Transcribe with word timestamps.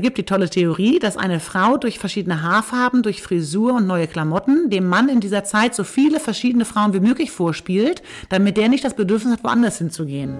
gibt 0.00 0.18
die 0.18 0.24
tolle 0.24 0.48
Theorie, 0.48 0.98
dass 0.98 1.16
eine 1.16 1.40
Frau 1.40 1.76
durch 1.76 1.98
verschiedene 1.98 2.42
Haarfarben, 2.42 3.02
durch 3.02 3.22
Frisur 3.22 3.74
und 3.74 3.86
neue 3.86 4.06
Klamotten 4.06 4.70
dem 4.70 4.86
Mann 4.86 5.08
in 5.08 5.20
dieser 5.20 5.44
Zeit 5.44 5.74
so 5.74 5.84
viele 5.84 6.20
verschiedene 6.20 6.64
Frauen 6.64 6.92
wie 6.92 7.00
möglich 7.00 7.30
vorspielt, 7.30 8.02
damit 8.28 8.56
der 8.56 8.68
nicht 8.68 8.84
das 8.84 8.94
Bedürfnis 8.94 9.32
hat, 9.32 9.44
woanders 9.44 9.78
hinzugehen. 9.78 10.38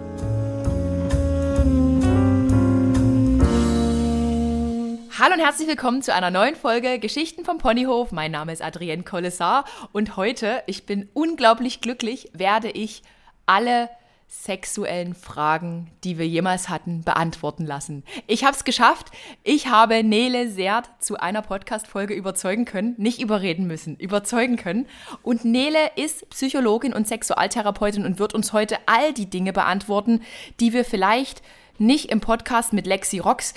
Hallo 5.21 5.34
und 5.34 5.40
herzlich 5.40 5.67
willkommen 5.67 6.01
zu 6.01 6.15
einer 6.15 6.31
neuen 6.31 6.54
Folge 6.54 7.01
Geschichten 7.01 7.45
vom 7.45 7.59
Ponyhof. 7.59 8.13
Mein 8.13 8.31
Name 8.31 8.53
ist 8.53 8.63
Adrienne 8.63 9.03
Collessar 9.03 9.65
und 9.90 10.17
heute, 10.17 10.63
ich 10.67 10.87
bin 10.87 11.09
unglaublich 11.13 11.81
glücklich, 11.81 12.31
werde 12.35 12.71
ich 12.71 13.03
alle 13.45 13.90
sexuellen 14.31 15.15
Fragen, 15.15 15.90
die 16.05 16.19
wir 16.19 16.29
jemals 16.29 16.69
hatten, 16.69 17.02
beantworten 17.02 17.65
lassen. 17.65 18.05
Ich 18.27 18.45
habe 18.45 18.55
es 18.55 18.65
geschafft. 18.65 19.06
Ich 19.43 19.69
habe 19.69 20.05
Nele 20.05 20.51
Sert 20.51 20.91
zu 21.01 21.19
einer 21.19 21.41
Podcast-Folge 21.41 22.12
überzeugen 22.12 22.66
können, 22.66 22.95
nicht 22.99 23.23
überreden 23.23 23.66
müssen, 23.66 23.97
überzeugen 23.97 24.57
können. 24.57 24.87
Und 25.23 25.47
Nele 25.47 25.93
ist 25.97 26.29
Psychologin 26.29 26.93
und 26.93 27.09
Sexualtherapeutin 27.09 28.05
und 28.05 28.19
wird 28.19 28.35
uns 28.35 28.52
heute 28.52 28.77
all 28.85 29.15
die 29.15 29.30
Dinge 29.30 29.55
beantworten, 29.55 30.21
die 30.60 30.74
wir 30.74 30.85
vielleicht 30.85 31.43
nicht 31.79 32.10
im 32.10 32.21
Podcast 32.21 32.74
mit 32.74 32.87
Lexi 32.87 33.21
Rox, 33.21 33.55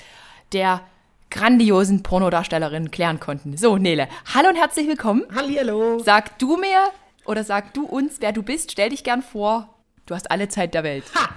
der 0.52 0.80
grandiosen 1.30 2.02
Pornodarstellerin, 2.02 2.90
klären 2.90 3.20
konnten. 3.20 3.58
So, 3.58 3.76
Nele, 3.76 4.08
hallo 4.34 4.48
und 4.48 4.56
herzlich 4.56 4.88
willkommen. 4.88 5.24
Hallihallo. 5.34 5.98
Sag 5.98 6.38
du 6.38 6.56
mir 6.56 6.78
oder 7.26 7.44
sag 7.44 7.74
du 7.74 7.84
uns, 7.84 8.16
wer 8.20 8.32
du 8.32 8.42
bist. 8.42 8.72
Stell 8.72 8.88
dich 8.88 9.04
gern 9.04 9.22
vor. 9.22 9.68
Du 10.06 10.14
hast 10.14 10.30
alle 10.30 10.48
Zeit 10.48 10.74
der 10.74 10.82
Welt. 10.84 11.04
Ha! 11.14 11.28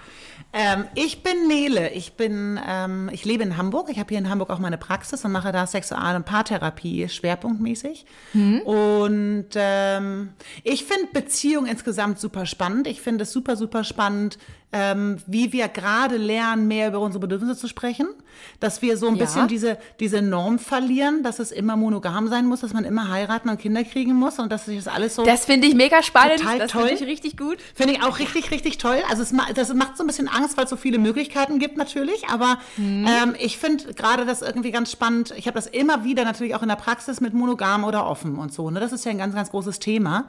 Ähm, 0.57 0.85
ich 0.95 1.21
bin 1.21 1.47
Nele. 1.47 1.91
Ich 1.91 2.13
bin, 2.13 2.59
ähm, 2.65 3.09
ich 3.11 3.25
lebe 3.25 3.43
in 3.43 3.57
Hamburg. 3.57 3.89
Ich 3.89 3.99
habe 3.99 4.09
hier 4.09 4.17
in 4.17 4.29
Hamburg 4.29 4.49
auch 4.49 4.59
meine 4.59 4.77
Praxis 4.77 5.25
und 5.25 5.33
mache 5.33 5.51
da 5.51 5.67
Sexual- 5.67 6.15
und 6.15 6.25
Paartherapie 6.25 7.09
schwerpunktmäßig. 7.09 8.05
Mhm. 8.33 8.61
Und 8.61 9.47
ähm, 9.55 10.29
ich 10.63 10.85
finde 10.85 11.07
Beziehung 11.11 11.65
insgesamt 11.65 12.19
super 12.19 12.45
spannend. 12.45 12.87
Ich 12.87 13.01
finde 13.01 13.23
es 13.23 13.33
super, 13.33 13.57
super 13.57 13.83
spannend, 13.83 14.37
ähm, 14.71 15.17
wie 15.25 15.53
wir 15.53 15.67
gerade 15.67 16.17
lernen, 16.17 16.67
mehr 16.67 16.89
über 16.89 16.99
unsere 16.99 17.21
Bedürfnisse 17.21 17.55
zu 17.55 17.67
sprechen. 17.67 18.07
Dass 18.59 18.81
wir 18.81 18.97
so 18.97 19.07
ein 19.07 19.15
ja. 19.15 19.23
bisschen 19.23 19.47
diese, 19.47 19.77
diese 20.01 20.21
Norm 20.21 20.59
verlieren, 20.59 21.23
dass 21.23 21.39
es 21.39 21.51
immer 21.51 21.77
monogam 21.77 22.27
sein 22.27 22.45
muss, 22.45 22.59
dass 22.59 22.73
man 22.73 22.83
immer 22.83 23.09
heiraten 23.09 23.47
und 23.47 23.59
Kinder 23.59 23.83
kriegen 23.85 24.13
muss 24.13 24.39
und 24.39 24.51
dass 24.51 24.65
sich 24.65 24.75
das 24.83 24.93
alles 24.93 25.15
so. 25.15 25.23
Das 25.23 25.45
finde 25.45 25.67
ich 25.67 25.75
mega 25.75 26.03
spannend. 26.03 26.39
Total 26.39 26.59
das 26.59 26.71
finde 26.73 26.91
ich 26.91 27.03
richtig 27.03 27.37
gut. 27.37 27.59
Finde 27.73 27.93
ich 27.93 28.03
auch 28.03 28.19
richtig, 28.19 28.51
richtig 28.51 28.77
toll. 28.77 28.97
Also 29.09 29.23
es, 29.23 29.33
das 29.53 29.73
macht 29.73 29.95
so 29.95 30.03
ein 30.03 30.07
bisschen 30.07 30.27
Angst, 30.27 30.57
weil 30.57 30.65
es 30.65 30.69
so 30.69 30.75
viele 30.75 30.97
Möglichkeiten 30.97 31.59
gibt 31.59 31.77
natürlich. 31.77 32.27
Aber 32.27 32.57
mhm. 32.75 33.07
ähm, 33.07 33.35
ich 33.39 33.57
finde 33.57 33.93
gerade 33.93 34.25
das 34.25 34.41
irgendwie 34.41 34.71
ganz 34.71 34.91
spannend. 34.91 35.33
Ich 35.37 35.47
habe 35.47 35.55
das 35.55 35.67
immer 35.67 36.03
wieder 36.03 36.25
natürlich 36.25 36.55
auch 36.55 36.61
in 36.61 36.69
der 36.69 36.75
Praxis 36.75 37.21
mit 37.21 37.33
monogam 37.33 37.85
oder 37.85 38.05
offen 38.05 38.37
und 38.37 38.53
so. 38.53 38.69
Ne? 38.69 38.81
Das 38.81 38.91
ist 38.91 39.05
ja 39.05 39.11
ein 39.11 39.17
ganz, 39.17 39.33
ganz 39.35 39.51
großes 39.51 39.79
Thema. 39.79 40.27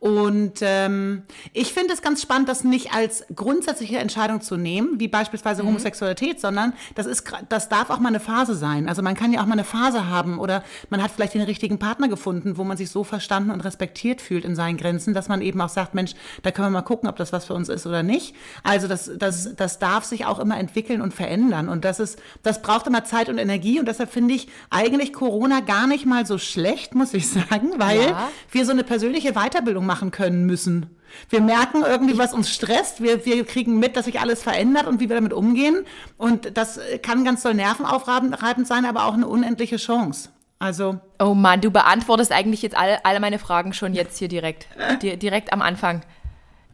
Und 0.00 0.60
ähm, 0.60 1.24
ich 1.52 1.72
finde 1.72 1.92
es 1.92 2.02
ganz 2.02 2.22
spannend, 2.22 2.48
das 2.48 2.62
nicht 2.62 2.94
als 2.94 3.24
grundsätzliche 3.34 3.98
Entscheidung 3.98 4.40
zu 4.40 4.56
nehmen, 4.56 5.00
wie 5.00 5.08
beispielsweise 5.08 5.64
mhm. 5.64 5.68
Homosexualität, 5.68 6.40
sondern 6.40 6.72
das 6.94 7.06
ist, 7.06 7.24
das 7.48 7.68
darf 7.68 7.90
auch 7.90 7.98
mal 7.98 8.10
eine 8.10 8.20
Phase 8.20 8.54
sein. 8.54 8.88
Also 8.88 9.02
man 9.02 9.16
kann 9.16 9.32
ja 9.32 9.40
auch 9.40 9.46
mal 9.46 9.54
eine 9.54 9.64
Phase 9.64 10.08
haben 10.08 10.38
oder 10.38 10.62
man 10.88 11.02
hat 11.02 11.10
vielleicht 11.10 11.34
den 11.34 11.42
richtigen 11.42 11.80
Partner 11.80 12.06
gefunden, 12.06 12.56
wo 12.56 12.62
man 12.62 12.76
sich 12.76 12.90
so 12.90 13.02
verstanden 13.02 13.50
und 13.50 13.62
respektiert 13.62 14.20
fühlt 14.20 14.44
in 14.44 14.54
seinen 14.54 14.76
Grenzen, 14.76 15.14
dass 15.14 15.26
man 15.26 15.42
eben 15.42 15.60
auch 15.60 15.68
sagt, 15.68 15.94
Mensch, 15.94 16.12
da 16.44 16.52
können 16.52 16.68
wir 16.68 16.78
mal 16.78 16.82
gucken, 16.82 17.08
ob 17.08 17.16
das 17.16 17.32
was 17.32 17.46
für 17.46 17.54
uns 17.54 17.68
ist 17.68 17.84
oder 17.84 18.04
nicht. 18.04 18.36
Also 18.62 18.86
das, 18.86 19.10
das, 19.18 19.56
das 19.56 19.80
darf 19.80 20.04
sich 20.04 20.26
auch 20.26 20.38
immer 20.38 20.58
entwickeln 20.58 21.00
und 21.00 21.12
verändern. 21.12 21.68
Und 21.68 21.84
das 21.84 21.98
ist, 21.98 22.20
das 22.44 22.62
braucht 22.62 22.86
immer 22.86 23.02
Zeit 23.02 23.28
und 23.28 23.38
Energie. 23.38 23.80
Und 23.80 23.88
deshalb 23.88 24.12
finde 24.12 24.34
ich 24.34 24.48
eigentlich 24.70 25.12
Corona 25.12 25.58
gar 25.58 25.88
nicht 25.88 26.06
mal 26.06 26.24
so 26.24 26.38
schlecht, 26.38 26.94
muss 26.94 27.14
ich 27.14 27.28
sagen, 27.30 27.72
weil 27.78 28.10
ja. 28.10 28.30
wir 28.52 28.64
so 28.64 28.70
eine 28.70 28.84
persönliche 28.84 29.32
Weiterbildung 29.32 29.87
machen 29.88 30.12
können 30.12 30.46
müssen. 30.46 30.86
Wir 31.30 31.40
merken 31.40 31.82
irgendwie, 31.84 32.18
was 32.18 32.32
uns 32.32 32.50
stresst. 32.50 33.02
Wir, 33.02 33.24
wir 33.24 33.44
kriegen 33.44 33.80
mit, 33.80 33.96
dass 33.96 34.04
sich 34.04 34.20
alles 34.20 34.42
verändert 34.42 34.86
und 34.86 35.00
wie 35.00 35.08
wir 35.08 35.16
damit 35.16 35.32
umgehen. 35.32 35.84
Und 36.16 36.56
das 36.56 36.78
kann 37.02 37.24
ganz 37.24 37.42
doll 37.42 37.54
nervenaufreibend 37.54 38.66
sein, 38.66 38.84
aber 38.84 39.06
auch 39.06 39.14
eine 39.14 39.26
unendliche 39.26 39.78
Chance. 39.78 40.28
Also. 40.58 41.00
Oh 41.18 41.34
Mann, 41.34 41.60
du 41.60 41.70
beantwortest 41.70 42.32
eigentlich 42.32 42.62
jetzt 42.62 42.76
alle, 42.76 43.04
alle 43.04 43.20
meine 43.20 43.38
Fragen 43.38 43.72
schon 43.72 43.94
jetzt 43.94 44.18
hier 44.18 44.28
direkt. 44.28 44.68
direkt 45.02 45.52
am 45.52 45.62
Anfang. 45.62 46.02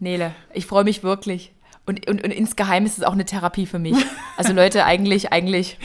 Nele, 0.01 0.35
ich 0.53 0.67
freue 0.67 0.85
mich 0.85 1.03
wirklich. 1.03 1.53
Und, 1.87 2.09
und, 2.09 2.25
und 2.25 2.31
insgeheim 2.31 2.87
ist 2.87 2.99
es 2.99 3.05
auch 3.05 3.13
eine 3.13 3.25
Therapie 3.25 3.67
für 3.67 3.79
mich. 3.79 3.97
Also 4.37 4.53
Leute, 4.53 4.85
eigentlich, 4.85 5.33
eigentlich. 5.33 5.79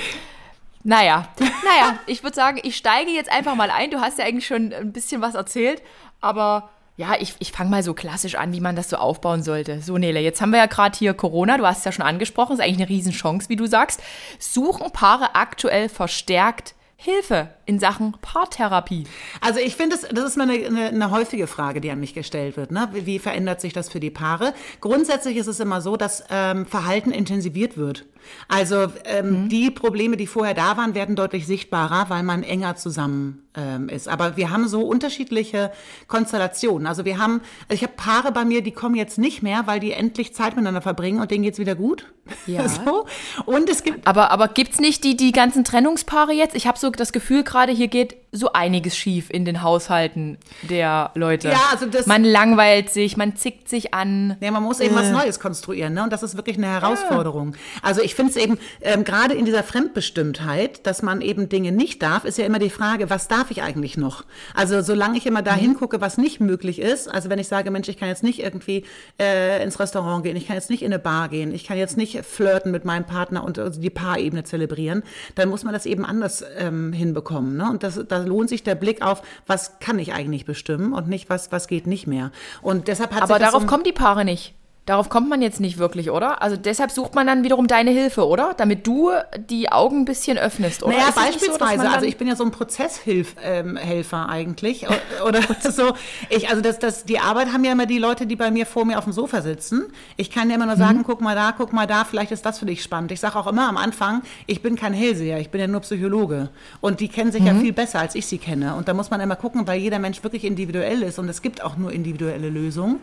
Naja, 0.83 1.27
naja, 1.39 1.99
ich 2.07 2.23
würde 2.23 2.35
sagen, 2.35 2.59
ich 2.63 2.75
steige 2.75 3.11
jetzt 3.11 3.31
einfach 3.31 3.53
mal 3.53 3.69
ein. 3.69 3.91
Du 3.91 4.01
hast 4.01 4.17
ja 4.17 4.25
eigentlich 4.25 4.47
schon 4.47 4.73
ein 4.73 4.91
bisschen 4.91 5.21
was 5.21 5.35
erzählt, 5.35 5.83
aber 6.19 6.71
ja, 6.99 7.15
ich, 7.17 7.33
ich 7.39 7.53
fange 7.53 7.69
mal 7.69 7.81
so 7.81 7.93
klassisch 7.93 8.35
an, 8.35 8.51
wie 8.51 8.59
man 8.59 8.75
das 8.75 8.89
so 8.89 8.97
aufbauen 8.97 9.41
sollte. 9.41 9.81
So, 9.81 9.97
Nele, 9.97 10.19
jetzt 10.19 10.41
haben 10.41 10.49
wir 10.49 10.59
ja 10.59 10.65
gerade 10.65 10.99
hier 10.99 11.13
Corona, 11.13 11.57
du 11.57 11.65
hast 11.65 11.77
es 11.79 11.85
ja 11.85 11.93
schon 11.93 12.03
angesprochen, 12.05 12.51
ist 12.51 12.59
eigentlich 12.59 12.75
eine 12.75 12.89
Riesenchance, 12.89 13.47
wie 13.47 13.55
du 13.55 13.67
sagst. 13.67 14.03
Suchen 14.37 14.91
Paare 14.91 15.33
aktuell 15.33 15.87
verstärkt 15.87 16.75
Hilfe 17.01 17.47
in 17.65 17.79
Sachen 17.79 18.17
Paartherapie? 18.21 19.05
Also 19.39 19.61
ich 19.61 19.77
finde, 19.77 19.95
das, 19.95 20.09
das 20.09 20.25
ist 20.25 20.35
mal 20.35 20.49
eine, 20.49 20.65
eine, 20.65 20.87
eine, 20.87 21.11
häufige 21.11 21.47
Frage, 21.47 21.79
die 21.79 21.89
an 21.91 22.01
mich 22.01 22.13
gestellt 22.13 22.57
wird. 22.57 22.71
Ne? 22.71 22.89
Wie, 22.91 23.19
verändert 23.19 23.61
sich 23.61 23.71
das 23.71 23.87
für 23.87 24.01
die 24.01 24.09
Paare? 24.09 24.53
Grundsätzlich 24.81 25.37
ist 25.37 25.47
es 25.47 25.61
immer 25.61 25.79
so, 25.79 25.95
dass 25.95 26.25
ähm, 26.29 26.65
Verhalten 26.65 27.11
intensiviert 27.11 27.77
wird. 27.77 28.05
Also 28.49 28.87
ähm, 29.05 29.43
mhm. 29.43 29.49
die 29.49 29.71
Probleme, 29.71 30.17
die 30.17 30.27
vorher 30.27 30.53
da 30.53 30.75
waren, 30.75 30.93
werden 30.93 31.15
deutlich 31.15 31.47
sichtbarer, 31.47 32.09
weil 32.09 32.23
man 32.23 32.43
enger 32.43 32.75
zusammen 32.75 33.47
ähm, 33.55 33.87
ist. 33.87 34.09
Aber 34.09 34.35
wir 34.35 34.49
haben 34.49 34.67
so 34.67 34.81
unterschiedliche 34.81 35.71
Konstellationen. 36.07 36.85
Also 36.85 37.05
wir 37.05 37.17
haben, 37.17 37.39
also 37.69 37.75
ich 37.75 37.83
habe 37.83 37.93
Paare 37.95 38.33
bei 38.33 38.43
mir, 38.43 38.61
die 38.61 38.73
kommen 38.73 38.95
jetzt 38.95 39.17
nicht 39.17 39.41
mehr, 39.41 39.67
weil 39.67 39.79
die 39.79 39.93
endlich 39.93 40.33
Zeit 40.33 40.57
miteinander 40.57 40.81
verbringen 40.81 41.21
und 41.21 41.31
denen 41.31 41.43
geht's 41.43 41.59
wieder 41.59 41.75
gut. 41.75 42.11
Ja. 42.45 42.67
so. 42.85 43.05
Und 43.45 43.69
es 43.69 43.83
gibt. 43.83 44.07
Aber, 44.07 44.31
aber 44.31 44.47
gibt's 44.47 44.79
nicht 44.79 45.03
die, 45.03 45.15
die 45.15 45.31
ganzen 45.31 45.63
Trennungspaare 45.63 46.33
jetzt? 46.33 46.55
Ich 46.55 46.67
habe 46.67 46.77
so 46.77 46.89
das 46.89 47.11
Gefühl 47.11 47.43
gerade, 47.43 47.71
hier 47.71 47.87
geht 47.87 48.17
so 48.31 48.53
einiges 48.53 48.95
schief 48.95 49.29
in 49.29 49.43
den 49.43 49.63
Haushalten 49.63 50.37
der 50.61 51.11
Leute. 51.15 51.49
Ja, 51.49 51.61
also 51.71 51.87
das. 51.87 52.05
Man 52.05 52.23
langweilt 52.23 52.91
sich, 52.91 53.17
man 53.17 53.35
zickt 53.35 53.67
sich 53.67 53.93
an. 53.93 54.37
Ja, 54.39 54.51
man 54.51 54.61
muss 54.61 54.79
eben 54.79 54.95
äh. 54.95 54.99
was 54.99 55.09
Neues 55.09 55.39
konstruieren, 55.39 55.93
ne? 55.93 56.03
Und 56.03 56.13
das 56.13 56.21
ist 56.21 56.37
wirklich 56.37 56.57
eine 56.57 56.67
Herausforderung. 56.67 57.53
Ja. 57.53 57.59
Also 57.81 58.01
ich 58.01 58.13
finde 58.13 58.31
es 58.31 58.37
eben, 58.37 58.59
ähm, 58.81 59.03
gerade 59.03 59.33
in 59.33 59.45
dieser 59.45 59.63
Fremdbestimmtheit, 59.63 60.85
dass 60.85 61.01
man 61.01 61.21
eben 61.21 61.49
Dinge 61.49 61.71
nicht 61.71 62.03
darf, 62.03 62.23
ist 62.23 62.37
ja 62.37 62.45
immer 62.45 62.59
die 62.59 62.69
Frage, 62.69 63.09
was 63.09 63.27
darf 63.27 63.49
ich 63.49 63.63
eigentlich 63.63 63.97
noch? 63.97 64.25
Also 64.53 64.81
solange 64.81 65.17
ich 65.17 65.25
immer 65.25 65.41
da 65.41 65.55
mhm. 65.55 65.59
hingucke, 65.61 66.01
was 66.01 66.17
nicht 66.17 66.39
möglich 66.39 66.79
ist, 66.79 67.07
also 67.07 67.29
wenn 67.29 67.39
ich 67.39 67.47
sage, 67.47 67.71
Mensch, 67.71 67.89
ich 67.89 67.97
kann 67.97 68.09
jetzt 68.09 68.23
nicht 68.23 68.39
irgendwie 68.39 68.85
äh, 69.19 69.63
ins 69.63 69.79
Restaurant 69.79 70.23
gehen, 70.23 70.35
ich 70.35 70.47
kann 70.47 70.55
jetzt 70.55 70.69
nicht 70.69 70.83
in 70.83 70.93
eine 70.93 70.99
Bar 70.99 71.29
gehen, 71.29 71.53
ich 71.53 71.63
kann 71.63 71.77
jetzt 71.77 71.97
nicht 71.97 72.18
flirten 72.23 72.71
mit 72.71 72.85
meinem 72.85 73.05
Partner 73.05 73.43
und 73.43 73.57
also 73.59 73.79
die 73.79 73.89
Paarebene 73.89 74.43
zelebrieren, 74.43 75.03
dann 75.35 75.49
muss 75.49 75.63
man 75.63 75.73
das 75.73 75.85
eben 75.85 76.05
anders 76.05 76.43
ähm, 76.57 76.93
hinbekommen. 76.93 77.57
Ne? 77.57 77.69
Und 77.69 77.83
das, 77.83 77.99
da 78.07 78.17
lohnt 78.17 78.49
sich 78.49 78.63
der 78.63 78.75
Blick 78.75 79.01
auf, 79.01 79.21
was 79.47 79.79
kann 79.79 79.99
ich 79.99 80.13
eigentlich 80.13 80.45
bestimmen 80.45 80.93
und 80.93 81.07
nicht, 81.07 81.29
was, 81.29 81.51
was 81.51 81.67
geht 81.67 81.87
nicht 81.87 82.07
mehr. 82.07 82.31
Und 82.61 82.87
deshalb 82.87 83.13
hat 83.13 83.23
Aber 83.23 83.39
darauf 83.39 83.61
so 83.61 83.67
kommen 83.67 83.83
die 83.83 83.93
Paare 83.93 84.25
nicht. 84.25 84.55
Darauf 84.89 85.07
kommt 85.07 85.29
man 85.29 85.39
jetzt 85.43 85.59
nicht 85.59 85.77
wirklich, 85.77 86.09
oder? 86.09 86.41
Also 86.41 86.57
deshalb 86.57 86.89
sucht 86.89 87.13
man 87.13 87.27
dann 87.27 87.43
wiederum 87.43 87.67
deine 87.67 87.91
Hilfe, 87.91 88.25
oder? 88.25 88.55
Damit 88.57 88.87
du 88.87 89.11
die 89.37 89.71
Augen 89.71 89.99
ein 89.99 90.05
bisschen 90.05 90.39
öffnest, 90.39 90.81
oder? 90.81 90.97
Naja, 90.97 91.11
beispielsweise. 91.13 91.83
So, 91.83 91.89
also 91.89 92.05
ich 92.07 92.17
bin 92.17 92.27
ja 92.27 92.35
so 92.35 92.43
ein 92.43 92.49
Prozesshelfer 92.49 93.39
ähm, 93.43 93.77
eigentlich. 93.77 94.87
Oder 95.23 95.41
so. 95.71 95.93
Ich, 96.29 96.49
also 96.49 96.63
das, 96.63 96.79
das, 96.79 97.05
die 97.05 97.19
Arbeit 97.19 97.53
haben 97.53 97.63
ja 97.63 97.71
immer 97.71 97.85
die 97.85 97.99
Leute, 97.99 98.25
die 98.25 98.35
bei 98.35 98.49
mir 98.49 98.65
vor 98.65 98.83
mir 98.83 98.97
auf 98.97 99.03
dem 99.03 99.13
Sofa 99.13 99.43
sitzen. 99.43 99.93
Ich 100.17 100.31
kann 100.31 100.49
ja 100.49 100.55
immer 100.55 100.65
nur 100.65 100.75
sagen, 100.75 100.97
mhm. 100.97 101.03
guck 101.03 101.21
mal 101.21 101.35
da, 101.35 101.53
guck 101.55 101.71
mal 101.71 101.85
da, 101.85 102.03
vielleicht 102.03 102.31
ist 102.31 102.43
das 102.43 102.57
für 102.57 102.65
dich 102.65 102.81
spannend. 102.81 103.11
Ich 103.11 103.19
sage 103.19 103.37
auch 103.37 103.45
immer 103.45 103.69
am 103.69 103.77
Anfang, 103.77 104.23
ich 104.47 104.63
bin 104.63 104.75
kein 104.75 104.93
Hellseher, 104.93 105.39
ich 105.39 105.51
bin 105.51 105.61
ja 105.61 105.67
nur 105.67 105.81
Psychologe. 105.81 106.49
Und 106.81 106.99
die 106.99 107.09
kennen 107.09 107.31
sich 107.31 107.41
mhm. 107.41 107.47
ja 107.47 107.53
viel 107.53 107.73
besser, 107.73 107.99
als 107.99 108.15
ich 108.15 108.25
sie 108.25 108.39
kenne. 108.39 108.73
Und 108.73 108.87
da 108.87 108.95
muss 108.95 109.11
man 109.11 109.21
immer 109.21 109.35
gucken, 109.35 109.67
weil 109.67 109.79
jeder 109.79 109.99
Mensch 109.99 110.23
wirklich 110.23 110.45
individuell 110.45 111.03
ist 111.03 111.19
und 111.19 111.29
es 111.29 111.43
gibt 111.43 111.63
auch 111.63 111.77
nur 111.77 111.91
individuelle 111.91 112.49
Lösungen, 112.49 112.97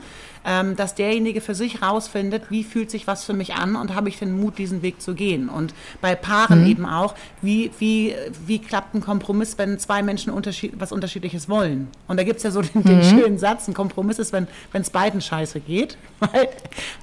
ähm, 0.45 0.75
dass 0.75 0.97
derjenige 0.97 1.41
für 1.41 1.55
sich 1.55 1.76
rausfindet, 1.83 2.51
wie 2.51 2.65
fühlt 2.65 2.91
sich 2.91 3.07
was 3.07 3.25
für 3.25 3.33
mich 3.33 3.55
an 3.55 3.77
und 3.77 3.95
habe 3.95 4.09
ich 4.09 4.19
den 4.19 4.39
Mut, 4.39 4.59
diesen 4.59 4.83
Weg 4.83 5.01
zu 5.01 5.15
gehen. 5.15 5.49
Und 5.49 5.75
bei 6.01 6.15
Paaren 6.15 6.63
mhm. 6.63 6.71
eben 6.71 6.87
auch, 6.87 7.15
wie, 7.43 7.71
wie, 7.79 8.15
wie 8.47 8.59
klappt 8.59 8.95
ein 8.95 9.01
Kompromiss, 9.01 9.59
wenn 9.59 9.79
zwei 9.79 10.03
Menschen 10.03 10.33
unterschied 10.33 10.75
was 10.79 10.93
Unterschiedliches 10.93 11.49
wollen. 11.49 11.89
Und 12.09 12.17
da 12.19 12.25
gibt 12.25 12.39
es 12.39 12.43
ja 12.43 12.51
so 12.51 12.63
den, 12.63 12.83
den 12.83 12.99
mhm. 12.99 13.03
schönen 13.03 13.39
Satz, 13.39 13.69
ein 13.69 13.75
Kompromiss 13.75 14.19
ist, 14.19 14.33
wenn 14.33 14.49
es 14.73 14.91
beiden 14.91 15.21
scheiße 15.21 15.61
geht, 15.61 15.99
weil, 16.21 16.49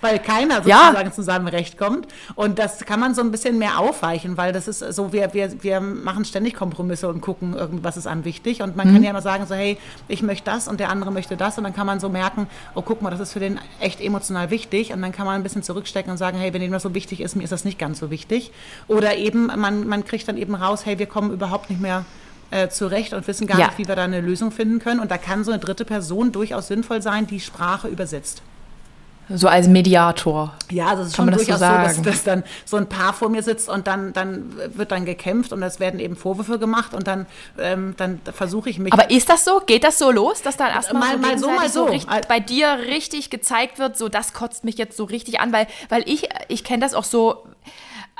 weil 0.02 0.20
keiner 0.20 0.56
sozusagen 0.56 1.08
ja. 1.08 1.12
zu 1.12 1.22
seinem 1.22 1.48
Recht 1.48 1.78
kommt. 1.78 2.08
Und 2.36 2.60
das 2.60 2.80
kann 2.86 3.00
man 3.00 3.14
so 3.14 3.22
ein 3.22 3.32
bisschen 3.32 3.58
mehr 3.58 3.80
aufweichen, 3.80 4.38
weil 4.38 4.54
das 4.54 4.68
ist 4.68 4.80
so, 4.80 5.14
wir, 5.14 5.34
wir, 5.34 5.64
wir 5.64 5.80
machen 5.80 6.26
ständig 6.26 6.56
Kompromisse 6.56 7.08
und 7.10 7.22
gucken, 7.22 7.54
irgendwas 7.56 7.98
ist 7.98 8.08
an 8.08 8.26
wichtig. 8.26 8.62
Und 8.62 8.76
man 8.76 8.90
mhm. 8.90 8.94
kann 8.94 9.04
ja 9.04 9.10
immer 9.12 9.22
sagen, 9.22 9.46
so, 9.46 9.56
hey, 9.56 9.78
ich 10.08 10.22
möchte 10.22 10.46
das 10.46 10.68
und 10.68 10.80
der 10.80 10.90
andere 10.90 11.12
möchte 11.12 11.38
das. 11.38 11.58
Und 11.58 11.64
dann 11.64 11.74
kann 11.74 11.88
man 11.88 12.00
so 12.00 12.10
merken, 12.10 12.48
oh, 12.76 12.82
guck 12.82 13.02
mal, 13.02 13.12
das 13.12 13.20
ist 13.20 13.34
für 13.34 13.40
den 13.40 13.60
echt 13.80 14.02
emotional 14.02 14.50
wichtig 14.50 14.63
wichtig 14.64 14.94
und 14.94 15.02
dann 15.02 15.12
kann 15.12 15.26
man 15.26 15.36
ein 15.36 15.44
bisschen 15.44 15.64
zurückstecken 15.64 16.12
und 16.12 16.18
sagen, 16.18 16.38
hey, 16.38 16.54
wenn 16.54 16.62
Ihnen 16.62 16.72
das 16.74 16.84
so 16.84 16.94
wichtig 16.94 17.22
ist, 17.22 17.36
mir 17.36 17.44
ist 17.44 17.52
das 17.52 17.66
nicht 17.66 17.78
ganz 17.80 18.00
so 18.00 18.10
wichtig. 18.10 18.52
Oder 18.88 19.16
eben, 19.18 19.48
man, 19.48 19.88
man 19.88 20.06
kriegt 20.06 20.28
dann 20.28 20.38
eben 20.38 20.56
raus, 20.56 20.86
hey, 20.86 21.00
wir 21.00 21.06
kommen 21.06 21.32
überhaupt 21.32 21.70
nicht 21.70 21.82
mehr 21.82 22.06
äh, 22.52 22.70
zurecht 22.70 23.14
und 23.14 23.28
wissen 23.28 23.48
gar 23.48 23.60
Ja. 23.60 23.68
nicht, 23.68 23.78
wie 23.78 23.88
wir 23.88 23.96
da 23.96 24.04
eine 24.04 24.22
Lösung 24.22 24.52
finden 24.52 24.80
können. 24.80 25.00
Und 25.00 25.12
da 25.12 25.18
kann 25.18 25.44
so 25.44 25.52
eine 25.52 25.60
dritte 25.60 25.86
Person 25.86 26.32
durchaus 26.32 26.68
sinnvoll 26.68 27.02
sein, 27.02 27.28
die 27.28 27.40
Sprache 27.40 27.88
übersetzt. 27.88 28.42
So 29.30 29.48
als 29.48 29.68
Mediator. 29.68 30.54
Ja, 30.72 30.88
also 30.88 31.04
es 31.04 31.10
ist 31.10 31.16
Kann 31.16 31.26
schon 31.26 31.34
das 31.34 31.42
so 31.42 31.52
durchaus 31.54 31.60
so, 31.96 32.02
dass, 32.02 32.02
dass 32.02 32.24
dann 32.24 32.44
so 32.66 32.78
ein 32.78 32.88
Paar 32.90 33.14
vor 33.14 33.30
mir 33.30 33.42
sitzt 33.42 33.70
und 33.70 33.88
dann, 33.88 34.12
dann 34.14 34.52
wird 34.76 34.92
dann 34.92 35.06
gekämpft 35.06 35.54
und 35.54 35.64
es 35.64 35.80
werden 35.80 36.00
eben 36.00 36.16
Vorwürfe 36.16 36.60
gemacht 36.60 36.94
und 36.94 37.08
dann, 37.08 37.26
ähm, 37.58 37.96
dann 37.98 38.20
versuche 38.34 38.70
ich 38.70 38.80
mich. 38.80 38.92
Aber 38.94 39.10
ist 39.12 39.30
das 39.30 39.46
so? 39.46 39.62
Geht 39.66 39.84
das 39.84 39.98
so 39.98 40.12
los, 40.12 40.42
dass 40.42 40.58
dann 40.58 40.70
erstmal 40.72 41.18
Mal- 41.18 41.38
so, 41.38 41.48
mal 41.48 41.60
so, 41.60 41.62
mal 41.62 41.70
so. 41.70 41.84
richtig, 41.86 42.28
bei 42.28 42.40
dir 42.40 42.78
richtig 42.88 43.30
gezeigt 43.30 43.80
wird, 43.80 43.98
so 43.98 44.10
das 44.10 44.34
kotzt 44.34 44.64
mich 44.66 44.78
jetzt 44.78 44.98
so 44.98 45.06
richtig 45.06 45.40
an, 45.40 45.54
weil, 45.54 45.68
weil 45.90 46.04
ich, 46.08 46.28
ich 46.50 46.64
kenne 46.64 46.82
das 46.84 46.94
auch 46.94 47.06
so, 47.06 47.46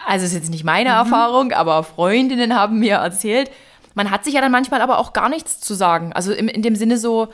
also 0.08 0.26
ist 0.26 0.34
jetzt 0.34 0.50
nicht 0.50 0.64
meine 0.64 0.90
Mhm. 0.90 0.96
Erfahrung, 0.96 1.52
aber 1.54 1.84
Freundinnen 1.84 2.56
haben 2.56 2.80
mir 2.80 2.96
erzählt, 2.96 3.52
man 3.96 4.10
hat 4.10 4.24
sich 4.26 4.34
ja 4.34 4.42
dann 4.42 4.52
manchmal 4.52 4.82
aber 4.82 4.98
auch 4.98 5.14
gar 5.14 5.30
nichts 5.30 5.60
zu 5.60 5.74
sagen. 5.76 6.14
Also 6.14 6.32
im, 6.34 6.48
in 6.48 6.62
dem 6.64 6.76
Sinne 6.76 6.98
so, 6.98 7.28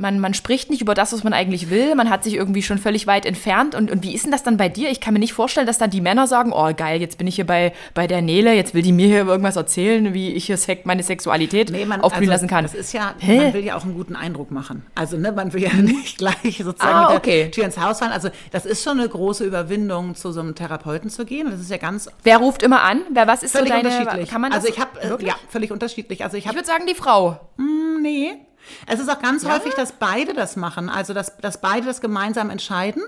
man, 0.00 0.18
man 0.18 0.34
spricht 0.34 0.70
nicht 0.70 0.80
über 0.80 0.94
das, 0.94 1.12
was 1.12 1.22
man 1.22 1.32
eigentlich 1.32 1.70
will, 1.70 1.94
man 1.94 2.10
hat 2.10 2.24
sich 2.24 2.34
irgendwie 2.34 2.62
schon 2.62 2.78
völlig 2.78 3.06
weit 3.06 3.26
entfernt. 3.26 3.74
Und, 3.74 3.90
und 3.90 4.02
wie 4.02 4.14
ist 4.14 4.24
denn 4.24 4.32
das 4.32 4.42
dann 4.42 4.56
bei 4.56 4.68
dir? 4.68 4.90
Ich 4.90 5.00
kann 5.00 5.12
mir 5.12 5.20
nicht 5.20 5.32
vorstellen, 5.32 5.66
dass 5.66 5.78
dann 5.78 5.90
die 5.90 6.00
Männer 6.00 6.26
sagen, 6.26 6.52
oh 6.52 6.72
geil, 6.74 7.00
jetzt 7.00 7.18
bin 7.18 7.26
ich 7.26 7.36
hier 7.36 7.46
bei, 7.46 7.72
bei 7.94 8.06
der 8.06 8.22
Nele, 8.22 8.54
jetzt 8.54 8.74
will 8.74 8.82
die 8.82 8.92
mir 8.92 9.06
hier 9.06 9.26
irgendwas 9.26 9.56
erzählen, 9.56 10.12
wie 10.14 10.32
ich 10.32 10.46
hier 10.46 10.58
meine 10.84 11.02
Sexualität 11.02 11.70
Nee, 11.70 11.84
man, 11.84 12.00
aufblühen 12.00 12.30
also, 12.30 12.44
lassen 12.44 12.48
kann. 12.48 12.64
Das 12.64 12.74
ist 12.74 12.92
ja, 12.92 13.14
Hä? 13.18 13.36
man 13.44 13.54
will 13.54 13.64
ja 13.64 13.76
auch 13.76 13.84
einen 13.84 13.94
guten 13.94 14.16
Eindruck 14.16 14.50
machen. 14.50 14.84
Also, 14.94 15.16
ne, 15.16 15.32
man 15.32 15.52
will 15.52 15.62
ja 15.62 15.72
nicht 15.74 16.18
gleich 16.18 16.62
sozusagen 16.62 16.78
Ah, 16.80 17.00
mit 17.02 17.10
der 17.10 17.16
okay. 17.16 17.50
Tür 17.50 17.64
ins 17.64 17.78
Haus 17.78 17.98
fallen. 17.98 18.12
Also, 18.12 18.30
das 18.50 18.66
ist 18.66 18.82
schon 18.82 18.98
eine 18.98 19.08
große 19.08 19.44
Überwindung, 19.44 20.14
zu 20.14 20.32
so 20.32 20.40
einem 20.40 20.54
Therapeuten 20.54 21.10
zu 21.10 21.24
gehen. 21.24 21.50
Das 21.50 21.60
ist 21.60 21.70
ja 21.70 21.76
ganz 21.76 22.08
Wer 22.22 22.38
ruft 22.38 22.62
immer 22.62 22.82
an? 22.82 23.02
Wer, 23.10 23.26
was 23.26 23.42
ist 23.42 23.52
so 23.52 23.58
völlig 23.58 23.72
deine, 23.72 23.88
unterschiedlich. 23.88 24.30
kann 24.30 24.40
man 24.40 24.50
das 24.50 24.60
also, 24.60 24.72
ich 24.72 24.80
habe, 24.80 25.00
äh, 25.00 25.08
wirklich? 25.08 25.28
ja, 25.28 25.36
völlig 25.48 25.70
unterschiedlich. 25.72 26.24
Also, 26.24 26.36
ich 26.36 26.44
Ich 26.44 26.48
habe 26.48 26.56
würde 26.56 26.66
sagen, 26.66 26.86
die 26.86 26.94
Frau. 26.94 27.40
Nee. 28.00 28.32
Es 28.86 29.00
ist 29.00 29.08
auch 29.08 29.20
ganz 29.20 29.44
häufig, 29.44 29.74
dass 29.74 29.92
beide 29.92 30.34
das 30.34 30.56
machen, 30.56 30.88
also 30.88 31.12
dass, 31.14 31.36
dass 31.38 31.60
beide 31.60 31.86
das 31.86 32.00
gemeinsam 32.00 32.50
entscheiden. 32.50 33.02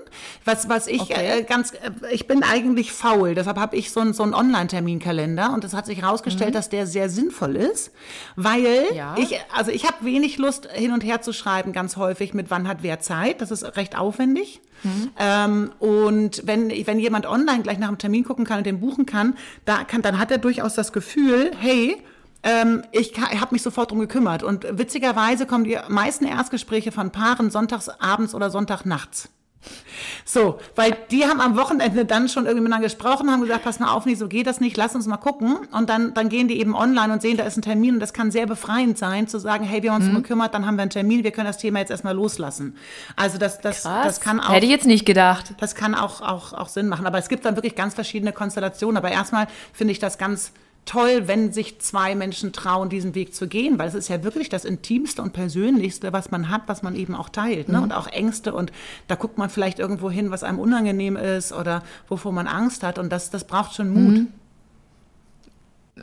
Was, 0.45 0.69
was 0.69 0.87
ich 0.87 1.01
Okay. 1.01 1.39
äh, 1.39 1.43
ganz, 1.43 1.71
äh, 1.73 1.77
ich 2.11 2.27
bin 2.27 2.43
eigentlich 2.43 2.91
faul, 2.91 3.35
deshalb 3.35 3.57
habe 3.57 3.75
ich 3.75 3.91
so 3.91 3.99
einen, 3.99 4.13
so 4.13 4.23
einen 4.23 4.33
Online-Terminkalender 4.33 5.53
und 5.53 5.63
es 5.63 5.73
hat 5.73 5.85
sich 5.85 6.01
herausgestellt, 6.01 6.55
dass 6.55 6.69
der 6.69 6.87
sehr 6.87 7.09
sinnvoll 7.09 7.55
ist, 7.55 7.91
weil 8.35 8.63
Mhm. 8.91 8.95
Ja. 8.95 9.15
ich, 9.17 9.37
also 9.55 9.71
ich 9.71 9.85
habe 9.85 10.03
wenig 10.05 10.37
Lust 10.37 10.67
hin 10.71 10.91
und 10.91 11.03
her 11.03 11.21
zu 11.21 11.33
schreiben, 11.33 11.73
ganz 11.73 11.97
häufig 11.97 12.33
mit 12.33 12.49
wann 12.49 12.67
hat 12.67 12.77
wer 12.81 12.99
Zeit, 12.99 13.41
das 13.41 13.51
ist 13.51 13.63
recht 13.77 13.97
aufwendig. 13.97 14.61
Mhm. 14.83 15.11
Ähm, 15.17 15.71
und 15.79 16.41
wenn, 16.45 16.69
wenn 16.85 16.99
jemand 16.99 17.25
online 17.25 17.61
gleich 17.63 17.77
nach 17.79 17.87
dem 17.87 17.97
Termin 17.97 18.23
gucken 18.23 18.45
kann 18.45 18.57
und 18.59 18.65
den 18.65 18.79
buchen 18.81 19.05
kann, 19.05 19.35
da 19.65 19.83
kann, 19.85 20.01
dann 20.01 20.19
hat 20.19 20.29
er 20.31 20.37
durchaus 20.39 20.73
das 20.75 20.91
Gefühl, 20.91 21.51
hey, 21.57 21.97
ähm, 22.43 22.83
ich 22.91 23.13
habe 23.19 23.49
mich 23.51 23.61
sofort 23.61 23.91
drum 23.91 23.99
gekümmert. 23.99 24.43
Und 24.43 24.65
witzigerweise 24.77 25.45
kommen 25.45 25.63
die 25.63 25.77
meisten 25.89 26.25
Erstgespräche 26.25 26.91
von 26.91 27.11
Paaren 27.11 27.49
sonntags 27.49 27.89
abends 27.89 28.35
oder 28.35 28.49
Sonntagnachts. 28.49 29.29
So, 30.25 30.59
weil 30.75 30.97
die 31.09 31.23
haben 31.25 31.39
am 31.39 31.55
Wochenende 31.55 32.03
dann 32.03 32.27
schon 32.27 32.43
irgendwie 32.45 32.63
miteinander 32.63 32.87
gesprochen, 32.87 33.31
haben 33.31 33.41
gesagt, 33.41 33.63
pass 33.63 33.79
mal 33.79 33.93
auf, 33.93 34.05
nee, 34.05 34.15
so 34.15 34.27
geht 34.27 34.45
das 34.45 34.59
nicht, 34.59 34.75
lass 34.75 34.93
uns 34.93 35.07
mal 35.07 35.15
gucken. 35.15 35.55
Und 35.71 35.89
dann, 35.89 36.13
dann 36.13 36.27
gehen 36.27 36.49
die 36.49 36.59
eben 36.59 36.75
online 36.75 37.13
und 37.13 37.21
sehen, 37.21 37.37
da 37.37 37.45
ist 37.45 37.55
ein 37.57 37.61
Termin 37.61 37.93
und 37.93 37.99
das 38.01 38.11
kann 38.11 38.29
sehr 38.29 38.45
befreiend 38.45 38.97
sein, 38.97 39.29
zu 39.29 39.39
sagen, 39.39 39.63
hey, 39.63 39.81
wir 39.81 39.93
haben 39.93 40.01
uns 40.01 40.11
Mhm. 40.11 40.15
gekümmert, 40.17 40.53
dann 40.53 40.65
haben 40.65 40.75
wir 40.75 40.81
einen 40.81 40.91
Termin, 40.91 41.23
wir 41.23 41.31
können 41.31 41.47
das 41.47 41.59
Thema 41.59 41.79
jetzt 41.79 41.91
erstmal 41.91 42.13
loslassen. 42.13 42.75
Also 43.15 43.37
das, 43.37 43.61
das, 43.61 43.83
das 43.83 44.19
kann 44.19 44.41
auch. 44.41 44.49
Hätte 44.51 44.65
ich 44.65 44.71
jetzt 44.71 44.85
nicht 44.85 45.05
gedacht. 45.05 45.53
Das 45.59 45.75
kann 45.75 45.95
auch, 45.95 46.19
auch, 46.19 46.51
auch 46.51 46.67
Sinn 46.67 46.89
machen. 46.89 47.05
Aber 47.07 47.17
es 47.17 47.29
gibt 47.29 47.45
dann 47.45 47.55
wirklich 47.55 47.75
ganz 47.75 47.93
verschiedene 47.93 48.33
Konstellationen. 48.33 48.97
Aber 48.97 49.11
erstmal 49.11 49.47
finde 49.71 49.93
ich 49.93 49.99
das 49.99 50.17
ganz 50.17 50.51
toll, 50.85 51.27
wenn 51.27 51.53
sich 51.53 51.79
zwei 51.79 52.15
Menschen 52.15 52.51
trauen, 52.51 52.89
diesen 52.89 53.15
Weg 53.15 53.33
zu 53.33 53.47
gehen, 53.47 53.79
weil 53.79 53.87
es 53.87 53.93
ist 53.93 54.09
ja 54.09 54.23
wirklich 54.23 54.49
das 54.49 54.65
Intimste 54.65 55.21
und 55.21 55.33
Persönlichste, 55.33 56.13
was 56.13 56.31
man 56.31 56.49
hat, 56.49 56.63
was 56.67 56.83
man 56.83 56.95
eben 56.95 57.15
auch 57.15 57.29
teilt. 57.29 57.69
Ne? 57.69 57.81
Und 57.81 57.93
auch 57.93 58.07
Ängste. 58.07 58.53
Und 58.53 58.71
da 59.07 59.15
guckt 59.15 59.37
man 59.37 59.49
vielleicht 59.49 59.79
irgendwo 59.79 60.11
hin, 60.11 60.31
was 60.31 60.43
einem 60.43 60.59
unangenehm 60.59 61.15
ist 61.15 61.53
oder 61.53 61.83
wovor 62.09 62.31
man 62.31 62.47
Angst 62.47 62.83
hat. 62.83 62.99
Und 62.99 63.11
das, 63.11 63.29
das 63.29 63.45
braucht 63.45 63.75
schon 63.75 63.93
Mut. 63.93 64.27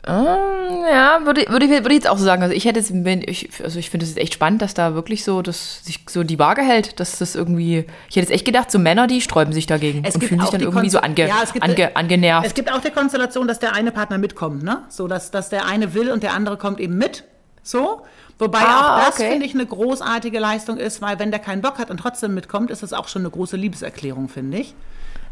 Ja, 0.07 1.19
würde, 1.25 1.45
würde, 1.49 1.65
ich, 1.65 1.71
würde 1.71 1.89
ich 1.89 1.95
jetzt 1.95 2.07
auch 2.09 2.17
so 2.17 2.23
sagen. 2.23 2.41
Also 2.41 2.55
ich 2.55 2.65
hätte 2.65 2.79
jetzt, 2.79 2.91
wenn 3.03 3.21
ich, 3.21 3.49
also 3.63 3.77
ich 3.77 3.89
finde 3.89 4.05
es 4.05 4.15
echt 4.17 4.33
spannend, 4.33 4.61
dass 4.61 4.73
da 4.73 4.93
wirklich 4.95 5.23
so, 5.23 5.41
dass 5.41 5.83
sich 5.83 5.99
so 6.09 6.23
die 6.23 6.39
Waage 6.39 6.61
hält, 6.61 6.99
dass 6.99 7.17
das 7.19 7.35
irgendwie, 7.35 7.79
ich 8.09 8.15
hätte 8.15 8.19
jetzt 8.21 8.31
echt 8.31 8.45
gedacht, 8.45 8.71
so 8.71 8.79
Männer, 8.79 9.07
die 9.07 9.19
sträuben 9.21 9.53
sich 9.53 9.65
dagegen 9.67 10.03
Es 10.05 10.15
und 10.15 10.23
fühlen 10.23 10.39
sich 10.41 10.49
dann 10.49 10.61
irgendwie 10.61 10.89
so 10.89 10.99
Konse- 10.99 11.03
ange, 11.03 11.27
Ja, 11.27 11.39
es 11.43 11.51
gibt- 11.53 11.65
ange, 11.65 11.95
angenervt. 11.95 12.47
Es 12.47 12.53
gibt 12.53 12.71
auch 12.71 12.79
die 12.81 12.91
Konstellation, 12.91 13.47
dass 13.47 13.59
der 13.59 13.73
eine 13.73 13.91
Partner 13.91 14.17
mitkommt, 14.17 14.63
ne? 14.63 14.83
So, 14.89 15.07
dass, 15.07 15.29
dass 15.31 15.49
der 15.49 15.65
eine 15.65 15.93
will 15.93 16.09
und 16.11 16.23
der 16.23 16.33
andere 16.33 16.57
kommt 16.57 16.79
eben 16.79 16.97
mit. 16.97 17.25
So. 17.63 18.01
Wobei 18.39 18.59
Ah, 18.59 18.97
auch 19.01 19.05
das, 19.07 19.19
okay. 19.19 19.29
finde 19.31 19.45
ich, 19.45 19.53
eine 19.53 19.65
großartige 19.65 20.39
Leistung 20.39 20.77
ist, 20.77 21.01
weil 21.01 21.19
wenn 21.19 21.29
der 21.31 21.39
keinen 21.39 21.61
Bock 21.61 21.77
hat 21.77 21.91
und 21.91 21.97
trotzdem 21.97 22.33
mitkommt, 22.33 22.71
ist 22.71 22.81
das 22.81 22.91
auch 22.93 23.07
schon 23.07 23.21
eine 23.21 23.29
große 23.29 23.55
Liebeserklärung, 23.55 24.29
finde 24.29 24.57
ich. 24.59 24.73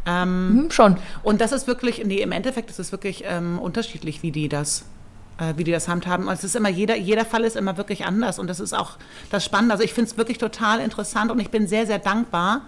Hm, 0.06 0.72
schon. 0.72 0.98
Und 1.24 1.42
das 1.42 1.51
ist 1.51 1.68
wirklich, 1.68 2.04
nee, 2.06 2.22
im 2.22 2.31
Endeffekt 2.31 2.69
ist 2.69 2.80
es 2.80 2.92
wirklich 2.92 3.24
ähm, 3.25 3.60
unterschiedlich, 3.60 4.24
wie 4.24 4.31
die 4.31 4.50
das, 4.50 4.86
äh, 5.38 5.54
wie 5.57 5.63
die 5.63 5.72
das 5.72 5.88
handhaben. 5.88 6.28
Und 6.28 6.34
es 6.34 6.44
ist 6.44 6.56
immer, 6.56 6.69
jeder, 6.69 6.96
jeder 6.96 7.25
Fall 7.25 7.44
ist 7.44 7.56
immer 7.56 7.78
wirklich 7.78 8.06
anders. 8.06 8.40
Und 8.40 8.48
das 8.48 8.60
ist 8.60 8.74
auch 8.74 8.98
das 9.30 9.46
Spannende. 9.46 9.74
Also 9.74 9.84
ich 9.84 9.94
finde 9.94 10.12
es 10.12 10.18
wirklich 10.18 10.38
total 10.38 10.80
interessant 10.80 11.31
und 11.31 11.40
ich 11.40 11.50
bin 11.50 11.68
sehr, 11.68 11.86
sehr 11.86 12.00
dankbar 12.00 12.62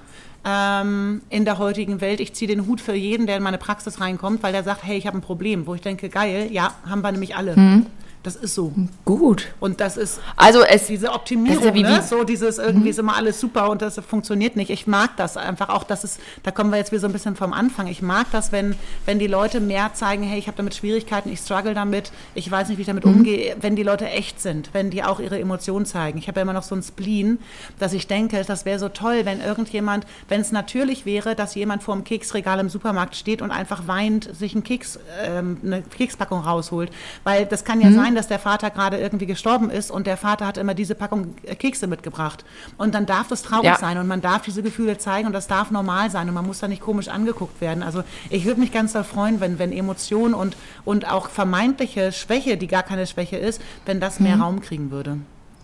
ähm, 0.45 1.21
in 1.29 1.45
der 1.45 1.57
heutigen 1.57 2.01
Welt. 2.01 2.19
Ich 2.19 2.33
ziehe 2.33 2.47
den 2.47 2.67
Hut 2.67 2.81
für 2.81 2.93
jeden, 2.93 3.27
der 3.27 3.37
in 3.37 3.43
meine 3.43 3.57
Praxis 3.57 4.01
reinkommt, 4.01 4.43
weil 4.43 4.51
der 4.51 4.63
sagt, 4.63 4.83
hey, 4.83 4.97
ich 4.97 5.07
habe 5.07 5.17
ein 5.17 5.21
Problem. 5.21 5.67
Wo 5.67 5.75
ich 5.75 5.81
denke, 5.81 6.09
geil, 6.09 6.49
ja, 6.51 6.73
haben 6.87 7.01
wir 7.01 7.11
nämlich 7.11 7.35
alle. 7.35 7.85
Das 8.23 8.35
ist 8.35 8.53
so. 8.53 8.71
Gut. 9.03 9.47
Und 9.59 9.79
das 9.81 9.97
ist 9.97 10.19
Also 10.35 10.61
es, 10.61 10.85
diese 10.85 11.11
Optimierung, 11.11 11.63
ja 11.63 11.73
wie- 11.73 11.81
ne? 11.81 12.03
so 12.07 12.23
dieses 12.23 12.59
irgendwie 12.59 12.89
ist 12.89 12.99
immer 12.99 13.15
alles 13.15 13.39
super 13.39 13.69
und 13.71 13.81
das 13.81 13.99
funktioniert 14.07 14.55
nicht. 14.55 14.69
Ich 14.69 14.85
mag 14.85 15.17
das 15.17 15.37
einfach 15.37 15.69
auch, 15.69 15.83
dass 15.83 16.03
es, 16.03 16.19
da 16.43 16.51
kommen 16.51 16.69
wir 16.69 16.77
jetzt 16.77 16.91
wieder 16.91 17.01
so 17.01 17.07
ein 17.07 17.13
bisschen 17.13 17.35
vom 17.35 17.51
Anfang. 17.51 17.87
Ich 17.87 18.03
mag 18.03 18.27
das, 18.31 18.51
wenn, 18.51 18.75
wenn 19.07 19.17
die 19.17 19.25
Leute 19.25 19.59
mehr 19.59 19.95
zeigen, 19.95 20.21
hey, 20.21 20.37
ich 20.37 20.45
habe 20.45 20.55
damit 20.57 20.75
Schwierigkeiten, 20.75 21.31
ich 21.31 21.39
struggle 21.39 21.73
damit, 21.73 22.11
ich 22.35 22.49
weiß 22.51 22.67
nicht, 22.69 22.77
wie 22.77 22.81
ich 22.81 22.87
damit 22.87 23.05
umgehe, 23.05 23.55
wenn 23.59 23.75
die 23.75 23.81
Leute 23.81 24.05
echt 24.07 24.39
sind, 24.39 24.69
wenn 24.71 24.91
die 24.91 25.03
auch 25.03 25.19
ihre 25.19 25.39
Emotionen 25.39 25.87
zeigen. 25.87 26.19
Ich 26.19 26.27
habe 26.27 26.39
ja 26.39 26.43
immer 26.43 26.53
noch 26.53 26.61
so 26.63 26.75
ein 26.75 26.83
Spleen, 26.83 27.39
dass 27.79 27.91
ich 27.93 28.05
denke, 28.05 28.43
das 28.45 28.65
wäre 28.65 28.77
so 28.77 28.89
toll, 28.89 29.21
wenn 29.23 29.41
irgendjemand, 29.41 30.05
wenn 30.29 30.41
es 30.41 30.51
natürlich 30.51 31.07
wäre, 31.07 31.33
dass 31.35 31.55
jemand 31.55 31.81
vor 31.81 31.95
dem 31.95 32.03
Keksregal 32.03 32.59
im 32.59 32.69
Supermarkt 32.69 33.15
steht 33.15 33.41
und 33.41 33.49
einfach 33.49 33.87
weint, 33.87 34.29
sich 34.35 34.53
einen 34.53 34.63
Keks, 34.63 34.99
ähm, 35.25 35.57
eine 35.63 35.81
Kekspackung 35.81 36.41
rausholt. 36.41 36.91
Weil 37.23 37.47
das 37.47 37.63
kann 37.65 37.81
ja 37.81 37.91
sein, 37.91 38.10
dass 38.15 38.27
der 38.27 38.39
Vater 38.39 38.69
gerade 38.69 38.97
irgendwie 38.97 39.25
gestorben 39.25 39.69
ist 39.69 39.91
und 39.91 40.07
der 40.07 40.17
Vater 40.17 40.45
hat 40.47 40.57
immer 40.57 40.73
diese 40.73 40.95
Packung 40.95 41.35
Kekse 41.59 41.87
mitgebracht. 41.87 42.45
Und 42.77 42.95
dann 42.95 43.05
darf 43.05 43.27
das 43.27 43.41
traurig 43.43 43.65
Ja. 43.65 43.77
sein 43.77 43.97
und 43.97 44.07
man 44.07 44.21
darf 44.21 44.41
diese 44.43 44.63
Gefühle 44.63 44.97
zeigen 44.97 45.27
und 45.27 45.33
das 45.33 45.47
darf 45.47 45.71
normal 45.71 46.09
sein 46.09 46.27
und 46.27 46.33
man 46.33 46.45
muss 46.45 46.59
da 46.59 46.67
nicht 46.67 46.81
komisch 46.81 47.07
angeguckt 47.07 47.61
werden. 47.61 47.83
Also 47.83 48.03
ich 48.29 48.45
würde 48.45 48.59
mich 48.59 48.71
ganz 48.71 48.93
doll 48.93 49.03
freuen, 49.03 49.39
wenn, 49.39 49.59
wenn 49.59 49.71
Emotionen 49.71 50.33
und, 50.33 50.55
und 50.85 51.09
auch 51.09 51.29
vermeintliche 51.29 52.11
Schwäche, 52.11 52.57
die 52.57 52.67
gar 52.67 52.83
keine 52.83 53.07
Schwäche 53.07 53.37
ist, 53.37 53.61
wenn 53.85 53.99
das 53.99 54.19
mehr 54.19 54.39
Raum 54.39 54.61
kriegen 54.61 54.91
würde. 54.91 55.17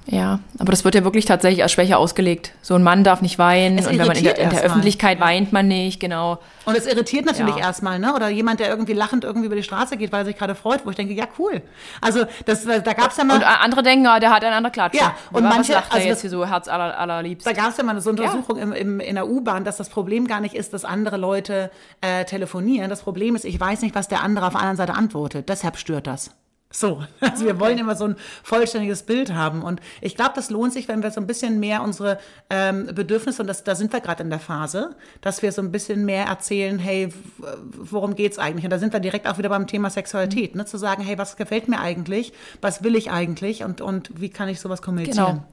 Ja, 0.10 0.40
aber 0.58 0.72
das 0.72 0.86
wird 0.86 0.96
ja 0.96 1.04
wirklich 1.04 1.26
tatsächlich 1.26 1.64
als 1.64 1.74
Schwäche 1.74 1.98
ausgelegt. 1.98 2.54
So 2.62 2.76
ein 2.76 2.84
Mann 2.84 3.04
darf 3.04 3.22
nicht 3.22 3.38
weinen 3.38 3.78
Es 3.78 3.88
und 3.88 4.00
wenn 4.00 4.08
man 4.08 4.16
in 4.16 4.24
der, 4.24 4.38
in 4.38 4.50
der. 4.50 4.62
Öffentlichkeit 4.64 5.20
weint 5.20 5.52
man 5.52 5.68
nicht, 5.68 6.00
genau. 6.00 6.40
Und 6.66 6.78
es 6.78 6.86
irritiert 6.88 7.26
natürlich 7.26 7.56
Ja. 7.58 7.64
erstmal, 7.66 8.00
ne? 8.00 8.14
Oder 8.16 8.30
jemand, 8.30 8.60
der 8.62 8.70
irgendwie 8.70 8.94
lachend 8.94 9.24
irgendwie 9.26 9.48
über 9.48 9.56
die 9.56 9.64
Straße 9.64 9.98
geht, 9.98 10.12
weil 10.12 10.22
er 10.22 10.26
sich 10.26 10.38
gerade 10.38 10.56
freut, 10.56 10.86
wo 10.86 10.90
ich 10.90 10.96
denke, 10.96 11.14
ja, 11.14 11.26
cool. 11.38 11.62
Also 12.02 12.26
das, 12.46 12.64
da 12.66 12.78
gab 12.94 13.12
es 13.12 13.18
ja 13.18 13.24
mal. 13.24 13.36
Und 13.36 13.44
andere 13.44 13.84
denken, 13.84 14.08
ah, 14.08 14.20
der 14.20 14.32
hat 14.32 14.44
einen 14.44 14.54
anderen 14.54 14.72
Klatsche. 14.74 14.98
Ja, 15.00 15.14
und 15.32 15.44
Was 15.44 15.56
manche- 15.56 15.74
lacht 15.74 15.92
also 15.92 16.06
jetzt 16.08 16.16
das- 16.18 16.22
hier 16.22 16.30
so 16.30 16.46
Herz 16.48 16.68
aller, 16.68 16.98
allerliebst. 16.98 17.46
Da 17.46 17.52
gab 17.54 17.70
es 17.72 17.78
ja 17.78 17.84
mal 17.84 18.00
so 18.00 18.10
eine 18.10 18.22
Untersuchung 18.22 18.58
im, 18.58 18.72
im, 18.72 19.00
in 19.02 19.16
der 19.16 19.28
U-Bahn, 19.28 19.64
dass 19.66 19.78
das 19.78 19.90
Problem 19.90 20.28
gar 20.28 20.40
nicht 20.40 20.56
ist, 20.56 20.74
dass 20.74 20.86
andere 20.86 21.18
Leute 21.18 21.70
äh, 22.02 22.24
telefonieren. 22.26 22.90
Das 22.90 23.02
Problem 23.02 23.36
ist, 23.36 23.44
ich 23.46 23.60
weiß 23.60 23.82
nicht, 23.82 23.94
was 23.96 24.08
der 24.08 24.24
andere 24.24 24.46
auf 24.48 24.54
der 24.54 24.62
anderen 24.62 24.78
Seite 24.78 24.94
antwortet. 24.94 25.50
Deshalb 25.50 25.78
stört 25.78 26.08
das. 26.08 26.32
So, 26.69 27.03
also 27.21 27.45
wir 27.45 27.59
wollen 27.59 27.77
immer 27.77 27.95
so 27.95 28.05
ein 28.05 28.15
vollständiges 28.43 29.03
Bild 29.03 29.33
haben. 29.33 29.62
Und 29.62 29.79
ich 30.01 30.15
glaube, 30.15 30.31
das 30.36 30.50
lohnt 30.50 30.74
sich, 30.74 30.88
wenn 30.88 31.01
wir 31.01 31.12
so 31.12 31.21
ein 31.21 31.27
bisschen 31.27 31.59
mehr 31.59 31.81
unsere 31.81 32.19
ähm, 32.50 32.88
Bedürfnisse, 32.93 33.41
und 33.41 33.47
das, 33.47 33.63
da 33.63 33.75
sind 33.75 33.93
wir 33.93 34.01
gerade 34.01 34.24
in 34.24 34.29
der 34.29 34.39
Phase, 34.39 34.95
dass 35.21 35.41
wir 35.41 35.51
so 35.51 35.62
ein 35.62 35.71
bisschen 35.71 36.05
mehr 36.05 36.25
erzählen, 36.25 36.77
hey, 36.77 37.09
worum 37.62 38.15
geht's 38.15 38.38
eigentlich? 38.38 38.65
Und 38.65 38.71
da 38.71 38.79
sind 38.79 38.93
wir 38.93 39.00
direkt 39.00 39.27
auch 39.27 39.38
wieder 39.38 39.50
beim 39.50 39.67
Thema 39.67 39.89
Sexualität, 39.89 40.55
ne? 40.55 40.65
zu 40.65 40.77
sagen, 40.77 41.03
hey, 41.03 41.17
was 41.17 41.38
gefällt 41.38 41.67
mir 41.67 41.79
eigentlich? 41.79 42.33
Was 42.62 42.83
will 42.83 42.95
ich 42.95 43.12
eigentlich? 43.12 43.63
Und, 43.63 43.81
und 43.81 44.19
wie 44.19 44.29
kann 44.29 44.50
ich 44.50 44.59
sowas 44.59 44.81
kommunizieren? 44.81 45.25
Genau. 45.25 45.43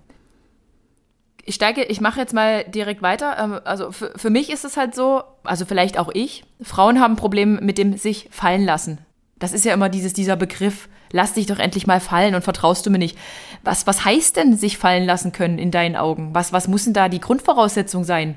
ich 1.44 1.54
steige, 1.54 1.84
ich 1.84 2.00
mache 2.00 2.18
jetzt 2.18 2.34
mal 2.34 2.64
direkt 2.64 3.02
weiter. 3.02 3.36
Ähm, 3.38 3.60
Also 3.64 3.92
für, 3.92 4.12
für 4.16 4.30
mich 4.30 4.50
ist 4.50 4.64
es 4.64 4.76
halt 4.76 4.94
so, 4.96 5.22
also 5.44 5.64
vielleicht 5.64 5.96
auch 5.96 6.10
ich, 6.12 6.44
Frauen 6.60 7.00
haben 7.00 7.12
ein 7.12 7.16
Problem 7.16 7.60
mit 7.62 7.78
dem 7.78 7.96
sich 7.96 8.28
fallen 8.32 8.64
lassen. 8.64 8.98
Das 9.44 9.52
ist 9.52 9.66
ja 9.66 9.74
immer 9.74 9.90
dieses, 9.90 10.14
dieser 10.14 10.36
Begriff, 10.36 10.88
lass 11.12 11.34
dich 11.34 11.44
doch 11.44 11.58
endlich 11.58 11.86
mal 11.86 12.00
fallen 12.00 12.34
und 12.34 12.40
vertraust 12.40 12.86
du 12.86 12.90
mir 12.90 12.96
nicht. 12.96 13.18
Was, 13.62 13.86
was 13.86 14.06
heißt 14.06 14.36
denn 14.36 14.56
sich 14.56 14.78
fallen 14.78 15.04
lassen 15.04 15.32
können 15.32 15.58
in 15.58 15.70
deinen 15.70 15.96
Augen? 15.96 16.30
Was, 16.32 16.54
was 16.54 16.66
muss 16.66 16.84
denn 16.84 16.94
da 16.94 17.10
die 17.10 17.20
Grundvoraussetzung 17.20 18.04
sein? 18.04 18.36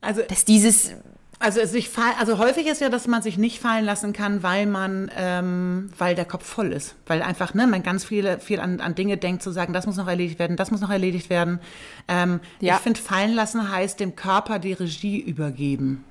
Also, 0.00 0.22
dass 0.28 0.44
dieses 0.44 0.92
also, 1.40 1.64
sich 1.66 1.90
also 2.20 2.38
häufig 2.38 2.68
ist 2.68 2.80
ja, 2.80 2.88
dass 2.88 3.08
man 3.08 3.20
sich 3.20 3.36
nicht 3.36 3.58
fallen 3.58 3.84
lassen 3.84 4.12
kann, 4.12 4.44
weil 4.44 4.66
man, 4.66 5.10
ähm, 5.16 5.90
weil 5.98 6.14
der 6.14 6.24
Kopf 6.24 6.46
voll 6.46 6.72
ist. 6.72 6.94
Weil 7.08 7.20
einfach, 7.20 7.52
ne, 7.52 7.66
man 7.66 7.82
ganz 7.82 8.04
viele, 8.04 8.38
viel 8.38 8.60
an, 8.60 8.80
an 8.80 8.94
Dinge 8.94 9.16
denkt, 9.16 9.42
zu 9.42 9.50
sagen, 9.50 9.72
das 9.72 9.86
muss 9.86 9.96
noch 9.96 10.06
erledigt 10.06 10.38
werden, 10.38 10.56
das 10.56 10.70
muss 10.70 10.82
noch 10.82 10.90
erledigt 10.90 11.30
werden. 11.30 11.58
Ähm, 12.06 12.38
ja. 12.60 12.76
Ich 12.76 12.80
finde, 12.80 13.00
fallen 13.00 13.34
lassen 13.34 13.72
heißt 13.72 13.98
dem 13.98 14.14
Körper 14.14 14.60
die 14.60 14.72
Regie 14.72 15.18
übergeben. 15.18 16.04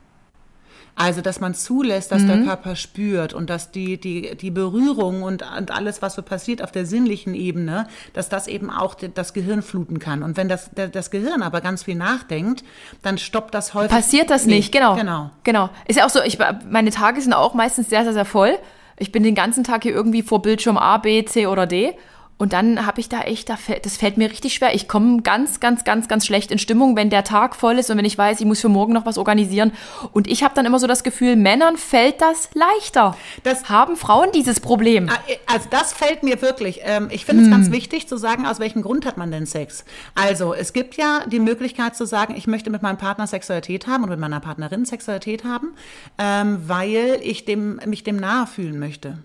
Also, 0.96 1.22
dass 1.22 1.40
man 1.40 1.56
zulässt, 1.56 2.12
dass 2.12 2.22
mhm. 2.22 2.28
der 2.28 2.38
Körper 2.44 2.76
spürt 2.76 3.34
und 3.34 3.50
dass 3.50 3.72
die, 3.72 4.00
die, 4.00 4.36
die 4.36 4.52
Berührung 4.52 5.24
und, 5.24 5.44
und 5.58 5.72
alles, 5.72 6.04
was 6.04 6.14
so 6.14 6.22
passiert 6.22 6.64
auf 6.64 6.72
der 6.72 6.86
sinnlichen 6.86 7.34
Ebene, 7.34 7.88
dass 8.14 8.30
das 8.30 8.48
eben 8.48 8.70
auch 8.70 8.96
das 8.96 9.34
Gehirn 9.34 9.64
fluten 9.64 9.98
kann. 9.98 10.22
Und 10.22 10.38
wenn 10.38 10.48
das, 10.48 10.70
das 10.74 11.10
Gehirn 11.10 11.42
aber 11.42 11.62
ganz 11.62 11.84
viel 11.84 11.96
nachdenkt, 11.96 12.64
dann 13.02 13.18
stoppt 13.18 13.56
das 13.56 13.74
häufig. 13.74 13.92
Passiert 13.92 14.30
das 14.30 14.46
nicht, 14.46 14.72
genau. 14.72 14.96
Genau. 14.96 15.32
Genau. 15.44 15.70
Ist 15.88 15.98
ja 15.98 16.06
auch 16.06 16.12
so, 16.12 16.22
ich, 16.22 16.38
meine 16.70 16.92
Tage 16.92 17.22
sind 17.22 17.34
auch 17.34 17.56
meistens 17.56 17.90
sehr, 17.90 18.04
sehr, 18.04 18.14
sehr 18.14 18.26
voll. 18.26 18.58
Ich 18.98 19.12
bin 19.12 19.24
den 19.24 19.34
ganzen 19.34 19.64
Tag 19.64 19.84
hier 19.84 19.94
irgendwie 19.94 20.22
vor 20.22 20.44
Bildschirm 20.44 20.78
A, 20.78 21.00
B, 21.00 21.26
C 21.26 21.48
oder 21.48 21.66
D. 21.66 21.96
Und 22.38 22.54
dann 22.54 22.86
habe 22.86 23.00
ich 23.00 23.10
da 23.10 23.22
echt, 23.22 23.50
das 23.50 23.98
fällt 23.98 24.18
mir 24.18 24.30
richtig 24.30 24.56
schwer. 24.56 24.74
Ich 24.76 24.88
komme 24.88 25.22
ganz, 25.22 25.60
ganz, 25.60 25.84
ganz, 25.84 26.08
ganz 26.08 26.26
schlecht 26.26 26.52
in 26.52 26.60
Stimmung, 26.60 26.96
wenn 26.96 27.10
der 27.10 27.24
Tag 27.24 27.56
voll 27.56 27.78
ist 27.78 27.90
und 27.90 27.98
wenn 27.98 28.06
ich 28.06 28.18
weiß, 28.18 28.40
ich 28.40 28.46
muss 28.46 28.60
für 28.60 28.70
morgen 28.70 28.94
noch 28.94 29.06
was 29.06 29.18
organisieren. 29.18 29.72
Und 30.12 30.28
ich 30.28 30.44
habe 30.44 30.54
dann 30.56 30.66
immer 30.66 30.80
so 30.80 30.88
das 30.88 31.04
Gefühl, 31.04 31.36
Männern 31.36 31.78
fällt 31.78 32.22
das 32.22 32.50
leichter. 32.54 33.16
Das 33.44 33.70
haben 33.70 33.96
Frauen 33.96 34.30
dieses 34.34 34.60
Problem. 34.60 35.10
Ah, 35.10 35.20
also 35.46 35.68
das 35.70 35.94
fällt 35.94 36.24
mir 36.24 36.42
wirklich. 36.42 36.82
Ähm, 36.84 37.10
ich 37.12 37.26
finde 37.26 37.44
es 37.44 37.50
hm. 37.50 37.56
ganz 37.56 37.72
wichtig 37.72 38.08
zu 38.08 38.18
sagen, 38.18 38.46
aus 38.46 38.60
welchem 38.60 38.82
Grund 38.82 39.06
hat 39.06 39.18
man 39.18 39.32
denn 39.32 39.46
Sex? 39.46 39.86
Also 40.16 40.54
es 40.54 40.74
gibt 40.74 40.96
ja 40.96 41.22
die 41.28 41.40
Möglichkeit 41.40 41.96
zu 41.96 42.06
sagen, 42.06 42.36
ich 42.36 42.48
möchte 42.48 42.70
mit 42.70 42.82
meinem 42.82 42.98
Partner 42.98 43.28
Sexualität 43.28 43.88
haben 43.88 44.04
und 44.04 44.10
mit 44.10 44.20
meiner 44.20 44.40
Partnerin 44.40 44.86
Sexualität 44.86 45.44
haben, 45.44 45.74
ähm, 46.18 46.64
weil 46.68 47.20
ich 47.22 47.46
dem, 47.46 47.80
mich 47.86 48.04
dem 48.04 48.18
nahe 48.18 48.48
fühlen 48.48 48.80
möchte. 48.80 49.20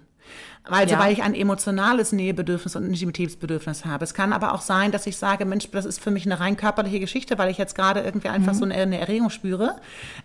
Also 0.70 0.94
ja. 0.94 1.00
weil 1.00 1.12
ich 1.12 1.22
ein 1.22 1.34
emotionales 1.34 2.12
Nähebedürfnis 2.12 2.76
und 2.76 2.84
Intimitätsbedürfnis 2.84 3.84
habe. 3.84 4.04
Es 4.04 4.14
kann 4.14 4.32
aber 4.32 4.52
auch 4.54 4.60
sein, 4.60 4.92
dass 4.92 5.06
ich 5.06 5.16
sage, 5.16 5.44
Mensch, 5.44 5.70
das 5.70 5.84
ist 5.84 6.00
für 6.00 6.10
mich 6.10 6.26
eine 6.26 6.40
rein 6.40 6.56
körperliche 6.56 7.00
Geschichte, 7.00 7.38
weil 7.38 7.50
ich 7.50 7.58
jetzt 7.58 7.74
gerade 7.74 8.00
irgendwie 8.00 8.28
einfach 8.28 8.52
mhm. 8.52 8.58
so 8.58 8.64
eine, 8.64 8.74
eine, 8.74 8.98
Erregung 8.98 9.30
spüre. 9.30 9.76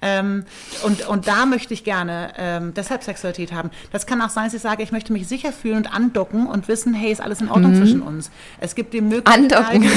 Ähm, 0.02 0.46
und, 0.84 1.08
und 1.08 1.28
da 1.28 1.46
möchte 1.46 1.74
ich 1.74 1.84
gerne 1.84 2.34
ähm, 2.38 2.74
deshalb 2.74 3.04
Sexualität 3.04 3.54
haben. 3.54 3.72
Das 3.92 4.06
kann 4.06 4.22
auch 4.22 4.30
sein, 4.30 4.46
dass 4.46 4.54
ich 4.54 4.62
sage, 4.62 4.84
ich 4.84 4.92
möchte 4.92 5.14
mich 5.14 5.28
sicher 5.28 5.52
fühlen 5.52 5.78
und 5.78 5.94
andocken 5.94 6.48
und 6.48 6.68
wissen, 6.68 6.94
hey, 6.94 7.12
ist 7.12 7.22
alles 7.22 7.42
in 7.42 7.50
Ordnung 7.50 7.72
mhm. 7.72 7.78
zwischen 7.78 8.02
uns. 8.02 8.30
Es 8.60 8.76
gibt 8.76 8.94
die 8.94 9.02
Möglichkeit. 9.02 9.54
Andocken. 9.54 9.84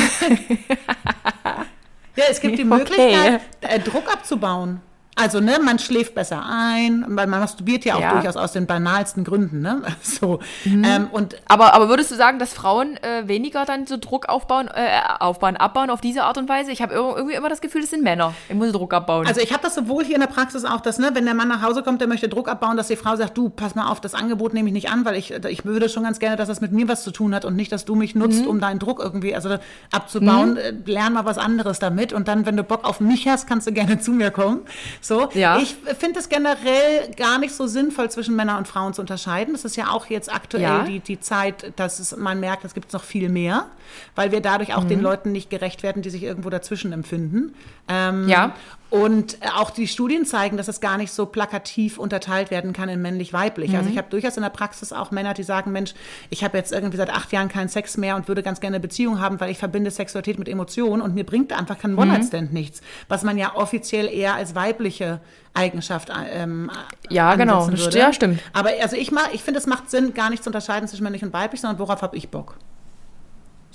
ja, 2.17 2.25
es 2.31 2.41
gibt 2.41 2.59
die 2.59 2.65
Möglichkeit, 2.65 3.41
okay. 3.63 3.81
Druck 3.85 4.13
abzubauen. 4.13 4.81
Also, 5.19 5.41
ne, 5.41 5.59
man 5.65 5.79
schläft 5.79 6.15
besser 6.15 6.45
ein, 6.47 7.05
weil 7.09 7.27
man 7.27 7.41
masturbiert 7.41 7.87
ja 7.87 7.95
auch 7.95 8.01
ja. 8.01 8.13
durchaus 8.13 8.37
aus 8.37 8.53
den 8.53 8.67
banalsten 8.67 9.25
Gründen, 9.25 9.61
ne? 9.61 9.83
So. 10.03 10.41
Mhm. 10.65 10.85
Ähm, 10.85 11.09
und 11.11 11.37
aber, 11.47 11.75
aber 11.75 11.89
würdest 11.89 12.11
du 12.11 12.15
sagen, 12.15 12.39
dass 12.39 12.53
Frauen 12.53 12.99
äh, 12.99 13.27
weniger 13.27 13.65
dann 13.65 13.87
so 13.87 13.97
Druck 13.97 14.29
aufbauen, 14.29 14.69
äh, 14.69 15.01
aufbauen, 15.19 15.57
abbauen 15.57 15.89
auf 15.89 16.03
diese 16.03 16.25
Art 16.25 16.37
und 16.37 16.49
Weise? 16.49 16.71
Ich 16.71 16.83
habe 16.83 16.95
irgendwie 16.95 17.35
immer 17.35 17.49
das 17.49 17.63
Gefühl, 17.63 17.83
es 17.83 17.91
sind 17.91 18.03
Männer. 18.03 18.35
Ich 18.49 18.55
muss 18.55 18.73
Druck 18.73 18.93
abbauen. 18.93 19.27
Also 19.27 19.41
ich 19.41 19.53
habe 19.53 19.63
das 19.63 19.75
sowohl 19.75 20.05
hier 20.05 20.17
in 20.17 20.21
der 20.21 20.29
Praxis 20.29 20.67
auch, 20.67 20.81
dass, 20.81 20.99
ne, 20.99 21.11
wenn 21.15 21.25
der 21.25 21.35
Mann 21.35 21.49
nach 21.49 21.63
Hause 21.63 21.83
kommt, 21.83 22.03
der 22.03 22.09
möchte 22.09 22.29
Druck 22.29 22.49
abbauen, 22.49 22.77
dass 22.77 22.89
die 22.89 22.97
Frau 22.97 23.17
sagt, 23.17 23.39
du, 23.39 23.49
pass 23.49 23.75
mal 23.75 23.91
auf, 23.91 24.01
das 24.03 24.15
Angebot 24.15 24.53
nehme 24.53 24.69
ich 24.69 24.75
nicht 24.75 24.91
an, 24.91 25.07
weil 25.07 25.17
ich, 25.17 25.31
ich 25.31 25.65
würde 25.65 25.89
schon 25.89 26.03
ganz 26.03 26.19
gerne, 26.19 26.37
dass 26.37 26.49
das 26.49 26.61
mit 26.61 26.73
mir 26.73 26.89
was 26.89 27.03
zu 27.03 27.11
tun 27.11 27.35
hat 27.35 27.47
und 27.47 27.57
nicht, 27.57 27.73
dass 27.73 27.87
du 27.87 27.95
mich 27.95 28.15
nutzt, 28.15 28.43
mhm. 28.43 28.49
um 28.49 28.61
deinen 28.61 28.79
Druck 28.79 29.01
irgendwie 29.01 29.35
also 29.35 29.57
abzubauen. 29.91 30.53
Mhm. 30.53 30.57
Äh, 30.59 30.73
lern 30.85 31.15
mal 31.15 31.25
was 31.25 31.39
anderes 31.39 31.79
damit 31.79 32.13
und 32.13 32.29
dann, 32.29 32.45
wenn 32.45 32.57
du 32.57 32.63
Bock 32.63 32.85
auf 32.85 33.01
mich 33.01 33.27
hast, 33.29 33.47
kannst 33.47 33.67
du 33.67 33.73
gerne 33.73 33.99
zu 33.99 34.11
mir 34.11 34.31
kommen. 34.31 34.61
So. 35.07 35.29
Ja. 35.35 35.59
Ich 35.59 35.77
finde 35.99 36.19
es 36.19 36.29
generell 36.29 37.11
gar 37.17 37.39
nicht 37.39 37.55
so 37.55 37.67
sinnvoll, 37.67 38.11
zwischen 38.11 38.35
Männern 38.35 38.59
und 38.59 38.69
Frauen 38.69 38.93
zu 38.95 39.01
unterscheiden. 39.01 39.55
Das 39.55 39.65
ist 39.65 39.77
ja 39.77 39.91
auch 39.91 40.07
jetzt 40.07 40.33
aktuell 40.33 40.63
ja. 40.63 40.83
die, 40.85 41.01
die 41.01 41.21
Zeit, 41.21 41.73
dass 41.77 41.99
es, 41.99 42.17
man 42.17 42.41
merkt, 42.41 42.65
es 42.65 42.75
gibt 42.75 42.93
noch 42.93 43.05
viel 43.05 43.29
mehr, 43.29 43.67
weil 44.15 44.33
wir 44.33 44.41
dadurch 44.41 44.75
auch 44.75 44.85
mhm. 44.85 44.89
den 44.89 45.01
Leuten 45.01 45.33
nicht 45.33 45.51
gerecht 45.51 45.83
werden, 45.83 46.03
die 46.03 46.11
sich 46.11 46.23
irgendwo 46.23 46.51
dazwischen 46.51 46.93
empfinden. 46.93 47.55
Ähm, 47.89 48.29
ja. 48.29 48.55
Und 48.89 49.39
auch 49.57 49.71
die 49.71 49.89
Studien 49.89 50.25
zeigen, 50.25 50.57
dass 50.57 50.69
es 50.69 50.81
gar 50.81 50.97
nicht 50.97 51.11
so 51.11 51.27
plakativ 51.27 51.99
unterteilt 51.99 52.53
werden 52.53 52.73
kann 52.73 52.89
in 52.89 53.03
männlich-weiblich. 53.03 53.71
Mhm. 53.71 53.77
Also 53.77 53.91
ich 53.91 53.99
habe 53.99 54.09
durchaus 54.11 54.37
in 54.37 54.45
der 54.45 54.51
Praxis 54.51 54.93
auch 54.93 55.11
Männer, 55.11 55.35
die 55.35 55.43
sagen, 55.43 55.73
Mensch, 55.73 55.93
ich 56.31 56.45
habe 56.45 56.57
jetzt 56.57 56.73
irgendwie 56.73 56.97
seit 56.97 57.11
acht 57.11 57.33
Jahren 57.33 57.49
keinen 57.49 57.69
Sex 57.69 57.97
mehr 57.97 58.15
und 58.15 58.29
würde 58.29 58.45
ganz 58.45 58.61
gerne 58.61 58.77
eine 58.77 58.83
Beziehung 58.83 59.21
haben, 59.21 59.41
weil 59.41 59.51
ich 59.51 59.59
verbinde 59.59 59.91
Sexualität 59.91 60.39
mit 60.39 60.49
Emotionen 60.49 61.03
und 61.03 61.17
mir 61.17 61.27
bringt 61.27 61.53
einfach 61.53 61.79
kein 61.79 61.99
One-Night-Stand 61.99 62.53
mhm. 62.53 62.59
nichts. 62.59 62.81
Was 63.09 63.25
man 63.25 63.39
ja 63.39 63.57
offiziell 63.57 64.09
eher 64.09 64.35
als 64.35 64.55
weibliche 65.01 65.21
Eigenschaft 65.55 66.13
ähm, 66.31 66.71
Ja, 67.09 67.35
genau. 67.35 67.69
Ja, 67.71 68.13
stimmt. 68.13 68.41
Aber 68.53 68.71
also 68.81 68.97
ich, 68.97 69.11
ich 69.33 69.43
finde, 69.43 69.59
es 69.59 69.67
macht 69.67 69.91
Sinn, 69.91 70.15
gar 70.15 70.31
nicht 70.31 70.43
zu 70.43 70.51
unterscheiden 70.51 70.89
zwischen 70.89 71.05
männlich 71.05 71.25
und 71.25 71.33
weiblich, 71.33 71.61
sondern 71.61 71.79
worauf 71.79 72.03
habe 72.03 72.17
ich 72.17 72.29
Bock. 72.31 72.57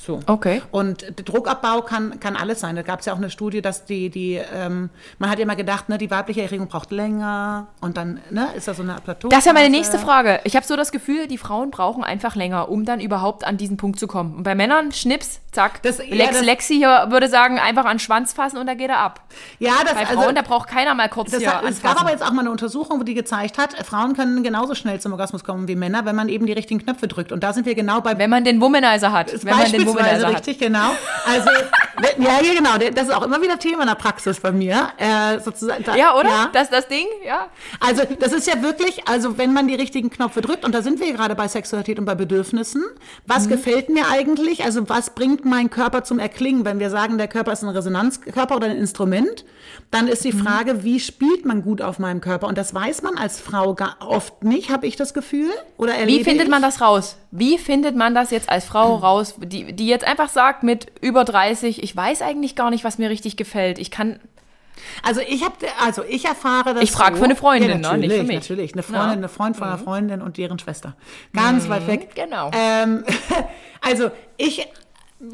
So. 0.03 0.20
Okay. 0.25 0.63
Und 0.72 1.05
Druckabbau 1.25 1.81
kann, 1.81 2.20
kann 2.20 2.36
alles 2.36 2.60
sein. 2.60 2.75
Da 2.75 2.81
gab 2.81 3.01
es 3.01 3.05
ja 3.05 3.13
auch 3.13 3.17
eine 3.17 3.29
Studie, 3.29 3.62
dass 3.62 3.86
die, 3.86 4.10
die 4.10 4.41
ähm, 4.53 4.89
man 5.20 5.29
hat 5.29 5.38
ja 5.38 5.43
immer 5.43 5.55
gedacht, 5.55 5.89
ne, 5.89 6.00
die 6.00 6.10
weibliche 6.10 6.41
Erregung 6.41 6.67
braucht 6.67 6.89
länger 6.91 7.67
und 7.81 7.98
dann 7.98 8.20
ne, 8.31 8.48
ist 8.55 8.67
da 8.67 8.74
so 8.74 8.81
eine 8.81 8.96
Plateau. 9.03 9.29
Das 9.29 9.39
ist 9.39 9.46
ja 9.46 9.53
meine 9.53 9.70
nächste 9.70 10.00
Frage. 10.00 10.39
Ich 10.43 10.55
habe 10.55 10.65
so 10.65 10.75
das 10.75 10.91
Gefühl, 10.91 11.27
die 11.27 11.38
Frauen 11.38 11.70
brauchen 11.70 12.03
einfach 12.03 12.36
länger, 12.36 12.70
um 12.70 12.84
dann 12.84 13.00
überhaupt 13.00 13.43
an 13.43 13.58
diesen 13.58 13.77
Punkt 13.77 14.00
zu 14.00 14.08
kommen. 14.08 14.38
Und 14.38 14.43
bei 14.43 14.55
Männern, 14.55 14.91
Schnips, 14.91 15.39
zack. 15.51 15.84
Das, 15.84 16.00
ja, 16.00 16.15
Lex, 16.15 16.41
Lexi 16.41 16.75
hier 16.77 17.08
würde 17.10 17.27
sagen, 17.27 17.60
einfach 17.60 17.86
an 17.86 17.98
den 17.98 18.00
Schwanz 18.00 18.34
fassen 18.34 18.58
und 18.58 18.65
da 18.65 18.74
geht 18.74 18.89
er 18.89 19.00
ab. 19.00 19.22
Ja, 19.60 19.74
das 19.84 19.93
Bei 19.93 20.05
Frauen, 20.08 20.17
also, 20.17 20.31
da 20.31 20.41
braucht 20.41 20.67
keiner 20.67 20.96
mal 20.96 21.10
kurz 21.10 21.29
das, 21.29 21.41
hier 21.41 21.62
Es 21.67 21.84
gab 21.84 22.01
aber 22.01 22.10
jetzt 22.10 22.24
auch 22.24 22.31
mal 22.31 22.41
eine 22.41 22.51
Untersuchung, 22.51 23.00
wo 23.00 23.03
die 23.03 23.13
gezeigt 23.13 23.60
hat, 23.60 23.74
Frauen 23.86 24.15
können 24.15 24.41
genauso 24.41 24.74
schnell 24.74 25.00
zum 25.00 25.12
Orgasmus 25.12 25.43
kommen 25.43 25.67
wie 25.67 25.75
Männer, 25.75 26.05
wenn 26.05 26.15
man 26.15 26.27
eben 26.27 26.48
die 26.48 26.53
richtigen 26.53 26.84
Knöpfe 26.84 27.08
drückt. 27.08 27.31
Und 27.31 27.43
da 27.43 27.53
sind 27.53 27.67
wir 27.67 27.75
genau 27.75 28.01
bei... 28.01 28.17
Wenn 28.17 28.31
man 28.31 28.43
den 28.43 28.62
Womanizer 28.62 29.12
hat. 29.12 29.31
Wenn 29.43 29.55
man 29.55 29.72
den 29.72 29.90
Womanizer 29.93 30.29
richtig, 30.29 30.60
genau. 30.60 30.91
Also, 31.25 31.50
ja, 32.17 32.41
ja, 32.41 32.53
genau. 32.53 32.91
Das 32.93 33.07
ist 33.07 33.13
auch 33.13 33.24
immer 33.24 33.41
wieder 33.41 33.60
Thema 33.60 33.81
in 33.83 33.88
der 33.88 33.95
Praxis 33.95 34.39
bei 34.39 34.51
mir. 34.51 34.89
Äh, 34.98 35.39
sozusagen, 35.39 35.83
da, 35.83 35.95
ja, 35.95 36.15
oder? 36.15 36.29
Ja. 36.29 36.50
Das 36.53 36.69
das 36.69 36.88
Ding, 36.88 37.05
ja. 37.25 37.48
Also, 37.79 38.03
das 38.19 38.33
ist 38.33 38.48
ja 38.48 38.62
wirklich, 38.62 39.07
also 39.07 39.38
wenn 39.38 39.53
man 39.53 39.67
die 39.67 39.75
richtigen 39.75 40.10
Knöpfe 40.10 40.41
drückt, 40.41 40.65
und 40.65 40.74
da 40.74 40.81
sind 40.81 41.00
wir 41.00 41.12
gerade 41.13 41.36
bei 41.36 41.48
Sexualität 41.48 42.00
und 42.00 42.05
bei 42.05 42.15
Bedürfnissen, 42.15 42.83
was 43.25 43.45
mhm. 43.45 43.50
gefällt 43.50 43.89
mir 43.89 44.07
eigentlich? 44.10 44.63
Also, 44.63 44.89
was 44.89 45.12
bringt 45.12 45.45
mein 45.45 45.69
Körper 45.69 46.03
zum 46.03 46.19
Erklingen? 46.19 46.65
Wenn 46.65 46.79
wir 46.79 46.89
sagen, 46.89 47.17
der 47.17 47.27
Körper 47.27 47.51
ist 47.51 47.63
ein 47.63 47.69
Resonanzkörper 47.69 48.55
oder 48.55 48.67
ein 48.67 48.77
Instrument, 48.77 49.45
dann 49.91 50.07
ist 50.07 50.24
die 50.24 50.33
mhm. 50.33 50.39
Frage, 50.39 50.83
wie 50.83 51.00
spielt 51.00 51.45
man 51.45 51.62
gut 51.62 51.81
auf 51.81 52.00
meinem 52.00 52.21
Körper? 52.21 52.48
Und 52.48 52.57
das 52.57 52.74
weiß 52.74 53.01
man 53.01 53.17
als 53.17 53.39
Frau 53.39 53.75
oft 54.00 54.43
nicht, 54.43 54.69
habe 54.69 54.88
ich 54.88 54.95
das 54.95 55.13
Gefühl. 55.13 55.51
Oder 55.77 55.93
wie 56.05 56.24
findet 56.24 56.45
ich? 56.45 56.50
man 56.50 56.62
das 56.62 56.81
raus? 56.81 57.17
Wie 57.31 57.57
findet 57.57 57.95
man 57.95 58.13
das 58.13 58.31
jetzt 58.31 58.50
als 58.50 58.65
Frau 58.65 58.95
raus, 58.97 59.35
die, 59.38 59.73
die 59.73 59.88
jetzt 59.88 60.05
einfach 60.05 60.29
sagt 60.29 60.63
mit 60.63 60.88
über 61.01 61.23
30, 61.23 61.81
ich 61.81 61.95
weiß 61.95 62.21
eigentlich 62.21 62.55
gar 62.55 62.69
nicht, 62.69 62.83
was 62.83 62.97
mir 62.97 63.09
richtig 63.09 63.38
gefällt. 63.38 63.79
Ich 63.79 63.91
kann. 63.91 64.19
Also 65.03 65.21
ich 65.21 65.43
habe, 65.43 65.55
also 65.83 66.03
ich 66.07 66.25
erfahre 66.25 66.73
das. 66.73 66.83
Ich 66.83 66.91
frage 66.91 67.15
so, 67.15 67.19
für 67.19 67.25
eine 67.25 67.35
Freundin, 67.35 67.81
ja, 67.81 67.91
ne? 67.91 67.97
nicht 68.00 68.15
für 68.15 68.23
mich. 68.23 68.35
Natürlich, 68.38 68.73
eine 68.73 68.83
Freundin, 68.83 69.09
ja. 69.09 69.11
eine 69.13 69.29
Freund 69.29 69.55
von 69.55 69.67
einer 69.67 69.77
mhm. 69.77 69.83
Freundin 69.83 70.21
und 70.21 70.38
deren 70.38 70.59
Schwester. 70.59 70.95
Ganz 71.33 71.65
mhm, 71.65 71.69
weit 71.69 71.88
weg. 71.88 72.15
Genau. 72.15 72.50
Ähm, 72.53 73.03
also 73.81 74.11
ich 74.38 74.67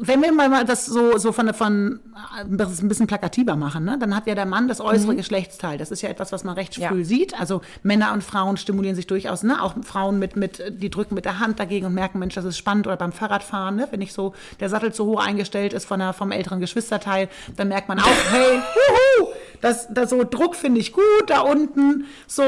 wenn 0.00 0.20
wir 0.20 0.32
mal 0.32 0.64
das 0.66 0.84
so, 0.84 1.16
so 1.16 1.32
von, 1.32 1.54
von 1.54 2.00
ein 2.36 2.88
bisschen 2.88 3.06
plakativer 3.06 3.56
machen, 3.56 3.84
ne? 3.84 3.96
dann 3.98 4.14
hat 4.14 4.26
ja 4.26 4.34
der 4.34 4.44
Mann 4.44 4.68
das 4.68 4.82
äußere 4.82 5.12
mhm. 5.12 5.16
Geschlechtsteil. 5.16 5.78
Das 5.78 5.90
ist 5.90 6.02
ja 6.02 6.10
etwas, 6.10 6.30
was 6.30 6.44
man 6.44 6.54
recht 6.56 6.74
früh 6.74 6.98
ja. 6.98 7.04
sieht. 7.04 7.40
Also 7.40 7.62
Männer 7.82 8.12
und 8.12 8.22
Frauen 8.22 8.58
stimulieren 8.58 8.96
sich 8.96 9.06
durchaus, 9.06 9.42
ne? 9.42 9.62
auch 9.62 9.74
Frauen 9.82 10.18
mit, 10.18 10.36
mit, 10.36 10.62
die 10.68 10.90
drücken 10.90 11.14
mit 11.14 11.24
der 11.24 11.38
Hand 11.38 11.58
dagegen 11.58 11.86
und 11.86 11.94
merken, 11.94 12.18
Mensch, 12.18 12.34
das 12.34 12.44
ist 12.44 12.58
spannend. 12.58 12.86
Oder 12.86 12.96
beim 12.96 13.12
Fahrradfahren, 13.12 13.76
ne? 13.76 13.88
wenn 13.90 14.00
nicht 14.00 14.12
so 14.12 14.34
der 14.60 14.68
Sattel 14.68 14.92
zu 14.92 15.06
hoch 15.06 15.24
eingestellt 15.24 15.72
ist 15.72 15.86
von 15.86 16.00
der, 16.00 16.12
vom 16.12 16.32
älteren 16.32 16.60
Geschwisterteil, 16.60 17.28
dann 17.56 17.68
merkt 17.68 17.88
man 17.88 17.98
auch, 17.98 18.06
hey, 18.30 18.58
huhu, 18.58 19.28
das, 19.62 19.88
das 19.90 20.10
so 20.10 20.22
Druck 20.22 20.54
finde 20.54 20.80
ich 20.80 20.92
gut 20.92 21.04
da 21.28 21.40
unten. 21.40 22.06
So. 22.26 22.44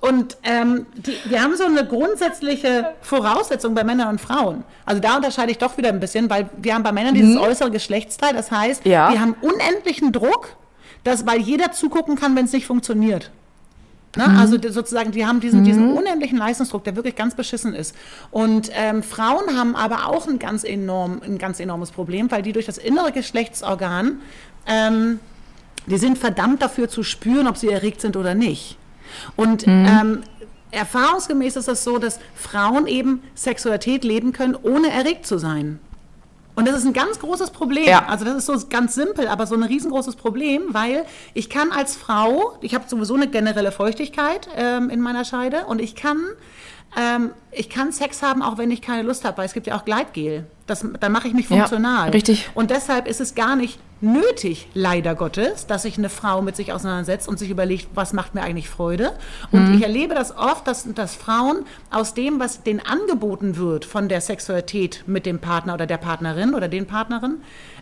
Und 0.00 0.36
ähm, 0.44 0.86
die, 0.94 1.16
wir 1.24 1.42
haben 1.42 1.56
so 1.56 1.64
eine 1.64 1.86
grundsätzliche 1.86 2.94
Voraussetzung 3.02 3.74
bei 3.74 3.82
Männern 3.82 4.10
und 4.10 4.20
Frauen. 4.20 4.62
Also 4.86 5.00
da 5.00 5.16
unterscheide 5.16 5.50
ich 5.50 5.58
doch 5.58 5.76
wieder 5.76 5.88
ein 5.88 6.00
bisschen, 6.00 6.30
weil 6.30 6.48
wir 6.56 6.74
haben 6.74 6.83
bei 6.84 6.92
Männern 6.92 7.14
dieses 7.14 7.34
mhm. 7.34 7.40
äußere 7.40 7.70
Geschlechtsteil. 7.70 8.32
Das 8.32 8.50
heißt, 8.50 8.86
ja. 8.86 9.10
wir 9.10 9.20
haben 9.20 9.34
unendlichen 9.40 10.12
Druck, 10.12 10.56
dass, 11.02 11.26
weil 11.26 11.40
jeder 11.40 11.72
zugucken 11.72 12.14
kann, 12.14 12.36
wenn 12.36 12.44
es 12.44 12.52
nicht 12.52 12.66
funktioniert. 12.66 13.32
Ne? 14.16 14.28
Mhm. 14.28 14.38
Also 14.38 14.56
sozusagen, 14.70 15.10
die 15.10 15.26
haben 15.26 15.40
diesen, 15.40 15.60
mhm. 15.60 15.64
diesen 15.64 15.92
unendlichen 15.92 16.38
Leistungsdruck, 16.38 16.84
der 16.84 16.94
wirklich 16.94 17.16
ganz 17.16 17.34
beschissen 17.34 17.74
ist. 17.74 17.96
Und 18.30 18.70
ähm, 18.72 19.02
Frauen 19.02 19.58
haben 19.58 19.74
aber 19.74 20.06
auch 20.06 20.28
ein 20.28 20.38
ganz, 20.38 20.62
enorm, 20.62 21.20
ein 21.24 21.38
ganz 21.38 21.58
enormes 21.58 21.90
Problem, 21.90 22.30
weil 22.30 22.42
die 22.42 22.52
durch 22.52 22.66
das 22.66 22.78
innere 22.78 23.10
Geschlechtsorgan 23.10 24.20
ähm, 24.66 25.18
die 25.86 25.98
sind 25.98 26.18
verdammt 26.18 26.62
dafür 26.62 26.88
zu 26.88 27.02
spüren, 27.02 27.46
ob 27.46 27.56
sie 27.56 27.68
erregt 27.68 28.00
sind 28.00 28.16
oder 28.16 28.34
nicht. 28.34 28.78
Und 29.36 29.66
mhm. 29.66 29.86
ähm, 29.86 30.22
erfahrungsgemäß 30.70 31.56
ist 31.56 31.56
es 31.56 31.66
das 31.66 31.84
so, 31.84 31.98
dass 31.98 32.18
Frauen 32.34 32.86
eben 32.86 33.22
Sexualität 33.34 34.04
leben 34.04 34.32
können, 34.32 34.56
ohne 34.60 34.90
erregt 34.90 35.26
zu 35.26 35.38
sein. 35.38 35.78
Und 36.56 36.68
das 36.68 36.76
ist 36.76 36.86
ein 36.86 36.92
ganz 36.92 37.18
großes 37.18 37.50
Problem. 37.50 37.86
Ja. 37.86 38.06
Also 38.06 38.24
das 38.24 38.36
ist 38.36 38.46
so 38.46 38.54
ganz 38.68 38.94
simpel, 38.94 39.26
aber 39.26 39.46
so 39.46 39.54
ein 39.56 39.62
riesengroßes 39.64 40.16
Problem, 40.16 40.62
weil 40.68 41.04
ich 41.34 41.50
kann 41.50 41.72
als 41.72 41.96
Frau, 41.96 42.56
ich 42.60 42.74
habe 42.74 42.84
sowieso 42.86 43.14
eine 43.14 43.26
generelle 43.28 43.72
Feuchtigkeit 43.72 44.48
ähm, 44.56 44.88
in 44.90 45.00
meiner 45.00 45.24
Scheide 45.24 45.66
und 45.66 45.80
ich 45.80 45.96
kann, 45.96 46.18
ähm, 46.96 47.30
ich 47.50 47.68
kann 47.70 47.90
Sex 47.92 48.22
haben, 48.22 48.42
auch 48.42 48.56
wenn 48.56 48.70
ich 48.70 48.82
keine 48.82 49.02
Lust 49.02 49.24
habe, 49.24 49.38
weil 49.38 49.46
es 49.46 49.52
gibt 49.52 49.66
ja 49.66 49.76
auch 49.76 49.84
Gleitgel. 49.84 50.46
Das, 50.66 50.84
dann 51.00 51.12
mache 51.12 51.26
ich 51.28 51.34
mich 51.34 51.48
Ja, 51.50 51.56
funktional. 51.56 52.10
richtig. 52.10 52.48
Und 52.54 52.70
deshalb 52.70 53.08
ist 53.08 53.20
es 53.20 53.34
gar 53.34 53.56
nicht 53.56 53.78
nötig, 54.04 54.68
leider 54.74 55.14
Gottes, 55.14 55.66
dass 55.66 55.82
sich 55.82 55.98
eine 55.98 56.08
Frau 56.08 56.42
mit 56.42 56.54
sich 56.56 56.72
auseinandersetzt 56.72 57.26
und 57.28 57.38
sich 57.38 57.50
überlegt, 57.50 57.88
was 57.94 58.12
macht 58.12 58.34
mir 58.34 58.42
eigentlich 58.42 58.68
Freude. 58.68 59.12
Und 59.50 59.68
Mhm. 59.70 59.74
ich 59.74 59.82
erlebe 59.82 60.14
das 60.14 60.36
oft, 60.36 60.66
dass, 60.68 60.86
dass 60.94 61.14
Frauen 61.16 61.64
aus 61.90 62.14
dem, 62.14 62.38
was 62.38 62.62
denen 62.62 62.80
angeboten 62.80 63.56
wird 63.56 63.84
von 63.84 64.08
der 64.08 64.20
Sexualität 64.20 65.04
mit 65.06 65.26
dem 65.26 65.38
Partner 65.38 65.74
oder 65.74 65.86
der 65.86 65.96
Partnerin 65.98 66.54
oder 66.54 66.68
den 66.68 66.86
Partnerin, 66.86 67.38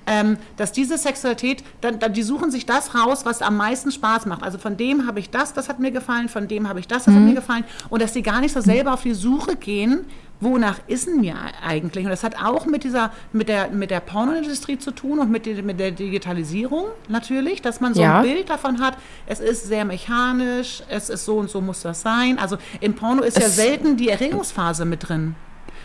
ähm, 0.06 0.36
dass 0.56 0.72
diese 0.72 0.98
Sexualität, 0.98 1.62
dann, 1.80 1.98
dann, 1.98 2.12
die 2.12 2.22
suchen 2.22 2.50
sich 2.50 2.66
das 2.66 2.94
raus, 2.94 3.24
was 3.24 3.42
am 3.42 3.56
meisten 3.56 3.92
Spaß 3.92 4.26
macht. 4.26 4.42
Also 4.42 4.58
von 4.58 4.76
dem 4.76 5.06
habe 5.06 5.20
ich 5.20 5.30
das, 5.30 5.52
das 5.54 5.68
hat 5.68 5.78
mir 5.78 5.90
gefallen, 5.90 6.28
von 6.28 6.48
dem 6.48 6.68
habe 6.68 6.80
ich 6.80 6.88
das, 6.88 7.04
das 7.04 7.14
hat 7.14 7.22
mir 7.22 7.34
gefallen. 7.34 7.64
Und 7.90 8.02
dass 8.02 8.12
sie 8.12 8.22
gar 8.22 8.40
nicht 8.40 8.52
so 8.52 8.60
selber 8.60 8.94
auf 8.94 9.02
die 9.02 9.14
Suche 9.14 9.56
gehen, 9.56 10.04
wonach 10.42 10.78
ist 10.86 11.06
denn 11.06 11.20
mir 11.20 11.36
eigentlich? 11.64 12.04
Und 12.04 12.10
das 12.10 12.24
hat 12.24 12.36
auch 12.42 12.66
mit 12.66 12.84
dieser, 12.84 13.12
mit 13.32 13.48
der, 13.48 13.68
mit 13.70 13.90
der 13.90 14.00
Pornoindustrie 14.00 14.78
zu 14.78 14.90
tun 14.90 15.18
und 15.20 15.30
mit, 15.30 15.46
der- 15.46 15.62
mit 15.62 15.78
der 15.80 15.90
Digitalisierung 15.92 16.86
natürlich, 17.08 17.62
dass 17.62 17.80
man 17.80 17.94
so 17.94 18.02
Ja. 18.02 18.18
ein 18.20 18.22
Bild 18.24 18.50
davon 18.50 18.80
hat, 18.80 18.96
es 19.26 19.40
ist 19.40 19.66
sehr 19.66 19.84
mechanisch, 19.84 20.82
es 20.88 21.08
ist 21.10 21.24
so 21.24 21.36
und 21.38 21.50
so 21.50 21.60
muss 21.60 21.82
das 21.82 22.02
sein. 22.02 22.38
Also 22.38 22.56
im 22.80 22.94
Porno 22.94 23.22
ist 23.22 23.38
ja 23.38 23.46
Es- 23.46 23.56
selten 23.56 23.96
die 23.96 24.08
Erregungsphase 24.08 24.84
mit 24.84 25.08
drin. 25.08 25.34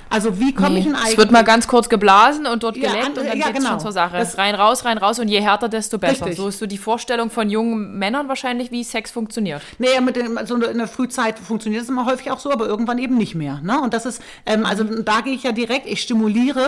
Also 0.10 0.40
wie 0.40 0.54
komme 0.54 0.80
ich 0.80 0.86
denn 0.86 0.96
eigentlich? 0.96 1.12
es 1.14 1.18
wird 1.18 1.32
mal 1.32 1.44
ganz 1.44 1.68
kurz 1.68 1.90
geblasen 1.90 2.46
und 2.46 2.64
dort 2.64 2.78
Ja, 2.78 2.90
andere- 2.92 3.08
und 3.08 3.18
dann 3.18 3.26
ja, 3.28 3.34
geht's 3.48 3.60
genau. 3.60 3.72
schon 3.72 3.80
zur 3.80 3.92
Sache. 3.92 4.18
Das- 4.18 4.38
rein, 4.38 4.56
raus, 4.56 4.86
rein, 4.86 4.98
raus 4.98 5.20
und 5.20 5.28
je 5.28 5.42
härter, 5.42 5.70
desto 5.70 5.98
besser. 5.98 6.26
Richtig. 6.26 6.38
So 6.38 6.48
ist 6.48 6.60
so 6.60 6.66
die 6.66 6.78
Vorstellung 6.78 7.30
von 7.30 7.50
jungen 7.50 7.98
Männern 7.98 8.28
wahrscheinlich, 8.28 8.72
wie 8.72 8.84
Sex 8.84 9.12
funktioniert. 9.12 9.62
Nee, 9.80 10.00
mit 10.02 10.16
dem, 10.16 10.38
also 10.38 10.56
in 10.56 10.78
der 10.78 10.88
Frühzeit 10.88 11.38
funktioniert 11.40 11.84
es 11.84 11.90
immer 11.90 12.06
häufig 12.06 12.32
auch 12.32 12.40
so, 12.40 12.52
aber 12.52 12.68
irgendwann 12.68 12.98
eben 13.00 13.18
nicht 13.18 13.36
mehr. 13.36 13.60
Ne? 13.64 13.80
Und 13.82 13.94
das 13.94 14.06
ist, 14.06 14.22
ähm, 14.46 14.66
also 14.66 14.84
da 14.84 15.22
gehe 15.22 15.34
ich 15.34 15.44
ja 15.44 15.52
direkt, 15.52 15.88
ich 15.88 16.02
stimuliere 16.02 16.68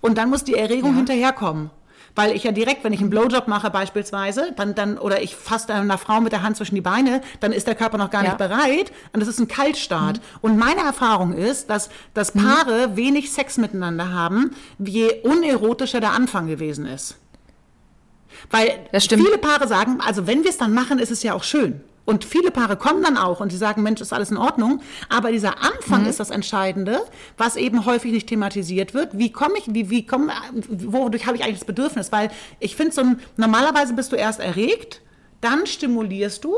und 0.00 0.18
dann 0.18 0.30
muss 0.30 0.44
die 0.44 0.54
Erregung 0.54 0.94
hinterherkommen. 0.96 1.70
Weil 2.14 2.36
ich 2.36 2.44
ja 2.44 2.52
direkt, 2.52 2.84
wenn 2.84 2.92
ich 2.92 3.00
einen 3.00 3.08
Blowjob 3.10 3.48
mache 3.48 3.70
beispielsweise, 3.70 4.52
dann, 4.56 4.74
dann, 4.74 4.98
oder 4.98 5.22
ich 5.22 5.34
fasse 5.34 5.72
einer 5.72 5.96
Frau 5.96 6.20
mit 6.20 6.32
der 6.32 6.42
Hand 6.42 6.56
zwischen 6.58 6.74
die 6.74 6.80
Beine, 6.82 7.22
dann 7.40 7.52
ist 7.52 7.66
der 7.66 7.74
Körper 7.74 7.96
noch 7.96 8.10
gar 8.10 8.22
Ja. 8.22 8.28
nicht 8.30 8.38
bereit 8.38 8.92
und 9.12 9.20
das 9.20 9.28
ist 9.28 9.38
ein 9.38 9.48
Kaltstart. 9.48 10.20
Und 10.42 10.58
meine 10.58 10.80
Erfahrung 10.82 11.32
ist, 11.32 11.70
dass, 11.70 11.88
dass 12.12 12.32
Paare 12.32 12.96
wenig 12.96 13.32
Sex 13.32 13.56
miteinander 13.56 14.12
haben, 14.12 14.50
je 14.78 15.22
unerotischer 15.22 16.00
der 16.00 16.12
Anfang 16.12 16.46
gewesen 16.48 16.84
ist. 16.86 17.16
Weil 18.50 18.70
viele 19.08 19.38
Paare 19.38 19.66
sagen, 19.68 19.98
also 20.04 20.26
wenn 20.26 20.42
wir 20.42 20.50
es 20.50 20.58
dann 20.58 20.74
machen, 20.74 20.98
ist 20.98 21.10
es 21.10 21.22
ja 21.22 21.32
auch 21.34 21.44
schön. 21.44 21.80
Und 22.04 22.24
viele 22.24 22.50
Paare 22.50 22.76
kommen 22.76 23.02
dann 23.02 23.16
auch 23.16 23.40
und 23.40 23.50
sie 23.52 23.56
sagen, 23.58 23.82
Mensch, 23.82 24.00
ist 24.00 24.12
alles 24.12 24.30
in 24.32 24.36
Ordnung. 24.36 24.80
Aber 25.08 25.30
dieser 25.30 25.52
Mhm. 25.52 25.62
Anfang 25.76 26.06
ist 26.06 26.18
das 26.18 26.30
Entscheidende, 26.30 27.00
was 27.38 27.54
eben 27.56 27.84
häufig 27.86 28.10
nicht 28.12 28.28
thematisiert 28.28 28.92
wird. 28.92 29.16
Wie 29.16 29.30
komme 29.30 29.54
ich, 29.58 29.72
wie, 29.72 29.88
wie 29.88 30.04
komme, 30.04 30.32
wodurch 30.68 31.26
habe 31.26 31.36
ich 31.36 31.44
eigentlich 31.44 31.58
das 31.60 31.66
Bedürfnis? 31.66 32.10
Weil 32.10 32.30
ich 32.58 32.74
finde 32.74 32.92
so, 32.92 33.02
ein- 33.02 33.20
normalerweise 33.36 33.94
bist 33.94 34.10
du 34.10 34.16
erst 34.16 34.40
erregt, 34.40 35.00
dann 35.40 35.66
stimulierst 35.66 36.42
du 36.44 36.56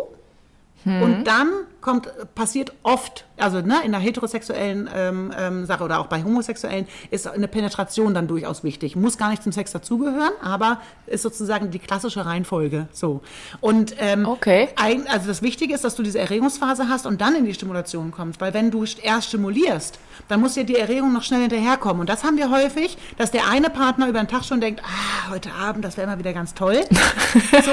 Mhm. 0.86 1.02
und 1.02 1.24
dann 1.24 1.48
kommt, 1.84 2.08
passiert 2.34 2.72
oft, 2.82 3.26
also 3.36 3.60
ne, 3.60 3.76
in 3.84 3.92
der 3.92 4.00
heterosexuellen 4.00 4.88
ähm, 4.92 5.32
ähm, 5.38 5.66
Sache 5.66 5.84
oder 5.84 6.00
auch 6.00 6.06
bei 6.06 6.24
Homosexuellen, 6.24 6.88
ist 7.10 7.28
eine 7.28 7.46
Penetration 7.46 8.14
dann 8.14 8.26
durchaus 8.26 8.64
wichtig. 8.64 8.96
Muss 8.96 9.18
gar 9.18 9.28
nicht 9.28 9.42
zum 9.42 9.52
Sex 9.52 9.70
dazugehören, 9.72 10.32
aber 10.42 10.80
ist 11.06 11.22
sozusagen 11.22 11.70
die 11.70 11.78
klassische 11.78 12.24
Reihenfolge. 12.24 12.88
So. 12.92 13.20
Und 13.60 13.94
ähm, 13.98 14.26
Okay. 14.26 14.68
ein, 14.76 15.06
also 15.08 15.28
das 15.28 15.42
Wichtige 15.42 15.74
ist, 15.74 15.84
dass 15.84 15.94
du 15.94 16.02
diese 16.02 16.18
Erregungsphase 16.18 16.88
hast 16.88 17.06
und 17.06 17.20
dann 17.20 17.36
in 17.36 17.44
die 17.44 17.52
Stimulation 17.52 18.10
kommst. 18.10 18.40
Weil 18.40 18.54
wenn 18.54 18.70
du 18.70 18.84
erst 19.02 19.28
stimulierst, 19.28 19.98
dann 20.28 20.40
muss 20.40 20.56
ja 20.56 20.62
die 20.62 20.76
Erregung 20.76 21.12
noch 21.12 21.22
schnell 21.22 21.42
hinterherkommen. 21.42 22.00
Und 22.00 22.08
das 22.08 22.24
haben 22.24 22.38
wir 22.38 22.50
häufig, 22.50 22.96
dass 23.18 23.30
der 23.30 23.46
eine 23.48 23.68
Partner 23.68 24.08
über 24.08 24.20
den 24.20 24.28
Tag 24.28 24.44
schon 24.44 24.60
denkt, 24.62 24.80
ah, 24.82 25.30
heute 25.30 25.52
Abend, 25.52 25.84
das 25.84 25.98
wäre 25.98 26.06
mal 26.06 26.18
wieder 26.18 26.32
ganz 26.32 26.54
toll. 26.54 26.80
so, 27.64 27.72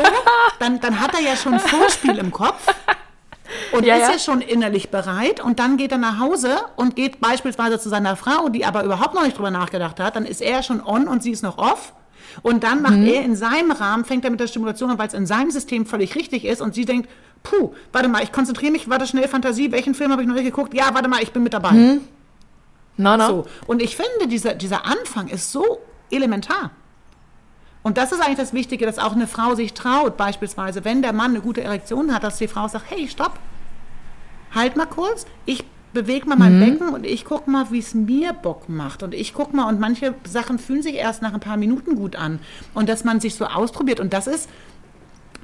dann, 0.59 0.81
dann 0.81 0.99
hat 0.99 1.13
er 1.13 1.21
ja 1.21 1.37
schon 1.37 1.53
ein 1.53 1.59
Vorspiel 1.61 2.17
im 2.17 2.31
Kopf 2.31 2.67
und 3.73 3.85
Ja, 3.85 3.95
ist 3.95 4.01
ja. 4.07 4.11
ja 4.13 4.19
schon 4.19 4.41
innerlich 4.41 4.89
bereit 4.89 5.39
und 5.41 5.59
dann 5.59 5.77
geht 5.77 5.91
er 5.91 5.97
nach 5.97 6.19
Hause 6.19 6.57
und 6.75 6.95
geht 6.95 7.19
beispielsweise 7.21 7.79
zu 7.79 7.89
seiner 7.89 8.15
Frau, 8.15 8.49
die 8.49 8.65
aber 8.65 8.83
überhaupt 8.83 9.13
noch 9.13 9.23
nicht 9.23 9.37
drüber 9.37 9.51
nachgedacht 9.51 9.99
hat, 9.99 10.15
dann 10.15 10.25
ist 10.25 10.41
er 10.41 10.63
schon 10.63 10.81
on 10.85 11.07
und 11.07 11.23
sie 11.23 11.31
ist 11.31 11.43
noch 11.43 11.57
off. 11.57 11.93
Und 12.43 12.63
dann 12.63 12.81
macht 12.81 12.97
Mhm. 12.97 13.07
er 13.07 13.23
in 13.23 13.35
seinem 13.35 13.71
Rahmen, 13.71 14.05
fängt 14.05 14.23
er 14.23 14.31
mit 14.31 14.39
der 14.39 14.47
Stimulation 14.47 14.89
an, 14.91 14.97
weil 14.97 15.07
es 15.07 15.13
in 15.13 15.25
seinem 15.25 15.51
System 15.51 15.85
völlig 15.85 16.15
richtig 16.15 16.45
ist 16.45 16.61
und 16.61 16.73
sie 16.73 16.85
denkt, 16.85 17.09
puh, 17.43 17.73
warte 17.91 18.07
mal, 18.07 18.23
ich 18.23 18.31
konzentriere 18.31 18.71
mich, 18.71 18.89
warte 18.89 19.05
schnell 19.07 19.27
Fantasie, 19.27 19.71
welchen 19.71 19.95
Film 19.95 20.11
habe 20.11 20.21
ich 20.21 20.27
noch 20.27 20.35
nicht 20.35 20.45
geguckt? 20.45 20.73
Ja, 20.73 20.93
warte 20.93 21.09
mal, 21.09 21.21
ich 21.21 21.31
bin 21.33 21.43
mit 21.43 21.53
dabei. 21.53 21.71
Mhm. 21.71 22.01
Na, 22.97 23.17
na. 23.17 23.27
So. 23.27 23.45
Und 23.67 23.81
ich 23.81 23.95
finde, 23.97 24.27
dieser, 24.27 24.53
dieser 24.53 24.85
Anfang 24.85 25.27
ist 25.27 25.51
so 25.51 25.79
elementar. 26.11 26.71
Und 27.83 27.97
das 27.97 28.11
ist 28.11 28.21
eigentlich 28.21 28.37
das 28.37 28.53
Wichtige, 28.53 28.85
dass 28.85 28.99
auch 28.99 29.13
eine 29.13 29.25
Frau 29.25 29.55
sich 29.55 29.73
traut, 29.73 30.15
beispielsweise, 30.15 30.85
wenn 30.85 31.01
der 31.01 31.13
Mann 31.13 31.31
eine 31.31 31.41
gute 31.41 31.63
Erektion 31.63 32.13
hat, 32.13 32.23
dass 32.23 32.37
die 32.37 32.47
Frau 32.47 32.67
sagt, 32.67 32.85
hey, 32.89 33.07
stopp, 33.07 33.33
halt 34.53 34.75
mal 34.75 34.85
kurz, 34.85 35.25
ich 35.45 35.63
bewege 35.93 36.27
mal 36.27 36.37
mein 36.37 36.59
Becken 36.59 36.89
und 36.89 37.05
ich 37.05 37.25
gucke 37.25 37.49
mal, 37.49 37.71
wie 37.71 37.79
es 37.79 37.93
mir 37.93 38.33
Bock 38.33 38.69
macht. 38.69 39.03
Und 39.03 39.13
ich 39.13 39.33
gucke 39.33 39.55
mal, 39.55 39.67
und 39.67 39.79
manche 39.79 40.13
Sachen 40.25 40.57
fühlen 40.57 40.81
sich 40.81 40.95
erst 40.95 41.21
nach 41.21 41.33
ein 41.33 41.39
paar 41.39 41.57
Minuten 41.57 41.95
gut 41.95 42.15
an. 42.15 42.39
Und 42.73 42.87
dass 42.87 43.03
man 43.03 43.19
sich 43.19 43.35
so 43.35 43.45
ausprobiert. 43.45 43.99
Und 43.99 44.13
das 44.13 44.27
ist 44.27 44.49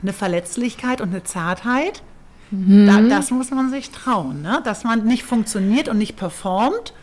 eine 0.01 0.13
Verletzlichkeit 0.13 1.01
und 1.01 1.09
eine 1.09 1.23
Zartheit, 1.23 2.01
da, 2.49 3.01
das 3.01 3.29
muss 3.31 3.51
man 3.51 3.69
sich 3.69 3.91
trauen, 3.91 4.41
ne? 4.41 4.61
dass 4.63 4.85
man 4.85 5.03
nicht 5.03 5.23
funktioniert 5.23 5.89
und 5.89 5.97
nicht 5.97 6.15
performt 6.15 6.93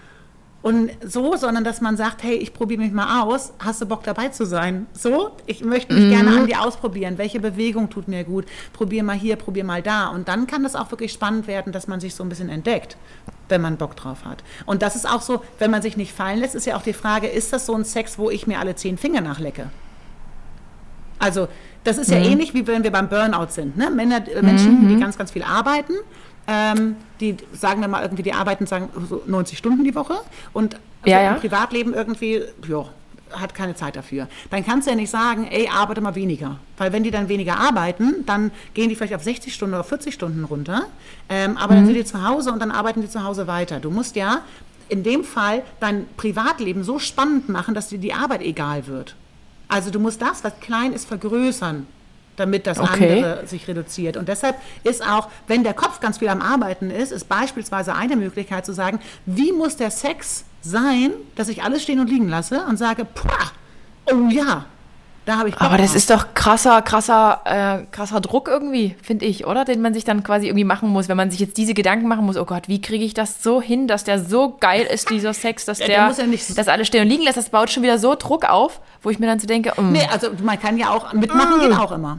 und 0.64 0.90
so, 1.04 1.36
sondern 1.36 1.62
dass 1.62 1.82
man 1.82 1.98
sagt, 1.98 2.22
hey, 2.22 2.36
ich 2.36 2.54
probiere 2.54 2.80
mich 2.80 2.90
mal 2.90 3.20
aus, 3.22 3.52
hast 3.58 3.82
du 3.82 3.86
Bock 3.86 4.02
dabei 4.02 4.30
zu 4.30 4.46
sein? 4.46 4.86
So, 4.94 5.32
ich 5.44 5.62
möchte 5.62 5.92
mich 5.92 6.08
gerne 6.08 6.30
an 6.30 6.46
dir 6.46 6.62
ausprobieren, 6.62 7.18
welche 7.18 7.38
Bewegung 7.38 7.90
tut 7.90 8.08
mir 8.08 8.24
gut, 8.24 8.46
probier 8.72 9.04
mal 9.04 9.14
hier, 9.14 9.36
probier 9.36 9.62
mal 9.62 9.82
da 9.82 10.06
und 10.06 10.26
dann 10.26 10.46
kann 10.46 10.62
das 10.62 10.74
auch 10.74 10.90
wirklich 10.90 11.12
spannend 11.12 11.46
werden, 11.48 11.70
dass 11.70 11.86
man 11.86 12.00
sich 12.00 12.14
so 12.14 12.24
ein 12.24 12.30
bisschen 12.30 12.48
entdeckt, 12.48 12.96
wenn 13.50 13.60
man 13.60 13.76
Bock 13.76 13.94
drauf 13.94 14.24
hat. 14.24 14.42
Und 14.64 14.80
das 14.80 14.96
ist 14.96 15.06
auch 15.06 15.20
so, 15.20 15.42
wenn 15.58 15.70
man 15.70 15.82
sich 15.82 15.98
nicht 15.98 16.14
fallen 16.14 16.38
lässt, 16.38 16.54
ist 16.54 16.64
ja 16.64 16.76
auch 16.76 16.82
die 16.82 16.94
Frage, 16.94 17.26
ist 17.26 17.52
das 17.52 17.66
so 17.66 17.74
ein 17.74 17.84
Sex, 17.84 18.18
wo 18.18 18.30
ich 18.30 18.46
mir 18.46 18.58
alle 18.58 18.74
zehn 18.74 18.96
Finger 18.96 19.20
nachlecke? 19.20 19.68
Also, 21.18 21.48
das 21.84 21.98
ist 21.98 22.10
ja 22.10 22.16
ähnlich, 22.16 22.54
wie 22.54 22.66
wenn 22.66 22.82
wir 22.82 22.90
beim 22.90 23.10
Burnout 23.10 23.50
sind. 23.50 23.76
Ne? 23.76 23.90
Männer, 23.90 24.26
äh, 24.26 24.40
Menschen, 24.40 24.88
die 24.88 24.98
ganz, 24.98 25.18
ganz 25.18 25.32
viel 25.32 25.42
arbeiten, 25.42 25.92
ähm, 26.46 26.96
die 27.20 27.36
sagen 27.52 27.80
wir 27.80 27.88
mal 27.88 28.02
irgendwie, 28.02 28.22
die 28.22 28.32
arbeiten 28.32 28.66
sagen 28.66 28.88
so 29.08 29.22
90 29.26 29.58
Stunden 29.58 29.84
die 29.84 29.94
Woche 29.94 30.14
und 30.52 30.74
Ja, 31.04 31.18
so 31.18 31.24
ja. 31.24 31.34
im 31.34 31.40
Privatleben 31.40 31.94
irgendwie, 31.94 32.42
ja, 32.68 32.86
hat 33.32 33.54
keine 33.54 33.74
Zeit 33.74 33.96
dafür. 33.96 34.28
Dann 34.50 34.64
kannst 34.64 34.86
du 34.86 34.90
ja 34.90 34.96
nicht 34.96 35.10
sagen, 35.10 35.48
ey, 35.50 35.68
arbeite 35.68 36.00
mal 36.00 36.14
weniger. 36.14 36.58
Weil 36.76 36.92
wenn 36.92 37.02
die 37.02 37.10
dann 37.10 37.28
weniger 37.28 37.58
arbeiten, 37.58 38.24
dann 38.26 38.52
gehen 38.74 38.88
die 38.88 38.94
vielleicht 38.94 39.14
auf 39.14 39.22
60 39.24 39.52
Stunden 39.52 39.74
oder 39.74 39.84
40 39.84 40.14
Stunden 40.14 40.44
runter. 40.44 40.86
Ähm, 41.28 41.56
aber 41.56 41.74
dann 41.74 41.86
sind 41.86 41.94
die 41.94 42.04
zu 42.04 42.26
Hause 42.26 42.52
und 42.52 42.60
dann 42.60 42.70
arbeiten 42.70 43.00
die 43.00 43.08
zu 43.08 43.24
Hause 43.24 43.46
weiter. 43.46 43.80
Du 43.80 43.90
musst 43.90 44.14
ja 44.16 44.42
in 44.88 45.02
dem 45.02 45.24
Fall 45.24 45.62
dein 45.80 46.06
Privatleben 46.16 46.84
so 46.84 46.98
spannend 46.98 47.48
machen, 47.48 47.74
dass 47.74 47.88
dir 47.88 47.98
die 47.98 48.12
Arbeit 48.12 48.42
egal 48.42 48.86
wird. 48.86 49.16
Also 49.66 49.90
du 49.90 49.98
musst 49.98 50.20
das, 50.22 50.44
was 50.44 50.52
klein 50.60 50.92
ist, 50.92 51.08
vergrößern, 51.08 51.86
damit 52.36 52.66
das 52.66 52.78
Okay. 52.78 53.22
andere 53.22 53.46
sich 53.46 53.66
reduziert. 53.68 54.16
Und 54.16 54.28
deshalb 54.28 54.56
ist 54.82 55.06
auch, 55.06 55.28
wenn 55.46 55.64
der 55.64 55.74
Kopf 55.74 56.00
ganz 56.00 56.18
viel 56.18 56.28
am 56.28 56.42
Arbeiten 56.42 56.90
ist, 56.90 57.12
ist 57.12 57.28
beispielsweise 57.28 57.94
eine 57.94 58.16
Möglichkeit 58.16 58.66
zu 58.66 58.72
sagen, 58.72 58.98
wie 59.26 59.52
muss 59.52 59.76
der 59.76 59.90
Sex 59.90 60.44
sein, 60.62 61.12
dass 61.36 61.48
ich 61.48 61.62
alles 61.62 61.82
stehen 61.82 62.00
und 62.00 62.08
liegen 62.08 62.28
lasse 62.28 62.64
und 62.68 62.76
sage, 62.78 63.06
oh 64.10 64.28
ja, 64.30 64.66
da 65.26 65.38
habe 65.38 65.48
ich 65.48 65.54
Bock 65.54 65.62
Aber 65.62 65.78
das 65.78 65.94
ist 65.94 66.10
doch 66.10 66.34
krasser, 66.34 66.82
krasser, 66.82 67.40
äh, 67.44 67.84
krasser 67.90 68.20
Druck 68.20 68.48
irgendwie, 68.48 68.94
finde 69.02 69.24
ich, 69.26 69.46
oder? 69.46 69.64
Den 69.64 69.80
man 69.82 69.94
sich 69.94 70.04
dann 70.04 70.22
quasi 70.22 70.46
irgendwie 70.46 70.64
machen 70.64 70.88
muss, 70.90 71.08
wenn 71.08 71.16
man 71.16 71.30
sich 71.30 71.40
jetzt 71.40 71.56
diese 71.56 71.74
Gedanken 71.74 72.08
machen 72.08 72.24
muss, 72.26 72.36
oh 72.36 72.44
Gott, 72.44 72.68
wie 72.68 72.80
kriege 72.80 73.04
ich 73.04 73.14
das 73.14 73.42
so 73.42 73.60
hin, 73.62 73.86
dass 73.88 74.04
der 74.04 74.18
so 74.22 74.56
geil 74.60 74.82
ist, 74.92 75.10
dieser 75.10 75.32
Sex, 75.34 75.64
dass 75.64 75.78
der, 75.78 75.88
der 75.88 76.06
muss 76.08 76.18
ja 76.18 76.26
nicht- 76.26 76.56
das 76.58 76.68
alles 76.68 76.86
stehen 76.86 77.02
und 77.02 77.08
liegen 77.08 77.22
lässt, 77.22 77.36
das 77.36 77.48
baut 77.50 77.70
schon 77.70 77.82
wieder 77.82 77.98
so 77.98 78.14
Druck 78.14 78.44
auf, 78.48 78.80
wo 79.02 79.10
ich 79.10 79.18
mir 79.18 79.26
dann 79.26 79.38
so 79.38 79.46
denke, 79.46 79.72
mm, 79.80 79.92
Nee, 79.92 80.06
also 80.12 80.28
man 80.42 80.60
kann 80.60 80.76
ja 80.76 80.90
auch, 80.90 81.12
mitmachen 81.12 81.60
geht 81.60 81.78
auch 81.78 81.92
immer. 81.92 82.18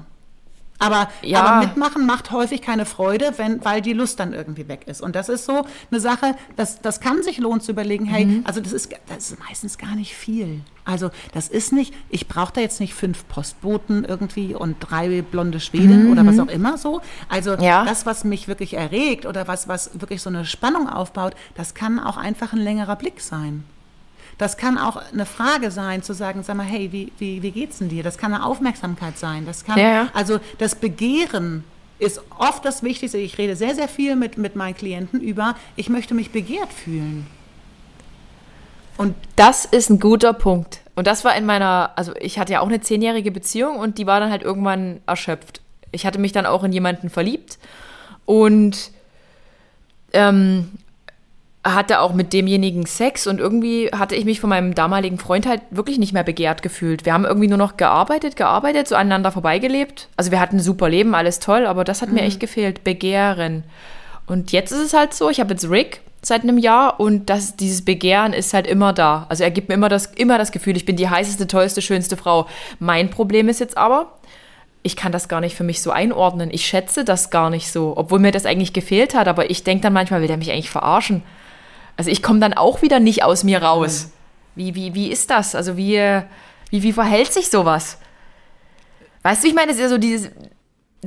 Aber, 0.86 1.10
Ja. 1.22 1.44
aber 1.44 1.66
mitmachen 1.68 2.06
macht 2.06 2.32
häufig 2.32 2.62
keine 2.62 2.86
Freude, 2.86 3.34
wenn, 3.38 3.64
weil 3.66 3.82
die 3.82 3.94
Lust 3.94 4.20
dann 4.20 4.34
irgendwie 4.34 4.68
weg 4.68 4.84
ist. 4.88 5.02
Und 5.02 5.16
das 5.16 5.30
ist 5.30 5.46
so 5.46 5.66
eine 5.92 6.00
Sache, 6.00 6.36
das, 6.56 6.82
das 6.82 7.00
kann 7.00 7.24
sich 7.24 7.38
lohnen 7.38 7.62
zu 7.62 7.72
überlegen, 7.72 8.06
hey, 8.06 8.26
Mhm. 8.26 8.42
also 8.46 8.62
das 8.62 8.74
ist, 8.74 8.90
das 9.08 9.32
ist 9.32 9.40
meistens 9.40 9.78
gar 9.78 9.96
nicht 9.96 10.16
viel. 10.16 10.62
Also 10.88 11.10
das 11.34 11.48
ist 11.48 11.74
nicht, 11.74 11.94
ich 12.10 12.28
brauche 12.28 12.54
da 12.54 12.62
jetzt 12.62 12.80
nicht 12.80 12.94
fünf 12.94 13.28
Postboten 13.28 14.04
irgendwie 14.06 14.54
und 14.54 14.78
drei 14.80 15.24
blonde 15.24 15.60
Schweden 15.60 16.12
oder 16.12 16.26
was 16.28 16.38
auch 16.40 16.48
immer 16.48 16.78
so. 16.78 17.02
Also 17.28 17.56
Mhm. 17.58 17.64
Ja. 17.64 17.86
das, 17.86 18.06
was 18.06 18.24
mich 18.24 18.48
wirklich 18.48 18.76
erregt 18.76 19.26
oder 19.26 19.48
was, 19.48 19.68
was 19.68 20.00
wirklich 20.00 20.22
so 20.22 20.30
eine 20.30 20.46
Spannung 20.46 20.88
aufbaut, 20.88 21.34
das 21.56 21.74
kann 21.74 22.00
auch 22.00 22.18
einfach 22.18 22.54
ein 22.54 22.60
längerer 22.60 22.96
Blick 22.98 23.20
sein. 23.22 23.64
Das 24.38 24.58
kann 24.58 24.78
auch 24.78 24.98
eine 25.14 25.26
Frage 25.26 25.72
sein, 25.72 26.04
zu 26.04 26.14
sagen, 26.14 26.44
sag 26.44 26.58
mal, 26.58 26.66
hey, 26.66 26.92
wie, 26.92 27.12
wie, 27.18 27.42
wie 27.42 27.52
geht's 27.52 27.78
denn 27.80 27.90
dir? 27.90 28.04
Das 28.04 28.18
kann 28.18 28.34
eine 28.34 28.46
Aufmerksamkeit 28.46 29.18
sein. 29.18 29.46
Das 29.46 29.64
kann, 29.64 29.80
Ja, 29.80 30.10
also 30.14 30.40
das 30.58 30.76
Begehren 30.76 31.64
ist 32.00 32.22
oft 32.38 32.66
das 32.66 32.84
Wichtigste. 32.84 33.18
Ich 33.18 33.38
rede 33.38 33.56
sehr, 33.56 33.76
sehr 33.76 33.88
viel 33.88 34.16
mit, 34.16 34.38
mit 34.38 34.56
meinen 34.56 34.76
Klienten 34.76 35.22
über, 35.22 35.56
ich 35.78 35.90
möchte 35.90 36.14
mich 36.14 36.32
begehrt 36.32 36.74
fühlen. 36.74 37.28
Und 38.98 39.16
Das 39.36 39.66
ist 39.66 39.90
ein 39.90 40.00
guter 40.00 40.34
Punkt. 40.34 40.82
Und 40.96 41.08
das 41.08 41.26
war 41.26 41.36
in 41.36 41.46
meiner, 41.46 41.92
also 41.96 42.14
ich 42.20 42.40
hatte 42.40 42.54
ja 42.54 42.62
auch 42.62 42.68
eine 42.68 42.82
zehnjährige 42.82 43.32
Beziehung 43.32 43.78
und 43.78 43.98
die 43.98 44.08
war 44.08 44.20
dann 44.20 44.32
halt 44.32 44.44
irgendwann 44.44 45.02
erschöpft. 45.06 45.62
Ich 45.92 46.06
hatte 46.06 46.20
mich 46.20 46.32
dann 46.32 46.46
auch 46.46 46.64
in 46.64 46.72
jemanden 46.72 47.10
verliebt 47.10 47.58
und 48.26 48.92
ähm, 50.14 50.72
hatte 51.66 52.00
auch 52.00 52.14
mit 52.14 52.32
demjenigen 52.32 52.86
Sex 52.86 53.26
und 53.26 53.40
irgendwie 53.40 53.90
hatte 53.90 54.16
ich 54.16 54.24
mich 54.24 54.40
von 54.40 54.52
meinem 54.52 54.76
damaligen 54.76 55.18
Freund 55.18 55.48
halt 55.48 55.62
wirklich 55.72 55.98
nicht 55.98 56.14
mehr 56.14 56.24
begehrt 56.24 56.62
gefühlt. 56.62 57.06
Wir 57.06 57.14
haben 57.14 57.26
irgendwie 57.26 57.48
nur 57.48 57.58
noch 57.58 57.76
gearbeitet, 57.76 58.36
gearbeitet, 58.36 58.88
so 58.88 58.96
aneinander 58.96 59.32
vorbeigelebt. 59.32 60.08
Also 60.16 60.32
wir 60.32 60.40
hatten 60.40 60.58
ein 60.58 60.62
super 60.62 60.90
Leben, 60.90 61.16
alles 61.16 61.40
toll, 61.40 61.66
aber 61.66 61.84
das 61.84 62.04
hat 62.04 62.12
mir 62.12 62.22
echt 62.22 62.40
gefehlt, 62.40 62.84
Begehren. 62.84 63.64
Und 64.28 64.52
jetzt 64.52 64.72
ist 64.72 64.80
es 64.80 64.94
halt 64.94 65.14
so, 65.14 65.30
ich 65.30 65.40
habe 65.40 65.54
jetzt 65.54 65.68
Rick 65.70 66.02
seit 66.22 66.44
einem 66.44 66.60
Jahr 66.60 67.00
und 67.00 67.30
das, 67.30 67.56
dieses 67.56 67.84
Begehren 67.84 68.34
ist 68.34 68.54
halt 68.54 68.68
immer 68.68 68.94
da. 68.94 69.26
Also 69.30 69.44
er 69.44 69.52
gibt 69.52 69.70
mir 69.70 69.76
immer 69.76 69.90
das, 69.90 70.08
immer 70.16 70.38
das 70.38 70.52
Gefühl, 70.52 70.78
ich 70.78 70.86
bin 70.86 70.96
die 70.96 71.10
heißeste, 71.10 71.48
tollste, 71.48 71.82
schönste 71.82 72.16
Frau. 72.16 72.48
Mein 72.80 73.10
Problem 73.10 73.50
ist 73.50 73.60
jetzt 73.60 73.78
aber, 73.78 74.12
ich 74.84 74.96
kann 74.96 75.12
das 75.12 75.28
gar 75.28 75.42
nicht 75.42 75.56
für 75.56 75.64
mich 75.64 75.82
so 75.82 75.90
einordnen. 75.90 76.50
Ich 76.52 76.66
schätze 76.66 77.04
das 77.04 77.32
gar 77.32 77.50
nicht 77.50 77.72
so, 77.72 77.94
obwohl 77.96 78.20
mir 78.20 78.32
das 78.32 78.46
eigentlich 78.46 78.74
gefehlt 78.74 79.16
hat. 79.16 79.28
Aber 79.28 79.50
ich 79.50 79.64
denke 79.64 79.82
dann 79.82 79.94
manchmal, 79.94 80.22
will 80.22 80.28
der 80.28 80.38
mich 80.38 80.52
eigentlich 80.52 80.70
verarschen? 80.70 81.24
Also 81.98 82.10
ich 82.10 82.22
komme 82.22 82.40
dann 82.40 82.54
auch 82.54 82.82
wieder 82.82 83.00
nicht 83.00 83.24
aus 83.24 83.44
mir 83.44 83.62
raus. 83.62 84.12
Wie, 84.56 84.76
wie, 84.76 84.94
wie 84.94 85.12
ist 85.12 85.30
das? 85.30 85.56
Also 85.56 85.78
wie, 85.78 86.22
wie, 86.70 86.84
wie 86.84 86.94
verhält 86.94 87.32
sich 87.32 87.50
sowas? 87.50 87.98
Weißt 89.24 89.44
du, 89.44 89.48
ich 89.48 89.54
meine, 89.54 89.72
es 89.72 89.78
ist 89.78 89.84
ja 89.84 89.90
so 89.90 89.98
dieses 89.98 90.30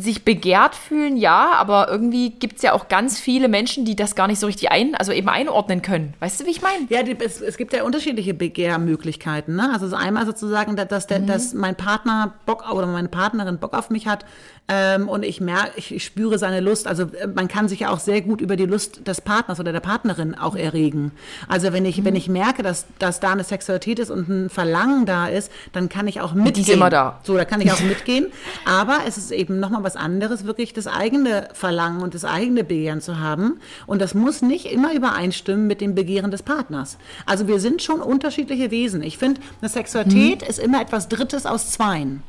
sich 0.01 0.25
begehrt 0.25 0.75
fühlen, 0.75 1.17
ja, 1.17 1.53
aber 1.55 1.89
irgendwie 1.89 2.31
gibt 2.31 2.57
es 2.57 2.63
ja 2.63 2.73
auch 2.73 2.89
ganz 2.89 3.19
viele 3.19 3.49
Menschen, 3.49 3.85
die 3.85 3.97
das 3.97 4.15
gar 4.15 4.27
nicht 4.27 4.39
so 4.39 4.47
richtig 4.47 4.71
ein, 4.71 4.95
also 4.95 5.13
eben 5.13 5.29
einordnen 5.29 5.83
können. 5.83 6.15
Weißt 6.21 6.41
du, 6.41 6.47
wie 6.47 6.51
ich 6.51 6.63
meine? 6.63 6.87
Ja, 6.89 7.03
die, 7.03 7.17
es, 7.19 7.41
es 7.41 7.57
gibt 7.57 7.73
ja 7.73 7.83
unterschiedliche 7.85 8.35
Begehrmöglichkeiten. 8.35 9.57
Ne? 9.57 9.71
Also 9.73 9.89
so 9.89 9.97
einmal 9.97 10.27
sozusagen, 10.27 10.77
dass, 10.77 11.07
der, 11.07 11.21
dass 11.21 11.55
mein 11.55 11.75
Partner 11.75 12.35
Bock 12.47 12.71
oder 12.71 12.87
meine 12.87 13.09
Partnerin 13.09 13.59
Bock 13.59 13.75
auf 13.75 13.91
mich 13.91 14.07
hat 14.07 14.25
ähm, 14.71 15.09
und 15.09 15.25
ich 15.25 15.41
merke, 15.41 15.73
ich, 15.77 15.95
ich 15.95 16.05
spüre 16.05 16.39
seine 16.39 16.61
Lust. 16.61 16.87
Also 16.87 17.05
äh, 17.05 17.27
man 17.27 17.49
kann 17.49 17.69
sich 17.69 17.81
ja 17.81 17.91
auch 17.91 18.01
sehr 18.01 18.21
gut 18.21 18.43
über 18.43 18.55
die 18.55 18.67
Lust 18.67 19.09
des 19.09 19.23
Partners 19.23 19.59
oder 19.61 19.73
der 19.73 19.81
Partnerin 19.81 20.35
auch 20.35 20.55
erregen. 20.55 21.13
Also 21.49 21.73
wenn 21.73 21.87
ich, 21.87 22.05
wenn 22.05 22.15
ich 22.15 22.29
merke, 22.29 22.63
dass, 22.63 22.85
dass 22.99 23.19
da 23.19 23.33
eine 23.33 23.45
Sexualität 23.45 23.99
ist 23.99 24.11
und 24.11 24.29
ein 24.29 24.51
Verlangen 24.51 25.07
da 25.07 25.27
ist, 25.27 25.51
dann 25.73 25.89
kann 25.89 26.07
ich 26.07 26.21
auch 26.21 26.35
mitgehen. 26.35 26.55
Die 26.55 26.61
ist 26.61 26.69
immer 26.69 26.91
da. 26.91 27.19
So, 27.23 27.35
da 27.35 27.47
kann 27.47 27.63
ich 27.63 27.73
auch 27.73 27.81
mitgehen. 27.89 28.27
Aber 28.67 28.99
es 29.07 29.17
ist 29.17 29.31
eben 29.31 29.59
nochmal 29.59 29.85
was 29.85 29.97
anderes, 29.97 30.45
wirklich 30.45 30.75
das 30.75 30.87
eigene 30.87 31.49
Verlangen 31.55 32.03
und 32.03 32.13
das 32.13 32.27
eigene 32.27 32.63
Begehren 32.63 33.01
zu 33.01 33.19
haben. 33.19 33.61
Und 33.87 34.03
das 34.03 34.13
muss 34.13 34.43
nicht 34.43 34.67
immer 34.67 34.93
übereinstimmen 34.93 35.67
mit 35.67 35.81
dem 35.81 35.95
Begehren 35.95 36.31
des 36.31 36.43
Partners. 36.43 36.99
Also 37.25 37.49
wir 37.49 37.59
sind 37.59 37.83
schon 37.83 38.03
unterschiedliche 38.03 38.71
Wesen. 38.71 39.03
Ich 39.03 39.17
finde, 39.17 39.41
eine 39.63 39.71
Sexualität 39.71 40.43
ist 40.43 40.59
immer 40.59 40.83
etwas 40.83 41.09
Drittes 41.09 41.47
aus 41.47 41.71
Zweien. 41.71 42.23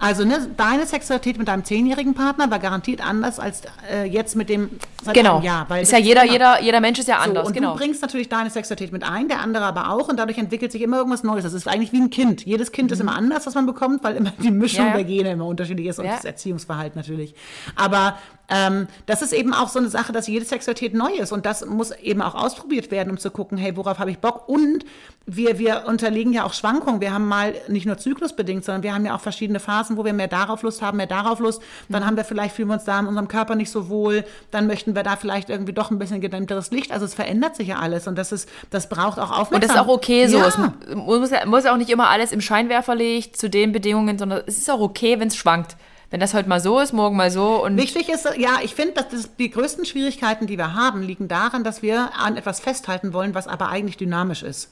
Also 0.00 0.24
ne, 0.24 0.48
deine 0.56 0.86
Sexualität 0.86 1.36
mit 1.38 1.46
deinem 1.48 1.62
zehnjährigen 1.64 2.14
Partner 2.14 2.50
war 2.50 2.58
garantiert 2.58 3.06
anders 3.06 3.38
als 3.38 3.62
äh, 3.92 4.04
jetzt 4.06 4.34
mit 4.34 4.48
dem 4.48 4.70
seit 5.04 5.14
Genau. 5.14 5.36
einem 5.36 5.44
Jahr. 5.44 5.66
Weil 5.68 5.82
ist 5.82 5.92
ja 5.92 5.98
jeder, 5.98 6.22
immer- 6.24 6.32
jeder, 6.32 6.62
jeder 6.62 6.80
Mensch 6.80 6.98
ist 6.98 7.06
ja 7.08 7.18
anders, 7.18 7.42
so, 7.44 7.48
und 7.48 7.52
genau. 7.54 7.72
du 7.72 7.78
bringst 7.78 8.00
natürlich 8.00 8.30
deine 8.30 8.48
Sexualität 8.48 8.92
mit 8.92 9.04
ein, 9.04 9.28
der 9.28 9.40
andere 9.40 9.64
aber 9.64 9.90
auch 9.90 10.08
und 10.08 10.16
dadurch 10.18 10.38
entwickelt 10.38 10.72
sich 10.72 10.80
immer 10.80 10.96
irgendwas 10.96 11.22
Neues. 11.22 11.44
Das 11.44 11.52
ist 11.52 11.68
eigentlich 11.68 11.92
wie 11.92 12.00
ein 12.00 12.08
Kind. 12.10 12.46
Jedes 12.46 12.72
Kind 12.72 12.90
ist 12.92 13.00
immer 13.00 13.14
anders, 13.14 13.46
was 13.46 13.54
man 13.54 13.66
bekommt, 13.66 14.02
weil 14.02 14.16
immer 14.16 14.32
die 14.42 14.50
Mischung 14.50 14.86
Mhm. 14.86 14.90
Ja. 14.90 14.96
der 14.96 15.04
Gene 15.04 15.30
immer 15.32 15.44
unterschiedlich 15.46 15.86
ist 15.86 15.98
und 15.98 16.06
Ja. 16.06 16.12
das 16.16 16.24
Erziehungsverhalten 16.24 16.98
natürlich. 16.98 17.34
Aber 17.76 18.16
ähm, 18.50 18.88
das 19.06 19.22
ist 19.22 19.32
eben 19.32 19.54
auch 19.54 19.68
so 19.68 19.78
eine 19.78 19.88
Sache, 19.88 20.12
dass 20.12 20.26
jede 20.26 20.44
Sexualität 20.44 20.94
neu 20.94 21.12
ist 21.12 21.32
und 21.32 21.46
das 21.46 21.64
muss 21.64 21.90
eben 21.92 22.20
auch 22.22 22.34
ausprobiert 22.34 22.90
werden, 22.90 23.10
um 23.10 23.18
zu 23.18 23.30
gucken, 23.30 23.56
hey, 23.58 23.76
worauf 23.76 23.98
habe 23.98 24.10
ich 24.10 24.18
Bock? 24.18 24.48
Und 24.48 24.84
wir, 25.26 25.58
wir 25.58 25.84
unterliegen 25.86 26.32
ja 26.32 26.44
auch 26.44 26.52
Schwankungen. 26.54 27.00
Wir 27.00 27.12
haben 27.14 27.28
mal 27.28 27.54
nicht 27.68 27.86
nur 27.86 27.98
zyklusbedingt, 27.98 28.64
sondern 28.64 28.82
wir 28.82 28.94
haben 28.94 29.04
ja 29.06 29.14
auch 29.14 29.20
verschiedene 29.20 29.60
Phasen, 29.60 29.96
wo 29.96 30.04
wir 30.04 30.12
mehr 30.12 30.26
darauf 30.26 30.62
Lust 30.62 30.82
haben, 30.82 30.96
mehr 30.96 31.06
darauf 31.06 31.38
Lust. 31.38 31.62
Dann 31.88 32.04
haben 32.04 32.16
wir 32.16 32.24
vielleicht, 32.24 32.54
fühlen 32.56 32.68
wir 32.68 32.74
uns 32.74 32.84
da 32.84 32.98
in 32.98 33.06
unserem 33.06 33.28
Körper 33.28 33.54
nicht 33.54 33.70
so 33.70 33.88
wohl. 33.88 34.24
Dann 34.50 34.66
möchten 34.66 34.96
wir 34.96 35.02
da 35.04 35.14
vielleicht 35.16 35.48
irgendwie 35.48 35.72
doch 35.72 35.90
ein 35.92 35.98
bisschen 36.00 36.20
gedämmteres 36.20 36.72
Licht. 36.72 36.90
Also 36.90 37.04
es 37.04 37.14
verändert 37.14 37.54
sich 37.54 37.68
ja 37.68 37.78
alles 37.78 38.08
und 38.08 38.16
das 38.16 38.32
ist, 38.32 38.48
das 38.70 38.88
braucht 38.88 39.18
auch 39.20 39.30
Aufmerksamkeit. 39.30 39.54
Und 39.54 39.62
das 39.62 39.70
ist 39.76 39.78
auch 39.80 39.88
okay 39.88 40.26
so. 40.26 40.38
Ja. 40.38 40.46
Es 40.48 40.58
muss, 40.96 41.30
ja- 41.30 41.46
muss 41.46 41.66
auch 41.66 41.76
nicht 41.76 41.90
immer 41.90 42.08
alles 42.08 42.32
im 42.32 42.40
Scheinwerfer 42.40 42.96
liegt 42.96 43.36
zu 43.36 43.48
den 43.48 43.70
Bedingungen, 43.70 44.18
sondern 44.18 44.42
es 44.46 44.58
ist 44.58 44.70
auch 44.70 44.80
okay, 44.80 45.20
wenn 45.20 45.28
es 45.28 45.36
schwankt. 45.36 45.76
Wenn 46.10 46.18
das 46.18 46.34
heute 46.34 46.48
mal 46.48 46.60
so 46.60 46.80
ist, 46.80 46.92
morgen 46.92 47.16
mal 47.16 47.30
so 47.30 47.64
und 47.64 47.76
Wichtig 47.76 48.08
ist, 48.08 48.28
ja, 48.36 48.58
ich 48.64 48.74
finde, 48.74 48.94
dass 48.94 49.08
das, 49.10 49.36
die 49.36 49.48
größten 49.48 49.84
Schwierigkeiten, 49.84 50.48
die 50.48 50.58
wir 50.58 50.74
haben, 50.74 51.02
liegen 51.02 51.28
daran, 51.28 51.62
dass 51.62 51.82
wir 51.82 52.10
an 52.18 52.36
etwas 52.36 52.58
festhalten 52.58 53.12
wollen, 53.12 53.34
was 53.34 53.46
aber 53.46 53.68
eigentlich 53.68 53.96
dynamisch 53.96 54.42
ist. 54.42 54.70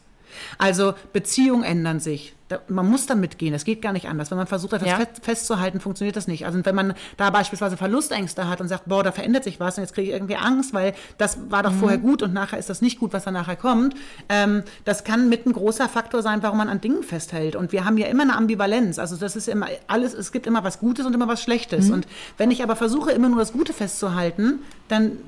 Also 0.58 0.94
Beziehungen 1.12 1.64
ändern 1.64 2.00
sich. 2.00 2.34
Da, 2.48 2.60
man 2.68 2.88
muss 2.88 3.04
da 3.04 3.14
mitgehen. 3.14 3.52
Das 3.52 3.64
geht 3.66 3.82
gar 3.82 3.92
nicht 3.92 4.08
anders. 4.08 4.30
Wenn 4.30 4.38
man 4.38 4.46
versucht, 4.46 4.72
etwas 4.72 4.88
Ja. 4.88 4.96
fest, 4.96 5.20
festzuhalten, 5.22 5.80
funktioniert 5.80 6.16
das 6.16 6.28
nicht. 6.28 6.46
Also 6.46 6.58
wenn 6.64 6.74
man 6.74 6.94
da 7.18 7.28
beispielsweise 7.28 7.76
Verlustängste 7.76 8.48
hat 8.48 8.62
und 8.62 8.68
sagt, 8.68 8.84
boah, 8.86 9.02
da 9.04 9.12
verändert 9.12 9.44
sich 9.44 9.60
was 9.60 9.76
und 9.76 9.84
jetzt 9.84 9.92
kriege 9.92 10.08
ich 10.08 10.14
irgendwie 10.14 10.36
Angst, 10.36 10.72
weil 10.72 10.94
das 11.18 11.38
war 11.50 11.62
doch 11.62 11.74
vorher 11.74 11.98
gut 11.98 12.22
und 12.22 12.32
nachher 12.32 12.58
ist 12.58 12.70
das 12.70 12.80
nicht 12.80 12.98
gut, 13.00 13.12
was 13.12 13.24
da 13.24 13.30
nachher 13.32 13.56
kommt. 13.56 13.94
Ähm, 14.30 14.62
das 14.86 15.04
kann 15.04 15.28
mit 15.28 15.44
ein 15.44 15.52
großer 15.52 15.90
Faktor 15.90 16.22
sein, 16.22 16.42
warum 16.42 16.56
man 16.56 16.70
an 16.70 16.80
Dingen 16.80 17.02
festhält. 17.02 17.54
Und 17.54 17.72
wir 17.72 17.84
haben 17.84 17.98
ja 17.98 18.06
immer 18.06 18.22
eine 18.22 18.34
Ambivalenz. 18.34 18.98
Also 18.98 19.16
das 19.16 19.36
ist 19.36 19.46
immer 19.46 19.66
alles, 19.86 20.14
es 20.14 20.32
gibt 20.32 20.46
immer 20.46 20.64
was 20.64 20.80
Gutes 20.80 21.04
und 21.04 21.12
immer 21.12 21.28
was 21.28 21.42
Schlechtes. 21.42 21.90
Und 21.90 22.06
wenn 22.38 22.50
ich 22.50 22.62
aber 22.62 22.76
versuche, 22.76 23.10
immer 23.12 23.28
nur 23.28 23.40
das 23.40 23.52
Gute 23.52 23.74
festzuhalten, 23.74 24.60
dann 24.88 25.18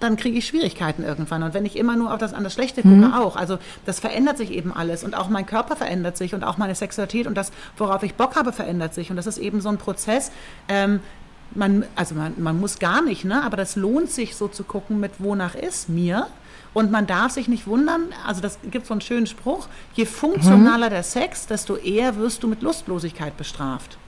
dann 0.00 0.16
kriege 0.16 0.38
ich 0.38 0.46
Schwierigkeiten 0.46 1.04
irgendwann. 1.04 1.42
Und 1.42 1.54
wenn 1.54 1.66
ich 1.66 1.76
immer 1.76 1.94
nur 1.94 2.12
auf 2.12 2.18
das, 2.18 2.32
an 2.32 2.42
das 2.42 2.54
Schlechte 2.54 2.82
gucke, 2.82 3.14
auch. 3.14 3.36
Also 3.36 3.58
das 3.84 4.00
verändert 4.00 4.38
sich 4.38 4.50
eben 4.50 4.72
alles. 4.72 5.04
Und 5.04 5.14
auch 5.14 5.28
mein 5.28 5.46
Körper 5.46 5.76
verändert 5.76 6.16
sich 6.16 6.34
und 6.34 6.42
auch 6.42 6.56
meine 6.56 6.74
Sexualität 6.74 7.26
und 7.26 7.34
das, 7.34 7.52
worauf 7.76 8.02
ich 8.02 8.14
Bock 8.14 8.34
habe, 8.34 8.52
verändert 8.52 8.94
sich. 8.94 9.10
Und 9.10 9.16
das 9.16 9.26
ist 9.26 9.38
eben 9.38 9.60
so 9.60 9.68
ein 9.68 9.78
Prozess. 9.78 10.32
Ähm, 10.68 11.00
man, 11.54 11.84
also 11.96 12.14
man, 12.14 12.34
man 12.38 12.58
muss 12.58 12.78
gar 12.78 13.02
nicht, 13.02 13.24
ne? 13.24 13.42
aber 13.42 13.56
das 13.56 13.76
lohnt 13.76 14.10
sich 14.10 14.36
so 14.36 14.48
zu 14.48 14.64
gucken, 14.64 15.00
mit 15.00 15.12
wonach 15.18 15.54
ist 15.54 15.88
mir. 15.88 16.28
Und 16.72 16.92
man 16.92 17.06
darf 17.06 17.32
sich 17.32 17.48
nicht 17.48 17.66
wundern, 17.66 18.02
also 18.24 18.40
das 18.40 18.58
gibt 18.70 18.86
so 18.86 18.94
einen 18.94 19.00
schönen 19.00 19.26
Spruch, 19.26 19.66
je 19.94 20.06
funktionaler 20.06 20.88
der 20.88 21.02
Sex, 21.02 21.48
desto 21.48 21.74
eher 21.74 22.16
wirst 22.16 22.44
du 22.44 22.48
mit 22.48 22.62
Lustlosigkeit 22.62 23.36
bestraft. 23.36 23.98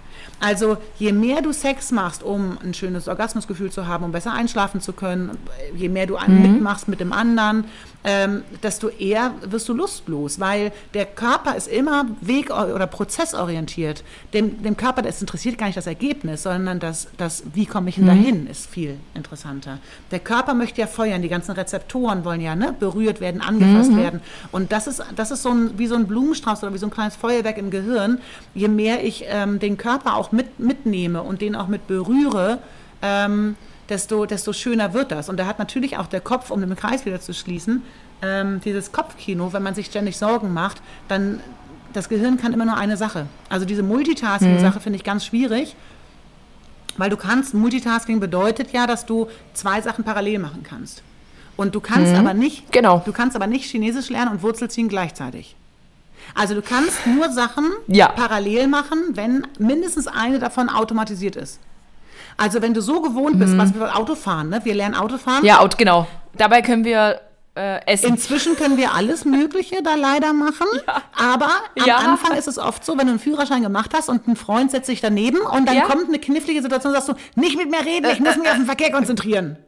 Also 0.41 0.77
je 0.99 1.13
mehr 1.13 1.41
du 1.43 1.53
Sex 1.53 1.93
machst, 1.93 2.23
um 2.23 2.59
ein 2.65 2.75
schönes 2.75 3.09
Orgasmusgefühl 3.09 3.71
zu 3.71 3.87
haben, 3.87 4.05
um 4.05 4.13
besser 4.13 4.33
einschlafen 4.33 4.81
zu 4.81 4.93
können, 4.93 5.39
je 5.75 5.89
mehr 5.89 6.07
du 6.07 6.17
an- 6.17 6.43
mitmachst 6.43 6.89
mit 6.89 7.01
dem 7.01 7.13
anderen, 7.13 7.65
ähm, 8.05 8.43
desto 8.65 8.89
eher 8.89 9.33
wirst 9.45 9.69
du 9.69 9.75
lustlos, 9.75 10.41
weil 10.41 10.73
der 10.95 11.07
Körper 11.07 11.55
ist 11.55 11.69
immer 11.69 12.07
weg- 12.21 12.51
oder 12.51 12.89
prozessorientiert. 12.89 14.03
Dem, 14.35 14.63
dem 14.63 14.77
Körper 14.77 15.03
das 15.03 15.21
interessiert 15.21 15.59
gar 15.59 15.67
nicht 15.67 15.77
das 15.77 15.87
Ergebnis, 15.87 16.43
sondern 16.43 16.81
das, 16.81 17.07
das 17.17 17.45
wie 17.55 17.67
komme 17.67 17.91
ich 17.91 17.95
denn 17.97 18.07
dahin, 18.07 18.47
ist 18.49 18.69
viel 18.69 18.97
interessanter. 19.15 19.79
Der 20.11 20.19
Körper 20.19 20.55
möchte 20.55 20.81
ja 20.81 20.87
feuern, 20.89 21.23
die 21.23 21.29
ganzen 21.29 21.53
Rezeptoren 21.53 22.25
wollen 22.25 22.41
ja 22.41 22.57
ne, 22.57 22.75
berührt 22.79 23.21
werden, 23.21 23.41
angefasst 23.41 23.95
werden. 23.97 24.21
Und 24.51 24.73
das 24.73 24.87
ist, 24.87 25.03
das 25.15 25.31
ist 25.31 25.43
so 25.43 25.51
ein, 25.51 25.79
wie 25.79 25.87
so 25.87 25.95
ein 25.95 26.07
Blumenstrauß 26.07 26.63
oder 26.65 26.75
wie 26.75 26.79
so 26.79 26.87
ein 26.87 26.91
kleines 26.91 27.15
Feuerwerk 27.17 27.57
im 27.59 27.71
Gehirn. 27.71 28.19
Je 28.55 28.69
mehr 28.69 29.05
ich 29.05 29.25
ähm, 29.29 29.59
den 29.61 29.77
Körper 29.79 30.12
auch 30.15 30.33
mit, 30.33 30.59
mitnehme 30.59 31.23
und 31.23 31.41
den 31.41 31.57
auch 31.57 31.69
mit 31.69 31.87
berühre, 31.87 32.59
ähm, 33.03 33.57
desto, 33.89 34.27
desto 34.27 34.53
schöner 34.53 34.95
wird 34.95 35.11
das. 35.13 35.29
Und 35.29 35.37
da 35.39 35.47
hat 35.47 35.59
natürlich 35.59 35.97
auch 35.99 36.07
der 36.07 36.21
Kopf, 36.21 36.51
um 36.51 36.61
den 36.61 36.75
Kreis 36.77 37.05
wieder 37.05 37.21
zu 37.21 37.35
schließen, 37.35 37.83
ähm, 38.23 38.61
dieses 38.65 38.93
Kopfkino, 38.93 39.53
wenn 39.53 39.63
man 39.63 39.75
sich 39.75 39.87
ständig 39.87 40.17
Sorgen 40.17 40.53
macht, 40.53 40.81
dann 41.09 41.41
das 41.93 42.09
Gehirn 42.09 42.39
kann 42.39 42.53
immer 42.53 42.65
nur 42.65 42.77
eine 42.77 42.97
Sache. 42.97 43.27
Also 43.51 43.67
diese 43.67 43.83
Multitasking-Sache 43.83 44.81
finde 44.81 44.97
ich 44.97 45.05
ganz 45.05 45.27
schwierig, 45.27 45.77
weil 46.97 47.11
du 47.11 47.17
kannst, 47.17 47.53
Multitasking 47.55 48.21
bedeutet 48.21 48.73
ja, 48.73 48.87
dass 48.87 49.05
du 49.05 49.29
zwei 49.53 49.81
Sachen 49.83 50.05
parallel 50.05 50.39
machen 50.39 50.63
kannst. 50.63 51.03
Und 51.57 51.75
du 51.75 51.81
kannst 51.81 52.15
aber 52.15 52.33
nicht, 52.33 52.73
Genau. 52.73 53.03
du 53.05 53.13
kannst 53.13 53.37
aber 53.37 53.47
nicht 53.47 53.67
Chinesisch 53.71 54.09
lernen 54.09 54.33
und 54.33 54.43
Wurzel 54.43 54.71
ziehen 54.71 54.89
gleichzeitig. 54.89 55.55
Also 56.35 56.55
du 56.55 56.63
kannst 56.63 57.07
nur 57.07 57.31
Sachen 57.31 57.71
Ja. 57.87 58.09
parallel 58.09 58.67
machen, 58.69 58.99
wenn 59.15 59.47
mindestens 59.59 60.07
eine 60.07 60.39
davon 60.39 60.69
automatisiert 60.69 61.37
ist. 61.37 61.61
Also 62.37 62.63
wenn 62.63 62.73
du 62.75 62.81
so 62.81 63.01
gewohnt 63.03 63.39
bist, 63.39 63.57
was 63.59 63.75
wir 63.75 63.97
Autofahren, 63.97 64.49
ne? 64.49 64.61
Wir 64.65 64.75
lernen 64.75 64.95
Autofahren. 64.95 65.45
ja, 65.45 65.65
genau. 65.77 66.07
Dabei 66.37 66.63
können 66.63 66.85
wir 66.85 67.21
äh, 67.55 67.85
essen. 67.85 68.07
Inzwischen 68.09 68.57
können 68.57 68.79
wir 68.79 68.95
alles 68.95 69.27
Mögliche 69.27 69.83
da 69.83 69.95
leider 69.95 70.33
machen, 70.33 70.67
aber 71.15 71.51
am 71.79 71.87
Ja. 71.87 71.97
Anfang 71.99 72.35
ist 72.39 72.49
es 72.49 72.57
oft 72.57 72.83
so, 72.83 72.93
wenn 72.97 73.05
du 73.07 73.11
einen 73.13 73.19
Führerschein 73.19 73.63
gemacht 73.63 73.91
hast 73.95 74.09
und 74.09 74.27
ein 74.27 74.37
Freund 74.37 74.71
setzt 74.71 74.87
sich 74.87 75.03
daneben 75.03 75.37
und 75.43 75.69
dann 75.69 75.77
Ja. 75.77 75.83
kommt 75.83 76.09
eine 76.09 76.19
knifflige 76.19 76.63
Situation, 76.63 76.93
sagst 76.95 77.11
du, 77.11 77.15
nicht 77.35 77.59
mit 77.59 77.71
mir 77.71 77.85
reden, 77.85 78.11
ich 78.11 78.21
muss 78.21 78.37
mich 78.39 78.49
auf 78.49 78.57
den 78.57 78.65
Verkehr 78.65 78.91
konzentrieren. 78.91 79.59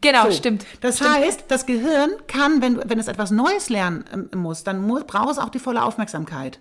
Genau, 0.00 0.24
So. 0.26 0.32
stimmt. 0.32 0.64
Das 0.80 0.96
Stimmt. 0.96 1.14
heißt, 1.16 1.44
das 1.48 1.66
Gehirn 1.66 2.10
kann, 2.26 2.62
wenn, 2.62 2.80
wenn 2.88 2.98
es 2.98 3.08
etwas 3.08 3.30
Neues 3.30 3.68
lernen 3.68 4.04
ähm, 4.12 4.28
muss, 4.40 4.64
dann 4.64 4.80
muss, 4.86 5.04
braucht 5.04 5.30
es 5.32 5.38
auch 5.38 5.50
die 5.50 5.58
volle 5.58 5.82
Aufmerksamkeit. 5.82 6.60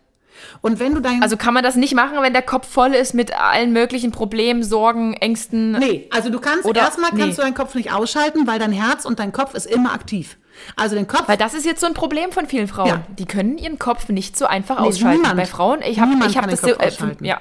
Und 0.61 0.79
wenn 0.79 0.95
du 0.95 1.01
dein 1.01 1.21
Also 1.21 1.35
kann 1.35 1.53
man 1.53 1.63
das 1.63 1.75
nicht 1.75 1.93
machen, 1.95 2.17
wenn 2.21 2.31
der 2.33 2.41
Kopf 2.41 2.67
voll 2.67 2.93
ist 2.93 3.13
mit 3.13 3.37
allen 3.37 3.73
möglichen 3.73 4.11
Problemen, 4.11 4.63
Sorgen, 4.63 5.13
Ängsten. 5.13 5.73
Nee, 5.73 6.07
also 6.11 6.29
du 6.29 6.39
kannst 6.39 6.65
Oder- 6.65 6.81
erstmal 6.81 7.09
kannst 7.11 7.25
nee. 7.27 7.35
du 7.35 7.41
deinen 7.41 7.53
Kopf 7.55 7.75
nicht 7.75 7.91
ausschalten, 7.91 8.47
weil 8.47 8.57
dein 8.59 8.71
Herz 8.71 9.03
und 9.05 9.19
dein 9.19 9.33
Kopf 9.33 9.53
ist 9.53 9.65
immer 9.65 9.93
aktiv. 9.93 10.37
Also 10.75 10.95
den 10.95 11.07
Kopf 11.07 11.27
Weil 11.27 11.37
das 11.37 11.53
ist 11.53 11.65
jetzt 11.65 11.79
so 11.81 11.87
ein 11.87 11.93
Problem 11.93 12.31
von 12.31 12.45
vielen 12.45 12.67
Frauen. 12.67 12.87
Ja. 12.87 13.03
Die 13.17 13.25
können 13.25 13.57
ihren 13.57 13.79
Kopf 13.79 14.09
nicht 14.09 14.37
so 14.37 14.45
einfach 14.45 14.79
Nee, 14.79 14.87
ausschalten. 14.87 15.21
niemand. 15.21 15.37
Bei 15.37 15.45
Frauen, 15.45 15.81
ich 15.81 15.99
habe 15.99 16.11
ich 16.27 16.37
hab 16.37 16.49
das 16.49 16.61
so, 16.61 16.67
äh, 16.69 16.91
ja. 17.21 17.39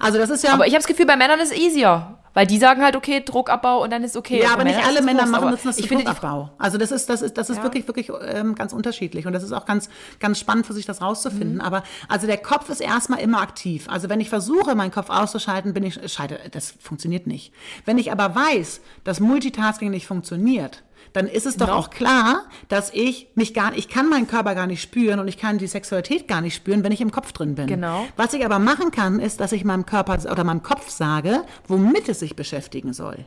Also 0.00 0.18
das 0.18 0.30
ist 0.30 0.44
ja 0.44 0.52
Aber 0.52 0.66
ich 0.66 0.72
habe 0.72 0.80
das 0.80 0.86
Gefühl, 0.86 1.06
bei 1.06 1.16
Männern 1.16 1.40
ist 1.40 1.52
es 1.52 1.58
easier. 1.58 2.18
Weil 2.34 2.46
die 2.46 2.56
sagen 2.56 2.82
halt, 2.82 2.96
okay, 2.96 3.22
Druckabbau 3.22 3.82
und 3.82 3.92
dann 3.92 4.02
ist 4.04 4.16
okay. 4.16 4.40
Ja, 4.40 4.54
aber 4.54 4.64
nicht 4.64 4.82
alle 4.82 5.02
Männer 5.02 5.26
machen 5.26 5.56
das 5.62 5.76
die 5.76 5.86
Druckabbau. 5.86 6.50
Also 6.56 6.78
das 6.78 6.90
ist, 6.90 7.10
das 7.10 7.20
ist, 7.20 7.36
das 7.36 7.50
ist 7.50 7.58
Ja. 7.58 7.62
wirklich, 7.62 7.86
wirklich 7.86 8.10
ähm, 8.22 8.54
ganz 8.54 8.72
unterschiedlich. 8.72 9.26
Und 9.26 9.34
das 9.34 9.42
ist 9.42 9.52
auch 9.52 9.66
ganz, 9.66 9.90
ganz 10.18 10.38
spannend 10.38 10.66
für 10.66 10.72
sich, 10.72 10.86
das 10.86 11.02
rauszufinden. 11.02 11.56
Mhm. 11.56 11.60
Aber 11.60 11.82
also 12.08 12.26
der 12.26 12.38
Kopf 12.38 12.70
ist 12.70 12.80
erstmal 12.80 13.20
immer 13.20 13.42
aktiv. 13.42 13.86
Also 13.90 14.08
wenn 14.08 14.18
ich 14.20 14.30
versuche, 14.30 14.74
meinen 14.74 14.92
Kopf 14.92 15.10
auszuschalten, 15.10 15.74
bin 15.74 15.84
ich, 15.84 16.00
scheide, 16.10 16.38
das 16.50 16.72
funktioniert 16.80 17.26
nicht. 17.26 17.52
Wenn 17.84 17.98
ich 17.98 18.10
aber 18.10 18.34
weiß, 18.34 18.80
dass 19.04 19.20
Multitasking 19.20 19.90
nicht 19.90 20.06
funktioniert, 20.06 20.82
dann 21.12 21.26
ist 21.26 21.46
es 21.46 21.56
doch 21.56 21.68
Noch? 21.68 21.76
auch 21.76 21.90
klar, 21.90 22.44
dass 22.68 22.90
ich 22.92 23.28
mich 23.34 23.54
gar, 23.54 23.76
ich 23.76 23.88
kann 23.88 24.08
meinen 24.08 24.26
Körper 24.26 24.54
gar 24.54 24.66
nicht 24.66 24.82
spüren 24.82 25.20
und 25.20 25.28
ich 25.28 25.38
kann 25.38 25.58
die 25.58 25.66
Sexualität 25.66 26.28
gar 26.28 26.40
nicht 26.40 26.54
spüren, 26.54 26.84
wenn 26.84 26.92
ich 26.92 27.00
im 27.00 27.10
Kopf 27.10 27.32
drin 27.32 27.54
bin. 27.54 27.66
Genau. 27.66 28.06
Was 28.16 28.32
ich 28.34 28.44
aber 28.44 28.58
machen 28.58 28.90
kann, 28.90 29.20
ist, 29.20 29.40
dass 29.40 29.52
ich 29.52 29.64
meinem 29.64 29.86
Körper 29.86 30.18
oder 30.30 30.44
meinem 30.44 30.62
Kopf 30.62 30.90
sage, 30.90 31.42
womit 31.68 32.08
es 32.08 32.20
sich 32.20 32.36
beschäftigen 32.36 32.92
soll. 32.92 33.26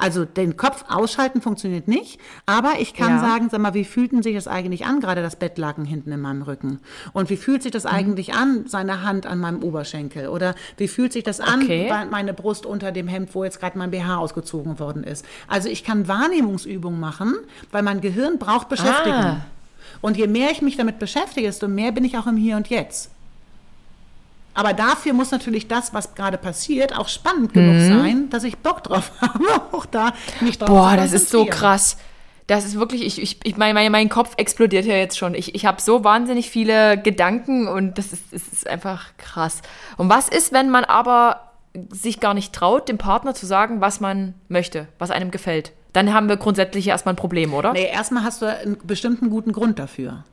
Also 0.00 0.24
den 0.24 0.56
Kopf 0.56 0.84
ausschalten 0.88 1.42
funktioniert 1.42 1.88
nicht, 1.88 2.20
aber 2.46 2.74
ich 2.78 2.94
kann 2.94 3.16
Ja. 3.16 3.20
sagen, 3.20 3.48
sag 3.50 3.60
mal, 3.60 3.74
wie 3.74 3.84
fühlt 3.84 4.12
denn 4.12 4.22
sich 4.22 4.34
das 4.36 4.46
eigentlich 4.46 4.86
an, 4.86 5.00
gerade 5.00 5.22
das 5.22 5.34
Bettlaken 5.36 5.84
hinten 5.84 6.12
in 6.12 6.20
meinem 6.20 6.42
Rücken? 6.42 6.78
Und 7.12 7.30
wie 7.30 7.36
fühlt 7.36 7.64
sich 7.64 7.72
das 7.72 7.82
Mhm. 7.84 7.90
eigentlich 7.90 8.32
an, 8.34 8.64
seine 8.68 9.02
Hand 9.02 9.26
an 9.26 9.40
meinem 9.40 9.62
Oberschenkel? 9.62 10.28
Oder 10.28 10.54
wie 10.76 10.86
fühlt 10.86 11.12
sich 11.12 11.24
das 11.24 11.40
an, 11.40 11.62
Okay. 11.64 11.92
meine 12.10 12.32
Brust 12.32 12.64
unter 12.64 12.92
dem 12.92 13.08
Hemd, 13.08 13.34
wo 13.34 13.42
jetzt 13.42 13.58
gerade 13.60 13.76
mein 13.76 13.90
BH 13.90 14.16
ausgezogen 14.18 14.78
worden 14.78 15.02
ist? 15.02 15.24
Also 15.48 15.68
ich 15.68 15.82
kann 15.82 16.06
Wahrnehmungsübungen 16.06 17.00
machen, 17.00 17.34
weil 17.72 17.82
mein 17.82 18.00
Gehirn 18.00 18.38
braucht 18.38 18.68
Beschäftigung. 18.68 19.12
Ah. 19.20 19.40
Und 20.00 20.16
je 20.16 20.28
mehr 20.28 20.52
ich 20.52 20.62
mich 20.62 20.76
damit 20.76 21.00
beschäftige, 21.00 21.48
desto 21.48 21.66
mehr 21.66 21.90
bin 21.90 22.04
ich 22.04 22.16
auch 22.16 22.28
im 22.28 22.36
Hier 22.36 22.56
und 22.56 22.68
Jetzt. 22.68 23.10
Aber 24.58 24.72
dafür 24.72 25.12
muss 25.12 25.30
natürlich 25.30 25.68
das, 25.68 25.94
was 25.94 26.16
gerade 26.16 26.36
passiert, 26.36 26.92
auch 26.98 27.06
spannend 27.06 27.54
genug 27.54 27.76
sein, 27.80 28.28
dass 28.28 28.42
ich 28.42 28.58
Bock 28.58 28.82
drauf 28.82 29.12
habe, 29.20 29.44
auch 29.70 29.86
da 29.86 30.12
mich 30.40 30.58
drauf 30.58 30.68
Mhm. 30.68 30.74
Boah, 30.74 30.96
das 30.96 31.12
ist 31.12 31.30
so 31.30 31.44
krass. 31.44 31.96
Das 32.48 32.64
ist 32.64 32.74
wirklich, 32.74 33.06
ich, 33.06 33.22
ich, 33.22 33.38
ich 33.44 33.56
mein, 33.56 33.72
mein, 33.72 33.92
mein 33.92 34.08
Kopf 34.08 34.32
explodiert 34.36 34.84
ja 34.84 34.96
jetzt 34.96 35.16
schon. 35.16 35.36
Ich, 35.36 35.54
ich 35.54 35.64
habe 35.64 35.80
so 35.80 36.02
wahnsinnig 36.02 36.50
viele 36.50 37.00
Gedanken 37.00 37.68
und 37.68 37.98
das 37.98 38.12
ist, 38.12 38.32
das 38.32 38.48
ist 38.48 38.66
einfach 38.66 39.16
krass. 39.16 39.62
Und 39.96 40.08
was 40.08 40.28
ist, 40.28 40.52
wenn 40.52 40.70
man 40.70 40.82
aber 40.82 41.52
sich 41.90 42.18
gar 42.18 42.34
nicht 42.34 42.52
traut, 42.52 42.88
dem 42.88 42.98
Partner 42.98 43.34
zu 43.34 43.46
sagen, 43.46 43.80
was 43.80 44.00
man 44.00 44.34
möchte, 44.48 44.88
was 44.98 45.12
einem 45.12 45.30
gefällt? 45.30 45.70
Dann 45.92 46.12
haben 46.12 46.28
wir 46.28 46.36
grundsätzlich 46.36 46.88
erstmal 46.88 47.12
ein 47.12 47.16
Problem, 47.16 47.54
oder? 47.54 47.74
Nee, 47.74 47.86
erstmal 47.92 48.24
hast 48.24 48.42
du 48.42 48.46
einen 48.46 48.76
bestimmten 48.82 49.30
guten 49.30 49.52
Grund 49.52 49.78
dafür. 49.78 50.24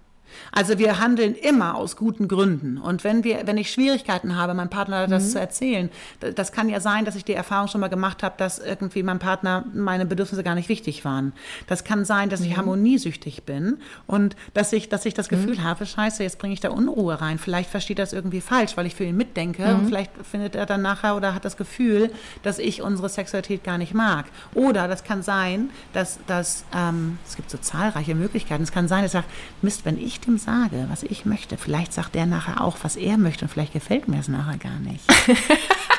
Also 0.51 0.77
wir 0.77 0.99
handeln 0.99 1.35
immer 1.35 1.75
aus 1.75 1.95
guten 1.95 2.27
Gründen. 2.27 2.77
Und 2.77 3.03
wenn 3.03 3.23
wir, 3.23 3.45
wenn 3.45 3.57
ich 3.57 3.71
Schwierigkeiten 3.71 4.35
habe, 4.35 4.53
meinem 4.53 4.69
Partner 4.69 5.07
das 5.07 5.31
zu 5.31 5.39
erzählen, 5.39 5.89
das 6.19 6.51
kann 6.51 6.69
ja 6.69 6.79
sein, 6.79 7.05
dass 7.05 7.15
ich 7.15 7.25
die 7.25 7.33
Erfahrung 7.33 7.67
schon 7.67 7.81
mal 7.81 7.87
gemacht 7.89 8.23
habe, 8.23 8.35
dass 8.37 8.59
irgendwie 8.59 9.03
meinem 9.03 9.19
Partner 9.19 9.65
meine 9.73 10.05
Bedürfnisse 10.05 10.43
gar 10.43 10.55
nicht 10.55 10.69
wichtig 10.69 11.05
waren. 11.05 11.33
Das 11.67 11.83
kann 11.83 12.05
sein, 12.05 12.29
dass 12.29 12.41
ich 12.41 12.57
harmoniesüchtig 12.57 13.43
bin 13.43 13.77
und 14.07 14.35
dass 14.53 14.73
ich, 14.73 14.89
dass 14.89 15.05
ich 15.05 15.13
das 15.13 15.29
Gefühl 15.29 15.63
habe, 15.63 15.85
scheiße, 15.85 16.23
jetzt 16.23 16.39
bringe 16.39 16.53
ich 16.53 16.59
da 16.59 16.69
Unruhe 16.69 17.19
rein. 17.21 17.39
Vielleicht 17.39 17.69
versteht 17.69 17.99
er 17.99 18.05
das 18.05 18.13
irgendwie 18.13 18.41
falsch, 18.41 18.77
weil 18.77 18.85
ich 18.85 18.95
für 18.95 19.03
ihn 19.03 19.17
mitdenke 19.17 19.75
und 19.75 19.87
vielleicht 19.87 20.11
findet 20.23 20.55
er 20.55 20.65
dann 20.65 20.81
nachher 20.81 21.15
oder 21.15 21.33
hat 21.33 21.45
das 21.45 21.57
Gefühl, 21.57 22.11
dass 22.43 22.59
ich 22.59 22.81
unsere 22.81 23.09
Sexualität 23.09 23.63
gar 23.63 23.77
nicht 23.77 23.93
mag. 23.93 24.25
Oder 24.53 24.87
das 24.87 25.03
kann 25.03 25.21
sein, 25.23 25.69
dass, 25.93 26.19
dass 26.27 26.65
ähm, 26.73 27.17
es 27.27 27.35
gibt 27.35 27.49
so 27.49 27.57
zahlreiche 27.57 28.15
Möglichkeiten. 28.15 28.63
Es 28.63 28.71
kann 28.71 28.87
sein, 28.87 29.03
dass 29.03 29.13
er 29.13 29.21
sagt, 29.21 29.33
Mist, 29.61 29.85
wenn 29.85 29.97
ich 29.97 30.14
dem 30.19 30.37
sage, 30.37 30.85
was 30.89 31.03
ich 31.03 31.25
möchte, 31.25 31.57
vielleicht 31.57 31.93
sagt 31.93 32.15
der 32.15 32.25
nachher 32.25 32.61
auch, 32.61 32.77
was 32.81 32.95
er 32.95 33.17
möchte 33.17 33.45
und 33.45 33.49
vielleicht 33.49 33.73
gefällt 33.73 34.07
mir 34.07 34.19
es 34.19 34.27
nachher 34.27 34.57
gar 34.57 34.79
nicht. 34.79 35.03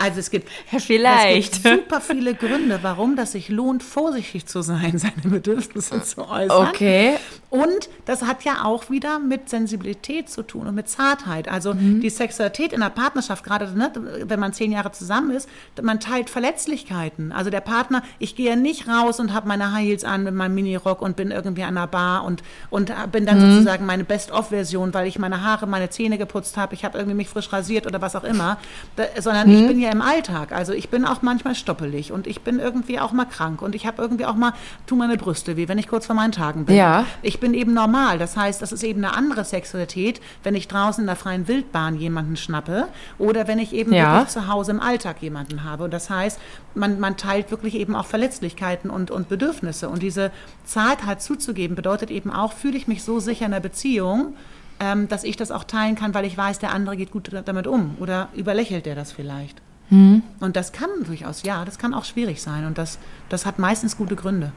Also 0.00 0.18
es 0.20 0.30
gibt, 0.30 0.48
Vielleicht. 0.78 1.52
es 1.56 1.62
gibt 1.62 1.84
super 1.84 2.00
viele 2.00 2.34
Gründe, 2.34 2.78
warum 2.82 3.16
das 3.16 3.32
sich 3.32 3.48
lohnt, 3.48 3.82
vorsichtig 3.82 4.46
zu 4.46 4.62
sein, 4.62 4.98
seine 4.98 5.12
Bedürfnisse 5.22 6.02
zu 6.02 6.28
äußern. 6.28 6.68
Okay. 6.68 7.16
Und 7.50 7.88
das 8.06 8.22
hat 8.22 8.44
ja 8.44 8.64
auch 8.64 8.90
wieder 8.90 9.18
mit 9.18 9.48
Sensibilität 9.50 10.28
zu 10.30 10.42
tun 10.42 10.66
und 10.68 10.74
mit 10.74 10.88
Zartheit. 10.88 11.48
Also 11.48 11.74
Mhm. 11.74 12.00
die 12.00 12.10
Sexualität 12.10 12.72
in 12.72 12.80
der 12.80 12.90
Partnerschaft, 12.90 13.44
gerade 13.44 13.66
ne, 13.76 13.92
wenn 14.24 14.40
man 14.40 14.52
zehn 14.52 14.72
Jahre 14.72 14.92
zusammen 14.92 15.30
ist, 15.32 15.48
man 15.82 16.00
teilt 16.00 16.30
Verletzlichkeiten. 16.30 17.32
Also 17.32 17.50
der 17.50 17.60
Partner, 17.60 18.02
ich 18.18 18.36
gehe 18.36 18.50
ja 18.50 18.56
nicht 18.56 18.88
raus 18.88 19.20
und 19.20 19.32
habe 19.32 19.48
meine 19.48 19.72
High 19.72 19.86
Heels 19.86 20.04
an 20.04 20.24
mit 20.24 20.34
meinem 20.34 20.54
Minirock 20.54 21.02
und 21.02 21.16
bin 21.16 21.30
irgendwie 21.30 21.62
an 21.62 21.76
einer 21.76 21.86
Bar 21.86 22.24
und, 22.24 22.42
und 22.70 22.92
bin 23.12 23.26
dann 23.26 23.38
Mhm. 23.40 23.50
sozusagen 23.52 23.86
meine 23.86 24.04
Best-of-Version, 24.04 24.94
weil 24.94 25.06
ich 25.06 25.18
meine 25.18 25.42
Haare, 25.42 25.66
meine 25.66 25.90
Zähne 25.90 26.18
geputzt 26.18 26.56
habe, 26.56 26.74
ich 26.74 26.84
habe 26.84 26.98
irgendwie 26.98 27.16
mich 27.16 27.28
frisch 27.28 27.52
rasiert 27.52 27.86
oder 27.86 28.00
was 28.00 28.14
auch 28.16 28.24
immer. 28.24 28.58
Da, 28.96 29.04
sondern 29.20 29.48
Mhm. 29.48 29.54
ich 29.54 29.66
bin 29.66 29.80
ja 29.80 29.89
im 29.90 30.02
Alltag. 30.02 30.52
Also 30.52 30.72
ich 30.72 30.88
bin 30.88 31.04
auch 31.04 31.22
manchmal 31.22 31.54
stoppelig 31.54 32.12
und 32.12 32.26
ich 32.26 32.40
bin 32.42 32.58
irgendwie 32.58 32.98
auch 33.00 33.12
mal 33.12 33.24
krank 33.24 33.62
und 33.62 33.74
ich 33.74 33.86
habe 33.86 34.00
irgendwie 34.02 34.26
auch 34.26 34.34
mal, 34.34 34.52
tu 34.86 34.96
meine 34.96 35.16
Brüste 35.16 35.56
weh, 35.56 35.68
wenn 35.68 35.78
ich 35.78 35.88
kurz 35.88 36.06
vor 36.06 36.14
meinen 36.16 36.32
Tagen 36.32 36.64
bin. 36.64 36.76
Ja. 36.76 37.04
Ich 37.22 37.40
bin 37.40 37.54
eben 37.54 37.74
normal. 37.74 38.18
Das 38.18 38.36
heißt, 38.36 38.60
das 38.62 38.72
ist 38.72 38.82
eben 38.82 39.04
eine 39.04 39.14
andere 39.16 39.44
Sexualität, 39.44 40.20
wenn 40.42 40.54
ich 40.54 40.68
draußen 40.68 41.02
in 41.02 41.06
der 41.06 41.16
freien 41.16 41.48
Wildbahn 41.48 41.96
jemanden 41.96 42.36
schnappe 42.36 42.88
oder 43.18 43.46
wenn 43.46 43.58
ich 43.58 43.72
eben 43.72 43.92
Ja. 43.92 44.14
wirklich 44.14 44.30
zu 44.32 44.46
Hause 44.48 44.70
im 44.72 44.80
Alltag 44.80 45.20
jemanden 45.22 45.64
habe. 45.64 45.84
Und 45.84 45.92
das 45.92 46.10
heißt, 46.10 46.40
man, 46.74 47.00
man 47.00 47.16
teilt 47.16 47.50
wirklich 47.50 47.74
eben 47.74 47.96
auch 47.96 48.06
Verletzlichkeiten 48.06 48.90
und, 48.90 49.10
und 49.10 49.28
Bedürfnisse. 49.28 49.88
Und 49.88 50.02
diese 50.02 50.30
Zartheit 50.64 51.20
zuzugeben, 51.22 51.74
bedeutet 51.76 52.10
eben 52.10 52.30
auch, 52.32 52.52
fühle 52.52 52.76
ich 52.76 52.86
mich 52.88 53.02
so 53.02 53.20
sicher 53.20 53.46
in 53.46 53.52
der 53.52 53.60
Beziehung, 53.60 54.34
ähm, 54.78 55.08
dass 55.08 55.24
ich 55.24 55.36
das 55.36 55.50
auch 55.50 55.64
teilen 55.64 55.94
kann, 55.94 56.14
weil 56.14 56.24
ich 56.24 56.36
weiß, 56.38 56.58
der 56.58 56.72
andere 56.72 56.96
geht 56.96 57.10
gut 57.10 57.30
damit 57.44 57.66
um. 57.66 57.96
Oder 58.00 58.28
überlächelt 58.34 58.86
der 58.86 58.94
das 58.94 59.12
vielleicht? 59.12 59.60
Hm. 59.90 60.22
Und 60.40 60.56
das 60.56 60.72
kann 60.72 60.88
durchaus, 61.04 61.42
ja, 61.42 61.64
das 61.64 61.78
kann 61.78 61.94
auch 61.94 62.04
schwierig 62.04 62.42
sein. 62.42 62.64
Und 62.64 62.78
das, 62.78 62.98
das 63.28 63.44
hat 63.46 63.58
meistens 63.58 63.96
gute 63.96 64.16
Gründe. 64.16 64.52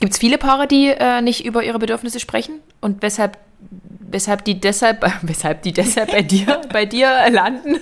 Gibt 0.00 0.12
es 0.12 0.18
viele 0.18 0.38
Paare, 0.38 0.66
die 0.66 0.88
äh, 0.88 1.20
nicht 1.20 1.44
über 1.44 1.62
ihre 1.62 1.78
Bedürfnisse 1.78 2.20
sprechen 2.20 2.60
und 2.80 3.02
weshalb, 3.02 3.38
weshalb 4.00 4.44
die 4.44 4.58
deshalb, 4.60 5.04
weshalb 5.22 5.62
die 5.62 5.72
deshalb 5.72 6.10
bei 6.10 6.22
dir, 6.22 6.60
bei 6.72 6.84
dir 6.86 7.30
landen? 7.30 7.76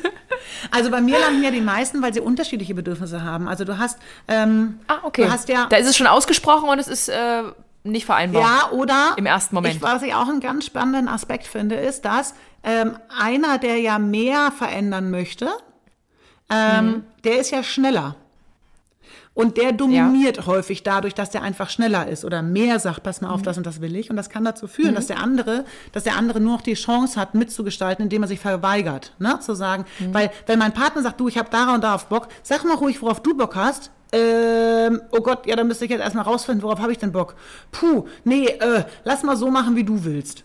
Also 0.71 0.91
bei 0.91 1.01
mir 1.01 1.19
landen 1.19 1.43
ja 1.43 1.51
die 1.51 1.61
meisten, 1.61 2.03
weil 2.03 2.13
sie 2.13 2.21
unterschiedliche 2.21 2.75
Bedürfnisse 2.75 3.23
haben. 3.23 3.49
Also 3.49 3.65
du 3.65 3.79
hast, 3.79 3.99
ähm, 4.29 4.79
Ah, 4.89 4.99
okay. 5.03 5.25
du 5.25 5.31
hast 5.31 5.49
ja, 5.49 5.67
da 5.69 5.77
ist 5.77 5.87
es 5.89 5.97
schon 5.97 6.07
ausgesprochen 6.07 6.69
und 6.69 6.79
es 6.79 6.89
ist 6.89 7.09
äh, 7.09 7.43
nicht 7.85 8.07
vereinbar. 8.07 8.43
ja 8.43 8.71
oder 8.71 9.15
Im 9.17 9.27
ersten 9.27 9.55
Moment. 9.55 9.75
Ich, 9.77 9.83
was 9.83 10.03
ich 10.03 10.15
auch 10.15 10.29
einen 10.29 10.41
ganz 10.41 10.65
spannenden 10.67 11.09
Aspekt 11.09 11.47
finde, 11.47 11.77
ist, 11.77 12.05
dass 12.05 12.35
ähm, 12.63 12.97
einer, 13.19 13.59
der 13.59 13.79
ja 13.79 13.99
mehr 13.99 14.53
verändern 14.57 15.11
möchte, 15.11 15.49
ähm, 16.55 16.87
Mhm. 16.87 17.05
der 17.25 17.41
ist 17.41 17.51
ja 17.51 17.63
schneller. 17.63 18.17
Und 19.35 19.57
der 19.57 19.73
dominiert 19.73 20.47
häufig 20.47 20.83
dadurch, 20.83 21.15
dass 21.15 21.31
der 21.31 21.43
einfach 21.43 21.71
schneller 21.71 22.07
ist 22.07 22.27
oder 22.27 22.43
mehr 22.43 22.79
sagt, 22.79 23.03
pass 23.03 23.23
mal 23.23 23.31
auf, 23.31 23.41
das 23.41 23.57
und 23.57 23.67
das 23.67 23.81
will 23.81 23.97
ich. 23.97 24.11
Und 24.11 24.17
das 24.17 24.29
kann 24.29 24.45
dazu 24.45 24.67
führen, 24.69 24.95
dass 24.95 25.07
der 25.07 25.21
andere, 25.21 25.65
dass 25.93 26.05
der 26.05 26.17
andere 26.19 26.39
nur 26.39 26.53
noch 26.57 26.61
die 26.61 26.75
Chance 26.75 27.19
hat, 27.19 27.35
mitzugestalten, 27.35 28.03
indem 28.03 28.23
er 28.25 28.29
sich 28.29 28.41
verweigert, 28.41 29.15
ne? 29.19 29.39
Zu 29.41 29.55
sagen, 29.55 29.87
weil 30.13 30.31
wenn 30.47 30.59
mein 30.59 30.75
Partner 30.75 31.01
sagt, 31.03 31.19
du, 31.19 31.29
ich 31.29 31.39
habe 31.39 31.49
da 31.51 31.75
und 31.75 31.83
darauf 31.83 32.09
Bock, 32.09 32.29
sag 32.43 32.65
mal 32.65 32.77
ruhig, 32.77 33.01
worauf 33.01 33.21
du 33.23 33.35
Bock 33.35 33.57
hast. 33.57 33.91
Ähm, 34.15 35.01
oh 35.13 35.21
Gott, 35.23 35.47
ja, 35.47 35.57
dann 35.57 35.67
müsste 35.67 35.87
ich 35.87 35.91
jetzt 35.91 36.03
erstmal 36.03 36.25
rausfinden, 36.25 36.63
worauf 36.63 36.81
habe 36.81 36.93
ich 36.93 36.99
denn 36.99 37.13
Bock? 37.13 37.35
Puh, 37.71 38.05
nee, 38.25 38.45
äh, 38.45 38.85
lass 39.05 39.23
mal 39.23 39.39
so 39.39 39.51
machen, 39.51 39.75
wie 39.77 39.85
du 39.85 40.05
willst. 40.05 40.45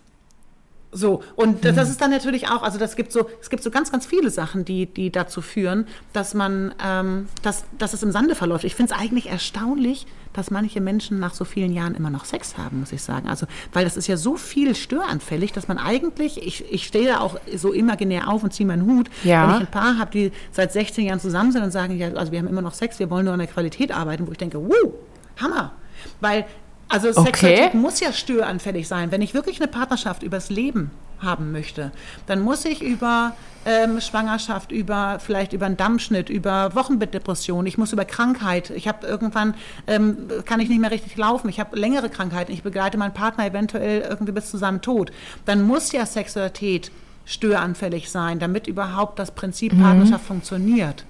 So, 0.97 1.21
und 1.35 1.63
das, 1.63 1.75
das 1.75 1.89
ist 1.89 2.01
dann 2.01 2.09
natürlich 2.09 2.49
auch, 2.49 2.63
also 2.63 2.79
das 2.79 2.95
gibt 2.95 3.11
so, 3.11 3.27
es 3.39 3.49
gibt 3.49 3.61
so 3.61 3.69
ganz, 3.69 3.91
ganz 3.91 4.05
viele 4.07 4.31
Sachen, 4.31 4.65
die, 4.65 4.87
die 4.87 5.11
dazu 5.11 5.41
führen, 5.41 5.85
dass 6.11 6.33
man, 6.33 6.73
ähm, 6.83 7.27
dass, 7.43 7.65
dass 7.77 7.93
es 7.93 8.01
im 8.01 8.11
Sande 8.11 8.33
verläuft. 8.33 8.63
Ich 8.63 8.73
finde 8.75 8.93
es 8.93 8.99
eigentlich 8.99 9.29
erstaunlich, 9.29 10.07
dass 10.33 10.49
manche 10.51 10.81
Menschen 10.81 11.19
nach 11.19 11.33
so 11.33 11.45
vielen 11.45 11.71
Jahren 11.73 11.93
immer 11.95 12.09
noch 12.09 12.25
Sex 12.25 12.57
haben, 12.57 12.79
muss 12.79 12.91
ich 12.91 13.01
sagen. 13.03 13.27
Also, 13.27 13.45
weil 13.73 13.83
das 13.85 13.95
ist 13.97 14.07
ja 14.07 14.17
so 14.17 14.37
viel 14.37 14.75
störanfällig, 14.75 15.51
dass 15.51 15.67
man 15.67 15.77
eigentlich, 15.77 16.45
ich, 16.45 16.71
ich 16.71 16.85
stehe 16.87 17.07
da 17.07 17.19
auch 17.19 17.39
so 17.55 17.73
imaginär 17.73 18.27
auf 18.27 18.43
und 18.43 18.53
ziehe 18.53 18.65
meinen 18.67 18.85
Hut, 18.85 19.09
Ja. 19.23 19.47
wenn 19.47 19.55
ich 19.55 19.61
ein 19.61 19.71
Paar 19.71 19.97
habe, 19.99 20.11
die 20.11 20.31
seit 20.51 20.73
16 20.73 21.05
Jahren 21.05 21.19
zusammen 21.19 21.51
sind 21.51 21.63
und 21.63 21.71
sagen, 21.71 21.97
ja, 21.97 22.11
also 22.13 22.31
wir 22.31 22.39
haben 22.39 22.47
immer 22.47 22.61
noch 22.61 22.73
Sex, 22.73 22.99
wir 22.99 23.09
wollen 23.09 23.25
nur 23.25 23.33
an 23.33 23.39
der 23.39 23.47
Qualität 23.47 23.91
arbeiten, 23.91 24.27
wo 24.27 24.31
ich 24.31 24.37
denke, 24.37 24.59
wow, 24.59 24.93
Hammer. 25.39 25.73
Weil, 26.21 26.45
also 26.89 27.09
Okay. 27.09 27.23
Sexualität 27.25 27.73
muss 27.73 27.99
ja 27.99 28.13
störanfällig 28.13 28.87
sein. 28.87 29.11
Wenn 29.11 29.21
ich 29.21 29.33
wirklich 29.33 29.59
eine 29.59 29.67
Partnerschaft 29.67 30.23
übers 30.23 30.49
Leben 30.49 30.91
haben 31.19 31.51
möchte, 31.51 31.91
dann 32.27 32.41
muss 32.41 32.63
ich 32.65 32.81
über 32.81 33.35
ähm, 33.65 33.99
Schwangerschaft, 33.99 34.71
über 34.71 35.19
vielleicht 35.19 35.51
über 35.51 35.65
einen 35.65 35.75
Dammschnitt, 35.75 36.29
über 36.29 36.73
Wochenbettdepression, 36.75 37.65
ich 37.65 37.77
muss 37.77 37.91
über 37.91 38.05
Krankheit, 38.05 38.69
ich 38.69 38.87
habe 38.87 39.05
irgendwann, 39.05 39.55
ähm, 39.87 40.17
kann 40.45 40.59
ich 40.59 40.69
nicht 40.69 40.79
mehr 40.79 40.91
richtig 40.91 41.17
laufen, 41.17 41.49
ich 41.49 41.59
habe 41.59 41.77
längere 41.77 42.09
Krankheiten, 42.09 42.51
ich 42.53 42.63
begleite 42.63 42.97
meinen 42.97 43.13
Partner 43.13 43.45
eventuell 43.45 44.01
irgendwie 44.01 44.31
bis 44.31 44.49
zu 44.51 44.57
seinem 44.57 44.81
Tod, 44.81 45.11
dann 45.45 45.63
muss 45.63 45.91
ja 45.91 46.05
Sexualität 46.05 46.91
störanfällig 47.25 48.09
sein, 48.09 48.39
damit 48.39 48.67
überhaupt 48.67 49.19
das 49.19 49.31
Prinzip 49.31 49.73
Mhm. 49.73 49.81
Partnerschaft 49.81 50.25
funktioniert. 50.25 51.03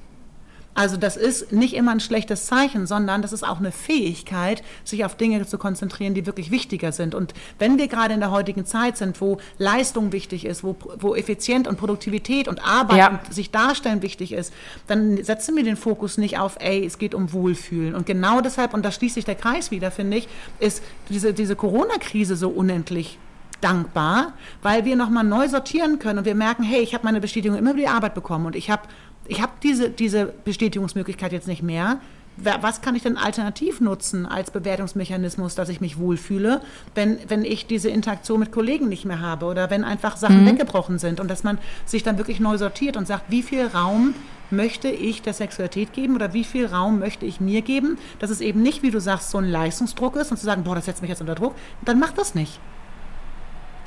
Also 0.77 0.95
das 0.95 1.17
ist 1.17 1.51
nicht 1.51 1.73
immer 1.73 1.89
ein 1.91 1.99
schlechtes 1.99 2.45
Zeichen, 2.45 2.85
sondern 2.85 3.23
das 3.23 3.33
ist 3.33 3.41
auch 3.41 3.57
eine 3.57 3.71
Fähigkeit, 3.71 4.61
sich 4.83 5.03
auf 5.05 5.17
Dinge 5.17 5.43
zu 5.47 5.57
konzentrieren, 5.57 6.13
die 6.13 6.27
wirklich 6.27 6.51
wichtiger 6.51 6.91
sind. 6.91 7.15
Und 7.15 7.33
wenn 7.57 7.79
wir 7.79 7.87
gerade 7.87 8.13
in 8.13 8.19
der 8.19 8.29
heutigen 8.29 8.63
Zeit 8.63 8.95
sind, 8.95 9.19
wo 9.19 9.39
Leistung 9.57 10.11
wichtig 10.11 10.45
ist, 10.45 10.63
wo, 10.63 10.75
wo 10.99 11.15
Effizient 11.15 11.67
und 11.67 11.77
Produktivität 11.79 12.47
und 12.47 12.63
Arbeit 12.63 12.97
Ja. 12.97 13.07
und 13.09 13.33
sich 13.33 13.49
darstellen 13.49 14.03
wichtig 14.03 14.33
ist, 14.33 14.53
dann 14.85 15.23
setzen 15.23 15.55
wir 15.55 15.63
den 15.63 15.77
Fokus 15.77 16.19
nicht 16.19 16.37
auf, 16.37 16.57
ey, 16.59 16.85
es 16.85 16.99
geht 16.99 17.15
um 17.15 17.33
Wohlfühlen. 17.33 17.95
Und 17.95 18.05
genau 18.05 18.41
deshalb, 18.41 18.75
und 18.75 18.85
da 18.85 18.91
schließt 18.91 19.15
sich 19.15 19.25
der 19.25 19.33
Kreis 19.33 19.71
wieder, 19.71 19.89
finde 19.89 20.17
ich, 20.17 20.27
ist 20.59 20.83
diese, 21.09 21.33
diese 21.33 21.55
Corona-Krise 21.55 22.35
so 22.35 22.49
unendlich 22.49 23.17
dankbar, 23.61 24.33
weil 24.61 24.85
wir 24.85 24.95
nochmal 24.95 25.23
neu 25.23 25.47
sortieren 25.47 25.97
können 25.99 26.19
und 26.19 26.25
wir 26.25 26.35
merken, 26.35 26.63
hey, 26.63 26.81
ich 26.81 26.93
habe 26.93 27.03
meine 27.03 27.19
Bestätigung 27.19 27.57
immer 27.57 27.71
über 27.71 27.79
die 27.79 27.87
Arbeit 27.87 28.13
bekommen 28.13 28.45
und 28.45 28.55
ich 28.55 28.69
habe 28.69 28.83
ich 29.27 29.41
hab 29.41 29.61
diese, 29.61 29.89
diese 29.89 30.33
Bestätigungsmöglichkeit 30.45 31.31
jetzt 31.31 31.47
nicht 31.47 31.63
mehr. 31.63 31.99
Was 32.39 32.81
kann 32.81 32.95
ich 32.95 33.01
denn 33.01 33.17
alternativ 33.17 33.81
nutzen 33.81 34.27
als 34.27 34.51
Bewertungsmechanismus, 34.51 35.55
dass 35.55 35.69
ich 35.69 35.81
mich 35.81 35.97
wohlfühle, 35.97 36.61
wenn, 36.93 37.17
wenn 37.27 37.43
ich 37.43 37.65
diese 37.65 37.89
Interaktion 37.89 38.39
mit 38.39 38.51
Kollegen 38.51 38.89
nicht 38.89 39.05
mehr 39.05 39.21
habe 39.21 39.47
oder 39.47 39.71
wenn 39.71 39.83
einfach 39.83 40.17
Sachen 40.17 40.45
weggebrochen 40.45 40.99
sind 40.99 41.19
und 41.19 41.31
dass 41.31 41.43
man 41.43 41.57
sich 41.85 42.03
dann 42.03 42.19
wirklich 42.19 42.39
neu 42.39 42.59
sortiert 42.59 42.95
und 42.95 43.07
sagt, 43.07 43.31
wie 43.31 43.41
viel 43.41 43.65
Raum 43.65 44.13
möchte 44.51 44.87
ich 44.87 45.23
der 45.23 45.33
Sexualität 45.33 45.93
geben 45.93 46.13
oder 46.13 46.33
wie 46.33 46.43
viel 46.43 46.67
Raum 46.67 46.99
möchte 46.99 47.25
ich 47.25 47.41
mir 47.41 47.63
geben, 47.63 47.97
dass 48.19 48.29
es 48.29 48.39
eben 48.39 48.61
nicht, 48.61 48.83
wie 48.83 48.91
du 48.91 49.01
sagst, 49.01 49.31
so 49.31 49.39
ein 49.39 49.49
Leistungsdruck 49.49 50.15
ist 50.15 50.29
und 50.29 50.37
zu 50.37 50.45
sagen, 50.45 50.63
boah, 50.63 50.75
das 50.75 50.85
setzt 50.85 51.01
mich 51.01 51.09
jetzt 51.09 51.21
unter 51.21 51.35
Druck, 51.35 51.55
dann 51.83 51.99
mach 51.99 52.11
das 52.11 52.35
nicht. 52.35 52.59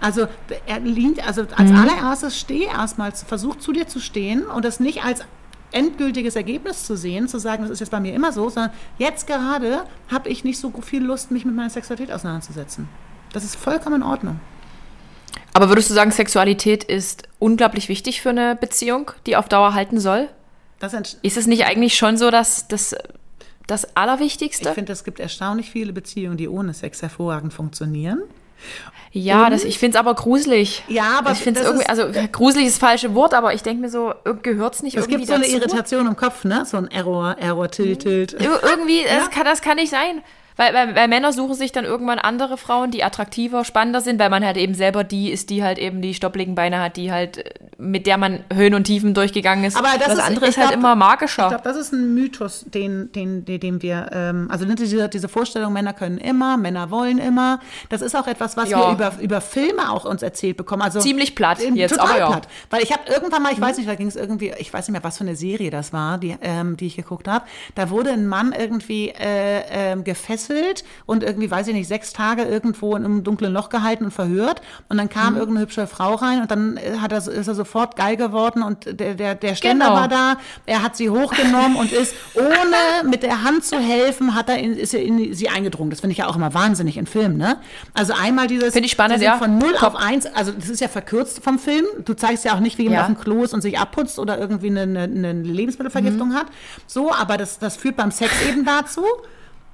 Also, 0.00 0.26
er 0.66 0.80
lehnt, 0.80 1.26
also 1.26 1.42
als 1.56 1.70
allererstes 1.70 2.38
steh 2.38 2.64
erstmal, 2.64 3.12
versuch 3.12 3.56
zu 3.56 3.72
dir 3.72 3.86
zu 3.86 4.00
stehen 4.00 4.46
und 4.46 4.64
das 4.64 4.80
nicht 4.80 5.04
als 5.04 5.24
endgültiges 5.72 6.36
Ergebnis 6.36 6.84
zu 6.84 6.96
sehen, 6.96 7.28
zu 7.28 7.38
sagen, 7.38 7.62
das 7.62 7.70
ist 7.70 7.80
jetzt 7.80 7.90
bei 7.90 8.00
mir 8.00 8.14
immer 8.14 8.32
so, 8.32 8.48
sondern 8.48 8.72
jetzt 8.98 9.26
gerade 9.26 9.84
habe 10.10 10.28
ich 10.28 10.42
nicht 10.42 10.58
so 10.58 10.72
viel 10.80 11.04
Lust, 11.04 11.30
mich 11.30 11.44
mit 11.44 11.54
meiner 11.54 11.70
Sexualität 11.70 12.12
auseinanderzusetzen. 12.12 12.88
Das 13.32 13.44
ist 13.44 13.56
vollkommen 13.56 13.96
in 13.96 14.02
Ordnung. 14.02 14.40
Aber 15.52 15.68
würdest 15.68 15.90
du 15.90 15.94
sagen, 15.94 16.10
Sexualität 16.10 16.84
ist 16.84 17.28
unglaublich 17.38 17.88
wichtig 17.88 18.22
für 18.22 18.30
eine 18.30 18.56
Beziehung, 18.56 19.12
die 19.26 19.36
auf 19.36 19.48
Dauer 19.48 19.74
halten 19.74 20.00
soll? 20.00 20.28
Ist 21.22 21.36
es 21.36 21.46
nicht 21.46 21.66
eigentlich 21.66 21.96
schon 21.96 22.16
so, 22.16 22.30
dass 22.30 22.66
das 22.68 22.96
das 23.66 23.84
ich 23.84 23.90
Allerwichtigste? 23.94 24.72
finde, 24.72 24.92
es 24.92 25.04
gibt 25.04 25.20
erstaunlich 25.20 25.70
viele 25.70 25.92
Beziehungen, 25.92 26.36
die 26.36 26.48
ohne 26.48 26.74
Sex 26.74 27.02
hervorragend 27.02 27.52
funktionieren. 27.52 28.22
Ja, 29.12 29.50
das, 29.50 29.64
ich 29.64 29.78
finde 29.78 29.96
es 29.96 30.00
aber 30.00 30.14
gruselig. 30.14 30.84
Ja, 30.86 31.18
aber 31.18 31.32
ich 31.32 31.38
finde 31.38 31.60
es 31.60 31.66
irgendwie, 31.66 31.86
also 31.86 32.04
gruselig 32.30 32.68
ist 32.68 32.80
das 32.80 32.88
falsche 32.88 33.12
Wort, 33.14 33.34
aber 33.34 33.52
ich 33.54 33.62
denke 33.64 33.80
mir 33.82 33.88
so, 33.90 34.14
gehört 34.42 34.76
es 34.76 34.82
nicht 34.84 34.96
Es 34.96 35.04
irgendwie 35.06 35.16
gibt 35.24 35.28
so 35.28 35.34
eine 35.34 35.42
dazu? 35.44 35.56
Irritation 35.56 36.06
im 36.06 36.16
Kopf, 36.16 36.44
ne? 36.44 36.64
So 36.64 36.76
ein 36.76 36.88
Error, 36.92 37.36
Error, 37.40 37.68
Tilt, 37.70 38.02
Tilt. 38.02 38.34
Ir- 38.40 38.60
Irgendwie, 38.62 39.02
das, 39.04 39.28
kann, 39.30 39.44
das 39.44 39.62
kann 39.62 39.76
nicht 39.76 39.90
sein. 39.90 40.22
Weil, 40.60 40.74
weil, 40.74 40.94
weil 40.94 41.08
Männer 41.08 41.32
suchen 41.32 41.54
sich 41.54 41.72
dann 41.72 41.86
irgendwann 41.86 42.18
andere 42.18 42.58
Frauen, 42.58 42.90
die 42.90 43.02
attraktiver, 43.02 43.64
spannender 43.64 44.02
sind, 44.02 44.18
weil 44.20 44.28
man 44.28 44.44
halt 44.44 44.58
eben 44.58 44.74
selber 44.74 45.04
die 45.04 45.30
ist, 45.30 45.48
die 45.48 45.62
halt 45.64 45.78
eben 45.78 46.02
die 46.02 46.12
stoppligen 46.12 46.54
Beine 46.54 46.80
hat, 46.82 46.98
die 46.98 47.10
halt, 47.10 47.38
äh, 47.38 47.50
mit 47.78 48.06
der 48.06 48.18
man 48.18 48.40
Höhen 48.52 48.74
und 48.74 48.84
Tiefen 48.84 49.14
durchgegangen 49.14 49.64
ist. 49.64 49.74
Aber 49.74 49.88
das 49.98 50.08
das 50.08 50.18
ist- 50.18 50.20
andere 50.26 50.44
ich 50.44 50.50
ist 50.50 50.56
halt 50.58 50.68
glaub- 50.72 50.78
immer 50.80 50.92
Ich 50.92 50.98
magischer. 50.98 51.48
glaube, 51.48 51.64
das 51.64 51.78
ist 51.78 51.94
ein 51.94 52.12
Mythos, 52.12 52.66
den, 52.68 53.10
den, 53.12 53.46
den, 53.46 53.58
den 53.58 53.80
wir, 53.80 54.10
ähm, 54.12 54.48
also 54.50 54.66
diese, 54.66 55.08
diese 55.08 55.28
Vorstellung, 55.30 55.72
Männer 55.72 55.94
können 55.94 56.18
immer, 56.18 56.58
Männer 56.58 56.90
wollen 56.90 57.16
immer. 57.16 57.60
Das 57.88 58.02
ist 58.02 58.14
auch 58.14 58.26
etwas, 58.26 58.58
was 58.58 58.68
Ja. 58.68 58.80
wir 58.88 58.92
über, 58.92 59.12
über 59.22 59.40
Filme 59.40 59.90
auch 59.90 60.04
uns 60.04 60.22
erzählt 60.22 60.58
bekommen. 60.58 60.82
Also 60.82 61.00
Ziemlich 61.00 61.34
platt 61.34 61.58
jetzt, 61.74 61.92
total 61.92 62.08
aber 62.10 62.18
ja. 62.18 62.26
platt. 62.32 62.48
Weil 62.68 62.82
ich 62.82 62.92
habe 62.92 63.04
irgendwann 63.10 63.42
mal, 63.42 63.52
ich 63.54 63.60
weiß 63.62 63.78
nicht, 63.78 63.88
da 63.88 63.94
ging 63.94 64.08
es 64.08 64.16
irgendwie, 64.16 64.52
ich 64.58 64.70
weiß 64.74 64.86
nicht 64.88 64.92
mehr, 64.92 65.04
was 65.04 65.16
für 65.16 65.24
eine 65.24 65.36
Serie 65.36 65.70
das 65.70 65.94
war, 65.94 66.18
die, 66.18 66.36
ähm, 66.42 66.76
die 66.76 66.86
ich 66.88 66.96
geguckt 66.96 67.28
habe. 67.28 67.46
Da 67.76 67.88
wurde 67.88 68.10
ein 68.10 68.26
Mann 68.26 68.52
irgendwie 68.52 69.08
äh, 69.08 69.62
ähm, 69.70 70.04
gefesselt 70.04 70.49
und 71.06 71.22
irgendwie, 71.22 71.50
weiß 71.50 71.68
ich 71.68 71.74
nicht, 71.74 71.88
sechs 71.88 72.12
Tage 72.12 72.42
irgendwo 72.42 72.96
in 72.96 73.04
einem 73.04 73.24
dunklen 73.24 73.52
Loch 73.52 73.68
gehalten 73.68 74.04
und 74.04 74.10
verhört. 74.10 74.60
Und 74.88 74.96
dann 74.98 75.06
Mhm. 75.06 75.10
kam 75.10 75.36
irgendeine 75.36 75.60
hübsche 75.66 75.86
Frau 75.86 76.14
rein 76.14 76.40
und 76.42 76.50
dann 76.50 76.76
äh, 76.76 76.98
hat 77.00 77.12
er, 77.12 77.18
ist 77.18 77.48
er 77.48 77.54
sofort 77.54 77.96
geil 77.96 78.16
geworden 78.16 78.62
und 78.62 78.98
der, 79.00 79.14
der, 79.14 79.34
der 79.34 79.54
Ständer 79.54 79.86
Genau. 79.86 79.98
war 80.00 80.08
da. 80.08 80.36
Er 80.66 80.82
hat 80.82 80.96
sie 80.96 81.10
hochgenommen 81.10 81.76
und 81.76 81.92
ist, 81.92 82.14
ohne 82.34 83.08
mit 83.08 83.22
der 83.22 83.42
Hand 83.44 83.64
zu 83.64 83.78
helfen, 83.78 84.34
hat 84.34 84.48
er 84.48 84.58
in, 84.58 84.74
ist 84.76 84.94
er 84.94 85.02
in 85.02 85.34
sie 85.34 85.48
eingedrungen. 85.48 85.90
Das 85.90 86.00
finde 86.00 86.12
ich 86.12 86.18
ja 86.18 86.26
auch 86.28 86.36
immer 86.36 86.52
wahnsinnig 86.54 86.96
in 86.96 87.06
Filmen, 87.06 87.36
ne? 87.36 87.56
Also 87.94 88.12
einmal 88.14 88.46
dieses 88.46 88.72
Finde 88.72 88.86
ich 88.86 88.92
spannend, 88.92 89.22
ja. 89.22 89.38
von 89.38 89.58
0 89.58 89.72
Top. 89.72 89.82
auf 89.82 89.96
1, 89.96 90.26
also 90.34 90.52
das 90.52 90.68
ist 90.68 90.80
ja 90.80 90.88
verkürzt 90.88 91.42
vom 91.42 91.58
Film. 91.58 91.84
Du 92.04 92.14
zeigst 92.14 92.44
ja 92.44 92.54
auch 92.54 92.60
nicht, 92.60 92.78
wie 92.78 92.82
jemand 92.84 92.96
Ja. 92.98 93.02
auf 93.02 93.12
dem 93.14 93.18
Klo 93.20 93.42
ist 93.44 93.54
und 93.54 93.60
sich 93.62 93.78
abputzt 93.78 94.18
oder 94.18 94.38
irgendwie 94.38 94.68
eine, 94.68 94.82
eine, 94.82 95.02
eine 95.02 95.32
Lebensmittelvergiftung 95.32 96.28
Mhm. 96.30 96.34
hat. 96.34 96.46
So, 96.86 97.12
aber 97.12 97.36
das, 97.36 97.58
das 97.58 97.76
führt 97.76 97.96
beim 97.96 98.10
Sex 98.10 98.32
eben 98.48 98.64
dazu, 98.64 99.04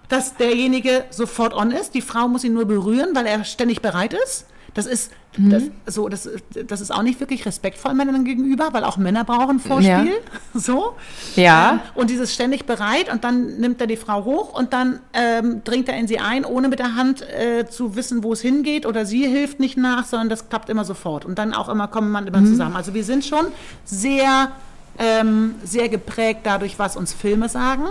dass 0.09 0.37
derjenige 0.37 1.05
sofort 1.11 1.55
on 1.55 1.71
ist. 1.71 1.95
Die 1.95 2.03
Frau 2.03 2.29
muss 2.29 2.45
ihn 2.45 2.55
nur 2.55 2.64
berühren, 2.64 3.11
weil 3.14 3.27
er 3.27 3.45
ständig 3.45 3.83
bereit 3.83 4.14
ist. 4.14 4.47
Das 4.75 4.87
ist, 4.87 5.11
Mhm. 5.38 5.51
das, 5.51 5.95
so, 5.95 6.09
das, 6.09 6.29
das 6.66 6.81
ist 6.81 6.90
auch 6.90 7.03
nicht 7.03 7.21
wirklich 7.21 7.45
respektvoll 7.45 7.95
Männern 7.95 8.25
gegenüber, 8.25 8.69
weil 8.73 8.85
auch 8.85 8.97
Männer 8.97 9.25
brauchen 9.25 9.61
Vorspiel. 9.61 9.90
Ja. 9.90 10.12
So. 10.55 10.95
Ja. 11.35 11.73
Ähm, 11.73 11.81
und 11.95 12.09
dieses 12.11 12.33
ständig 12.33 12.64
bereit 12.64 13.12
und 13.12 13.25
dann 13.25 13.59
nimmt 13.59 13.81
er 13.81 13.87
die 13.87 13.97
Frau 13.97 14.25
hoch 14.25 14.59
und 14.59 14.73
dann 14.73 15.01
ähm, 15.12 15.62
dringt 15.64 15.88
er 15.88 15.99
in 15.99 16.09
sie 16.09 16.19
ein, 16.19 16.45
ohne 16.47 16.69
mit 16.69 16.79
der 16.79 16.95
Hand 16.95 17.21
äh, 17.23 17.66
zu 17.69 17.95
wissen, 17.97 18.23
wo 18.25 18.33
es 18.33 18.40
hingeht 18.40 18.87
oder 18.87 19.05
sie 19.05 19.27
hilft 19.27 19.61
nicht 19.61 19.77
nach, 19.77 20.07
sondern 20.07 20.31
das 20.31 20.49
klappt 20.49 20.71
immer 20.71 20.85
sofort. 20.87 21.27
Und 21.27 21.38
dann 21.38 21.53
auch 21.53 21.69
immer 21.69 21.88
kommen 21.88 22.11
man 22.11 22.27
immer 22.27 22.42
zusammen. 22.45 22.75
Also 22.75 22.95
wir 22.95 23.05
sind 23.05 23.25
schon 23.25 23.47
sehr, 23.85 24.53
ähm, 24.99 25.57
sehr 25.62 25.90
geprägt 25.90 26.40
dadurch, 26.45 26.79
was 26.79 26.97
uns 26.97 27.12
Filme 27.12 27.49
sagen 27.51 27.85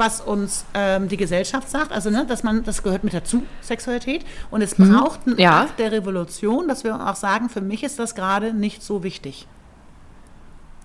was 0.00 0.20
uns 0.20 0.64
ähm, 0.74 1.08
die 1.08 1.16
Gesellschaft 1.16 1.70
sagt, 1.70 1.92
also 1.92 2.10
ne, 2.10 2.26
dass 2.26 2.42
man, 2.42 2.64
das 2.64 2.82
gehört 2.82 3.04
mit 3.04 3.14
dazu, 3.14 3.44
Sexualität. 3.60 4.24
Und 4.50 4.62
es 4.62 4.74
braucht 4.74 5.28
einen 5.28 5.38
Ja. 5.38 5.60
Akt 5.62 5.78
der 5.78 5.92
Revolution, 5.92 6.66
dass 6.66 6.82
wir 6.82 7.08
auch 7.08 7.14
sagen, 7.14 7.48
für 7.48 7.60
mich 7.60 7.84
ist 7.84 8.00
das 8.00 8.16
gerade 8.16 8.52
nicht 8.52 8.82
so 8.82 9.04
wichtig. 9.04 9.46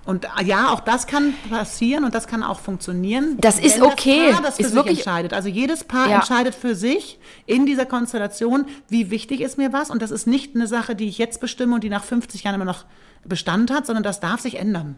Und 0.06 0.26
äh, 0.26 0.44
ja, 0.44 0.70
auch 0.70 0.82
das 0.82 1.08
kann 1.08 1.34
passieren 1.50 2.04
und 2.04 2.14
das 2.14 2.28
kann 2.28 2.44
auch 2.44 2.60
funktionieren. 2.60 3.38
Das 3.40 3.58
ist 3.60 3.78
wenn 3.78 3.84
okay. 3.84 4.28
Das 4.28 4.34
Paar 4.36 4.44
das 4.44 4.56
für 4.58 4.62
Ist 4.62 4.68
sich 4.68 4.76
wirklich- 4.76 4.98
entscheidet. 5.00 5.34
Also 5.34 5.50
jedes 5.50 5.84
Paar 5.84 6.08
Ja. 6.08 6.16
entscheidet 6.18 6.54
für 6.54 6.76
sich 6.76 7.18
in 7.48 7.66
dieser 7.66 7.88
Konstellation, 7.88 8.66
wie 8.88 9.10
wichtig 9.10 9.42
ist 9.42 9.58
mir 9.58 9.74
was. 9.74 9.90
Und 9.90 10.04
das 10.04 10.12
ist 10.12 10.28
nicht 10.28 10.54
eine 10.56 10.68
Sache, 10.68 10.96
die 10.96 11.08
ich 11.08 11.18
jetzt 11.18 11.40
bestimme 11.40 11.74
und 11.74 11.84
die 11.84 11.90
nach 11.90 12.04
50 12.04 12.44
Jahren 12.44 12.54
immer 12.56 12.66
noch 12.66 12.86
Bestand 13.24 13.72
hat, 13.72 13.88
sondern 13.88 14.04
das 14.04 14.20
darf 14.20 14.42
sich 14.42 14.60
ändern. 14.60 14.98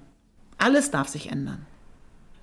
Alles 0.57 0.91
darf 0.91 1.07
sich 1.07 1.31
ändern. 1.31 1.65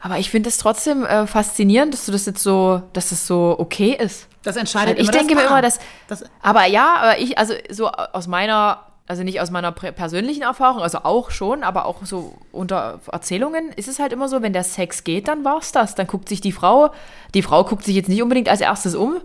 Aber 0.05 0.19
ich 0.19 0.29
finde 0.31 0.51
es 0.51 0.59
trotzdem 0.59 1.07
äh, 1.07 1.27
faszinierend, 1.27 1.95
dass 1.95 2.05
du 2.05 2.13
das 2.13 2.27
jetzt 2.27 2.43
so, 2.43 2.83
dass 2.93 3.09
das 3.09 3.27
so 3.27 3.57
okay 3.59 3.97
ist. 3.99 4.29
Das 4.43 4.55
entscheidet 4.57 4.97
Weil 4.97 5.03
ich 5.03 5.09
immer 5.09 5.13
denke 5.13 5.35
das 5.35 5.43
mir 5.43 5.49
immer, 5.49 5.63
dass. 5.63 5.79
Das- 6.09 6.25
aber 6.43 6.67
ja, 6.67 6.97
aber 7.01 7.19
ich, 7.19 7.39
also 7.39 7.55
so 7.71 7.89
aus 7.89 8.27
meiner, 8.27 8.81
also 9.07 9.23
nicht 9.23 9.41
aus 9.41 9.51
meiner 9.51 9.73
persönlichen 9.73 10.43
Erfahrung, 10.43 10.83
also 10.83 10.99
auch 11.05 11.31
schon, 11.31 11.63
aber 11.65 11.87
auch 11.87 12.05
so 12.05 12.35
unter 12.53 13.01
Erzählungen 13.11 13.71
ist 13.77 13.89
es 13.89 13.99
halt 13.99 14.13
immer 14.13 14.29
so, 14.29 14.43
wenn 14.43 14.53
der 14.53 14.65
Sex 14.65 15.05
geht, 15.05 15.27
dann 15.27 15.43
war's 15.43 15.73
das. 15.73 15.95
Dann 15.95 16.07
guckt 16.07 16.29
sich 16.29 16.43
die 16.43 16.53
Frau, 16.53 16.91
die 17.33 17.41
Frau 17.41 17.65
guckt 17.65 17.85
sich 17.85 17.95
jetzt 17.97 18.11
nicht 18.11 18.23
unbedingt 18.23 18.51
als 18.51 18.61
erstes 18.61 18.95
um. 18.95 19.23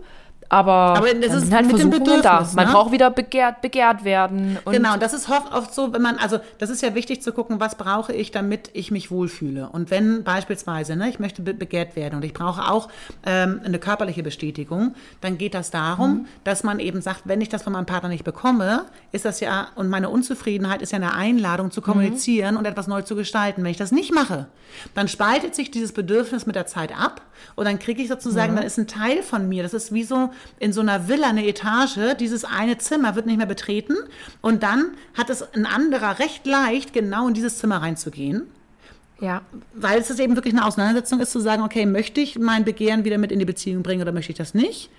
Aber, 0.52 0.96
Aber 0.96 1.14
das 1.14 1.32
ist 1.32 1.52
halt 1.52 1.66
mit 1.66 1.78
dem 1.78 1.92
Versuchungen 1.92 2.22
da. 2.22 2.38
Bedürfnis, 2.38 2.54
Man 2.54 2.66
ne? 2.66 2.72
braucht 2.72 2.90
wieder 2.90 3.10
begehrt, 3.10 3.60
begehrt 3.60 4.02
werden. 4.02 4.58
Und 4.64 4.72
genau, 4.72 4.96
das 4.96 5.14
ist 5.14 5.30
oft, 5.30 5.72
so, 5.72 5.92
wenn 5.92 6.02
man, 6.02 6.16
also 6.16 6.40
das 6.58 6.70
ist 6.70 6.82
ja 6.82 6.96
wichtig 6.96 7.22
zu 7.22 7.32
gucken, 7.32 7.60
was 7.60 7.76
brauche 7.76 8.12
ich, 8.12 8.32
damit 8.32 8.68
ich 8.72 8.90
mich 8.90 9.12
wohlfühle. 9.12 9.68
Und 9.68 9.92
wenn 9.92 10.24
beispielsweise, 10.24 10.96
ne, 10.96 11.08
ich 11.08 11.20
möchte 11.20 11.42
be 11.42 11.54
begehrt 11.54 11.94
werden 11.94 12.16
und 12.16 12.24
ich 12.24 12.34
brauche 12.34 12.68
auch 12.68 12.88
ähm, 13.24 13.60
eine 13.64 13.78
körperliche 13.78 14.24
Bestätigung, 14.24 14.96
dann 15.20 15.38
geht 15.38 15.54
das 15.54 15.70
darum, 15.70 16.26
dass 16.42 16.64
man 16.64 16.80
eben 16.80 17.00
sagt, 17.00 17.22
wenn 17.26 17.40
ich 17.40 17.48
das 17.48 17.62
von 17.62 17.72
meinem 17.72 17.86
Partner 17.86 18.08
nicht 18.08 18.24
bekomme, 18.24 18.86
ist 19.12 19.24
das 19.24 19.38
ja, 19.38 19.68
und 19.76 19.88
meine 19.88 20.08
Unzufriedenheit 20.08 20.82
ist 20.82 20.90
ja 20.90 20.96
eine 20.96 21.14
Einladung 21.14 21.70
zu 21.70 21.80
kommunizieren 21.80 22.56
und 22.56 22.66
etwas 22.66 22.88
neu 22.88 23.02
zu 23.02 23.14
gestalten. 23.14 23.62
Wenn 23.62 23.70
ich 23.70 23.76
das 23.76 23.92
nicht 23.92 24.12
mache, 24.12 24.46
dann 24.94 25.06
spaltet 25.06 25.54
sich 25.54 25.70
dieses 25.70 25.92
Bedürfnis 25.92 26.44
mit 26.46 26.56
der 26.56 26.66
Zeit 26.66 26.90
ab 26.98 27.20
und 27.54 27.66
dann 27.66 27.78
kriege 27.78 28.02
ich 28.02 28.08
sozusagen, 28.08 28.56
dann 28.56 28.64
ist 28.64 28.78
ein 28.78 28.86
Teil 28.86 29.22
von 29.22 29.48
mir, 29.48 29.62
das 29.62 29.74
ist 29.74 29.92
wie 29.92 30.02
so 30.02 30.30
in 30.58 30.72
so 30.72 30.80
einer 30.80 31.08
Villa, 31.08 31.28
eine 31.28 31.46
Etage, 31.46 32.16
dieses 32.18 32.44
eine 32.44 32.78
Zimmer 32.78 33.16
wird 33.16 33.26
nicht 33.26 33.38
mehr 33.38 33.46
betreten 33.46 33.96
und 34.40 34.62
dann 34.62 34.92
hat 35.16 35.30
es 35.30 35.42
ein 35.54 35.66
anderer 35.66 36.18
recht 36.18 36.46
leicht, 36.46 36.92
genau 36.92 37.28
in 37.28 37.34
dieses 37.34 37.58
Zimmer 37.58 37.78
reinzugehen. 37.78 38.42
ja. 39.20 39.42
Weil 39.74 40.00
es 40.00 40.18
eben 40.18 40.36
wirklich 40.36 40.54
eine 40.54 40.66
Auseinandersetzung 40.66 41.20
ist, 41.20 41.32
zu 41.32 41.40
sagen, 41.40 41.62
okay, 41.62 41.86
möchte 41.86 42.20
ich 42.20 42.38
mein 42.38 42.64
Begehren 42.64 43.04
wieder 43.04 43.18
mit 43.18 43.32
in 43.32 43.38
die 43.38 43.44
Beziehung 43.44 43.82
bringen 43.82 44.02
oder 44.02 44.12
möchte 44.12 44.32
ich 44.32 44.38
das 44.38 44.54
nicht? 44.54 44.90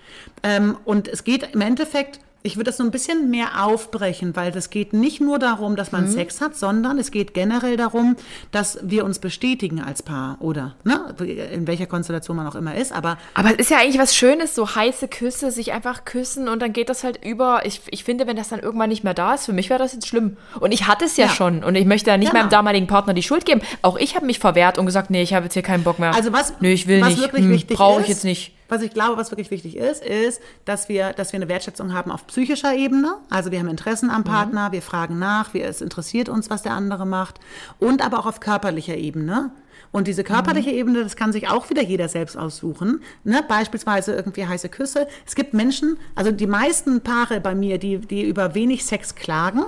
Ähm, 0.42 0.76
und 0.84 1.08
es 1.08 1.24
geht 1.24 1.54
im 1.54 1.60
Endeffekt 1.60 2.20
Ich 2.44 2.56
würde 2.56 2.64
das 2.70 2.76
so 2.76 2.82
ein 2.84 2.90
bisschen 2.90 3.30
mehr 3.30 3.64
aufbrechen, 3.64 4.34
weil 4.34 4.50
das 4.52 4.70
geht 4.70 4.92
nicht 4.92 5.20
nur 5.20 5.38
darum, 5.38 5.76
dass 5.76 5.92
Mhm. 5.92 5.98
man 5.98 6.08
Sex 6.10 6.40
hat, 6.40 6.56
sondern 6.56 6.98
es 6.98 7.10
geht 7.10 7.34
generell 7.34 7.76
darum, 7.76 8.16
dass 8.50 8.78
wir 8.82 9.04
uns 9.04 9.18
bestätigen 9.20 9.80
als 9.80 10.02
Paar 10.02 10.36
oder 10.40 10.74
ne, 10.84 11.14
in 11.52 11.66
welcher 11.66 11.86
Konstellation 11.86 12.36
man 12.36 12.46
auch 12.46 12.54
immer 12.54 12.74
ist. 12.74 12.92
Aber 12.92 13.16
Aber 13.34 13.50
es 13.50 13.56
ist 13.56 13.70
ja 13.70 13.78
eigentlich 13.78 13.98
was 13.98 14.14
Schönes, 14.16 14.54
so 14.54 14.74
heiße 14.74 15.08
Küsse, 15.08 15.50
sich 15.50 15.72
einfach 15.72 16.04
küssen 16.04 16.48
und 16.48 16.60
dann 16.60 16.72
geht 16.72 16.88
das 16.88 17.04
halt 17.04 17.24
über. 17.24 17.64
Ich, 17.64 17.80
ich 17.90 18.04
finde, 18.04 18.26
wenn 18.26 18.36
das 18.36 18.48
dann 18.48 18.60
irgendwann 18.60 18.88
nicht 18.88 19.04
mehr 19.04 19.14
da 19.14 19.34
ist, 19.34 19.46
für 19.46 19.52
mich 19.52 19.70
wäre 19.70 19.78
das 19.78 19.92
jetzt 19.92 20.08
schlimm. 20.08 20.36
Und 20.60 20.72
ich 20.72 20.86
hatte 20.88 21.04
es 21.04 21.16
ja, 21.16 21.26
Ja. 21.26 21.30
schon 21.32 21.62
und 21.62 21.74
ich 21.76 21.86
möchte 21.86 22.10
ja 22.10 22.16
nicht 22.16 22.30
Genau. 22.30 22.42
meinem 22.42 22.50
damaligen 22.50 22.86
Partner 22.86 23.14
die 23.14 23.22
Schuld 23.22 23.44
geben. 23.44 23.60
Auch 23.82 23.96
ich 23.98 24.16
habe 24.16 24.26
mich 24.26 24.38
verwehrt 24.38 24.78
und 24.78 24.86
gesagt, 24.86 25.10
nee, 25.10 25.22
ich 25.22 25.32
habe 25.34 25.44
jetzt 25.44 25.54
hier 25.54 25.62
keinen 25.62 25.84
Bock 25.84 25.98
mehr. 25.98 26.14
Also 26.14 26.32
was, 26.32 26.54
nee, 26.60 26.72
ich 26.72 26.86
will 26.88 27.00
was 27.00 27.10
nicht. 27.10 27.22
wirklich 27.22 27.44
Hm, 27.44 27.52
wichtig 27.52 27.76
Brauche 27.76 28.00
ich 28.02 28.08
jetzt 28.08 28.24
nicht. 28.24 28.52
Was 28.72 28.80
ich 28.80 28.94
glaube, 28.94 29.18
was 29.18 29.30
wirklich 29.30 29.50
wichtig 29.50 29.76
ist, 29.76 30.02
ist, 30.02 30.40
dass 30.64 30.88
wir, 30.88 31.12
dass 31.12 31.32
wir 31.34 31.38
eine 31.38 31.48
Wertschätzung 31.50 31.92
haben 31.92 32.10
auf 32.10 32.26
psychischer 32.26 32.74
Ebene. 32.74 33.16
Also 33.28 33.50
wir 33.50 33.58
haben 33.58 33.68
Interessen 33.68 34.06
Mhm. 34.06 34.14
am 34.14 34.24
Partner, 34.24 34.72
wir 34.72 34.80
fragen 34.80 35.18
nach, 35.18 35.52
wir, 35.52 35.66
es 35.66 35.82
interessiert 35.82 36.30
uns, 36.30 36.48
was 36.48 36.62
der 36.62 36.72
andere 36.72 37.04
macht. 37.04 37.38
Und 37.78 38.02
aber 38.02 38.18
auch 38.18 38.24
auf 38.24 38.40
körperlicher 38.40 38.96
Ebene. 38.96 39.50
Und 39.90 40.08
diese 40.08 40.24
körperliche 40.24 40.70
Mhm. 40.70 40.76
Ebene, 40.78 41.02
das 41.02 41.16
kann 41.16 41.32
sich 41.34 41.48
auch 41.50 41.68
wieder 41.68 41.82
jeder 41.82 42.08
selbst 42.08 42.34
aussuchen. 42.38 43.02
Ne? 43.24 43.44
Beispielsweise 43.46 44.14
irgendwie 44.14 44.46
heiße 44.46 44.70
Küsse. 44.70 45.06
Es 45.26 45.34
gibt 45.34 45.52
Menschen, 45.52 45.98
also 46.14 46.30
die 46.30 46.46
meisten 46.46 47.02
Paare 47.02 47.40
bei 47.42 47.54
mir, 47.54 47.76
die, 47.76 47.98
die 47.98 48.22
über 48.22 48.54
wenig 48.54 48.86
Sex 48.86 49.14
klagen, 49.14 49.64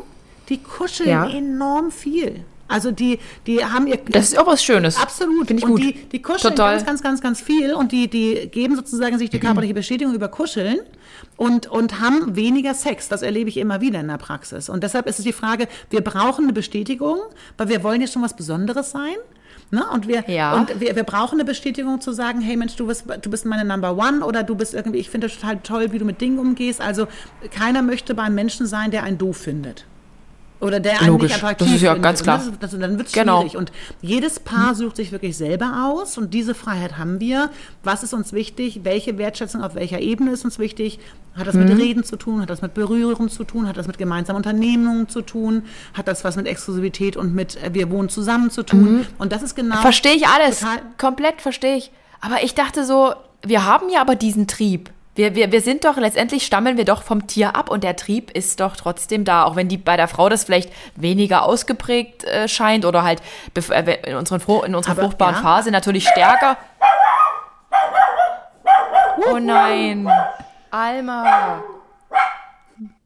die 0.49 0.63
kuscheln 0.63 1.11
Ja. 1.11 1.29
enorm 1.29 1.91
viel. 1.91 2.43
Also 2.67 2.91
die, 2.91 3.19
die 3.47 3.65
haben 3.65 3.87
ihr 3.87 3.99
Das 4.09 4.29
ist 4.33 4.39
auch 4.39 4.47
was 4.47 4.65
Schönes. 4.65 5.01
Absolut. 5.01 5.47
Finde 5.49 5.63
ich 5.63 5.65
und 5.65 5.71
gut. 5.73 5.83
die, 5.83 5.93
die 6.13 6.23
kuscheln 6.23 6.55
Total. 6.55 6.75
ganz, 6.77 6.87
ganz, 6.87 7.03
ganz, 7.03 7.21
ganz 7.21 7.41
viel 7.41 7.75
und 7.75 7.93
die, 7.93 8.09
die 8.09 8.49
geben 8.49 8.75
sozusagen 8.77 9.19
sich 9.19 9.31
die 9.31 9.39
körperliche 9.41 9.75
Bestätigung 9.75 10.15
über 10.15 10.29
Kuscheln 10.29 10.79
und, 11.37 11.67
und 11.67 12.01
haben 12.01 12.37
weniger 12.37 12.75
Sex. 12.75 13.09
Das 13.09 13.23
erlebe 13.23 13.49
ich 13.51 13.59
immer 13.59 13.81
wieder 13.81 14.01
in 14.01 14.09
der 14.09 14.17
Praxis. 14.19 14.69
Und 14.69 14.83
deshalb 14.83 15.07
ist 15.07 15.19
es 15.19 15.25
die 15.25 15.33
Frage, 15.33 15.69
wir 15.91 16.01
brauchen 16.01 16.45
eine 16.45 16.53
Bestätigung, 16.53 17.19
weil 17.59 17.69
wir 17.69 17.83
wollen 17.83 18.01
ja 18.01 18.07
schon 18.07 18.23
was 18.23 18.35
Besonderes 18.35 18.91
sein. 18.91 19.15
Ne? 19.71 19.85
Und, 19.93 20.09
wir, 20.09 20.25
Ja. 20.29 20.55
und 20.57 20.81
wir, 20.81 20.95
wir 20.95 21.03
brauchen 21.05 21.35
eine 21.37 21.45
Bestätigung 21.45 22.01
zu 22.01 22.13
sagen, 22.13 22.41
hey 22.41 22.57
Mensch, 22.57 22.77
du 22.77 22.87
bist, 22.87 23.05
du 23.23 23.31
bist 23.31 23.45
meine 23.45 23.65
Number 23.65 23.97
One 23.97 24.25
oder 24.25 24.43
du 24.43 24.55
bist 24.55 24.75
irgendwie, 24.75 24.99
ich 24.99 25.11
finde 25.11 25.27
das 25.27 25.37
total 25.37 25.59
toll, 25.63 25.93
wie 25.93 25.99
du 25.99 26.05
mit 26.05 26.21
Dingen 26.21 26.39
umgehst. 26.39 26.81
Also 26.81 27.09
keiner 27.51 27.83
möchte 27.83 28.15
beim 28.15 28.35
Menschen 28.35 28.67
sein, 28.67 28.91
der 28.91 29.03
einen 29.03 29.19
doof 29.19 29.37
findet. 29.39 29.85
Oder 30.61 30.81
der 30.81 30.99
einen 31.01 31.09
Logisch. 31.09 31.33
nicht 31.33 31.37
attraktiv 31.43 31.67
Das 31.67 31.77
ist 31.77 31.83
ja 31.83 31.91
findet. 31.93 32.03
ganz 32.05 32.23
klar. 32.23 32.41
Und 32.47 32.63
Das, 32.63 32.71
das, 32.71 32.81
dann 32.81 32.97
wird 32.97 33.09
es 33.09 33.13
Genau. 33.13 33.41
schwierig. 33.41 33.57
Und 33.57 33.73
jedes 34.01 34.41
Paar 34.41 34.75
sucht 34.75 34.97
sich 34.97 35.13
wirklich 35.13 35.37
selber 35.37 35.91
aus 35.93 36.17
und 36.17 36.33
diese 36.33 36.55
Freiheit 36.55 36.97
haben 36.97 37.21
wir. 37.21 37.51
Was 37.83 38.03
ist 38.03 38.15
uns 38.15 38.33
wichtig? 38.33 38.81
Welche 38.85 39.19
Wertschätzung 39.19 39.63
auf 39.63 39.75
welcher 39.75 40.01
Ebene 40.01 40.31
ist 40.31 40.45
uns 40.45 40.59
wichtig? 40.59 41.01
Hat 41.37 41.47
das 41.47 41.55
Mhm. 41.55 41.65
mit 41.65 41.79
Reden 41.79 42.05
zu 42.05 42.17
tun? 42.17 42.41
Hat 42.41 42.49
das 42.49 42.63
mit 42.63 42.73
Berührung 42.73 43.29
zu 43.29 43.45
tun? 43.45 43.67
Hat 43.69 43.77
das 43.77 43.87
mit 43.89 43.99
gemeinsamen 43.99 44.37
Unternehmungen 44.37 45.09
zu 45.09 45.21
tun? 45.23 45.65
Hat 45.93 46.09
das 46.09 46.25
was 46.25 46.37
mit 46.37 46.47
Exklusivität 46.47 47.17
und 47.17 47.35
mit 47.35 47.63
äh, 47.63 47.75
wir 47.75 47.91
wohnen 47.91 48.09
zusammen 48.09 48.51
zu 48.51 48.63
tun? 48.63 49.07
Und 49.19 49.33
das 49.33 49.43
ist 49.43 49.55
genau. 49.57 49.77
Mhm. 49.77 49.81
Verstehe 49.83 50.15
ich 50.15 50.27
alles. 50.29 50.65
Komplett 50.99 51.43
verstehe 51.43 51.77
ich. 51.77 51.91
Aber 52.21 52.43
ich 52.43 52.55
dachte 52.55 52.85
so, 52.87 53.13
wir 53.45 53.67
haben 53.67 53.91
ja 53.91 54.01
aber 54.01 54.15
diesen 54.15 54.47
Trieb. 54.47 54.91
Wir, 55.15 55.37
wir, 55.37 55.53
wir 55.53 55.61
sind 55.61 55.85
doch, 55.85 55.97
letztendlich 55.97 56.45
stammeln 56.45 56.77
wir 56.77 56.85
doch 56.85 57.03
vom 57.03 57.27
Tier 57.29 57.55
ab 57.55 57.71
und 57.71 57.85
der 57.85 57.95
Trieb 57.95 58.33
ist 58.33 58.59
doch 58.59 58.77
trotzdem 58.77 59.25
da, 59.25 59.45
auch 59.45 59.55
wenn 59.55 59.69
die 59.69 59.77
bei 59.77 59.97
der 59.97 60.09
Frau 60.09 60.29
das 60.29 60.45
vielleicht 60.45 60.73
weniger 60.97 61.45
ausgeprägt 61.45 62.25
äh, 62.25 62.49
scheint 62.49 62.85
oder 62.85 63.05
halt 63.05 63.23
äh, 63.55 64.11
in, 64.11 64.17
unseren, 64.17 64.41
in 64.65 64.75
unserer 64.75 64.93
Aber, 64.93 65.03
fruchtbaren 65.03 65.37
ja. 65.37 65.41
Phase 65.41 65.71
natürlich 65.71 66.09
stärker. 66.09 66.57
Oh 69.31 69.39
nein, 69.39 70.11
Alma. 70.71 71.63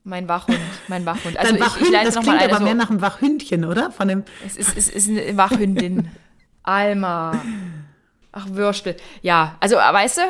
Mein 0.05 0.27
Wachhund, 0.27 0.59
mein 0.89 1.05
Wachhund. 1.05 1.37
Also 1.37 1.55
Dein 1.55 1.67
ich, 1.67 1.83
ich 1.83 1.91
leite 1.91 2.07
das 2.07 2.15
noch 2.15 2.23
klingt 2.23 2.39
mal 2.39 2.47
aber 2.47 2.57
so, 2.57 2.65
mehr 2.65 2.75
nach 2.75 2.89
einem 2.89 3.03
Wachhündchen, 3.03 3.67
oder? 3.67 3.91
Von 3.91 4.09
dem, 4.09 4.25
es 4.47 4.57
ist, 4.57 4.75
es 4.75 4.89
ist 4.89 5.11
eine 5.11 5.37
Wachhündin. 5.37 6.11
Alma. 6.63 7.33
Ach, 8.33 8.47
Würstel. 8.49 8.97
Ja, 9.21 9.57
also, 9.61 9.77
weißt 9.77 10.19
du, 10.19 10.23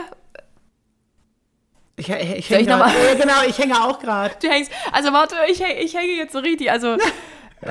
ich, 1.99 2.09
ich, 2.09 2.39
ich 2.39 2.51
hänge 2.51 2.65
grad- 2.67 2.93
Ja, 2.93 3.15
genau, 3.15 3.43
ich 3.47 3.59
hänge 3.59 3.75
auch 3.83 3.99
gerade. 3.99 4.35
du 4.41 4.49
hängst. 4.49 4.71
Also, 4.93 5.13
warte, 5.13 5.35
ich, 5.49 5.61
ich 5.61 5.95
hänge 5.95 6.13
jetzt 6.13 6.33
so 6.33 6.39
richtig. 6.39 6.71
Also, 6.71 6.95
äh, 7.63 7.71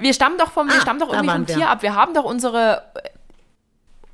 wir 0.00 0.12
stammen 0.14 0.38
doch 0.38 0.50
vom, 0.50 0.68
wir 0.68 0.76
Ah, 0.76 0.80
stammen 0.80 0.98
doch 1.00 1.08
irgendwie 1.12 1.30
vom 1.30 1.48
wir. 1.48 1.54
Tier 1.56 1.68
ab. 1.70 1.82
Wir 1.82 1.94
haben 1.94 2.14
doch 2.14 2.24
unsere, 2.24 2.82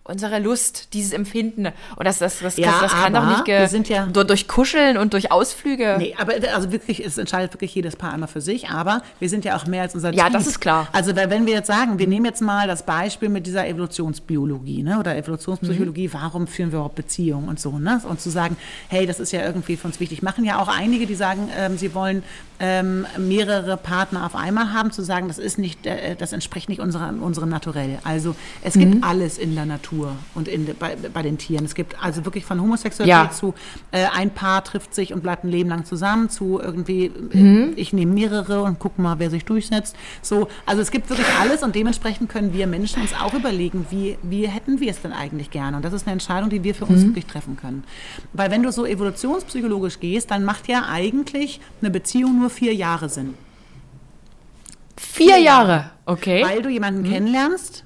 unsere 0.08 0.38
Lust, 0.38 0.92
dieses 0.94 1.12
Empfinden. 1.12 1.66
Und 1.96 2.04
das, 2.06 2.18
das, 2.18 2.38
das, 2.40 2.56
Ja, 2.56 2.66
das, 2.80 2.80
das 2.82 2.92
kann 2.92 3.12
doch 3.14 3.26
nicht 3.26 3.46
wir 3.46 3.68
sind 3.68 3.88
ja- 3.88 4.06
du- 4.06 4.24
durch 4.24 4.48
Kuscheln 4.48 4.96
und 4.96 5.12
durch 5.12 5.32
Ausflüge. 5.32 5.96
Nee, 5.98 6.14
aber 6.18 6.34
also 6.54 6.72
wirklich, 6.72 7.04
es 7.04 7.18
entscheidet 7.18 7.52
wirklich 7.54 7.74
jedes 7.74 7.96
Paar 7.96 8.12
einmal 8.12 8.28
für 8.28 8.40
sich, 8.40 8.68
aber 8.70 9.02
wir 9.20 9.28
sind 9.28 9.44
ja 9.44 9.56
auch 9.56 9.66
mehr 9.66 9.82
als 9.82 9.94
unser 9.94 10.12
Ja, 10.12 10.30
das 10.30 10.46
ist 10.46 10.60
klar. 10.60 10.88
Also 10.92 11.14
wenn 11.16 11.46
wir 11.46 11.54
jetzt 11.54 11.66
sagen, 11.66 11.98
wir 11.98 12.06
nehmen 12.06 12.24
jetzt 12.26 12.40
mal 12.42 12.66
das 12.66 12.84
Beispiel 12.84 13.28
mit 13.28 13.46
dieser 13.46 13.66
Evolutionsbiologie 13.66 14.82
ne, 14.82 14.98
oder 14.98 15.16
Evolutionspsychologie, 15.16 16.10
warum 16.12 16.46
führen 16.46 16.70
wir 16.72 16.76
überhaupt 16.78 16.94
Beziehungen 16.94 17.48
und 17.48 17.60
so, 17.60 17.78
ne? 17.78 18.00
Und 18.08 18.20
zu 18.20 18.30
sagen, 18.30 18.56
hey, 18.88 19.06
das 19.06 19.20
ist 19.20 19.32
ja 19.32 19.44
irgendwie 19.44 19.76
für 19.76 19.86
uns 19.88 20.00
wichtig. 20.00 20.22
Machen 20.22 20.44
ja 20.44 20.58
auch 20.60 20.68
einige, 20.68 21.06
die 21.06 21.14
sagen, 21.14 21.48
ähm, 21.58 21.76
sie 21.78 21.94
wollen 21.94 22.22
ähm, 22.58 23.06
mehrere 23.18 23.76
Partner 23.76 24.24
auf 24.26 24.34
einmal 24.34 24.72
haben, 24.72 24.90
zu 24.90 25.02
sagen, 25.02 25.28
das 25.28 25.38
ist 25.38 25.58
nicht, 25.58 25.86
äh, 25.86 26.16
das 26.16 26.32
entspricht 26.32 26.68
nicht 26.68 26.80
unserer, 26.80 27.12
unserem 27.20 27.48
Naturell. 27.48 27.98
Also 28.04 28.34
es 28.62 28.74
gibt 28.74 29.04
alles 29.04 29.38
in 29.38 29.54
der 29.54 29.66
Natur 29.66 30.12
und 30.34 30.48
in, 30.48 30.66
bei, 30.78 30.96
bei 31.12 31.22
den 31.22 31.38
Tieren. 31.38 31.64
Es 31.64 31.74
gibt 31.74 32.02
also 32.02 32.24
wirklich 32.24 32.44
von 32.44 32.60
Homosexualität 32.60 33.30
Ja. 33.30 33.30
zu 33.30 33.54
äh, 33.92 34.06
ein 34.14 34.30
Paar 34.30 34.64
trifft 34.64 34.94
sich 34.94 35.12
und 35.12 35.22
bleibt 35.22 35.44
ein 35.44 35.50
Leben 35.50 35.68
lang 35.68 35.84
zusammen, 35.84 36.30
zu 36.30 36.60
irgendwie, 36.60 37.06
äh, 37.06 37.72
ich 37.76 37.92
nehme 37.92 38.12
mehrere 38.12 38.62
und 38.62 38.78
guck 38.78 38.98
mal, 38.98 39.18
wer 39.18 39.30
sich 39.30 39.44
durchsetzt. 39.44 39.96
So, 40.22 40.48
also 40.64 40.80
es 40.82 40.90
gibt 40.90 41.10
wirklich 41.10 41.26
alles 41.40 41.62
und 41.62 41.74
dementsprechend 41.74 42.28
können 42.30 42.52
wir 42.52 42.66
Menschen 42.66 43.02
uns 43.02 43.12
auch 43.14 43.34
überlegen, 43.34 43.86
wie, 43.90 44.16
wie 44.22 44.46
hätten 44.48 44.80
wir 44.80 44.90
es 44.90 45.02
denn 45.02 45.12
eigentlich 45.12 45.50
gerne? 45.50 45.76
Und 45.76 45.84
das 45.84 45.92
ist 45.92 46.06
eine 46.06 46.12
Entscheidung, 46.12 46.50
die 46.50 46.64
wir 46.64 46.74
für 46.74 46.86
uns 46.86 47.04
wirklich 47.04 47.26
treffen 47.26 47.56
können. 47.56 47.84
Weil 48.32 48.50
wenn 48.50 48.62
du 48.62 48.72
so 48.72 48.86
evolutionspsychologisch 48.86 50.00
gehst, 50.00 50.30
dann 50.30 50.44
macht 50.44 50.68
ja 50.68 50.86
eigentlich 50.88 51.60
eine 51.80 51.90
Beziehung 51.90 52.38
nur 52.38 52.45
vier 52.48 52.74
Jahre 52.74 53.08
Sinn. 53.08 53.34
Vier 54.96 55.38
Jahre. 55.38 55.90
Okay. 56.04 56.44
Weil 56.44 56.62
du 56.62 56.68
jemanden 56.68 57.04
kennenlernst, 57.04 57.84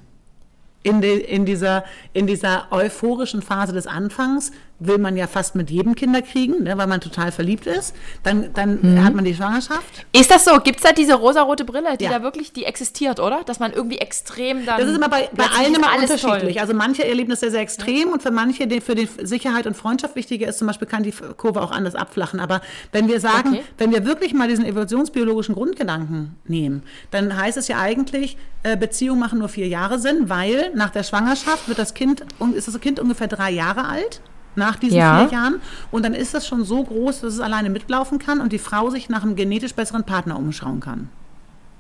in, 0.82 1.00
de, 1.00 1.18
in, 1.18 1.44
dieser, 1.44 1.84
in 2.12 2.26
dieser 2.26 2.68
euphorischen 2.70 3.42
Phase 3.42 3.72
des 3.72 3.86
Anfangs 3.86 4.52
will 4.81 4.99
man 4.99 5.16
ja 5.16 5.26
fast 5.26 5.55
mit 5.55 5.70
jedem 5.70 5.95
Kinder 5.95 6.22
kriegen, 6.22 6.64
ne, 6.64 6.76
weil 6.76 6.87
man 6.87 7.01
total 7.01 7.31
verliebt 7.33 7.66
ist. 7.66 7.95
Dann, 8.22 8.53
dann 8.55 9.05
hat 9.05 9.14
man 9.14 9.24
die 9.24 9.35
Schwangerschaft. 9.35 10.07
Ist 10.12 10.31
das 10.31 10.45
so? 10.45 10.59
Gibt 10.61 10.78
es 10.78 10.83
da 10.83 10.93
diese 10.93 11.14
rosarote 11.14 11.64
Brille, 11.64 11.97
die 11.99 12.05
Ja. 12.05 12.11
da 12.11 12.22
wirklich, 12.22 12.53
die 12.53 12.64
existiert, 12.64 13.20
oder? 13.20 13.43
Dass 13.45 13.61
man 13.61 13.72
irgendwie 13.72 13.99
extrem 13.99 14.64
dann. 14.66 14.81
Das 14.81 14.89
ist 14.89 14.97
immer 14.97 15.09
bei, 15.09 15.28
bei 15.37 15.45
allen 15.59 15.74
immer 15.74 15.91
alles 15.93 16.11
unterschiedlich. 16.11 16.55
Toll. 16.55 16.62
Also 16.62 16.74
manche 16.74 17.07
erleben 17.07 17.31
das 17.31 17.41
sehr, 17.41 17.51
sehr 17.51 17.61
extrem 17.61 18.09
und 18.09 18.22
für 18.22 18.31
manche, 18.31 18.66
die 18.66 18.81
für 18.81 18.95
die 18.95 19.09
Sicherheit 19.22 19.66
und 19.66 19.76
Freundschaft 19.76 20.16
wichtiger 20.16 20.49
ist, 20.49 20.59
zum 20.59 20.66
Beispiel 20.66 20.89
kann 20.89 21.03
die 21.03 21.12
Kurve 21.37 21.61
auch 21.62 21.70
anders 21.70 21.95
abflachen. 21.95 22.41
Aber 22.41 22.61
wenn 22.93 23.07
wir 23.09 23.20
sagen, 23.20 23.51
Okay. 23.51 23.62
wenn 23.78 23.93
wir 23.93 24.05
wirklich 24.07 24.33
mal 24.35 24.49
diesen 24.49 24.64
evolutionsbiologischen 24.64 25.55
Grundgedanken 25.55 26.37
nehmen, 26.47 26.83
dann 27.11 27.37
heißt 27.37 27.59
es 27.59 27.68
ja 27.68 27.78
eigentlich, 27.78 28.37
äh, 28.62 28.76
Beziehungen 28.76 29.20
machen 29.20 29.39
nur 29.39 29.49
vier 29.49 29.68
Jahre 29.68 29.99
Sinn, 29.99 30.28
weil 30.28 30.70
nach 30.74 30.91
der 30.91 31.03
Schwangerschaft 31.03 31.68
wird 31.68 31.78
das 31.78 31.95
Kind, 31.95 32.24
ist 32.55 32.68
das 32.68 32.81
Kind 32.81 32.99
ungefähr 33.01 33.28
drei 33.28 33.51
Jahre 33.51 33.87
alt. 33.87 34.20
Nach 34.57 34.76
diesen 34.76 34.98
Ja. 34.98 35.26
vier 35.28 35.38
Jahren. 35.38 35.61
Und 35.90 36.05
dann 36.05 36.14
ist 36.14 36.34
das 36.34 36.46
schon 36.46 36.64
so 36.64 36.82
groß, 36.84 37.20
dass 37.20 37.34
es 37.34 37.40
alleine 37.40 37.70
mitlaufen 37.70 38.18
kann 38.18 38.40
und 38.40 38.53
die 38.53 38.59
Frau 38.59 38.90
sich 38.90 39.09
nach 39.09 39.22
einem 39.22 39.36
genetisch 39.36 39.74
besseren 39.74 40.05
Partner 40.05 40.36
umschauen 40.38 40.80
kann. 40.80 41.09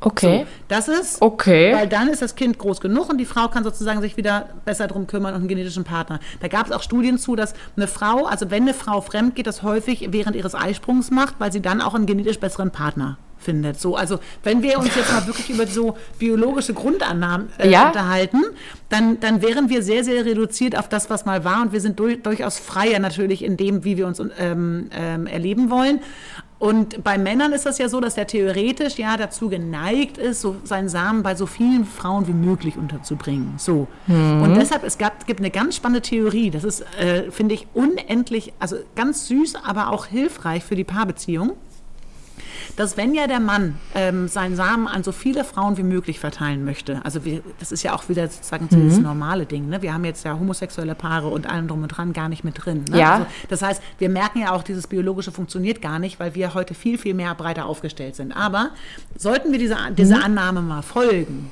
Okay. 0.02 0.46
Das 0.68 0.88
ist, 0.88 1.20
Okay. 1.20 1.74
weil 1.74 1.86
dann 1.86 2.08
ist 2.08 2.22
das 2.22 2.34
Kind 2.34 2.58
groß 2.58 2.80
genug 2.80 3.10
und 3.10 3.18
die 3.18 3.26
Frau 3.26 3.48
kann 3.48 3.64
sozusagen 3.64 4.00
sich 4.00 4.16
wieder 4.16 4.48
besser 4.64 4.86
drum 4.86 5.06
kümmern 5.06 5.34
und 5.34 5.40
einen 5.40 5.48
genetischen 5.48 5.84
Partner. 5.84 6.20
Da 6.40 6.48
gab 6.48 6.64
es 6.66 6.72
auch 6.72 6.82
Studien 6.82 7.18
zu, 7.18 7.36
dass 7.36 7.52
eine 7.76 7.86
Frau, 7.86 8.24
also 8.24 8.50
wenn 8.50 8.62
eine 8.62 8.72
Frau 8.72 9.02
fremd 9.02 9.34
geht, 9.34 9.46
das 9.46 9.62
häufig 9.62 10.08
während 10.10 10.36
ihres 10.36 10.54
Eisprungs 10.54 11.10
macht, 11.10 11.34
weil 11.38 11.52
sie 11.52 11.60
dann 11.60 11.82
auch 11.82 11.94
einen 11.94 12.06
genetisch 12.06 12.40
besseren 12.40 12.70
Partner 12.70 13.18
findet. 13.40 13.80
So, 13.80 13.96
also 13.96 14.18
wenn 14.42 14.62
wir 14.62 14.78
uns 14.78 14.94
jetzt 14.94 15.12
mal 15.12 15.26
wirklich 15.26 15.50
über 15.50 15.66
so 15.66 15.96
biologische 16.18 16.74
Grundannahmen 16.74 17.48
äh, 17.58 17.68
Ja. 17.70 17.88
unterhalten, 17.88 18.42
dann, 18.88 19.18
dann 19.20 19.42
wären 19.42 19.68
wir 19.68 19.82
sehr, 19.82 20.04
sehr 20.04 20.24
reduziert 20.24 20.76
auf 20.78 20.88
das, 20.88 21.10
was 21.10 21.24
mal 21.24 21.44
war 21.44 21.62
und 21.62 21.72
wir 21.72 21.80
sind 21.80 21.98
durch, 21.98 22.22
durchaus 22.22 22.58
freier 22.58 22.98
natürlich 22.98 23.44
in 23.44 23.56
dem, 23.56 23.84
wie 23.84 23.96
wir 23.96 24.06
uns 24.06 24.20
ähm, 24.38 24.88
ähm, 24.92 25.26
erleben 25.26 25.70
wollen. 25.70 26.00
Und 26.58 27.02
bei 27.02 27.16
Männern 27.16 27.52
ist 27.52 27.64
das 27.64 27.78
ja 27.78 27.88
so, 27.88 28.00
dass 28.00 28.18
er 28.18 28.26
theoretisch 28.26 28.98
ja 28.98 29.16
dazu 29.16 29.48
geneigt 29.48 30.18
ist, 30.18 30.42
so 30.42 30.56
seinen 30.64 30.90
Samen 30.90 31.22
bei 31.22 31.34
so 31.34 31.46
vielen 31.46 31.86
Frauen 31.86 32.28
wie 32.28 32.34
möglich 32.34 32.76
unterzubringen. 32.76 33.54
So. 33.56 33.88
Und 34.08 34.54
deshalb, 34.56 34.84
es 34.84 34.98
gab, 34.98 35.26
gibt 35.26 35.40
eine 35.40 35.50
ganz 35.50 35.76
spannende 35.76 36.02
Theorie. 36.02 36.50
Das 36.50 36.64
ist, 36.64 36.82
äh, 37.00 37.30
finde 37.30 37.54
ich, 37.54 37.66
unendlich, 37.72 38.52
also 38.58 38.76
ganz 38.94 39.26
süß, 39.28 39.54
aber 39.64 39.88
auch 39.90 40.04
hilfreich 40.04 40.62
für 40.62 40.76
die 40.76 40.84
Paarbeziehung. 40.84 41.52
Dass 42.76 42.96
wenn 42.96 43.14
ja 43.14 43.26
der 43.26 43.40
Mann 43.40 43.76
ähm, 43.94 44.28
seinen 44.28 44.56
Samen 44.56 44.86
an 44.86 45.02
so 45.02 45.12
viele 45.12 45.44
Frauen 45.44 45.76
wie 45.76 45.82
möglich 45.82 46.20
verteilen 46.20 46.64
möchte, 46.64 47.00
also 47.04 47.24
wir, 47.24 47.42
das 47.58 47.72
ist 47.72 47.82
ja 47.82 47.94
auch 47.94 48.08
wieder 48.08 48.28
sozusagen 48.28 48.66
mhm. 48.70 48.82
dieses 48.82 48.98
normale 48.98 49.46
Ding, 49.46 49.68
ne? 49.68 49.82
wir 49.82 49.92
haben 49.94 50.04
jetzt 50.04 50.24
ja 50.24 50.38
homosexuelle 50.38 50.94
Paare 50.94 51.28
und 51.28 51.48
allem 51.48 51.68
drum 51.68 51.82
und 51.82 51.88
dran 51.88 52.12
gar 52.12 52.28
nicht 52.28 52.44
mit 52.44 52.64
drin. 52.64 52.84
Ne? 52.90 52.98
Ja. 52.98 53.14
Also, 53.14 53.26
das 53.48 53.62
heißt, 53.62 53.82
wir 53.98 54.08
merken 54.08 54.40
ja 54.40 54.52
auch, 54.52 54.62
dieses 54.62 54.86
biologische 54.86 55.32
funktioniert 55.32 55.82
gar 55.82 55.98
nicht, 55.98 56.20
weil 56.20 56.34
wir 56.34 56.54
heute 56.54 56.74
viel, 56.74 56.98
viel 56.98 57.14
mehr 57.14 57.34
breiter 57.34 57.66
aufgestellt 57.66 58.16
sind. 58.16 58.32
Aber 58.32 58.70
sollten 59.16 59.52
wir 59.52 59.58
dieser, 59.58 59.90
dieser 59.90 60.18
mhm. 60.18 60.24
Annahme 60.24 60.62
mal 60.62 60.82
folgen, 60.82 61.50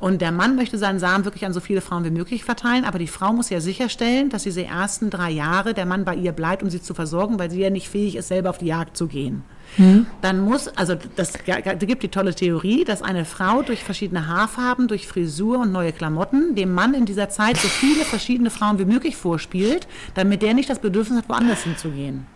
und 0.00 0.22
der 0.22 0.32
Mann 0.32 0.56
möchte 0.56 0.78
seinen 0.78 0.98
Samen 0.98 1.26
wirklich 1.26 1.44
an 1.44 1.52
so 1.52 1.60
viele 1.60 1.82
Frauen 1.82 2.04
wie 2.04 2.10
möglich 2.10 2.42
verteilen, 2.42 2.86
aber 2.86 2.98
die 2.98 3.06
Frau 3.06 3.34
muss 3.34 3.50
ja 3.50 3.60
sicherstellen, 3.60 4.30
dass 4.30 4.44
diese 4.44 4.64
ersten 4.64 5.10
drei 5.10 5.30
Jahre 5.30 5.74
der 5.74 5.84
Mann 5.84 6.06
bei 6.06 6.14
ihr 6.14 6.32
bleibt, 6.32 6.62
um 6.62 6.70
sie 6.70 6.80
zu 6.80 6.94
versorgen, 6.94 7.38
weil 7.38 7.50
sie 7.50 7.60
ja 7.60 7.68
nicht 7.68 7.90
fähig 7.90 8.16
ist, 8.16 8.28
selber 8.28 8.48
auf 8.48 8.58
die 8.58 8.66
Jagd 8.66 8.96
zu 8.96 9.06
gehen. 9.06 9.44
Hm. 9.76 10.06
Dann 10.20 10.40
muss, 10.40 10.68
also 10.68 10.96
das, 11.16 11.32
da 11.46 11.74
gibt 11.74 12.02
die 12.02 12.08
tolle 12.08 12.34
Theorie, 12.34 12.84
dass 12.84 13.02
eine 13.02 13.24
Frau 13.24 13.62
durch 13.62 13.84
verschiedene 13.84 14.26
Haarfarben, 14.26 14.88
durch 14.88 15.06
Frisur 15.06 15.60
und 15.60 15.72
neue 15.72 15.92
Klamotten 15.92 16.54
dem 16.54 16.72
Mann 16.72 16.94
in 16.94 17.06
dieser 17.06 17.28
Zeit 17.28 17.56
so 17.56 17.68
viele 17.68 18.04
verschiedene 18.04 18.50
Frauen 18.50 18.78
wie 18.78 18.84
möglich 18.84 19.16
vorspielt, 19.16 19.86
damit 20.14 20.42
der 20.42 20.54
nicht 20.54 20.68
das 20.68 20.80
Bedürfnis 20.80 21.18
hat, 21.18 21.28
woanders 21.28 21.62
hinzugehen. 21.62 22.26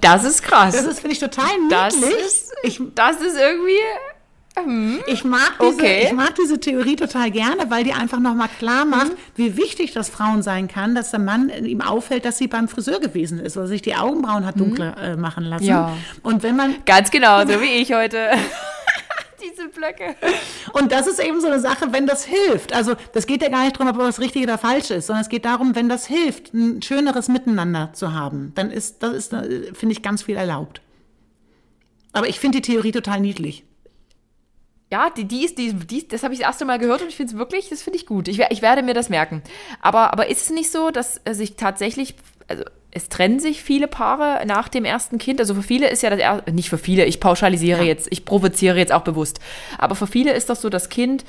Das 0.00 0.24
ist 0.24 0.42
krass. 0.42 0.74
Das 0.74 0.86
ist, 0.86 1.00
finde 1.00 1.12
ich, 1.12 1.20
total 1.20 1.46
niedlich. 1.60 1.70
Das 1.70 1.94
ist, 1.94 2.54
ich, 2.62 2.80
das 2.94 3.16
ist 3.20 3.36
irgendwie 3.36 3.72
Mhm. 4.62 5.00
Ich, 5.06 5.24
mag 5.24 5.54
diese, 5.60 5.74
okay. 5.74 6.04
ich 6.06 6.12
mag 6.12 6.34
diese 6.36 6.60
Theorie 6.60 6.96
total 6.96 7.30
gerne, 7.30 7.70
weil 7.70 7.82
die 7.84 7.92
einfach 7.92 8.20
nochmal 8.20 8.48
klar 8.58 8.84
macht, 8.84 9.12
mhm. 9.12 9.16
wie 9.34 9.56
wichtig 9.56 9.92
das 9.92 10.08
Frauen 10.08 10.42
sein 10.42 10.68
kann, 10.68 10.94
dass 10.94 11.10
der 11.10 11.20
Mann 11.20 11.48
ihm 11.64 11.80
auffällt, 11.80 12.24
dass 12.24 12.38
sie 12.38 12.46
beim 12.46 12.68
Friseur 12.68 13.00
gewesen 13.00 13.40
ist 13.40 13.56
oder 13.56 13.66
sich 13.66 13.82
die 13.82 13.96
Augenbrauen 13.96 14.46
hat 14.46 14.58
dunkler 14.58 14.92
mhm. 14.92 15.04
äh, 15.04 15.16
machen 15.16 15.44
lassen. 15.44 15.64
Ja. 15.64 15.96
Und 16.22 16.42
wenn 16.42 16.56
man. 16.56 16.76
Ganz 16.86 17.10
genau, 17.10 17.40
so 17.40 17.60
wie 17.60 17.80
ich 17.80 17.92
heute. 17.92 18.30
Diese 19.42 19.68
Blöcke. 19.68 20.14
Und 20.72 20.90
das 20.90 21.06
ist 21.06 21.20
eben 21.20 21.40
so 21.40 21.48
eine 21.48 21.60
Sache, 21.60 21.88
wenn 21.90 22.06
das 22.06 22.24
hilft. 22.24 22.72
Also, 22.72 22.94
das 23.12 23.26
geht 23.26 23.42
ja 23.42 23.50
gar 23.50 23.64
nicht 23.64 23.78
darum, 23.78 23.88
ob 23.88 23.98
was 23.98 24.18
richtig 24.20 24.42
oder 24.44 24.56
falsch 24.56 24.90
ist, 24.90 25.08
sondern 25.08 25.22
es 25.22 25.28
geht 25.28 25.44
darum, 25.44 25.74
wenn 25.74 25.88
das 25.88 26.06
hilft, 26.06 26.54
ein 26.54 26.80
schöneres 26.80 27.28
Miteinander 27.28 27.90
zu 27.92 28.14
haben, 28.14 28.52
dann 28.54 28.70
ist, 28.70 29.02
das 29.02 29.12
ist, 29.12 29.32
äh, 29.32 29.74
finde 29.74 29.92
ich, 29.92 30.02
ganz 30.02 30.22
viel 30.22 30.36
erlaubt. 30.36 30.80
Aber 32.12 32.28
ich 32.28 32.40
finde 32.40 32.60
die 32.60 32.72
Theorie 32.72 32.92
total 32.92 33.20
niedlich. 33.20 33.64
Ja, 34.94 35.10
die, 35.10 35.24
die 35.24 35.44
ist, 35.44 35.58
die, 35.58 35.74
die, 35.74 36.06
das 36.06 36.22
habe 36.22 36.34
ich 36.34 36.38
das 36.38 36.46
erste 36.46 36.64
Mal 36.64 36.78
gehört 36.78 37.02
und 37.02 37.08
ich 37.08 37.16
finde 37.16 37.32
es 37.32 37.36
wirklich, 37.36 37.68
das 37.68 37.82
finde 37.82 37.98
ich 37.98 38.06
gut. 38.06 38.28
Ich, 38.28 38.38
ich 38.38 38.62
werde 38.62 38.80
mir 38.84 38.94
das 38.94 39.08
merken. 39.08 39.42
Aber, 39.82 40.12
aber 40.12 40.28
ist 40.28 40.42
es 40.42 40.50
nicht 40.50 40.70
so, 40.70 40.92
dass 40.92 41.20
sich 41.28 41.56
tatsächlich, 41.56 42.14
also 42.46 42.62
es 42.92 43.08
trennen 43.08 43.40
sich 43.40 43.64
viele 43.64 43.88
Paare 43.88 44.46
nach 44.46 44.68
dem 44.68 44.84
ersten 44.84 45.18
Kind. 45.18 45.40
Also 45.40 45.56
für 45.56 45.64
viele 45.64 45.88
ist 45.88 46.04
ja 46.04 46.10
das 46.10 46.20
erste, 46.20 46.52
nicht 46.52 46.70
für 46.70 46.78
viele, 46.78 47.06
ich 47.06 47.18
pauschalisiere 47.18 47.80
ja. 47.80 47.86
jetzt, 47.86 48.06
ich 48.12 48.24
provoziere 48.24 48.78
jetzt 48.78 48.92
auch 48.92 49.02
bewusst. 49.02 49.40
Aber 49.78 49.96
für 49.96 50.06
viele 50.06 50.32
ist 50.32 50.48
das 50.48 50.60
so, 50.60 50.68
das 50.68 50.90
Kind 50.90 51.24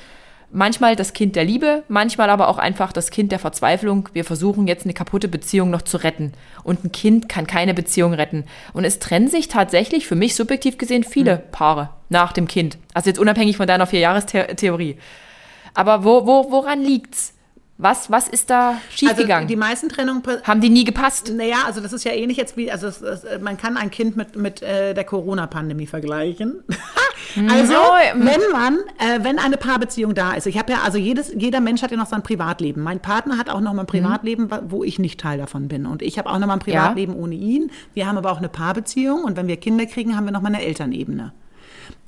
Manchmal 0.52 0.94
das 0.94 1.12
Kind 1.12 1.34
der 1.34 1.44
Liebe, 1.44 1.82
manchmal 1.88 2.30
aber 2.30 2.48
auch 2.48 2.58
einfach 2.58 2.92
das 2.92 3.10
Kind 3.10 3.32
der 3.32 3.38
Verzweiflung. 3.38 4.08
Wir 4.12 4.24
versuchen 4.24 4.68
jetzt 4.68 4.84
eine 4.84 4.94
kaputte 4.94 5.28
Beziehung 5.28 5.70
noch 5.70 5.82
zu 5.82 5.96
retten. 5.96 6.32
Und 6.62 6.84
ein 6.84 6.92
Kind 6.92 7.28
kann 7.28 7.46
keine 7.46 7.74
Beziehung 7.74 8.14
retten. 8.14 8.44
Und 8.72 8.84
es 8.84 8.98
trennen 9.00 9.28
sich 9.28 9.48
tatsächlich, 9.48 10.06
für 10.06 10.14
mich 10.14 10.36
subjektiv 10.36 10.78
gesehen, 10.78 11.04
viele 11.04 11.36
mhm. 11.36 11.50
Paare 11.50 11.90
nach 12.08 12.32
dem 12.32 12.46
Kind. 12.46 12.78
Also 12.94 13.10
jetzt 13.10 13.18
unabhängig 13.18 13.56
von 13.56 13.66
deiner 13.66 13.86
Vierjahrestheorie. 13.86 14.98
Aber 15.74 16.04
wo, 16.04 16.26
wo, 16.26 16.50
woran 16.50 16.80
liegt's? 16.80 17.34
Was, 17.78 18.10
was 18.10 18.26
ist 18.26 18.48
da 18.48 18.80
schiefgegangen? 18.90 19.32
Also 19.32 19.48
die 19.48 19.56
meisten 19.56 19.90
Trennungen 19.90 20.22
haben 20.44 20.62
die 20.62 20.70
nie 20.70 20.84
gepasst. 20.84 21.30
Naja, 21.34 21.64
also 21.66 21.82
das 21.82 21.92
ist 21.92 22.04
ja 22.04 22.12
ähnlich 22.12 22.38
jetzt 22.38 22.56
wie, 22.56 22.70
also 22.70 22.86
es, 22.86 23.02
es, 23.02 23.24
man 23.42 23.58
kann 23.58 23.76
ein 23.76 23.90
Kind 23.90 24.16
mit, 24.16 24.34
mit 24.34 24.62
äh, 24.62 24.94
der 24.94 25.04
Corona-Pandemie 25.04 25.86
vergleichen. 25.86 26.64
also 27.36 27.74
mhm. 28.14 28.26
wenn 28.26 28.40
man, 28.52 28.78
äh, 28.98 29.22
wenn 29.22 29.38
eine 29.38 29.56
Paarbeziehung 29.56 30.14
da 30.14 30.32
ist, 30.32 30.46
ich 30.46 30.58
habe 30.58 30.72
ja, 30.72 30.78
also 30.84 30.98
jedes, 30.98 31.32
jeder 31.34 31.60
Mensch 31.60 31.82
hat 31.82 31.90
ja 31.90 31.96
noch 31.96 32.06
sein 32.06 32.22
Privatleben. 32.22 32.82
Mein 32.82 33.00
Partner 33.00 33.38
hat 33.38 33.50
auch 33.50 33.60
noch 33.60 33.72
mal 33.72 33.82
ein 33.82 33.86
Privatleben, 33.86 34.44
mhm. 34.44 34.70
wo 34.70 34.84
ich 34.84 34.98
nicht 34.98 35.20
Teil 35.20 35.38
davon 35.38 35.68
bin. 35.68 35.86
Und 35.86 36.02
ich 36.02 36.18
habe 36.18 36.30
auch 36.30 36.38
noch 36.38 36.46
mal 36.46 36.54
ein 36.54 36.60
Privatleben 36.60 37.14
ja. 37.14 37.18
ohne 37.18 37.34
ihn. 37.34 37.70
Wir 37.94 38.06
haben 38.06 38.18
aber 38.18 38.32
auch 38.32 38.38
eine 38.38 38.48
Paarbeziehung 38.48 39.24
und 39.24 39.36
wenn 39.36 39.48
wir 39.48 39.56
Kinder 39.56 39.86
kriegen, 39.86 40.16
haben 40.16 40.24
wir 40.24 40.32
noch 40.32 40.42
mal 40.42 40.48
eine 40.48 40.62
Elternebene 40.62 41.32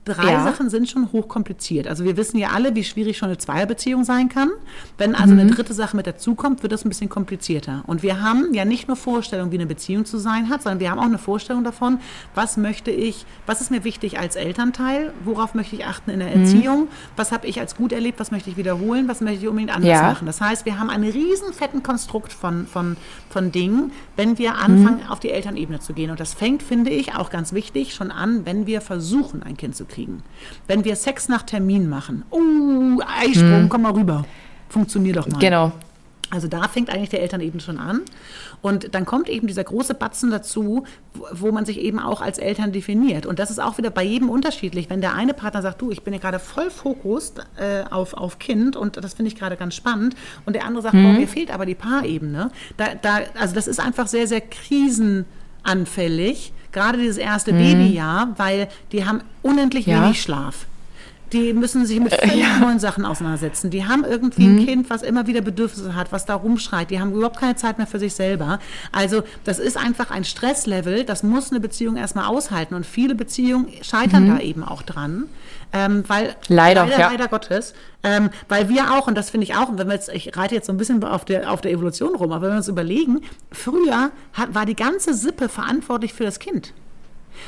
drei 0.09 0.33
ja. 0.33 0.43
Sachen 0.43 0.71
sind 0.71 0.89
schon 0.89 1.13
hochkompliziert. 1.13 1.87
Also 1.87 2.05
wir 2.05 2.17
wissen 2.17 2.39
ja 2.39 2.51
alle, 2.51 2.75
wie 2.75 2.85
schwierig 2.85 3.19
schon 3.19 3.29
eine 3.29 3.39
Zweierbeziehung 3.39 4.05
sein 4.05 4.29
kann. 4.29 4.51
Wenn 4.97 5.15
also 5.15 5.35
mhm. 5.35 5.41
eine 5.41 5.51
dritte 5.51 5.75
Sache 5.75 5.97
mit 5.97 6.07
dazukommt, 6.07 6.63
wird 6.63 6.73
das 6.73 6.85
ein 6.85 6.89
bisschen 6.89 7.09
komplizierter. 7.09 7.85
Und 7.87 8.03
wir 8.03 8.23
haben 8.23 8.55
ja 8.55 8.65
nicht 8.65 8.89
nur 8.89 8.97
Vorstellungen, 8.97 9.53
wie 9.53 9.57
eine 9.57 9.67
Beziehung 9.67 10.05
zu 10.05 10.19
sein 10.19 10.49
hat, 10.49 10.63
sondern 10.63 10.81
wir 10.81 10.91
haben 10.91 10.99
auch 10.99 11.05
eine 11.05 11.19
Vorstellung 11.19 11.65
davon, 11.65 12.01
was 12.35 12.57
möchte 12.57 12.91
ich, 12.91 13.27
was 13.47 13.61
ist 13.61 13.71
mir 13.71 13.85
wichtig 13.85 14.19
als 14.19 14.37
Elternteil, 14.37 15.13
worauf 15.25 15.55
möchte 15.55 15.77
ich 15.77 15.85
achten 15.85 16.11
in 16.11 16.21
der 16.21 16.35
mhm. 16.35 16.43
Erziehung, 16.43 16.89
was 17.17 17.33
habe 17.33 17.47
ich 17.47 17.61
als 17.61 17.77
gut 17.77 17.93
erlebt, 17.93 18.19
was 18.19 18.31
möchte 18.31 18.51
ich 18.51 18.57
wiederholen, 18.57 19.09
was 19.09 19.21
möchte 19.21 19.43
ich 19.43 19.49
unbedingt 19.49 19.75
anders 19.75 19.91
ja. 19.91 20.03
machen. 20.03 20.27
Das 20.27 20.41
heißt, 20.41 20.65
wir 20.65 20.79
haben 20.79 20.91
einen 20.91 21.11
riesen 21.11 21.53
fetten 21.53 21.83
Konstrukt 21.83 22.33
von, 22.33 22.67
von, 22.67 22.97
von 23.29 23.53
Dingen, 23.53 23.93
wenn 24.17 24.39
wir 24.39 24.55
anfangen, 24.57 25.03
mhm. 25.05 25.11
auf 25.11 25.21
die 25.21 25.31
Elternebene 25.31 25.81
zu 25.81 25.93
gehen. 25.93 26.11
Und 26.11 26.21
das 26.21 26.35
fängt, 26.35 26.63
finde 26.63 26.91
ich, 26.91 27.15
auch 27.15 27.31
ganz 27.31 27.53
wichtig, 27.53 27.95
schon 27.95 28.11
an, 28.11 28.47
wenn 28.47 28.67
wir 28.67 28.81
versuchen, 28.81 29.43
ein 29.43 29.57
Kind 29.57 29.77
zu 29.77 29.85
kriegen 29.85 29.98
kriegen. 29.99 30.23
Wenn 30.67 30.85
wir 30.85 30.97
Sex 30.97 31.29
nach 31.29 31.43
Termin 31.43 31.89
machen, 31.89 32.25
uh, 32.31 33.01
Eisprung, 33.21 33.63
hm. 33.63 33.69
komm 33.69 33.83
mal 33.83 33.93
rüber. 33.93 34.25
Funktioniert 34.69 35.17
doch 35.17 35.27
mal. 35.27 35.39
Genau. 35.39 35.73
Also 36.31 36.47
da 36.47 36.69
fängt 36.69 36.91
eigentlich 36.91 37.09
der 37.09 37.23
Eltern 37.23 37.41
eben 37.41 37.59
schon 37.59 37.79
an. 37.79 38.03
Und 38.61 38.95
dann 38.95 39.07
kommt 39.07 39.31
eben 39.31 39.47
dieser 39.47 39.65
große 39.65 39.95
Batzen 39.95 40.31
dazu, 40.31 40.85
wo 41.33 41.53
man 41.53 41.65
sich 41.65 41.81
eben 41.81 41.99
auch 41.99 42.21
als 42.21 42.39
Eltern 42.39 42.71
definiert. 42.71 43.25
Und 43.25 43.39
das 43.39 43.51
ist 43.51 43.59
auch 43.59 43.79
wieder 43.79 43.89
bei 43.89 44.03
jedem 44.03 44.29
unterschiedlich. 44.29 44.91
Wenn 44.91 45.01
der 45.01 45.15
eine 45.15 45.33
Partner 45.33 45.63
sagt, 45.63 45.81
du, 45.81 45.91
ich 45.91 46.03
bin 46.03 46.13
ja 46.13 46.21
gerade 46.21 46.39
voll 46.39 46.71
Fokus 46.71 47.33
äh, 47.57 47.85
auf, 47.91 48.13
auf 48.13 48.39
Kind 48.39 48.77
und 48.77 49.03
das 49.03 49.15
finde 49.15 49.33
ich 49.33 49.39
gerade 49.39 49.57
ganz 49.57 49.75
spannend. 49.75 50.17
Und 50.45 50.53
der 50.53 50.67
andere 50.67 50.83
sagt, 50.83 50.95
mhm. 50.95 51.05
boah, 51.05 51.13
mir 51.13 51.29
fehlt 51.29 51.51
aber 51.51 51.65
die 51.65 51.75
Paarebene. 51.75 52.51
Da, 52.77 52.89
da, 53.01 53.21
also 53.41 53.55
das 53.55 53.67
ist 53.67 53.81
einfach 53.81 54.07
sehr, 54.07 54.27
sehr 54.27 54.43
krisenanfällig 54.43 56.53
gerade 56.73 56.99
dieses 56.99 57.17
erste 57.17 57.53
mhm. 57.53 57.59
Babyjahr, 57.59 58.35
weil 58.37 58.69
die 58.93 59.07
haben 59.07 59.23
unendlich 59.43 59.87
ja. 59.87 60.03
wenig 60.03 60.23
Schlaf. 60.23 60.67
Die 61.33 61.53
müssen 61.53 61.85
sich 61.85 62.01
mit 62.01 62.15
völlig 62.15 62.41
ja. 62.41 62.59
neuen 62.59 62.79
Sachen 62.79 63.05
auseinandersetzen. 63.05 63.71
Die 63.71 63.87
haben 63.87 64.05
irgendwie 64.05 64.47
mhm. 64.47 64.57
ein 64.59 64.67
Kind, 64.67 64.91
was 64.91 65.03
immer 65.03 65.27
wieder 65.27 65.43
Bedürfnisse 65.43 65.95
hat, 65.95 66.11
was 66.11 66.25
da 66.25 66.35
rumschreit. 66.35 66.91
Die 66.91 67.01
haben 67.01 67.13
überhaupt 67.13 67.39
keine 67.39 67.57
Zeit 67.57 67.77
mehr 67.77 67.87
für 67.87 67.99
sich 67.99 68.15
selber. 68.15 68.61
Also 68.93 69.23
das 69.45 69.59
ist 69.59 69.77
einfach 69.77 70.11
ein 70.11 70.25
Stresslevel, 70.25 71.05
das 71.05 71.23
muss 71.23 71.51
eine 71.51 71.61
Beziehung 71.61 71.97
erstmal 71.97 72.27
aushalten. 72.27 72.75
Und 72.75 72.87
viele 72.87 73.15
Beziehungen 73.15 73.69
scheitern 73.83 74.25
mhm. 74.25 74.29
da 74.29 74.41
eben 74.41 74.65
auch 74.65 74.81
dran. 74.81 75.25
Ähm, 75.73 76.05
weil 76.09 76.35
leider, 76.49 76.87
leider, 76.87 76.99
ja. 76.99 77.11
leider 77.11 77.29
Gottes, 77.29 77.75
ähm, 78.03 78.31
weil 78.49 78.69
wir 78.69 78.93
auch, 78.93 79.07
und 79.07 79.17
das 79.17 79.31
finde 79.31 79.45
ich 79.45 79.55
auch, 79.55 79.69
wenn 79.73 79.87
wir 79.87 79.95
jetzt, 79.95 80.09
ich 80.09 80.37
reite 80.37 80.55
jetzt 80.55 80.67
so 80.67 80.73
ein 80.73 80.79
bisschen 80.79 81.03
auf 81.05 81.25
der, 81.25 81.53
auf 81.53 81.61
der 81.61 81.73
Evolution 81.73 82.15
rum, 82.15 82.33
aber 82.33 82.47
wenn 82.47 82.53
wir 82.53 82.59
uns 82.59 82.69
überlegen, 82.69 83.21
früher 83.53 84.11
hat, 84.33 84.55
war 84.55 84.65
die 84.65 84.77
ganze 84.77 85.13
Sippe 85.13 85.49
verantwortlich 85.49 86.15
für 86.15 86.25
das 86.25 86.39
Kind. 86.39 86.73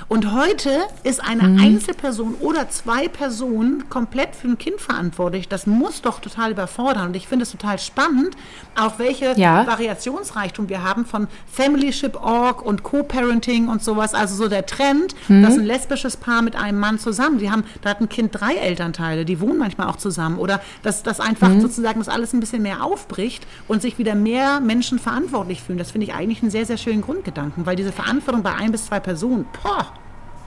Und 0.09 0.33
heute 0.33 0.71
ist 1.05 1.23
eine 1.23 1.45
mhm. 1.45 1.61
Einzelperson 1.61 2.35
oder 2.41 2.69
zwei 2.69 3.09
Personen 3.09 3.89
komplett 3.89 4.35
für 4.37 4.49
ein 4.49 4.59
Kind 4.59 4.81
verantwortlich. 4.81 5.49
Das 5.49 5.67
muss 5.67 6.03
doch 6.03 6.21
total 6.21 6.53
überfordern. 6.53 7.09
Und 7.09 7.17
ich 7.17 7.29
finde 7.29 7.45
es 7.45 7.51
total 7.51 7.79
spannend, 7.79 8.37
auch 8.79 8.99
welche 8.99 9.39
ja. 9.39 9.67
Variationsreichtum 9.67 10.69
wir 10.69 10.83
haben 10.83 11.05
von 11.05 11.29
Familyship.org 11.53 12.63
und 12.63 12.83
Co-Parenting 12.83 13.69
und 13.69 13.83
sowas. 13.83 14.15
Also 14.15 14.35
so 14.35 14.49
der 14.49 14.67
Trend, 14.67 15.15
mhm. 15.29 15.43
dass 15.43 15.55
ein 15.55 15.65
lesbisches 15.65 16.17
Paar 16.17 16.43
mit 16.43 16.57
einem 16.57 16.79
Mann 16.79 16.99
zusammen, 16.99 17.39
die 17.39 17.51
haben, 17.51 17.65
da 17.83 17.91
hat 17.91 18.01
ein 18.01 18.09
Kind 18.09 18.31
drei 18.33 18.55
Elternteile, 18.55 19.25
die 19.25 19.41
wohnen 19.41 19.59
manchmal 19.59 19.89
auch 19.89 19.97
zusammen. 19.97 20.39
Oder 20.39 20.61
dass 20.83 21.03
das 21.03 21.21
einfach 21.21 21.49
mhm. 21.49 21.61
sozusagen 21.61 22.01
das 22.01 22.09
alles 22.09 22.33
ein 22.33 22.41
bisschen 22.41 22.63
mehr 22.63 22.85
aufbricht 22.85 23.47
und 23.69 23.83
sich 23.83 23.99
wieder 23.99 24.15
mehr 24.15 24.61
Menschen 24.61 24.99
verantwortlich 24.99 25.63
fühlen. 25.63 25.79
Das 25.79 25.91
finde 25.91 26.07
ich 26.07 26.15
eigentlich 26.15 26.43
einen 26.43 26.51
sehr, 26.51 26.67
sehr 26.67 26.77
schönen 26.77 27.03
Grundgedanken, 27.03 27.67
weil 27.67 27.77
diese 27.77 27.93
Verantwortung 27.93 28.43
bei 28.43 28.55
ein 28.55 28.73
bis 28.73 28.87
zwei 28.87 29.01
Personen, 29.01 29.47
boah, 29.63 29.80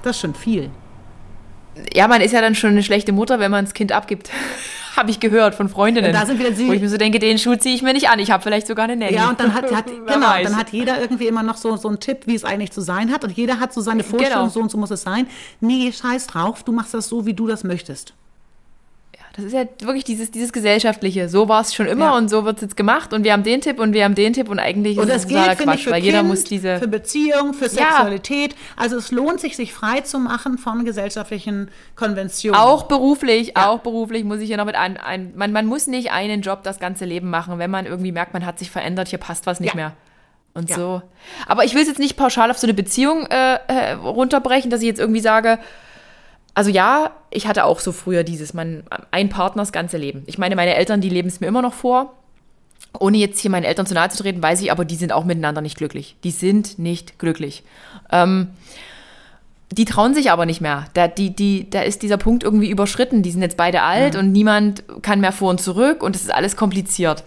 das 0.04 0.18
ist 0.18 0.22
schon 0.22 0.36
viel. 0.36 0.70
Ja, 1.94 2.08
man 2.08 2.22
ist 2.22 2.32
ja 2.32 2.42
dann 2.42 2.56
schon 2.56 2.72
eine 2.72 2.84
schlechte 2.84 3.12
Mutter, 3.12 3.40
wenn 3.40 3.50
man 3.50 3.66
das 3.66 3.74
Kind 3.74 3.92
abgibt. 3.92 4.30
habe 4.96 5.10
ich 5.10 5.20
gehört 5.20 5.56
von 5.56 5.70
Freundinnen. 5.70 6.08
Und 6.08 6.14
da 6.14 6.26
sind 6.26 6.40
wieder 6.40 6.54
sie. 6.54 6.68
Wo 6.68 6.74
ich 6.74 6.82
mir 6.82 6.90
so 6.90 6.98
denke, 6.98 7.20
den 7.20 7.38
Schuh 7.40 7.56
ziehe 7.56 7.76
ich 7.76 7.82
mir 7.82 7.94
nicht 7.94 8.10
an. 8.10 8.20
Ich 8.20 8.32
habe 8.32 8.44
vielleicht 8.44 8.68
sogar 8.68 8.86
eine 8.86 8.96
Nanny. 8.96 9.16
Ja, 9.16 9.30
und 9.30 9.40
dann 9.40 9.54
hat, 9.54 9.72
hat 9.74 9.86
genau, 10.08 10.44
dann 10.44 10.56
hat 10.56 10.70
jeder 10.72 11.02
irgendwie 11.02 11.28
immer 11.28 11.44
noch 11.44 11.58
so, 11.58 11.76
so 11.78 11.88
einen 11.88 12.00
Tipp, 12.00 12.22
wie 12.26 12.36
es 12.36 12.46
eigentlich 12.46 12.72
zu 12.72 12.82
sein 12.82 13.12
hat. 13.12 13.24
Und 13.24 13.32
jeder 13.32 13.60
hat 13.60 13.74
so 13.74 13.82
seine 13.82 14.04
Vorstellung, 14.04 14.44
genau. 14.44 14.50
so 14.50 14.60
und 14.60 14.70
so 14.70 14.78
muss 14.78 14.92
es 14.92 15.02
sein. 15.02 15.28
Nee, 15.60 15.92
scheiß 15.92 16.28
drauf, 16.28 16.64
du 16.64 16.72
machst 16.72 16.94
das 16.94 17.08
so, 17.08 17.26
wie 17.26 17.34
du 17.34 17.48
das 17.48 17.64
möchtest. 17.64 18.14
Das 19.36 19.46
ist 19.46 19.54
ja 19.54 19.66
wirklich 19.80 20.04
dieses, 20.04 20.30
dieses 20.30 20.54
Gesellschaftliche. 20.54 21.28
So 21.28 21.50
war 21.50 21.62
es 21.62 21.74
schon 21.74 21.88
immer 21.88 22.06
ja. 22.06 22.18
und 22.18 22.30
so 22.30 22.46
wird 22.46 22.58
es 22.58 22.62
jetzt 22.62 22.78
gemacht 22.78 23.14
und 23.14 23.24
wir 23.24 23.34
haben 23.34 23.42
den 23.42 23.62
Tipp 23.62 23.80
und 23.80 23.94
wir 23.94 24.04
haben 24.04 24.14
den 24.14 24.34
Tipp 24.34 24.48
und 24.48 24.60
eigentlich 24.60 25.00
und 25.00 25.10
ist 25.10 25.16
es 25.16 25.28
totaler 25.28 25.56
Quatsch, 25.56 25.80
ich, 25.80 25.86
weil 25.88 25.94
kind, 25.94 26.06
jeder 26.06 26.22
muss 26.22 26.44
diese. 26.44 26.78
Für 26.78 26.88
Beziehung, 26.88 27.56
für 27.56 27.68
Sexualität. 27.68 28.54
Ja. 28.54 28.58
Also 28.76 28.96
es 28.98 29.10
lohnt 29.10 29.40
sich, 29.40 29.56
sich 29.56 29.74
frei 29.74 30.02
zu 30.02 30.20
machen 30.20 30.60
von 30.60 30.86
gesellschaftlichen 30.86 31.72
Konventionen. 31.96 32.60
Auch 32.60 32.84
beruflich, 32.84 33.54
ja. 33.56 33.70
auch 33.70 33.80
beruflich 33.80 34.24
muss 34.24 34.40
ich 34.40 34.48
hier 34.48 34.58
noch 34.58 34.66
mit 34.66 34.76
ein. 34.76 34.98
ein 34.98 35.34
man, 35.36 35.52
man 35.52 35.66
muss 35.66 35.88
nicht 35.88 36.12
einen 36.12 36.42
Job 36.42 36.62
das 36.62 36.80
ganze 36.80 37.06
Leben 37.06 37.32
machen, 37.32 37.58
wenn 37.58 37.72
man 37.72 37.88
irgendwie 37.88 38.12
merkt, 38.12 38.34
man 38.34 38.46
hat 38.46 38.60
sich 38.60 38.70
verändert, 38.70 39.08
hier 39.08 39.20
passt 39.20 39.48
was 39.48 39.60
nicht 39.60 39.74
mehr. 39.74 39.94
und 40.54 40.70
ja. 40.70 40.76
so. 40.76 41.02
Aber 41.48 41.66
ich 41.66 41.74
will 41.74 41.82
es 41.82 41.88
jetzt 41.88 42.00
nicht 42.00 42.18
pauschal 42.18 42.52
auf 42.52 42.60
so 42.60 42.68
eine 42.68 42.76
Beziehung 42.76 43.26
äh, 43.26 43.58
äh, 43.68 43.94
runterbrechen, 43.94 44.70
dass 44.70 44.82
ich 44.82 44.88
jetzt 44.88 45.00
irgendwie 45.00 45.22
sage, 45.22 45.58
also 46.54 46.70
ja, 46.70 47.12
ich 47.32 47.48
hatte 47.48 47.66
auch 47.66 47.80
so 47.80 47.92
früher 47.92 48.24
dieses, 48.24 48.54
man, 48.54 48.84
ein 49.12 49.30
Partner 49.30 49.64
das 49.64 49.72
ganze 49.72 49.98
Leben. 49.98 50.24
Ich 50.28 50.38
meine, 50.38 50.56
meine 50.56 50.76
Eltern, 50.76 51.02
die 51.02 51.10
leben 51.10 51.28
es 51.28 51.40
mir 51.40 51.48
immer 51.48 51.62
noch 51.62 51.74
vor. 51.74 52.14
Ohne 53.00 53.18
jetzt 53.18 53.40
hier 53.40 53.50
meinen 53.50 53.64
Eltern 53.64 53.88
zu 53.88 53.96
nahe 53.96 54.10
zu 54.10 54.22
treten, 54.22 54.44
weiß 54.44 54.62
ich, 54.62 54.72
aber 54.72 54.86
die 54.86 54.96
sind 54.96 55.12
auch 55.12 55.26
miteinander 55.26 55.62
nicht 55.62 55.78
glücklich. 55.78 56.16
Die 56.24 56.32
sind 56.32 56.78
nicht 56.78 57.18
glücklich. 57.18 57.64
Ähm, 58.12 58.50
die 59.72 59.86
trauen 59.86 60.14
sich 60.14 60.30
aber 60.30 60.46
nicht 60.46 60.62
mehr. 60.62 60.86
Da, 60.94 61.08
die, 61.08 61.36
die, 61.36 61.70
da 61.70 61.82
ist 61.82 62.04
dieser 62.04 62.18
Punkt 62.18 62.44
irgendwie 62.44 62.70
überschritten. 62.70 63.24
Die 63.24 63.32
sind 63.32 63.42
jetzt 63.42 63.58
beide 63.58 63.82
alt 63.82 64.14
ja. 64.14 64.20
und 64.20 64.32
niemand 64.32 64.84
kann 65.02 65.22
mehr 65.22 65.32
vor 65.32 65.50
und 65.50 65.60
zurück 65.60 66.04
und 66.04 66.16
es 66.16 66.22
ist 66.22 66.34
alles 66.34 66.56
kompliziert. 66.56 67.24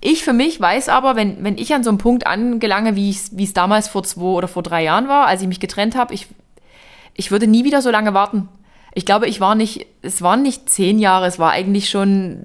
Ich 0.00 0.24
für 0.24 0.32
mich 0.32 0.60
weiß 0.60 0.88
aber, 0.88 1.14
wenn, 1.14 1.44
wenn 1.44 1.58
ich 1.58 1.74
an 1.74 1.84
so 1.84 1.90
einem 1.90 1.98
Punkt 1.98 2.26
angelange, 2.26 2.96
wie 2.96 3.10
es 3.10 3.52
damals 3.52 3.86
vor 3.86 4.02
zwei 4.02 4.22
oder 4.22 4.48
vor 4.48 4.62
drei 4.62 4.82
Jahren 4.82 5.08
war, 5.08 5.26
als 5.26 5.42
ich 5.42 5.48
mich 5.48 5.60
getrennt 5.60 5.94
habe, 5.94 6.14
ich, 6.14 6.26
ich 7.20 7.30
würde 7.30 7.46
nie 7.46 7.64
wieder 7.64 7.82
so 7.82 7.90
lange 7.90 8.14
warten. 8.14 8.48
Ich 8.94 9.04
glaube, 9.04 9.28
ich 9.28 9.40
war 9.40 9.54
nicht, 9.54 9.86
es 10.00 10.22
waren 10.22 10.40
nicht 10.42 10.70
zehn 10.70 10.98
Jahre, 10.98 11.26
es 11.26 11.38
war 11.38 11.50
eigentlich 11.50 11.90
schon, 11.90 12.38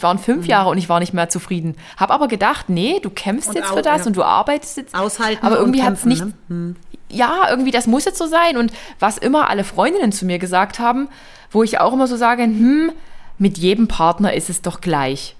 waren 0.00 0.18
fünf 0.18 0.44
mhm. 0.44 0.50
Jahre 0.50 0.70
und 0.70 0.78
ich 0.78 0.88
war 0.88 1.00
nicht 1.00 1.12
mehr 1.12 1.28
zufrieden. 1.28 1.76
Hab 1.98 2.10
aber 2.10 2.28
gedacht, 2.28 2.70
nee, 2.70 2.98
du 3.00 3.10
kämpfst 3.10 3.50
und 3.50 3.56
jetzt 3.56 3.70
auch, 3.70 3.76
für 3.76 3.82
das 3.82 4.00
ja. 4.00 4.06
und 4.06 4.16
du 4.16 4.22
arbeitest 4.22 4.78
jetzt. 4.78 4.94
Aushalten. 4.94 5.44
Aber 5.44 5.58
irgendwie 5.58 5.82
hat 5.82 5.92
es 5.92 6.06
nicht, 6.06 6.24
ne? 6.24 6.32
hm. 6.48 6.76
ja, 7.10 7.46
irgendwie, 7.50 7.72
das 7.72 7.86
muss 7.86 8.06
jetzt 8.06 8.16
so 8.16 8.26
sein. 8.26 8.56
Und 8.56 8.72
was 8.98 9.18
immer 9.18 9.50
alle 9.50 9.64
Freundinnen 9.64 10.12
zu 10.12 10.24
mir 10.24 10.38
gesagt 10.38 10.78
haben, 10.78 11.08
wo 11.50 11.62
ich 11.62 11.78
auch 11.78 11.92
immer 11.92 12.06
so 12.06 12.16
sage, 12.16 12.44
hm, 12.44 12.90
mit 13.36 13.58
jedem 13.58 13.86
Partner 13.86 14.32
ist 14.32 14.48
es 14.48 14.62
doch 14.62 14.80
gleich. 14.80 15.36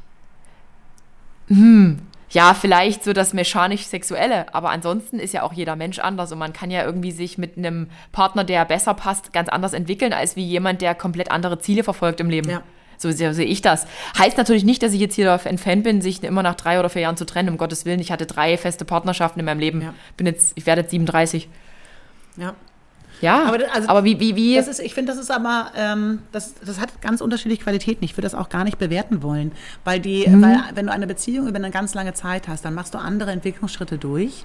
Hm, 1.49 1.99
ja, 2.33 2.55
vielleicht 2.55 3.05
so 3.05 3.13
das 3.13 3.35
mechanisch-sexuelle, 3.35 4.55
aber 4.55 4.71
ansonsten 4.71 5.19
ist 5.19 5.35
ja 5.35 5.43
auch 5.43 5.53
jeder 5.53 5.77
Mensch 5.77 5.99
anders 5.99 6.33
und 6.33 6.39
man 6.39 6.53
kann 6.53 6.71
ja 6.71 6.85
irgendwie 6.85 7.13
sich 7.13 7.39
mit 7.39 7.57
einem 7.57 7.89
Partner, 8.11 8.43
der 8.45 8.65
besser 8.65 8.95
passt, 8.95 9.33
ganz 9.33 9.49
anders 9.49 9.75
entwickeln, 9.75 10.13
als 10.13 10.35
wie 10.35 10.45
jemand, 10.45 10.81
der 10.81 10.95
komplett 10.95 11.31
andere 11.31 11.59
Ziele 11.59 11.85
verfolgt 11.85 12.21
im 12.21 12.31
Leben. 12.31 12.51
Ja. 12.51 12.63
So 12.97 13.11
sehe 13.11 13.33
ich 13.45 13.63
das. 13.63 13.87
Heißt 14.17 14.39
natürlich 14.39 14.65
nicht, 14.65 14.83
dass 14.83 14.93
ich 14.93 15.01
jetzt 15.01 15.15
hier 15.17 15.41
ein 15.45 15.59
Fan 15.59 15.83
bin, 15.83 16.01
sich 16.01 16.23
immer 16.23 16.43
nach 16.43 16.55
drei 16.55 16.79
oder 16.79 16.89
vier 16.89 17.03
Jahren 17.03 17.17
zu 17.17 17.27
trennen, 17.27 17.49
um 17.49 17.59
Gottes 17.59 17.85
Willen. 17.85 17.99
Ich 17.99 18.13
hatte 18.13 18.27
drei 18.27 18.57
feste 18.57 18.85
Partnerschaften 18.85 19.41
in 19.41 19.47
meinem 19.47 19.59
Leben. 19.59 19.83
Ja. 19.83 19.95
Bin 20.17 20.27
jetzt, 20.27 20.53
ich 20.55 20.67
werde 20.67 20.83
jetzt 20.83 20.93
37. 20.93 21.49
Ja. 22.37 22.55
Ja, 23.23 23.45
aber, 23.45 23.59
also, 23.73 23.89
aber 23.89 24.05
wie, 24.05 24.21
wie, 24.21 24.37
wie? 24.37 24.57
Das 24.57 24.69
ist, 24.69 24.81
ich 24.81 24.93
finde, 24.93 25.13
das 25.13 25.21
ist 25.21 25.31
aber, 25.31 25.73
ähm, 25.77 26.19
das, 26.33 26.55
das 26.55 26.79
hat 26.79 27.01
ganz 27.01 27.23
unterschiedliche 27.23 27.63
Qualitäten. 27.63 28.05
Ich 28.05 28.13
würde 28.13 28.23
das 28.27 28.35
auch 28.35 28.51
gar 28.51 28.65
nicht 28.65 28.79
bewerten 28.79 29.23
wollen, 29.23 29.53
weil 29.85 30.01
die, 30.01 30.29
mhm. 30.29 30.43
weil 30.43 30.59
wenn 30.75 30.87
du 30.87 30.93
eine 30.93 31.07
Beziehung 31.07 31.49
über 31.49 31.57
eine 31.57 31.71
ganz 31.71 31.95
lange 31.95 32.13
Zeit 32.13 32.49
hast, 32.49 32.65
dann 32.65 32.75
machst 32.75 32.93
du 32.95 32.99
andere 32.99 33.31
Entwicklungsschritte 33.31 33.97
durch 33.97 34.45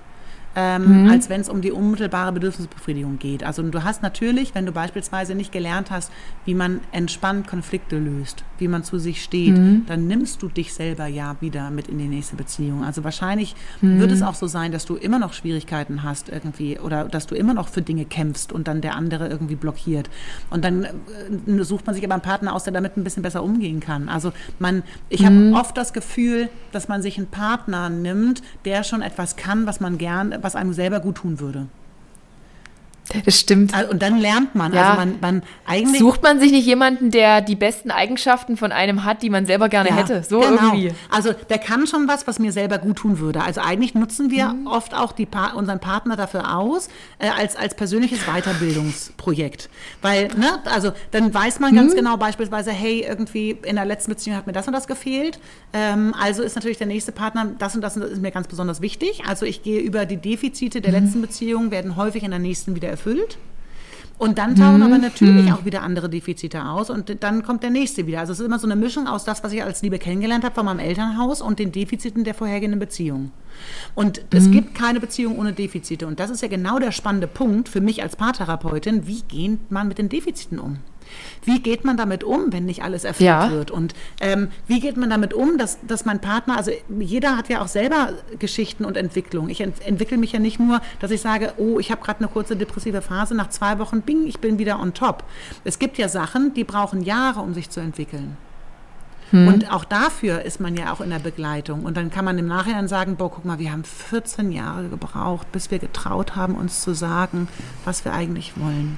ähm, 0.57 1.03
mhm. 1.03 1.09
als 1.09 1.29
wenn 1.29 1.39
es 1.39 1.49
um 1.49 1.61
die 1.61 1.71
unmittelbare 1.71 2.31
Bedürfnisbefriedigung 2.31 3.19
geht. 3.19 3.43
Also 3.43 3.61
du 3.61 3.83
hast 3.83 4.01
natürlich, 4.01 4.55
wenn 4.55 4.65
du 4.65 4.71
beispielsweise 4.71 5.35
nicht 5.35 5.51
gelernt 5.51 5.91
hast, 5.91 6.11
wie 6.45 6.55
man 6.55 6.81
entspannt 6.91 7.47
Konflikte 7.47 7.99
löst, 7.99 8.43
wie 8.59 8.67
man 8.67 8.83
zu 8.83 8.99
sich 8.99 9.23
steht, 9.23 9.55
mhm. 9.55 9.85
dann 9.87 10.07
nimmst 10.07 10.41
du 10.41 10.47
dich 10.47 10.73
selber 10.73 11.07
ja 11.07 11.35
wieder 11.39 11.71
mit 11.71 11.87
in 11.87 11.97
die 11.97 12.07
nächste 12.07 12.35
Beziehung. 12.35 12.83
Also 12.83 13.03
wahrscheinlich 13.03 13.55
mhm. 13.81 13.99
wird 13.99 14.11
es 14.11 14.21
auch 14.21 14.35
so 14.35 14.47
sein, 14.47 14.71
dass 14.71 14.85
du 14.85 14.95
immer 14.95 15.19
noch 15.19 15.33
Schwierigkeiten 15.33 16.03
hast 16.03 16.29
irgendwie 16.29 16.79
oder 16.79 17.05
dass 17.05 17.27
du 17.27 17.35
immer 17.35 17.53
noch 17.53 17.69
für 17.69 17.81
Dinge 17.81 18.05
kämpfst 18.05 18.51
und 18.51 18.67
dann 18.67 18.81
der 18.81 18.95
andere 18.95 19.27
irgendwie 19.27 19.55
blockiert. 19.55 20.09
Und 20.49 20.63
dann 20.63 20.83
äh, 20.83 21.63
sucht 21.63 21.85
man 21.85 21.95
sich 21.95 22.03
aber 22.03 22.15
einen 22.15 22.23
Partner 22.23 22.53
aus, 22.53 22.63
der 22.63 22.73
damit 22.73 22.97
ein 22.97 23.03
bisschen 23.03 23.23
besser 23.23 23.43
umgehen 23.43 23.79
kann. 23.79 24.09
Also 24.09 24.31
man, 24.59 24.83
ich 25.09 25.25
habe 25.25 25.35
mhm. 25.35 25.53
oft 25.53 25.77
das 25.77 25.93
Gefühl, 25.93 26.49
dass 26.71 26.87
man 26.87 27.01
sich 27.01 27.17
einen 27.17 27.27
Partner 27.27 27.89
nimmt, 27.89 28.41
der 28.65 28.83
schon 28.83 29.01
etwas 29.01 29.35
kann, 29.35 29.65
was 29.65 29.79
man 29.79 29.97
gern, 29.97 30.35
was 30.41 30.55
einem 30.55 30.73
selber 30.73 30.99
gut 30.99 31.15
tun 31.15 31.39
würde. 31.39 31.67
Das 33.25 33.39
stimmt. 33.39 33.73
Also, 33.73 33.91
und 33.91 34.01
dann 34.01 34.17
lernt 34.17 34.55
man. 34.55 34.73
Ja. 34.73 34.89
Also 34.89 34.99
man, 34.99 35.19
man 35.21 35.43
eigentlich 35.65 35.99
Sucht 35.99 36.23
man 36.23 36.39
sich 36.39 36.51
nicht 36.51 36.65
jemanden, 36.65 37.09
der 37.09 37.41
die 37.41 37.55
besten 37.55 37.89
Eigenschaften 37.89 38.57
von 38.57 38.71
einem 38.71 39.05
hat, 39.05 39.21
die 39.21 39.29
man 39.29 39.45
selber 39.45 39.69
gerne 39.69 39.89
ja, 39.89 39.95
hätte? 39.95 40.23
So 40.23 40.39
genau. 40.39 40.73
irgendwie. 40.73 40.91
Also 41.09 41.31
der 41.33 41.57
kann 41.57 41.87
schon 41.87 42.07
was, 42.07 42.27
was 42.27 42.39
mir 42.39 42.51
selber 42.51 42.77
gut 42.79 42.97
tun 42.97 43.19
würde. 43.19 43.41
Also 43.41 43.61
eigentlich 43.61 43.95
nutzen 43.95 44.29
wir 44.29 44.49
mhm. 44.49 44.67
oft 44.67 44.93
auch 44.93 45.13
die 45.13 45.25
pa 45.25 45.51
unseren 45.51 45.79
Partner 45.79 46.17
dafür 46.17 46.57
aus, 46.57 46.89
äh, 47.19 47.29
als, 47.29 47.55
als 47.55 47.75
persönliches 47.75 48.19
Weiterbildungsprojekt. 48.25 49.69
Weil, 50.01 50.27
ne, 50.35 50.59
also 50.65 50.91
dann 51.11 51.33
weiß 51.33 51.59
man 51.59 51.73
ganz 51.75 51.93
mhm. 51.93 51.97
genau 51.97 52.17
beispielsweise, 52.17 52.71
hey, 52.71 53.05
irgendwie 53.07 53.51
in 53.63 53.77
der 53.77 53.85
letzten 53.85 54.11
Beziehung 54.11 54.35
hat 54.35 54.47
mir 54.47 54.53
das 54.53 54.67
und 54.67 54.73
das 54.73 54.87
gefehlt. 54.87 55.39
Ähm, 55.71 56.13
also 56.19 56.43
ist 56.43 56.55
natürlich 56.55 56.77
der 56.77 56.87
nächste 56.87 57.13
Partner, 57.13 57.51
das 57.57 57.73
und 57.75 57.81
das, 57.81 57.95
und 57.95 58.01
das 58.01 58.11
ist 58.11 58.21
mir 58.21 58.31
ganz 58.31 58.47
besonders 58.47 58.81
wichtig. 58.81 59.23
Also 59.25 59.45
ich 59.45 59.63
gehe 59.63 59.79
über 59.79 60.05
die 60.05 60.17
Defizite 60.17 60.81
der 60.81 60.91
mhm. 60.91 61.05
letzten 61.05 61.21
Beziehung, 61.21 61.71
werden 61.71 61.95
häufig 61.95 62.23
in 62.23 62.31
der 62.31 62.39
nächsten 62.39 62.75
wieder 62.75 62.96
erfüllt. 62.97 63.37
Und 64.19 64.39
dann 64.39 64.55
tauchen 64.55 64.81
aber 64.81 64.97
natürlich 64.97 65.45
mhm. 65.45 65.53
auch 65.53 65.65
wieder 65.65 65.83
andere 65.83 66.09
Defizite 66.09 66.65
aus 66.65 66.89
und 66.89 67.23
dann 67.23 67.43
kommt 67.43 67.61
der 67.61 67.69
nächste 67.69 68.07
wieder. 68.07 68.19
Also 68.19 68.33
es 68.33 68.39
ist 68.39 68.45
immer 68.47 68.57
so 68.57 68.65
eine 68.65 68.75
Mischung 68.75 69.07
aus 69.07 69.25
das, 69.25 69.43
was 69.43 69.51
ich 69.51 69.63
als 69.63 69.83
Liebe 69.83 69.99
kennengelernt 69.99 70.43
habe 70.43 70.55
von 70.55 70.65
meinem 70.65 70.79
Elternhaus 70.79 71.39
und 71.39 71.59
den 71.59 71.71
Defiziten 71.71 72.23
der 72.23 72.33
vorhergehenden 72.33 72.79
Beziehung. 72.79 73.31
Und 73.93 74.17
mhm. 74.17 74.37
es 74.37 74.49
gibt 74.49 74.73
keine 74.73 74.99
Beziehung 74.99 75.37
ohne 75.37 75.53
Defizite. 75.53 76.07
Und 76.07 76.19
das 76.19 76.31
ist 76.31 76.41
ja 76.41 76.47
genau 76.47 76.79
der 76.79 76.91
spannende 76.91 77.27
Punkt 77.27 77.69
für 77.69 77.79
mich 77.79 78.01
als 78.01 78.15
Paartherapeutin. 78.15 79.05
Wie 79.05 79.21
geht 79.21 79.69
man 79.69 79.87
mit 79.87 79.99
den 79.99 80.09
Defiziten 80.09 80.57
um? 80.57 80.79
Wie 81.43 81.61
geht 81.61 81.85
man 81.85 81.97
damit 81.97 82.23
um, 82.23 82.51
wenn 82.51 82.65
nicht 82.65 82.83
alles 82.83 83.03
erfüllt 83.03 83.27
ja. 83.27 83.51
wird? 83.51 83.71
Und 83.71 83.93
ähm, 84.19 84.49
wie 84.67 84.79
geht 84.79 84.97
man 84.97 85.09
damit 85.09 85.33
um, 85.33 85.57
dass, 85.57 85.79
dass 85.85 86.05
mein 86.05 86.19
Partner, 86.19 86.57
also 86.57 86.71
jeder 86.99 87.37
hat 87.37 87.49
ja 87.49 87.61
auch 87.61 87.67
selber 87.67 88.13
Geschichten 88.39 88.85
und 88.85 88.97
Entwicklung. 88.97 89.49
Ich 89.49 89.61
ent 89.61 89.85
entwickle 89.85 90.17
mich 90.17 90.31
ja 90.31 90.39
nicht 90.39 90.59
nur, 90.59 90.81
dass 90.99 91.11
ich 91.11 91.21
sage, 91.21 91.53
oh, 91.57 91.79
ich 91.79 91.91
habe 91.91 92.01
gerade 92.03 92.19
eine 92.19 92.27
kurze 92.27 92.55
depressive 92.55 93.01
Phase, 93.01 93.35
nach 93.35 93.49
zwei 93.49 93.79
Wochen, 93.79 94.01
bing, 94.01 94.27
ich 94.27 94.39
bin 94.39 94.59
wieder 94.59 94.79
on 94.79 94.93
top. 94.93 95.23
Es 95.63 95.79
gibt 95.79 95.97
ja 95.97 96.09
Sachen, 96.09 96.53
die 96.53 96.63
brauchen 96.63 97.01
Jahre, 97.01 97.39
um 97.41 97.53
sich 97.53 97.69
zu 97.69 97.79
entwickeln. 97.79 98.37
Hm. 99.31 99.47
Und 99.47 99.73
auch 99.73 99.83
dafür 99.83 100.43
ist 100.43 100.59
man 100.59 100.75
ja 100.75 100.93
auch 100.93 101.01
in 101.01 101.09
der 101.09 101.19
Begleitung. 101.19 101.83
Und 101.83 101.97
dann 101.97 102.09
kann 102.09 102.25
man 102.25 102.37
im 102.37 102.47
Nachhinein 102.47 102.87
sagen, 102.87 103.17
boah, 103.17 103.31
guck 103.31 103.45
mal, 103.45 103.59
wir 103.59 103.71
haben 103.71 103.83
14 103.83 104.51
Jahre 104.51 104.87
gebraucht, 104.87 105.51
bis 105.51 105.69
wir 105.71 105.79
getraut 105.79 106.35
haben, 106.35 106.55
uns 106.55 106.81
zu 106.81 106.93
sagen, 106.93 107.47
was 107.83 108.05
wir 108.05 108.13
eigentlich 108.13 108.53
wollen. 108.57 108.97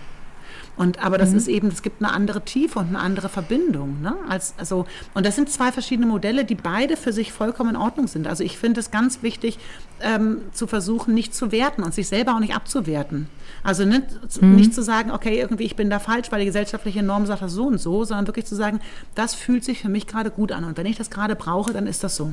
Und, 0.79 1.03
aber 1.03 1.17
das 1.17 1.31
mhm. 1.31 1.37
ist 1.37 1.47
eben, 1.49 1.67
es 1.67 1.81
gibt 1.81 2.01
eine 2.01 2.13
andere 2.13 2.39
Tiefe 2.39 2.79
und 2.79 2.87
eine 2.87 2.99
andere 2.99 3.27
Verbindung. 3.27 4.01
Ne? 4.01 4.15
Als, 4.29 4.53
also, 4.57 4.85
und 5.13 5.25
das 5.25 5.35
sind 5.35 5.49
zwei 5.49 5.73
verschiedene 5.73 6.07
Modelle, 6.07 6.45
die 6.45 6.55
beide 6.55 6.95
für 6.95 7.11
sich 7.11 7.33
vollkommen 7.33 7.71
in 7.71 7.75
Ordnung 7.75 8.07
sind. 8.07 8.27
Also 8.27 8.45
ich 8.45 8.57
finde 8.57 8.79
es 8.79 8.89
ganz 8.89 9.21
wichtig, 9.21 9.59
ähm, 9.99 10.37
zu 10.53 10.67
versuchen, 10.67 11.13
nicht 11.13 11.35
zu 11.35 11.51
werten 11.51 11.83
und 11.83 11.93
sich 11.93 12.07
selber 12.07 12.33
auch 12.33 12.39
nicht 12.39 12.55
abzuwerten. 12.55 13.27
Also 13.61 13.83
nicht, 13.83 14.05
mhm. 14.41 14.55
nicht 14.55 14.73
zu 14.73 14.81
sagen, 14.81 15.11
okay, 15.11 15.37
irgendwie 15.37 15.65
ich 15.65 15.75
bin 15.75 15.89
da 15.89 15.99
falsch, 15.99 16.31
weil 16.31 16.39
die 16.39 16.45
gesellschaftliche 16.45 17.03
Norm 17.03 17.25
sagt 17.25 17.41
das 17.41 17.51
so 17.51 17.67
und 17.67 17.77
so, 17.77 18.05
sondern 18.05 18.27
wirklich 18.27 18.45
zu 18.45 18.55
sagen, 18.55 18.79
das 19.15 19.35
fühlt 19.35 19.65
sich 19.65 19.81
für 19.81 19.89
mich 19.89 20.07
gerade 20.07 20.31
gut 20.31 20.53
an. 20.53 20.63
Und 20.63 20.77
wenn 20.77 20.85
ich 20.85 20.95
das 20.95 21.09
gerade 21.09 21.35
brauche, 21.35 21.73
dann 21.73 21.87
ist 21.87 22.05
das 22.05 22.15
so. 22.15 22.31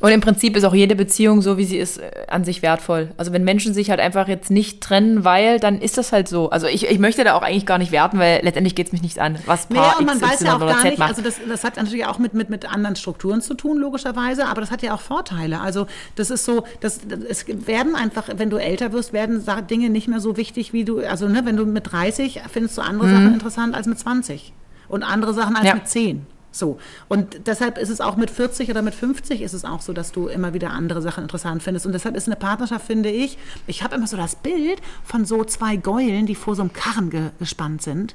Und 0.00 0.10
im 0.12 0.20
Prinzip 0.20 0.56
ist 0.56 0.64
auch 0.64 0.74
jede 0.74 0.94
Beziehung 0.94 1.42
so, 1.42 1.58
wie 1.58 1.64
sie 1.64 1.76
ist, 1.76 1.98
äh, 1.98 2.10
an 2.28 2.44
sich 2.44 2.62
wertvoll. 2.62 3.10
Also 3.16 3.32
wenn 3.32 3.42
Menschen 3.42 3.74
sich 3.74 3.90
halt 3.90 4.00
einfach 4.00 4.28
jetzt 4.28 4.50
nicht 4.50 4.80
trennen, 4.80 5.24
weil, 5.24 5.58
dann 5.58 5.80
ist 5.80 5.98
das 5.98 6.12
halt 6.12 6.28
so. 6.28 6.50
Also 6.50 6.66
ich, 6.66 6.88
ich 6.88 6.98
möchte 6.98 7.24
da 7.24 7.34
auch 7.34 7.42
eigentlich 7.42 7.66
gar 7.66 7.78
nicht 7.78 7.90
werten, 7.90 8.18
weil 8.18 8.40
letztendlich 8.42 8.74
geht 8.74 8.86
es 8.86 8.92
mich 8.92 9.02
nichts 9.02 9.18
an, 9.18 9.38
was 9.46 9.66
Paar 9.66 9.98
und 9.98 10.06
man 10.06 10.20
weiß 10.20 10.40
ja 10.40 10.56
auch 10.56 10.60
gar 10.60 10.84
nicht, 10.84 10.98
macht. 10.98 11.10
also 11.10 11.22
das, 11.22 11.40
das 11.46 11.64
hat 11.64 11.76
natürlich 11.76 12.06
auch 12.06 12.18
mit, 12.18 12.34
mit, 12.34 12.48
mit 12.48 12.70
anderen 12.70 12.96
Strukturen 12.96 13.40
zu 13.40 13.54
tun, 13.54 13.78
logischerweise, 13.78 14.46
aber 14.46 14.60
das 14.60 14.70
hat 14.70 14.82
ja 14.82 14.94
auch 14.94 15.00
Vorteile. 15.00 15.60
Also 15.60 15.86
das 16.14 16.30
ist 16.30 16.44
so, 16.44 16.64
das, 16.80 17.00
es 17.28 17.46
werden 17.48 17.96
einfach, 17.96 18.28
wenn 18.36 18.50
du 18.50 18.56
älter 18.56 18.92
wirst, 18.92 19.12
werden 19.12 19.44
Dinge 19.68 19.90
nicht 19.90 20.08
mehr 20.08 20.20
so 20.20 20.36
wichtig, 20.36 20.72
wie 20.72 20.84
du, 20.84 21.00
also 21.00 21.26
ne, 21.28 21.42
wenn 21.44 21.56
du 21.56 21.66
mit 21.66 21.90
30 21.90 22.40
findest 22.52 22.78
du 22.78 22.82
andere 22.82 23.08
mhm. 23.08 23.14
Sachen 23.14 23.34
interessant 23.34 23.74
als 23.74 23.86
mit 23.86 23.98
20 23.98 24.52
und 24.88 25.02
andere 25.02 25.34
Sachen 25.34 25.56
als 25.56 25.66
ja. 25.66 25.74
mit 25.74 25.88
10. 25.88 26.26
So. 26.50 26.78
Und 27.08 27.46
deshalb 27.46 27.78
ist 27.78 27.90
es 27.90 28.00
auch 28.00 28.16
mit 28.16 28.30
40 28.30 28.70
oder 28.70 28.82
mit 28.82 28.94
50 28.94 29.42
ist 29.42 29.52
es 29.52 29.64
auch 29.64 29.80
so, 29.80 29.92
dass 29.92 30.12
du 30.12 30.28
immer 30.28 30.54
wieder 30.54 30.70
andere 30.70 31.02
Sachen 31.02 31.22
interessant 31.22 31.62
findest. 31.62 31.86
Und 31.86 31.92
deshalb 31.92 32.16
ist 32.16 32.26
eine 32.26 32.36
Partnerschaft, 32.36 32.86
finde 32.86 33.10
ich, 33.10 33.38
ich 33.66 33.82
habe 33.82 33.96
immer 33.96 34.06
so 34.06 34.16
das 34.16 34.36
Bild 34.36 34.80
von 35.04 35.24
so 35.24 35.44
zwei 35.44 35.76
Gäulen, 35.76 36.26
die 36.26 36.34
vor 36.34 36.54
so 36.54 36.62
einem 36.62 36.72
Karren 36.72 37.10
ge 37.10 37.30
gespannt 37.38 37.82
sind, 37.82 38.14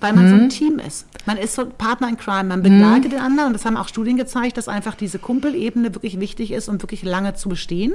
weil 0.00 0.12
man 0.12 0.26
mhm. 0.26 0.28
so 0.28 0.34
ein 0.34 0.42
mhm. 0.44 0.48
Team 0.50 0.78
ist. 0.78 1.06
Man 1.26 1.36
ist 1.36 1.54
so 1.54 1.66
Partner 1.66 2.08
in 2.08 2.16
Crime, 2.16 2.44
man 2.44 2.62
begleitet 2.62 3.06
mhm. 3.06 3.16
den 3.16 3.20
anderen. 3.20 3.48
Und 3.48 3.52
das 3.54 3.64
haben 3.64 3.76
auch 3.76 3.88
Studien 3.88 4.16
gezeigt, 4.16 4.56
dass 4.56 4.68
einfach 4.68 4.94
diese 4.94 5.18
Kumpelebene 5.18 5.94
wirklich 5.94 6.20
wichtig 6.20 6.52
ist, 6.52 6.68
um 6.68 6.80
wirklich 6.80 7.02
lange 7.02 7.34
zu 7.34 7.48
bestehen. 7.48 7.94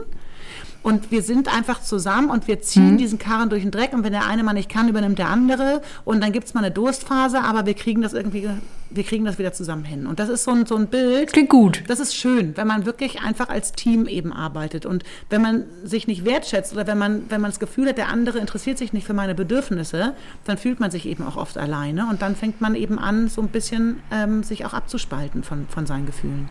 Und 0.87 1.11
wir 1.11 1.21
sind 1.21 1.53
einfach 1.53 1.81
zusammen 1.81 2.29
und 2.29 2.47
wir 2.47 2.61
ziehen 2.61 2.93
mhm. 2.93 2.97
diesen 2.97 3.19
Karren 3.19 3.49
durch 3.49 3.63
den 3.63 3.71
Dreck. 3.71 3.91
Und 3.91 4.05
wenn 4.05 4.13
der 4.13 4.25
eine 4.25 4.41
mal 4.43 4.53
nicht 4.53 4.69
kann, 4.69 4.87
übernimmt 4.87 5.19
der 5.19 5.27
andere. 5.27 5.81
Und 6.05 6.23
dann 6.23 6.31
gibt 6.31 6.47
es 6.47 6.53
mal 6.53 6.63
eine 6.63 6.71
Durstphase, 6.71 7.41
aber 7.41 7.65
wir 7.65 7.73
kriegen 7.73 8.01
das 8.01 8.13
irgendwie, 8.13 8.47
wir 8.89 9.03
kriegen 9.03 9.25
das 9.25 9.37
wieder 9.37 9.51
zusammen 9.51 9.83
hin. 9.83 10.07
Und 10.07 10.19
das 10.19 10.29
ist 10.29 10.45
so 10.45 10.51
ein, 10.51 10.65
so 10.65 10.77
ein 10.77 10.87
Bild. 10.87 11.33
Klingt 11.33 11.49
gut. 11.49 11.83
Das 11.87 11.99
ist 11.99 12.15
schön, 12.15 12.55
wenn 12.55 12.67
man 12.67 12.85
wirklich 12.85 13.21
einfach 13.21 13.49
als 13.49 13.73
Team 13.73 14.07
eben 14.07 14.31
arbeitet. 14.31 14.85
Und 14.85 15.03
wenn 15.29 15.41
man 15.41 15.65
sich 15.83 16.07
nicht 16.07 16.23
wertschätzt 16.23 16.71
oder 16.71 16.87
wenn 16.87 16.97
man, 16.97 17.23
wenn 17.29 17.41
man 17.41 17.51
das 17.51 17.59
Gefühl 17.59 17.89
hat, 17.89 17.97
der 17.97 18.07
andere 18.07 18.39
interessiert 18.39 18.77
sich 18.77 18.93
nicht 18.93 19.05
für 19.05 19.13
meine 19.13 19.35
Bedürfnisse, 19.35 20.13
dann 20.45 20.57
fühlt 20.57 20.79
man 20.79 20.89
sich 20.89 21.05
eben 21.05 21.25
auch 21.25 21.35
oft 21.35 21.57
alleine. 21.57 22.07
Und 22.09 22.21
dann 22.21 22.35
fängt 22.35 22.61
man 22.61 22.75
eben 22.75 22.97
an, 22.97 23.27
so 23.27 23.41
ein 23.41 23.49
bisschen 23.49 23.99
ähm, 24.09 24.41
sich 24.41 24.65
auch 24.65 24.73
abzuspalten 24.73 25.43
von, 25.43 25.67
von 25.67 25.85
seinen 25.85 26.05
Gefühlen. 26.05 26.49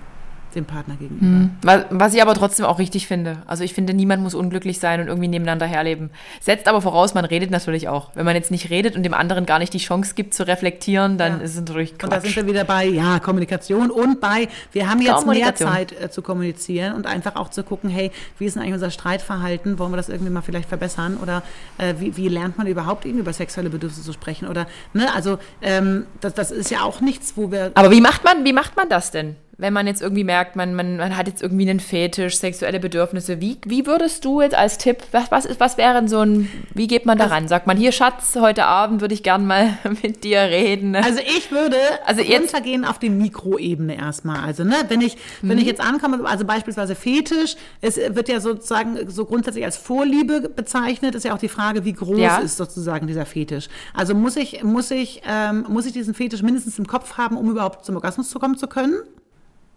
Dem 0.56 0.64
Partner 0.64 0.96
gegenüber. 0.96 1.50
Was, 1.62 1.84
was 1.90 2.14
ich 2.14 2.22
aber 2.22 2.34
trotzdem 2.34 2.66
auch 2.66 2.78
richtig 2.78 3.06
finde. 3.06 3.38
Also 3.46 3.62
ich 3.64 3.74
finde, 3.74 3.94
niemand 3.94 4.22
muss 4.22 4.34
unglücklich 4.34 4.78
sein 4.80 5.00
und 5.00 5.06
irgendwie 5.08 5.28
nebeneinander 5.28 5.66
herleben. 5.66 6.10
Setzt 6.40 6.66
aber 6.68 6.82
voraus, 6.82 7.14
man 7.14 7.24
redet 7.24 7.50
natürlich 7.50 7.88
auch. 7.88 8.10
Wenn 8.14 8.24
man 8.24 8.34
jetzt 8.34 8.50
nicht 8.50 8.70
redet 8.70 8.96
und 8.96 9.02
dem 9.02 9.14
anderen 9.14 9.46
gar 9.46 9.58
nicht 9.58 9.72
die 9.72 9.78
Chance 9.78 10.14
gibt 10.14 10.34
zu 10.34 10.46
reflektieren, 10.46 11.18
dann 11.18 11.38
Ja. 11.38 11.44
ist 11.44 11.52
es 11.52 11.56
natürlich 11.60 11.98
Quatsch. 11.98 12.04
Und 12.04 12.12
da 12.12 12.20
sind 12.20 12.34
wir 12.36 12.46
wieder 12.46 12.64
bei, 12.64 12.86
ja, 12.86 13.18
Kommunikation 13.20 13.90
und 13.90 14.20
bei, 14.20 14.48
wir 14.72 14.88
haben 14.90 15.00
jetzt 15.00 15.26
mehr. 15.26 15.54
Zeit 15.54 15.92
äh, 15.92 16.10
zu 16.10 16.22
kommunizieren 16.22 16.94
und 16.94 17.06
einfach 17.06 17.36
auch 17.36 17.50
zu 17.50 17.62
gucken, 17.62 17.90
hey, 17.90 18.10
wie 18.38 18.46
ist 18.46 18.54
denn 18.56 18.62
eigentlich 18.62 18.74
unser 18.74 18.90
Streitverhalten? 18.90 19.78
Wollen 19.78 19.92
wir 19.92 19.96
das 19.96 20.08
irgendwie 20.08 20.32
mal 20.32 20.42
vielleicht 20.42 20.68
verbessern? 20.68 21.18
Oder 21.22 21.42
äh, 21.78 21.94
wie, 21.98 22.16
wie 22.16 22.28
lernt 22.28 22.58
man 22.58 22.66
überhaupt 22.66 23.04
eben 23.06 23.18
über 23.18 23.32
sexuelle 23.32 23.70
Bedürfnisse 23.70 24.04
zu 24.04 24.12
sprechen? 24.12 24.48
Oder, 24.48 24.66
ne, 24.92 25.14
also 25.14 25.38
ähm, 25.62 26.06
das, 26.20 26.34
das 26.34 26.50
ist 26.50 26.70
ja 26.70 26.82
auch 26.82 27.00
nichts, 27.00 27.34
wo 27.36 27.50
wir 27.50 27.72
Aber 27.74 27.90
wie 27.90 28.00
macht 28.00 28.24
man, 28.24 28.44
wie 28.44 28.52
macht 28.52 28.76
man 28.76 28.88
das 28.88 29.10
denn? 29.10 29.36
Wenn 29.58 29.72
man 29.72 29.86
jetzt 29.86 30.02
irgendwie 30.02 30.22
merkt, 30.24 30.54
man, 30.54 30.74
man, 30.74 30.98
man 30.98 31.16
hat 31.16 31.28
jetzt 31.28 31.42
irgendwie 31.42 31.68
einen 31.68 31.80
Fetisch, 31.80 32.36
sexuelle 32.36 32.78
Bedürfnisse, 32.78 33.40
wie, 33.40 33.56
wie 33.64 33.86
würdest 33.86 34.22
du 34.26 34.42
jetzt 34.42 34.54
als 34.54 34.76
Tipp, 34.76 34.98
was, 35.12 35.30
was, 35.30 35.46
ist, 35.46 35.60
was 35.60 35.78
wäre 35.78 35.94
denn 35.94 36.08
so 36.08 36.20
ein, 36.20 36.50
wie 36.74 36.86
geht 36.86 37.06
man 37.06 37.16
daran? 37.16 37.48
Sagt 37.48 37.66
man, 37.66 37.78
hier 37.78 37.90
Schatz, 37.92 38.36
heute 38.38 38.66
Abend 38.66 39.00
würde 39.00 39.14
ich 39.14 39.22
gern 39.22 39.46
mal 39.46 39.78
mit 40.02 40.24
dir 40.24 40.40
reden. 40.40 40.94
Also 40.94 41.20
ich 41.20 41.50
würde 41.50 41.76
Also 42.04 42.20
also 42.20 42.22
jetzt- 42.22 42.52
runtergehen 42.54 42.84
auf 42.84 42.98
die 42.98 43.08
Mikroebene 43.08 43.96
erstmal. 43.96 44.40
Also 44.44 44.62
ne, 44.64 44.74
wenn 44.88 45.00
ich 45.00 45.16
wenn 45.40 45.56
Mhm. 45.56 45.62
ich 45.62 45.66
jetzt 45.66 45.80
ankomme, 45.80 46.26
also 46.26 46.44
beispielsweise 46.44 46.94
Fetisch, 46.94 47.56
es 47.80 47.96
wird 47.96 48.28
ja 48.28 48.40
sozusagen 48.40 49.08
so 49.08 49.24
grundsätzlich 49.24 49.64
als 49.64 49.78
Vorliebe 49.78 50.50
bezeichnet, 50.50 51.14
ist 51.14 51.24
ja 51.24 51.32
auch 51.34 51.38
die 51.38 51.48
Frage, 51.48 51.84
wie 51.86 51.94
groß 51.94 52.18
Ja. 52.18 52.36
ist 52.38 52.58
sozusagen 52.58 53.06
dieser 53.06 53.24
Fetisch. 53.24 53.68
Also 53.94 54.14
muss 54.14 54.36
ich 54.36 54.62
muss 54.62 54.90
ich 54.90 55.22
ähm, 55.26 55.64
muss 55.68 55.86
ich 55.86 55.92
diesen 55.94 56.12
Fetisch 56.12 56.42
mindestens 56.42 56.78
im 56.78 56.86
Kopf 56.86 57.16
haben, 57.16 57.38
um 57.38 57.50
überhaupt 57.50 57.86
zum 57.86 57.94
Orgasmus 57.94 58.28
zu 58.28 58.38
kommen 58.38 58.58
zu 58.58 58.66
können? 58.66 58.96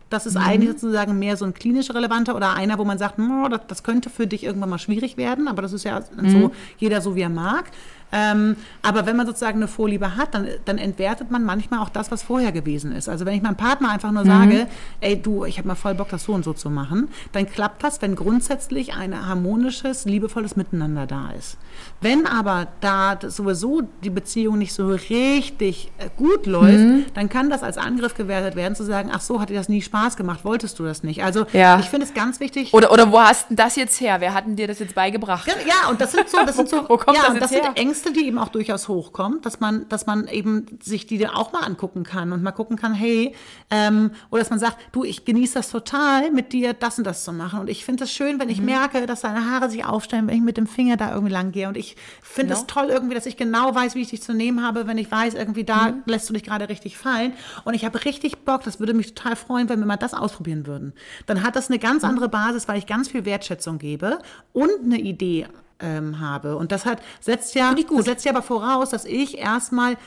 Das 0.09 0.25
ist 0.25 0.37
eigentlich 0.37 0.71
sozusagen 0.71 1.19
mehr 1.19 1.37
so 1.37 1.45
ein 1.45 1.53
klinisch 1.53 1.89
relevanter 1.91 2.35
oder 2.35 2.53
einer, 2.55 2.77
wo 2.79 2.85
man 2.85 2.97
sagt, 2.97 3.17
"Hm, 3.17 3.47
das, 3.49 3.61
das 3.67 3.83
könnte 3.83 4.09
für 4.09 4.25
dich 4.27 4.43
irgendwann 4.43 4.69
mal 4.69 4.79
schwierig 4.79 5.17
werden, 5.17 5.47
aber 5.47 5.61
das 5.61 5.73
ist 5.73 5.83
ja 5.83 6.01
so 6.27 6.51
jeder 6.77 7.01
so 7.01 7.15
wie 7.15 7.21
er 7.21 7.29
mag. 7.29 7.65
Ähm, 8.11 8.55
aber 8.81 9.05
wenn 9.05 9.15
man 9.15 9.25
sozusagen 9.27 9.57
eine 9.57 9.67
Vorliebe 9.67 10.15
hat, 10.17 10.33
dann, 10.33 10.47
dann 10.65 10.77
entwertet 10.77 11.29
man 11.31 11.43
manchmal 11.43 11.79
auch 11.81 11.89
das, 11.89 12.11
was 12.11 12.23
vorher 12.23 12.51
gewesen 12.51 12.91
ist. 12.91 13.07
Also 13.07 13.25
wenn 13.25 13.35
ich 13.35 13.41
meinem 13.41 13.55
Partner 13.55 13.91
einfach 13.91 14.11
nur 14.11 14.25
sage, 14.25 14.67
ey 15.01 15.21
du, 15.21 15.45
ich 15.45 15.57
habe 15.57 15.67
mal 15.67 15.75
voll 15.75 15.93
Bock, 15.93 16.09
das 16.09 16.23
so 16.23 16.33
und 16.33 16.43
so 16.43 16.53
zu 16.53 16.69
machen, 16.69 17.09
dann 17.33 17.47
klappt 17.49 17.83
das, 17.83 18.01
wenn 18.01 18.15
grundsätzlich 18.15 18.93
ein 18.95 19.27
harmonisches, 19.27 20.05
liebevolles 20.05 20.55
Miteinander 20.55 21.05
da 21.05 21.29
ist. 21.37 21.57
Wenn 22.01 22.25
aber 22.25 22.67
da 22.81 23.17
sowieso 23.21 23.81
die 24.03 24.09
Beziehung 24.09 24.57
nicht 24.57 24.73
so 24.73 24.87
richtig 24.89 25.91
äh, 25.97 26.09
gut 26.17 26.45
läuft, 26.45 26.83
dann 27.13 27.29
kann 27.29 27.49
das 27.49 27.63
als 27.63 27.77
Angriff 27.77 28.15
gewertet 28.15 28.55
werden, 28.55 28.75
zu 28.75 28.83
sagen, 28.83 29.09
ach 29.13 29.21
so, 29.21 29.39
hat 29.39 29.49
dir 29.49 29.55
das 29.55 29.69
nie 29.69 29.81
Spaß 29.81 30.15
gemacht, 30.17 30.43
wolltest 30.43 30.79
du 30.79 30.83
das 30.83 31.03
nicht? 31.03 31.23
Also 31.23 31.45
Ja. 31.53 31.79
ich 31.79 31.85
finde 31.89 32.05
es 32.05 32.13
ganz 32.13 32.39
wichtig, 32.39 32.73
Oder, 32.73 32.91
oder 32.91 33.11
wo 33.11 33.19
hast 33.19 33.49
denn 33.49 33.55
das 33.57 33.75
jetzt 33.75 33.99
her? 34.01 34.17
Wer 34.19 34.33
hat 34.33 34.45
denn 34.45 34.55
dir 34.55 34.67
das 34.67 34.79
jetzt 34.79 34.95
beigebracht? 34.95 35.47
ja, 35.47 35.89
und 35.89 35.99
das 36.01 36.11
sind 36.11 36.27
so, 36.29 36.37
das 36.45 36.55
sind 36.55 36.69
so, 36.69 36.77
Wo 36.89 36.97
kommt 36.97 37.15
ja, 37.17 37.23
das 37.23 37.33
jetzt 37.33 37.41
das 37.43 37.49
sind 37.51 37.63
her? 37.63 37.73
Ängste, 37.99 38.13
die 38.13 38.27
eben 38.27 38.37
auch 38.37 38.47
durchaus 38.47 38.87
hochkommen, 38.87 39.41
dass 39.41 39.59
man, 39.59 39.87
dass 39.89 40.05
man 40.05 40.27
eben 40.29 40.65
sich 40.81 41.05
die 41.05 41.27
auch 41.27 41.51
mal 41.51 41.63
angucken 41.65 42.03
kann 42.03 42.31
und 42.31 42.41
mal 42.41 42.51
gucken 42.53 42.77
kann, 42.77 42.93
hey, 42.93 43.35
ähm, 43.69 44.11
oder 44.29 44.39
dass 44.39 44.49
man 44.49 44.59
sagt, 44.59 44.77
du, 44.93 45.03
ich 45.03 45.25
genieße 45.25 45.55
das 45.55 45.69
total, 45.69 46.31
mit 46.31 46.53
dir 46.53 46.73
das 46.73 46.97
und 46.97 47.03
das 47.05 47.25
zu 47.25 47.33
machen. 47.33 47.59
Und 47.59 47.69
ich 47.69 47.83
finde 47.83 48.05
es 48.05 48.11
schön, 48.13 48.35
Mhm. 48.35 48.39
wenn 48.39 48.49
ich 48.49 48.61
merke, 48.61 49.05
dass 49.05 49.21
deine 49.21 49.51
Haare 49.51 49.69
sich 49.69 49.83
aufstellen, 49.85 50.27
wenn 50.27 50.35
ich 50.37 50.41
mit 50.41 50.55
dem 50.55 50.65
Finger 50.67 50.95
da 50.95 51.11
irgendwie 51.13 51.33
lang 51.33 51.51
gehe. 51.51 51.67
Und 51.67 51.75
ich 51.75 51.97
finde 52.21 52.53
es 52.53 52.59
Genau. 52.67 52.81
toll 52.81 52.89
irgendwie, 52.89 53.15
dass 53.15 53.25
ich 53.25 53.35
genau 53.35 53.75
weiß, 53.75 53.95
wie 53.95 54.01
ich 54.01 54.09
dich 54.11 54.21
zu 54.21 54.33
nehmen 54.33 54.65
habe, 54.65 54.87
wenn 54.87 54.97
ich 54.97 55.11
weiß, 55.11 55.33
irgendwie 55.33 55.65
da 55.65 55.89
Mhm. 55.91 56.03
lässt 56.05 56.29
du 56.29 56.33
dich 56.33 56.43
gerade 56.43 56.69
richtig 56.69 56.97
fallen. 56.97 57.33
Und 57.65 57.73
ich 57.73 57.83
habe 57.83 58.05
richtig 58.05 58.45
Bock, 58.45 58.63
das 58.63 58.79
würde 58.79 58.93
mich 58.93 59.13
total 59.13 59.35
freuen, 59.35 59.67
wenn 59.67 59.79
wir 59.79 59.85
mal 59.85 59.97
das 59.97 60.13
ausprobieren 60.13 60.65
würden. 60.67 60.93
Dann 61.25 61.43
hat 61.43 61.57
das 61.57 61.69
eine 61.69 61.79
ganz 61.79 62.03
Mhm. 62.03 62.09
andere 62.09 62.29
Basis, 62.29 62.67
weil 62.69 62.77
ich 62.77 62.85
ganz 62.87 63.09
viel 63.09 63.25
Wertschätzung 63.25 63.77
gebe 63.77 64.19
und 64.53 64.69
eine 64.85 64.99
Idee 64.99 65.47
ähm, 65.79 66.19
habe. 66.19 66.57
Und 66.57 66.71
das 66.71 66.85
hat, 66.85 67.01
setzt 67.19 67.55
ja, 67.55 67.73
das 67.73 68.05
setzt 68.05 68.25
ja 68.25 68.31
aber 68.31 68.41
voraus, 68.41 68.89
dass 68.89 69.05
ich 69.05 69.37
erstmal 69.37 69.97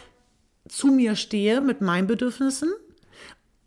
zu 0.69 0.89
mir 0.89 1.17
stehe 1.17 1.61
mit 1.61 1.81
meinen 1.81 2.07
Bedürfnissen 2.07 2.71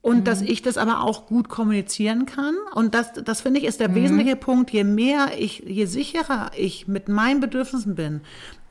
und 0.02 0.28
dass 0.28 0.42
ich 0.42 0.62
das 0.62 0.78
aber 0.78 1.02
auch 1.02 1.26
gut 1.26 1.50
kommunizieren 1.50 2.28
kann. 2.28 2.56
Und 2.76 2.94
das, 2.94 3.14
das 3.14 3.42
finde 3.42 3.60
ich 3.60 3.66
ist 3.66 3.80
der 3.80 3.96
wesentliche 3.96 4.36
Punkt. 4.36 4.70
Je 4.70 4.84
mehr 4.84 5.32
ich, 5.40 5.64
je 5.66 5.86
sicherer 5.86 6.52
ich 6.56 6.88
mit 6.88 7.10
meinen 7.10 7.40
Bedürfnissen 7.40 7.96
bin 7.96 8.22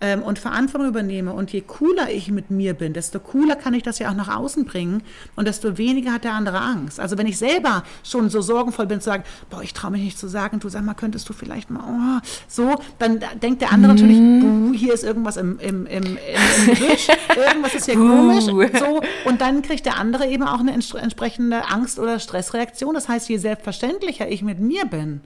ähm, 0.01 0.23
und 0.23 0.39
Verantwortung 0.39 0.89
übernehme 0.89 1.33
und 1.33 1.53
je 1.53 1.61
cooler 1.61 2.11
ich 2.11 2.31
mit 2.31 2.51
mir 2.51 2.75
bin, 2.75 2.93
desto 2.93 3.21
cooler 3.21 3.55
kann 3.57 3.75
ich 3.75 3.85
das 3.85 4.01
ja 4.01 4.11
auch 4.11 4.15
nach 4.15 4.37
außen 4.37 4.65
bringen 4.65 5.03
und 5.37 5.47
desto 5.47 5.79
weniger 5.79 6.13
hat 6.13 6.25
der 6.25 6.33
andere 6.33 6.61
Angst. 6.61 6.99
Also 6.99 7.17
wenn 7.17 7.27
ich 7.27 7.39
selber 7.39 7.85
schon 8.03 8.29
so 8.29 8.43
sorgenvoll 8.43 8.87
bin 8.87 9.01
zu 9.01 9.07
sagen, 9.07 9.23
boah, 9.51 9.63
ich 9.63 9.73
traue 9.73 9.93
mich 9.93 10.03
nicht 10.03 10.19
zu 10.19 10.27
sagen, 10.29 10.59
du 10.59 10.69
sag 10.69 10.85
mal, 10.85 10.95
könntest 10.95 11.29
du 11.29 11.33
vielleicht 11.33 11.71
mal, 11.71 11.85
oh, 11.87 12.27
so, 12.49 12.75
dann 12.99 13.21
denkt 13.41 13.63
der 13.63 13.73
andere 13.73 13.95
natürlich, 13.95 14.19
du, 14.19 14.73
hier 14.75 14.93
ist 14.95 15.05
irgendwas 15.05 15.37
im, 15.37 15.59
im, 15.61 15.87
im, 15.87 16.03
im, 16.03 16.17
im 16.17 16.75
Gebüsch, 16.75 17.09
irgendwas 17.37 17.75
ist 17.75 17.87
hier 17.87 17.95
komisch, 17.95 18.45
so, 18.45 19.01
und 19.25 19.41
dann 19.41 19.63
kriegt 19.63 19.87
der 19.87 19.97
andere 19.99 20.27
eben 20.27 20.43
auch 20.43 20.61
eine 20.61 20.73
ents- 20.77 20.99
entsprechende 20.99 21.71
Angst- 21.71 21.99
oder 22.01 22.19
Stressreaktion. 22.19 22.95
Das 22.95 23.09
heißt, 23.09 23.29
je 23.29 23.39
selbstverständlicher 23.39 24.29
ich 24.29 24.43
mit 24.43 24.59
mir 24.59 24.85
bin, 24.87 25.21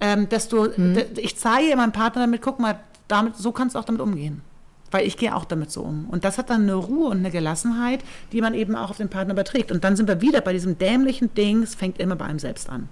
ähm, 0.00 0.28
desto, 0.28 0.68
de, 0.68 1.04
ich 1.16 1.36
zeige 1.36 1.74
meinem 1.76 1.92
Partner 1.92 2.22
damit, 2.22 2.42
guck 2.42 2.60
mal, 2.60 2.78
damit, 3.08 3.36
so 3.36 3.52
kannst 3.52 3.74
du 3.74 3.78
auch 3.78 3.84
damit 3.84 4.00
umgehen. 4.00 4.42
Weil 4.90 5.06
ich 5.06 5.18
gehe 5.18 5.34
auch 5.34 5.44
damit 5.44 5.70
so 5.70 5.82
um. 5.82 6.06
Und 6.10 6.24
das 6.24 6.38
hat 6.38 6.48
dann 6.48 6.62
eine 6.62 6.74
Ruhe 6.74 7.08
und 7.08 7.18
eine 7.18 7.30
Gelassenheit, 7.30 8.00
die 8.32 8.40
man 8.40 8.54
eben 8.54 8.74
auch 8.74 8.90
auf 8.90 8.96
den 8.96 9.10
Partner 9.10 9.34
überträgt. 9.34 9.70
Und 9.70 9.84
dann 9.84 9.96
sind 9.96 10.08
wir 10.08 10.22
wieder 10.22 10.40
bei 10.40 10.52
diesem 10.52 10.78
dämlichen 10.78 11.34
Ding, 11.34 11.62
es 11.62 11.74
fängt 11.74 11.98
immer 11.98 12.16
bei 12.16 12.24
einem 12.24 12.38
selbst 12.38 12.70
an. 12.70 12.88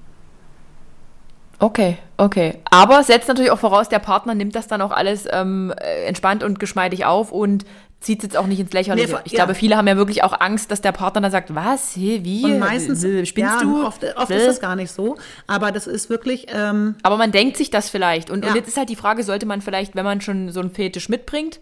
Okay, 1.58 1.96
okay. 2.18 2.58
Aber 2.70 3.02
setzt 3.02 3.28
natürlich 3.28 3.50
auch 3.50 3.58
voraus, 3.58 3.88
der 3.88 3.98
Partner 3.98 4.34
nimmt 4.34 4.54
das 4.54 4.66
dann 4.66 4.82
auch 4.82 4.90
alles 4.90 5.26
ähm, 5.30 5.72
äh, 5.78 6.04
entspannt 6.04 6.44
und 6.44 6.58
geschmeidig 6.58 7.06
auf 7.06 7.32
und 7.32 7.64
zieht 8.06 8.20
es 8.20 8.24
jetzt 8.24 8.36
auch 8.36 8.46
nicht 8.46 8.60
ins 8.60 8.72
Lächerliche. 8.72 9.14
Nee, 9.14 9.20
ich 9.24 9.32
ja. 9.32 9.36
glaube, 9.44 9.54
viele 9.54 9.76
haben 9.76 9.86
ja 9.88 9.96
wirklich 9.96 10.22
auch 10.22 10.40
Angst, 10.40 10.70
dass 10.70 10.80
der 10.80 10.92
Partner 10.92 11.20
dann 11.20 11.30
sagt, 11.32 11.54
was, 11.54 11.94
hey, 11.96 12.20
wie, 12.22 12.44
Und 12.44 12.58
meistens, 12.58 13.04
Äh, 13.04 13.26
spinnst 13.26 13.56
ja, 13.56 13.60
du? 13.60 13.84
oft, 13.84 14.02
oft 14.16 14.30
ist 14.30 14.46
das 14.46 14.60
gar 14.60 14.76
nicht 14.76 14.90
so. 14.92 15.16
Aber 15.46 15.72
das 15.72 15.86
ist 15.86 16.08
wirklich, 16.08 16.46
ähm, 16.54 16.94
Aber 17.02 17.16
man 17.16 17.32
denkt 17.32 17.56
sich 17.56 17.68
das 17.70 17.90
vielleicht. 17.90 18.30
Und, 18.30 18.44
Ja. 18.44 18.50
und 18.50 18.56
jetzt 18.56 18.68
ist 18.68 18.76
halt 18.76 18.88
die 18.88 18.96
Frage, 18.96 19.22
sollte 19.24 19.44
man 19.44 19.60
vielleicht, 19.60 19.94
wenn 19.96 20.04
man 20.04 20.20
schon 20.20 20.50
so 20.52 20.60
einen 20.60 20.70
Fetisch 20.70 21.08
mitbringt, 21.08 21.60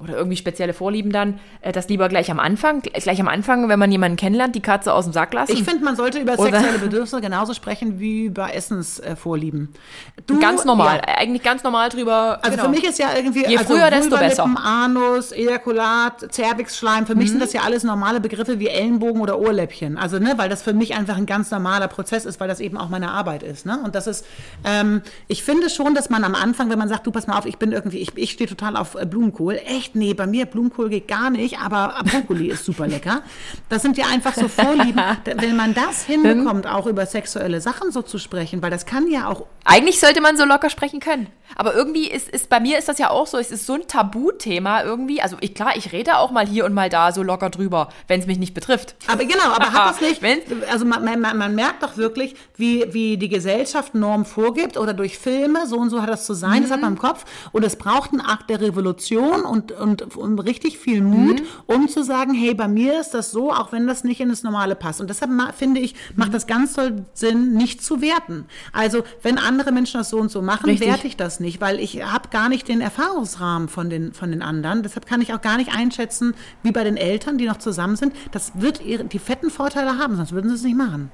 oder 0.00 0.16
irgendwie 0.16 0.36
spezielle 0.36 0.72
Vorlieben 0.74 1.12
dann, 1.12 1.38
äh, 1.60 1.70
das 1.70 1.88
lieber 1.88 2.08
gleich 2.08 2.30
am 2.30 2.40
Anfang, 2.40 2.82
gleich 2.82 3.20
am 3.20 3.28
Anfang, 3.28 3.68
wenn 3.68 3.78
man 3.78 3.92
jemanden 3.92 4.16
kennenlernt, 4.16 4.54
die 4.54 4.60
Katze 4.60 4.92
aus 4.92 5.04
dem 5.04 5.12
Sack 5.12 5.32
lassen? 5.32 5.52
ich 5.52 5.62
finde, 5.62 5.84
man 5.84 5.94
sollte 5.96 6.18
über 6.18 6.36
sexuelle 6.36 6.78
Bedürfnisse 6.78 7.20
genauso 7.20 7.54
sprechen 7.54 8.00
wie 8.00 8.24
über 8.24 8.52
Essensvorlieben. 8.54 9.68
Du, 10.26 10.38
ganz 10.40 10.64
normal, 10.64 10.96
Ja. 11.06 11.16
eigentlich 11.18 11.42
ganz 11.42 11.62
normal 11.64 11.90
drüber. 11.90 12.38
Also 12.42 12.52
genau. 12.56 12.64
für 12.64 12.70
mich 12.70 12.84
ist 12.84 12.98
ja 12.98 13.08
irgendwie 13.14 13.46
Je 13.46 13.58
also 13.58 13.74
früher, 13.74 13.90
desto 13.90 14.12
Vulvalippen, 14.12 14.54
besser. 14.54 14.64
Anus, 14.64 15.32
Ejakulat, 15.32 16.32
Zervixschleim, 16.32 17.06
für 17.06 17.14
mich 17.14 17.26
Mhm. 17.26 17.30
sind 17.32 17.42
das 17.42 17.52
ja 17.52 17.60
alles 17.62 17.84
normale 17.84 18.20
Begriffe 18.20 18.58
wie 18.58 18.68
Ellenbogen 18.68 19.20
oder 19.20 19.38
Ohrläppchen. 19.38 19.98
Also 19.98 20.18
ne, 20.18 20.34
weil 20.36 20.48
das 20.48 20.62
für 20.62 20.72
mich 20.72 20.94
einfach 20.96 21.16
ein 21.16 21.26
ganz 21.26 21.50
normaler 21.50 21.88
Prozess 21.88 22.24
ist, 22.24 22.40
weil 22.40 22.48
das 22.48 22.60
eben 22.60 22.78
auch 22.78 22.88
meine 22.88 23.10
Arbeit 23.10 23.42
ist. 23.42 23.66
Ne? 23.66 23.78
Und 23.84 23.94
das 23.94 24.06
ist, 24.06 24.24
ähm, 24.64 25.02
ich 25.28 25.42
finde 25.44 25.68
schon, 25.68 25.94
dass 25.94 26.08
man 26.10 26.24
am 26.24 26.34
Anfang, 26.34 26.70
wenn 26.70 26.78
man 26.78 26.88
sagt, 26.88 27.06
du 27.06 27.10
pass 27.10 27.26
mal 27.26 27.36
auf, 27.38 27.44
ich 27.46 27.58
bin 27.58 27.72
irgendwie, 27.72 27.98
ich, 27.98 28.16
ich 28.16 28.30
stehe 28.32 28.48
total 28.48 28.76
auf 28.76 28.94
äh, 28.94 29.04
Blumenkohl. 29.04 29.60
Echt, 29.66 29.83
nee, 29.92 30.14
bei 30.14 30.26
mir 30.26 30.46
Blumenkohl 30.46 30.88
geht 30.88 31.08
gar 31.08 31.30
nicht, 31.30 31.58
aber 31.58 31.94
Brokkoli 32.04 32.48
ist 32.48 32.64
super 32.64 32.86
lecker. 32.86 33.22
Das 33.68 33.82
sind 33.82 33.96
ja 33.96 34.06
einfach 34.06 34.34
so 34.34 34.48
Vorlieben. 34.48 34.94
wenn 35.24 35.56
man 35.56 35.74
das 35.74 36.04
hinbekommt, 36.04 36.66
auch 36.66 36.86
über 36.86 37.06
sexuelle 37.06 37.60
Sachen 37.60 37.92
so 37.92 38.02
zu 38.02 38.18
sprechen, 38.18 38.62
weil 38.62 38.70
das 38.70 38.86
kann 38.86 39.10
ja 39.10 39.28
auch 39.28 39.46
Eigentlich 39.66 39.98
sollte 39.98 40.20
man 40.20 40.36
so 40.36 40.44
locker 40.44 40.68
sprechen 40.68 41.00
können. 41.00 41.28
Aber 41.56 41.74
irgendwie 41.74 42.10
ist, 42.10 42.28
ist 42.28 42.50
bei 42.50 42.60
mir 42.60 42.78
ist 42.78 42.88
das 42.88 42.98
ja 42.98 43.10
auch 43.10 43.26
so, 43.26 43.38
es 43.38 43.50
ist 43.50 43.64
so 43.64 43.74
ein 43.74 43.86
Tabuthema 43.86 44.82
irgendwie. 44.82 45.22
Also 45.22 45.36
ich, 45.40 45.54
klar, 45.54 45.76
ich 45.76 45.92
rede 45.92 46.18
auch 46.18 46.30
mal 46.30 46.46
hier 46.46 46.66
und 46.66 46.74
mal 46.74 46.90
da 46.90 47.12
so 47.12 47.22
locker 47.22 47.48
drüber, 47.48 47.88
wenn 48.06 48.20
es 48.20 48.26
mich 48.26 48.38
nicht 48.38 48.52
betrifft. 48.52 48.94
Aber 49.06 49.24
genau, 49.24 49.52
aber 49.54 49.72
hat 49.72 49.90
das 49.90 50.00
nicht, 50.00 50.22
also 50.70 50.84
man, 50.84 51.04
man, 51.20 51.38
man 51.38 51.54
merkt 51.54 51.82
doch 51.82 51.96
wirklich, 51.96 52.34
wie, 52.56 52.92
wie 52.92 53.16
die 53.16 53.28
Gesellschaft 53.28 53.94
Norm 53.94 54.26
vorgibt 54.26 54.76
oder 54.76 54.92
durch 54.92 55.18
Filme, 55.18 55.66
so 55.66 55.78
und 55.78 55.90
so 55.90 56.02
hat 56.02 56.10
das 56.10 56.26
zu 56.26 56.34
sein, 56.34 56.62
das 56.62 56.70
hat 56.70 56.82
man 56.82 56.94
im 56.94 56.98
Kopf. 56.98 57.24
Und 57.52 57.64
es 57.64 57.76
braucht 57.76 58.12
einen 58.12 58.20
Akt 58.20 58.50
der 58.50 58.60
Revolution 58.60 59.42
und, 59.42 59.72
und, 59.80 60.16
und 60.16 60.38
richtig 60.40 60.78
viel 60.78 61.02
Mut, 61.02 61.42
um 61.66 61.88
zu 61.88 62.02
sagen, 62.02 62.34
hey, 62.34 62.54
bei 62.54 62.68
mir 62.68 63.00
ist 63.00 63.10
das 63.10 63.30
so, 63.30 63.52
auch 63.52 63.72
wenn 63.72 63.86
das 63.86 64.04
nicht 64.04 64.20
in 64.20 64.28
das 64.28 64.42
Normale 64.42 64.74
passt. 64.74 65.00
Und 65.00 65.10
deshalb 65.10 65.30
finde 65.56 65.80
ich, 65.80 65.94
macht 66.16 66.34
das 66.34 66.46
ganz 66.46 66.74
toll 66.74 67.04
Sinn, 67.14 67.52
nicht 67.52 67.82
zu 67.82 68.00
werten. 68.00 68.46
Also 68.72 69.02
wenn 69.22 69.38
andere 69.38 69.72
Menschen 69.72 69.98
das 69.98 70.10
so 70.10 70.18
und 70.18 70.30
so 70.30 70.42
machen, 70.42 70.66
Richtig. 70.66 70.88
werte 70.88 71.06
ich 71.06 71.16
das 71.16 71.40
nicht, 71.40 71.60
weil 71.60 71.80
ich 71.80 72.02
habe 72.04 72.28
gar 72.30 72.48
nicht 72.48 72.68
den 72.68 72.80
Erfahrungsrahmen 72.80 73.68
von 73.68 73.90
den, 73.90 74.12
von 74.12 74.30
den 74.30 74.42
anderen. 74.42 74.82
Deshalb 74.82 75.06
kann 75.06 75.20
ich 75.20 75.32
auch 75.32 75.40
gar 75.40 75.56
nicht 75.56 75.74
einschätzen, 75.74 76.34
wie 76.62 76.72
bei 76.72 76.84
den 76.84 76.96
Eltern, 76.96 77.38
die 77.38 77.46
noch 77.46 77.58
zusammen 77.58 77.96
sind. 77.96 78.14
Das 78.32 78.52
wird 78.54 78.84
ihre, 78.84 79.04
die 79.04 79.18
fetten 79.18 79.50
Vorteile 79.50 79.98
haben, 79.98 80.16
sonst 80.16 80.32
würden 80.32 80.50
sie 80.50 80.56
es 80.56 80.62
nicht 80.62 80.76
machen. 80.76 81.10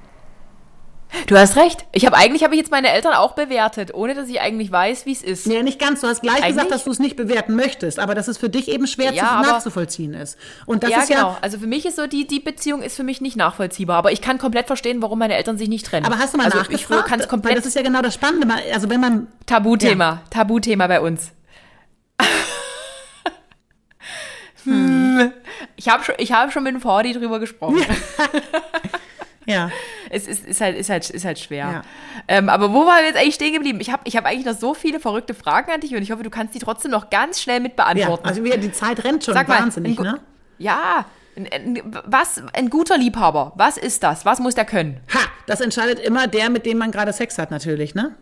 Du 1.27 1.37
hast 1.37 1.57
recht. 1.57 1.85
Ich 1.91 2.05
habe 2.05 2.15
eigentlich 2.15 2.43
habe 2.43 2.53
ich 2.55 2.59
jetzt 2.59 2.71
meine 2.71 2.89
Eltern 2.89 3.13
auch 3.13 3.33
bewertet, 3.33 3.93
ohne 3.93 4.15
dass 4.15 4.29
ich 4.29 4.39
eigentlich 4.39 4.71
weiß, 4.71 5.05
wie 5.05 5.11
es 5.11 5.21
ist. 5.21 5.45
Nee, 5.45 5.61
nicht 5.61 5.79
ganz. 5.79 6.01
Du 6.01 6.07
hast 6.07 6.21
gleich 6.21 6.37
Eigentlich? 6.37 6.55
gesagt, 6.55 6.71
dass 6.71 6.83
du 6.85 6.91
es 6.91 6.99
nicht 6.99 7.15
bewerten 7.15 7.55
möchtest, 7.55 7.99
aber 7.99 8.15
dass 8.15 8.27
es 8.27 8.37
für 8.37 8.49
dich 8.49 8.69
eben 8.69 8.87
schwer 8.87 9.13
Ja, 9.13 9.41
zu, 9.43 9.49
nachzuvollziehen 9.49 10.13
ist. 10.13 10.37
Und 10.65 10.83
das 10.83 10.91
ja, 10.91 10.99
ist 11.01 11.09
genau. 11.09 11.31
ja. 11.31 11.37
Also 11.41 11.59
für 11.59 11.67
mich 11.67 11.85
ist 11.85 11.97
so, 11.97 12.07
die, 12.07 12.27
die 12.27 12.39
Beziehung 12.39 12.81
ist 12.81 12.95
für 12.95 13.03
mich 13.03 13.19
nicht 13.19 13.35
nachvollziehbar. 13.35 13.97
Aber 13.97 14.11
ich 14.11 14.21
kann 14.21 14.37
komplett 14.37 14.67
verstehen, 14.67 15.01
warum 15.01 15.19
meine 15.19 15.35
Eltern 15.35 15.57
sich 15.57 15.67
nicht 15.67 15.85
trennen. 15.85 16.05
Aber 16.05 16.17
hast 16.17 16.33
du 16.33 16.37
mal 16.37 16.45
also 16.45 16.59
nachgefragt? 16.59 17.01
Ich 17.03 17.09
kann 17.09 17.19
es 17.19 17.25
Weil 17.25 17.29
komplett. 17.29 17.57
das 17.57 17.65
ist 17.65 17.75
ja 17.75 17.81
genau 17.81 18.01
das 18.01 18.13
Spannende. 18.13 18.47
Also 18.73 18.89
wenn 18.89 19.01
man 19.01 19.27
Tabuthema. 19.45 20.21
Tabuthema 20.29 20.87
bei 20.87 21.01
uns. 21.01 21.31
Hm. 24.63 25.31
Ich 25.75 25.89
habe 25.89 26.03
schon, 26.03 26.13
ich 26.19 26.31
hab 26.31 26.51
schon 26.51 26.61
mit 26.61 26.75
dem 26.75 26.81
Fordi 26.81 27.13
drüber 27.13 27.39
gesprochen. 27.39 27.81
ja. 29.51 29.71
Es 30.13 30.27
ist, 30.27 30.45
ist, 30.45 30.59
halt, 30.59 30.77
ist, 30.77 30.89
halt, 30.89 31.09
ist 31.09 31.23
halt 31.23 31.39
schwer. 31.39 31.71
Ja. 31.71 31.81
Ähm, 32.27 32.49
aber 32.49 32.73
wo 32.73 32.85
waren 32.85 32.97
wir 32.99 33.05
jetzt 33.07 33.17
eigentlich 33.17 33.35
stehen 33.35 33.53
geblieben? 33.53 33.79
Ich 33.79 33.89
habe 33.91 34.01
ich 34.03 34.17
hab 34.17 34.25
eigentlich 34.25 34.45
noch 34.45 34.57
so 34.59 34.73
viele 34.73 34.99
verrückte 34.99 35.33
Fragen 35.33 35.71
an 35.71 35.79
dich 35.79 35.95
und 35.95 36.01
ich 36.01 36.11
hoffe, 36.11 36.23
du 36.23 36.29
kannst 36.29 36.53
die 36.53 36.59
trotzdem 36.59 36.91
noch 36.91 37.09
ganz 37.09 37.41
schnell 37.41 37.61
mit 37.61 37.77
ja. 37.77 37.85
beantworten. 37.85 38.27
Also 38.27 38.43
wie- 38.43 38.57
die 38.57 38.73
Zeit 38.73 39.05
rennt 39.05 39.23
schon 39.23 39.33
Sag 39.33 39.47
mal, 39.47 39.59
wahnsinnig, 39.61 39.97
ne? 39.99 40.19
Ja, 40.57 41.05
was, 42.05 42.41
ein 42.53 42.69
guter 42.69 42.97
Liebhaber, 42.97 43.53
was 43.55 43.77
ist 43.77 44.03
das? 44.03 44.25
Was 44.25 44.39
muss 44.39 44.55
der 44.55 44.65
können? 44.65 44.99
Ha, 45.13 45.19
das 45.47 45.61
entscheidet 45.61 45.99
immer 45.99 46.27
der, 46.27 46.49
mit 46.49 46.65
dem 46.65 46.77
man 46.77 46.91
gerade 46.91 47.13
Sex 47.13 47.37
hat, 47.37 47.51
natürlich, 47.51 47.95
ne? 47.95 48.15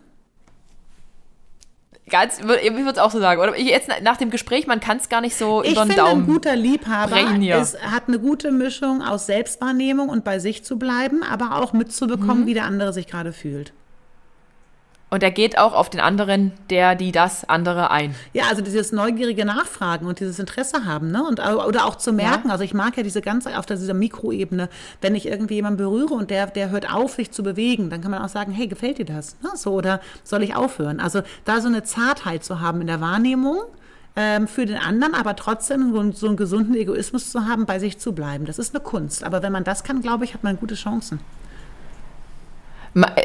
Ganz, 2.10 2.40
ich 2.40 2.46
würde 2.74 2.90
es 2.92 2.98
auch 2.98 3.12
so 3.12 3.20
sagen. 3.20 3.40
Oder 3.42 3.58
jetzt 3.58 3.88
na- 3.88 4.00
nach 4.02 4.18
dem 4.18 4.30
Gespräch, 4.30 4.68
man 4.68 4.80
kann 4.80 4.98
es 4.98 5.10
gar 5.10 5.22
nicht 5.22 5.36
so 5.36 5.64
Ich 5.64 5.72
über 5.74 5.82
den 5.84 5.90
finde, 5.92 6.04
ein 6.04 6.10
Daumen. 6.10 6.26
guter 6.28 6.56
Liebhaber 6.56 7.12
brechen 7.12 7.42
hier. 7.42 7.58
ist, 7.58 7.80
hat 7.82 8.04
eine 8.08 8.20
gute 8.20 8.52
Mischung 8.52 9.02
aus 9.02 9.26
Selbstwahrnehmung 9.28 10.10
und 10.10 10.24
bei 10.24 10.40
sich 10.40 10.64
zu 10.64 10.78
bleiben, 10.80 11.22
aber 11.24 11.56
auch 11.62 11.74
mitzubekommen, 11.74 12.42
Mhm. 12.42 12.46
wie 12.48 12.54
der 12.54 12.66
andere 12.66 12.94
sich 12.94 13.08
gerade 13.08 13.32
fühlt. 13.34 13.74
Und 15.12 15.24
er 15.24 15.32
geht 15.32 15.58
auch 15.58 15.74
auf 15.74 15.90
den 15.90 16.00
anderen, 16.00 16.52
der, 16.70 16.94
die, 16.94 17.12
das 17.12 17.44
andere 17.50 17.90
ein. 17.90 18.14
Ja, 18.34 18.44
also 18.50 18.62
dieses 18.62 18.92
neugierige 18.92 19.44
Nachfragen 19.44 20.06
und 20.06 20.20
dieses 20.20 20.38
Interesse 20.38 20.86
haben, 20.86 21.10
ne? 21.10 21.24
Und, 21.28 21.40
oder 21.40 21.86
auch 21.86 21.96
zu 21.96 22.14
merken, 22.14 22.52
also 22.52 22.64
ich 22.64 22.76
mag 22.76 22.96
ja 22.96 23.02
diese 23.02 23.22
ganze, 23.22 23.58
auf 23.58 23.66
dieser 23.66 23.96
Mikroebene, 23.96 24.70
wenn 25.02 25.16
ich 25.16 25.26
irgendwie 25.28 25.56
jemanden 25.56 25.78
berühre 25.78 26.14
und 26.14 26.30
der, 26.30 26.46
der 26.46 26.70
hört 26.70 26.94
auf, 26.94 27.14
sich 27.16 27.32
zu 27.32 27.42
bewegen, 27.42 27.90
dann 27.90 28.02
kann 28.02 28.12
man 28.12 28.22
auch 28.22 28.30
sagen, 28.30 28.52
hey, 28.52 28.68
gefällt 28.68 29.00
dir 29.00 29.06
das? 29.06 29.36
Ne? 29.42 29.50
So, 29.56 29.72
oder 29.74 30.00
soll 30.24 30.44
ich 30.44 30.56
aufhören? 30.56 31.00
Also 31.00 31.24
da 31.44 31.60
so 31.60 31.68
eine 31.70 31.84
Zartheit 31.84 32.44
zu 32.44 32.60
haben 32.60 32.82
in 32.82 32.88
der 32.88 33.02
Wahrnehmung 33.02 33.58
ähm, 34.16 34.48
für 34.48 34.68
den 34.68 34.78
anderen, 34.78 35.16
aber 35.16 35.36
trotzdem 35.36 35.92
so, 35.92 36.00
einen- 36.00 36.14
so 36.14 36.28
einen 36.28 36.38
gesunden 36.38 36.76
Egoismus 36.76 37.32
zu 37.32 37.48
haben, 37.48 37.66
bei 37.66 37.80
sich 37.80 37.98
zu 37.98 38.14
bleiben. 38.14 38.46
Das 38.46 38.60
ist 38.60 38.76
eine 38.76 38.84
Kunst. 38.84 39.24
Aber 39.24 39.42
wenn 39.42 39.52
man 39.52 39.64
das 39.64 39.84
kann, 39.84 40.02
glaube 40.04 40.26
ich, 40.26 40.36
hat 40.36 40.44
man 40.44 40.58
gute 40.58 40.76
Chancen. 40.76 41.20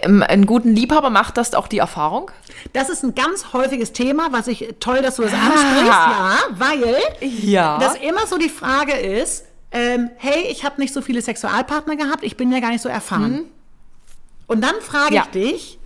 Ähm, 0.03 0.22
Einen 0.22 0.47
guten 0.47 0.75
Liebhaber 0.75 1.11
macht 1.11 1.37
das 1.37 1.55
auch 1.55 1.68
die 1.68 1.79
Erfahrung? 1.79 2.31
Das 2.72 2.89
ist 2.89 3.03
ein 3.03 3.14
ganz 3.14 3.53
häufiges 3.53 3.93
Thema, 3.93 4.29
was 4.33 4.47
ich 4.49 4.75
toll, 4.81 5.03
dass 5.03 5.16
du 5.16 5.22
das 5.22 5.33
ansprichst, 5.33 5.87
ja, 5.87 6.37
weil 6.51 6.97
Ja. 7.20 7.79
das 7.79 7.95
immer 7.97 8.27
so 8.27 8.37
die 8.39 8.49
Frage 8.49 8.93
ist, 8.93 9.45
ähm, 9.72 10.11
hey, 10.16 10.47
ich 10.51 10.64
habe 10.64 10.81
nicht 10.81 10.93
so 10.95 11.01
viele 11.03 11.20
Sexualpartner 11.20 11.97
gehabt, 11.97 12.22
ich 12.22 12.37
bin 12.37 12.53
ja 12.53 12.61
gar 12.61 12.70
nicht 12.70 12.83
so 12.83 12.89
erfahren. 12.89 13.47
Und 14.47 14.62
dann 14.62 14.75
frage. 14.81 15.14
Ja. 15.14 15.22
ich 15.22 15.31
dich, 15.31 15.79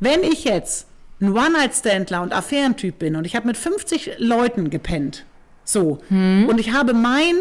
wenn 0.00 0.22
ich 0.22 0.44
jetzt 0.44 0.86
ein 1.20 1.32
One-Night-Standler 1.32 2.22
und 2.22 2.32
Affärentyp 2.32 2.98
bin 2.98 3.16
und 3.16 3.24
ich 3.24 3.34
habe 3.36 3.46
mit 3.46 3.56
50 3.56 4.12
Leuten 4.18 4.68
gepennt, 4.70 5.24
so, 5.64 5.98
Mhm. 6.10 6.46
und 6.48 6.58
ich 6.60 6.72
habe 6.72 6.92
mein 6.92 7.36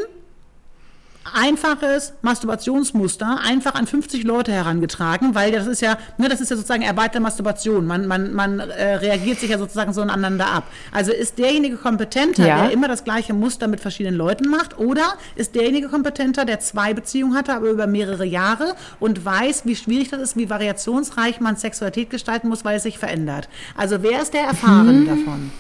einfaches 1.34 2.13
Masturbationsmuster 2.21 3.39
einfach 3.45 3.76
an 3.76 3.88
50 3.88 4.24
Leute 4.24 4.51
herangetragen, 4.51 5.36
weil 5.36 5.51
das 5.51 5.67
ist 5.67 5.82
ja, 5.82 5.97
ne, 6.17 6.30
das 6.30 6.41
ist 6.41 6.49
ja 6.51 6.55
sozusagen 6.57 6.82
erweiterte 6.84 7.19
Masturbation. 7.19 7.86
Man, 7.86 8.07
man, 8.07 8.34
man 8.34 8.59
äh, 8.59 8.95
reagiert 8.95 9.39
sich 9.39 9.49
ja 9.49 9.57
sozusagen 9.57 9.93
so 9.93 10.01
aneinander 10.01 10.47
ab. 10.47 10.63
Also 10.91 11.11
ist 11.11 11.38
derjenige 11.38 11.78
kompetenter, 11.78 12.45
Ja. 12.47 12.63
der 12.63 12.71
immer 12.71 12.88
das 12.88 13.03
gleiche 13.03 13.34
Muster 13.34 13.67
mit 13.67 13.80
verschiedenen 13.80 14.15
Leuten 14.17 14.49
macht, 14.49 14.78
oder 14.78 15.13
ist 15.36 15.55
derjenige 15.55 15.88
kompetenter, 15.89 16.45
der 16.45 16.59
zwei 16.59 16.93
Beziehungen 16.93 17.36
hatte, 17.36 17.53
aber 17.53 17.69
über 17.69 17.88
mehrere 17.88 18.26
Jahre 18.26 18.76
und 18.99 19.24
weiß, 19.24 19.65
wie 19.65 19.76
schwierig 19.76 20.09
das 20.09 20.21
ist, 20.21 20.38
wie 20.38 20.49
variationsreich 20.49 21.39
man 21.39 21.55
Sexualität 21.55 22.09
gestalten 22.09 22.49
muss, 22.49 22.65
weil 22.65 22.78
es 22.78 22.84
sich 22.84 22.97
verändert. 22.99 23.49
Also 23.76 24.01
wer 24.03 24.21
ist 24.21 24.34
der 24.34 24.43
Erfahrene 24.43 24.91
Mhm. 24.93 25.05
davon? 25.07 25.51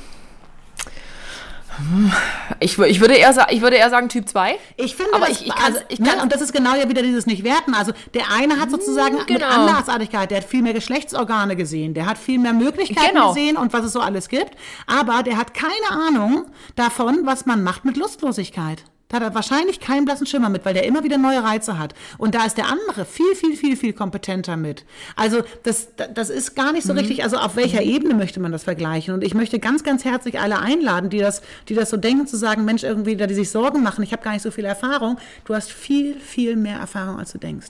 Ich, 2.59 2.77
ich, 2.77 2.99
würde 3.01 3.15
eher, 3.15 3.47
ich 3.49 3.61
würde 3.61 3.75
eher 3.77 3.89
sagen 3.89 4.09
Typ 4.09 4.27
2. 4.29 4.57
Ich 4.77 4.95
finde, 4.95 5.13
Aber 5.13 5.27
das, 5.27 5.41
ich- 5.41 5.47
ich 5.47 5.55
kann's- 5.55 5.75
also, 5.77 5.79
ich 5.89 5.99
ne, 5.99 6.09
kann's- 6.09 6.23
und 6.23 6.31
das 6.33 6.41
ist 6.41 6.53
genau 6.53 6.75
ja 6.75 6.87
wieder 6.89 7.01
dieses 7.01 7.25
Nicht-Werten. 7.25 7.73
Also 7.73 7.91
der 8.13 8.31
eine 8.31 8.59
hat 8.59 8.71
sozusagen 8.71 9.15
mit 9.17 9.27
genau. 9.27 9.47
Andersartigkeit, 9.47 10.31
der 10.31 10.37
hat 10.39 10.45
viel 10.45 10.61
mehr 10.61 10.73
Geschlechtsorgane 10.73 11.55
gesehen, 11.55 11.93
der 11.93 12.05
hat 12.05 12.17
viel 12.17 12.39
mehr 12.39 12.53
Möglichkeiten 12.53 13.13
Genau. 13.15 13.29
gesehen 13.33 13.57
und 13.57 13.73
was 13.73 13.85
es 13.85 13.93
so 13.93 13.99
alles 13.99 14.29
gibt, 14.29 14.51
aber 14.87 15.23
der 15.23 15.37
hat 15.37 15.53
keine 15.53 15.89
Ahnung 16.07 16.45
davon, 16.75 17.21
was 17.25 17.45
man 17.45 17.63
macht 17.63 17.85
mit 17.85 17.97
Lustlosigkeit. 17.97 18.83
Da 19.13 19.19
hat 19.19 19.29
er 19.29 19.35
wahrscheinlich 19.35 19.79
keinen 19.79 20.05
blassen 20.05 20.25
Schimmer 20.25 20.49
mit, 20.49 20.65
weil 20.65 20.73
der 20.73 20.85
immer 20.85 21.03
wieder 21.03 21.19
neue 21.19 21.43
Reize 21.43 21.77
hat. 21.77 21.93
Und 22.17 22.33
da 22.33 22.45
ist 22.45 22.57
der 22.57 22.65
andere 22.65 23.05
viel, 23.05 23.35
viel, 23.35 23.55
viel, 23.55 23.77
viel 23.77 23.93
kompetenter 23.93 24.57
mit. 24.57 24.85
Also 25.15 25.43
das, 25.61 25.89
das 26.15 26.31
ist 26.31 26.55
gar 26.55 26.71
nicht 26.71 26.83
so 26.83 26.93
richtig, 26.93 27.23
also 27.23 27.37
auf 27.37 27.55
welcher 27.55 27.83
Ebene 27.83 28.15
möchte 28.15 28.39
man 28.39 28.51
das 28.51 28.63
vergleichen? 28.63 29.13
Und 29.13 29.23
ich 29.23 29.35
möchte 29.35 29.59
ganz, 29.59 29.83
ganz 29.83 30.03
herzlich 30.03 30.39
alle 30.39 30.57
einladen, 30.57 31.11
die 31.11 31.19
das, 31.19 31.43
die 31.69 31.75
das 31.75 31.91
so 31.91 31.97
denken, 31.97 32.25
zu 32.25 32.37
sagen, 32.37 32.65
Mensch, 32.65 32.81
irgendwie, 32.81 33.15
da 33.15 33.27
die 33.27 33.35
sich 33.35 33.51
Sorgen 33.51 33.83
machen, 33.83 34.03
ich 34.03 34.13
habe 34.13 34.23
gar 34.23 34.31
nicht 34.33 34.41
so 34.41 34.49
viel 34.49 34.65
Erfahrung. 34.65 35.19
Du 35.45 35.53
hast 35.53 35.71
viel, 35.71 36.19
viel 36.19 36.55
mehr 36.55 36.79
Erfahrung, 36.79 37.19
als 37.19 37.33
du 37.33 37.37
denkst. 37.37 37.67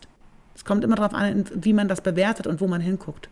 Es 0.55 0.63
kommt 0.63 0.85
immer 0.85 0.95
darauf 0.95 1.13
an, 1.13 1.43
wie 1.53 1.73
man 1.73 1.89
das 1.89 1.99
bewertet 1.99 2.47
und 2.47 2.61
wo 2.61 2.67
man 2.67 2.79
hinguckt. 2.79 3.27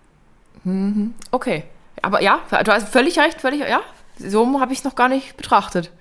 Okay. 1.32 1.64
Aber 2.02 2.22
ja, 2.22 2.42
du 2.50 2.74
hast 2.74 2.90
völlig 2.90 3.18
recht, 3.18 3.40
völlig, 3.40 3.62
ja. 3.62 3.80
So 4.18 4.60
habe 4.60 4.74
ich 4.74 4.80
es 4.80 4.84
noch 4.84 4.96
gar 4.96 5.08
nicht 5.08 5.38
betrachtet. 5.38 5.92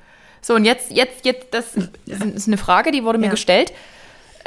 So, 0.43 0.55
und 0.55 0.65
jetzt, 0.65 0.91
jetzt, 0.91 1.25
jetzt, 1.25 1.49
das 1.53 1.77
ist 2.07 2.47
eine 2.49 2.57
Frage, 2.57 2.91
die 2.93 3.05
wurde 3.05 3.19
mir 3.19 3.27
Ja. 3.27 3.31
gestellt. 3.31 3.73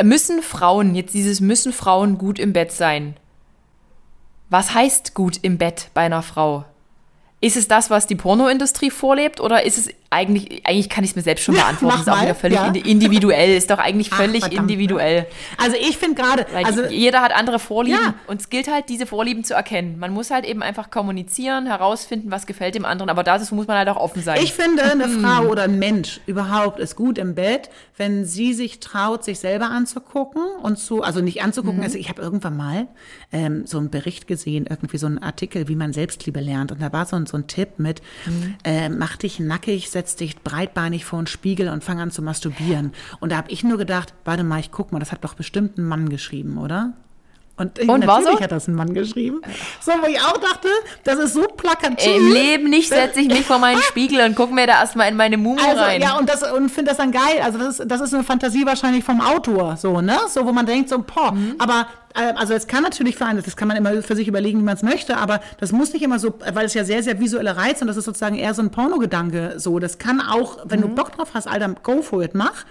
Müssen 0.01 0.41
Frauen, 0.41 0.95
jetzt 0.95 1.13
dieses 1.13 1.39
müssen 1.39 1.71
Frauen 1.71 2.17
gut 2.17 2.39
im 2.39 2.51
Bett 2.53 2.71
sein? 2.71 3.15
Was 4.49 4.73
heißt 4.73 5.13
gut 5.13 5.37
im 5.41 5.57
Bett 5.57 5.89
bei 5.93 6.01
einer 6.01 6.23
Frau? 6.23 6.65
Ist 7.41 7.57
es 7.57 7.67
das, 7.67 7.89
was 7.89 8.07
die 8.07 8.15
Pornoindustrie 8.15 8.89
vorlebt, 8.89 9.39
oder 9.39 9.63
ist 9.65 9.77
es 9.77 9.89
eigentlich, 10.13 10.65
eigentlich 10.65 10.89
kann 10.89 11.03
ich 11.03 11.09
es 11.11 11.15
mir 11.15 11.21
selbst 11.23 11.43
schon 11.43 11.55
beantworten, 11.63 11.95
mach 11.95 12.01
ist 12.01 12.09
auch 12.09 12.15
mal, 12.17 12.23
wieder 12.23 12.35
völlig 12.35 12.57
ja. 12.57 12.67
indi- 12.67 12.85
individuell, 12.85 13.55
ist 13.57 13.69
doch 13.69 13.79
eigentlich 13.79 14.09
Ach, 14.13 14.17
völlig 14.17 14.41
verdammt, 14.43 14.69
individuell. 14.71 15.25
Also 15.57 15.75
ich 15.79 15.97
finde 15.97 16.21
gerade, 16.21 16.45
also 16.63 16.85
jeder 16.85 17.21
hat 17.21 17.33
andere 17.35 17.59
Vorlieben 17.59 17.99
Ja. 18.03 18.13
und 18.27 18.39
es 18.41 18.49
gilt 18.49 18.71
halt, 18.71 18.89
diese 18.89 19.05
Vorlieben 19.05 19.43
zu 19.43 19.53
erkennen. 19.53 19.97
Man 19.99 20.11
muss 20.13 20.31
halt 20.31 20.45
eben 20.45 20.61
einfach 20.63 20.89
kommunizieren, 20.91 21.65
herausfinden, 21.67 22.31
was 22.31 22.45
gefällt 22.45 22.75
dem 22.75 22.85
anderen, 22.85 23.09
aber 23.09 23.23
dazu 23.23 23.53
muss 23.55 23.67
man 23.67 23.77
halt 23.77 23.89
auch 23.89 23.97
offen 23.97 24.21
sein. 24.21 24.39
Ich 24.41 24.53
finde, 24.53 24.83
eine. 24.83 25.07
Frau 25.23 25.47
oder 25.47 25.63
ein 25.63 25.79
Mensch 25.79 26.19
überhaupt 26.25 26.79
ist 26.79 26.95
gut 26.95 27.17
im 27.17 27.35
Bett, 27.35 27.69
wenn 27.97 28.25
sie 28.25 28.53
sich 28.53 28.79
traut, 28.79 29.23
sich 29.23 29.39
selber 29.39 29.69
anzugucken 29.69 30.41
und 30.61 30.77
zu, 30.79 31.03
also 31.03 31.21
nicht 31.21 31.41
anzugucken. 31.43 31.77
Mhm. 31.77 31.83
Also 31.83 31.97
ich 31.97 32.09
habe 32.09 32.21
irgendwann 32.21 32.57
mal 32.57 32.87
ähm, 33.31 33.65
so 33.65 33.77
einen 33.77 33.89
Bericht 33.89 34.27
gesehen, 34.27 34.65
irgendwie 34.69 34.97
so 34.97 35.05
einen 35.05 35.19
Artikel, 35.19 35.67
wie 35.67 35.75
man 35.75 35.93
Selbstliebe 35.93 36.39
lernt. 36.39 36.71
Und 36.71 36.81
da 36.81 36.91
war 36.91 37.05
so 37.05 37.15
ein, 37.15 37.25
so 37.25 37.37
ein 37.37 37.47
Tipp 37.47 37.77
mit, 37.77 38.01
Mhm. 38.25 38.55
äh, 38.63 38.89
mach 38.89 39.15
dich 39.17 39.39
nackig, 39.39 39.89
setz 39.89 40.02
dich 40.15 40.41
breitbeinig 40.41 41.05
vor 41.05 41.19
einen 41.19 41.27
Spiegel 41.27 41.69
und 41.69 41.83
fang 41.83 41.99
an 41.99 42.11
zu 42.11 42.21
masturbieren. 42.21 42.91
Und 43.19 43.31
da 43.31 43.37
habe 43.37 43.51
ich 43.51 43.63
nur 43.63 43.77
gedacht, 43.77 44.13
warte 44.25 44.43
mal, 44.43 44.59
ich 44.59 44.71
guck 44.71 44.91
mal, 44.91 44.99
das 44.99 45.11
hat 45.11 45.23
doch 45.23 45.33
bestimmt 45.33 45.77
ein 45.77 45.85
Mann 45.85 46.09
geschrieben, 46.09 46.57
oder? 46.57 46.93
Und, 47.55 47.79
Und 47.81 48.07
war 48.07 48.17
natürlich 48.19 48.37
so? 48.39 48.43
hat 48.43 48.51
das 48.51 48.67
ein 48.67 48.73
Mann 48.73 48.95
geschrieben. 48.95 49.41
So, 49.79 49.91
wo 50.01 50.07
ich 50.07 50.19
auch 50.19 50.37
dachte, 50.39 50.67
das 51.03 51.19
ist 51.19 51.35
so 51.35 51.43
plakativ. 51.43 52.07
Ey, 52.07 52.17
Im 52.17 52.31
Leben 52.33 52.69
nicht 52.71 52.89
setze 52.89 53.19
ich 53.19 53.27
mich 53.27 53.45
vor 53.45 53.59
meinen 53.59 53.79
Spiegel 53.83 54.21
und 54.25 54.35
gucke 54.35 54.51
mir 54.55 54.65
da 54.65 54.79
erstmal 54.81 55.09
in 55.09 55.15
meine 55.15 55.37
Mumu 55.37 55.59
Also, 55.63 55.79
rein. 55.83 56.01
ja, 56.01 56.17
und, 56.17 56.27
das, 56.27 56.41
und 56.51 56.69
finde 56.69 56.89
das 56.89 56.97
dann 56.97 57.11
geil. 57.11 57.41
Also, 57.43 57.59
das 57.59 57.79
ist, 57.79 57.91
das 57.91 58.01
ist 58.01 58.11
eine 58.13 58.23
Fantasie 58.23 58.65
wahrscheinlich 58.65 59.03
vom 59.03 59.21
Autor, 59.21 59.77
so, 59.77 60.01
ne? 60.01 60.17
So, 60.29 60.47
wo 60.47 60.51
man 60.51 60.65
denkt, 60.65 60.89
so, 60.89 60.97
boah, 60.97 61.31
Mhm. 61.33 61.53
aber, 61.59 61.85
äh, 62.15 62.33
also, 62.35 62.55
es 62.55 62.65
kann 62.65 62.81
natürlich 62.81 63.15
für 63.17 63.25
einen, 63.27 63.43
das 63.43 63.55
kann 63.55 63.67
man 63.67 63.77
immer 63.77 64.01
für 64.01 64.15
sich 64.15 64.27
überlegen, 64.27 64.57
wie 64.59 64.63
man 64.63 64.75
es 64.75 64.81
möchte, 64.81 65.17
aber 65.17 65.39
das 65.59 65.71
muss 65.71 65.93
nicht 65.93 66.01
immer 66.01 66.17
so, 66.17 66.33
weil 66.53 66.65
es 66.65 66.73
ja 66.73 66.83
sehr, 66.83 67.03
sehr 67.03 67.19
visuelle 67.19 67.55
Reize 67.55 67.81
und 67.81 67.87
das 67.87 67.97
ist 67.97 68.05
sozusagen 68.05 68.35
eher 68.35 68.55
so 68.55 68.63
ein 68.63 68.71
Pornogedanke, 68.71 69.53
so. 69.57 69.77
Das 69.77 69.99
kann 69.99 70.21
auch, 70.21 70.57
wenn 70.65 70.81
du 70.81 70.87
Bock 70.87 71.11
drauf 71.15 71.29
hast, 71.35 71.47
Alter, 71.47 71.75
go 71.83 72.01
for 72.01 72.23
it, 72.23 72.33
mach. 72.33 72.65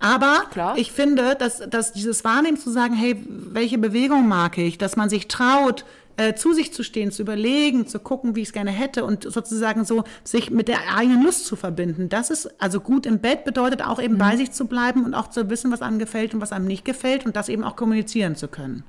Aber 0.00 0.44
Klar. 0.50 0.76
ich 0.78 0.92
finde, 0.92 1.34
dass, 1.34 1.58
dass 1.68 1.92
dieses 1.92 2.24
Wahrnehmen 2.24 2.56
zu 2.56 2.70
sagen, 2.70 2.94
hey, 2.94 3.16
welche 3.28 3.78
Bewegung 3.78 4.28
mag 4.28 4.58
ich, 4.58 4.78
dass 4.78 4.96
man 4.96 5.08
sich 5.08 5.26
traut, 5.28 5.84
äh, 6.18 6.34
zu 6.34 6.52
sich 6.52 6.72
zu 6.72 6.82
stehen, 6.82 7.10
zu 7.12 7.22
überlegen, 7.22 7.86
zu 7.86 7.98
gucken, 7.98 8.34
wie 8.34 8.42
ich 8.42 8.48
es 8.48 8.52
gerne 8.52 8.70
hätte 8.70 9.04
und 9.04 9.24
sozusagen 9.24 9.84
so 9.84 10.04
sich 10.24 10.50
mit 10.50 10.68
der 10.68 10.96
eigenen 10.96 11.22
Lust 11.22 11.46
zu 11.46 11.56
verbinden. 11.56 12.08
Das 12.08 12.30
ist 12.30 12.60
also 12.60 12.80
gut 12.80 13.06
im 13.06 13.20
Bett 13.20 13.44
bedeutet 13.44 13.82
auch 13.82 14.00
eben 14.02 14.18
bei 14.18 14.36
sich 14.36 14.50
zu 14.50 14.66
bleiben 14.66 15.04
und 15.04 15.14
auch 15.14 15.30
zu 15.30 15.48
wissen, 15.48 15.70
was 15.70 15.80
einem 15.80 15.98
gefällt 15.98 16.34
und 16.34 16.40
was 16.40 16.52
einem 16.52 16.66
nicht 16.66 16.84
gefällt 16.84 17.24
und 17.24 17.36
das 17.36 17.48
eben 17.48 17.64
auch 17.64 17.76
kommunizieren 17.76 18.36
zu 18.36 18.48
können. 18.48 18.82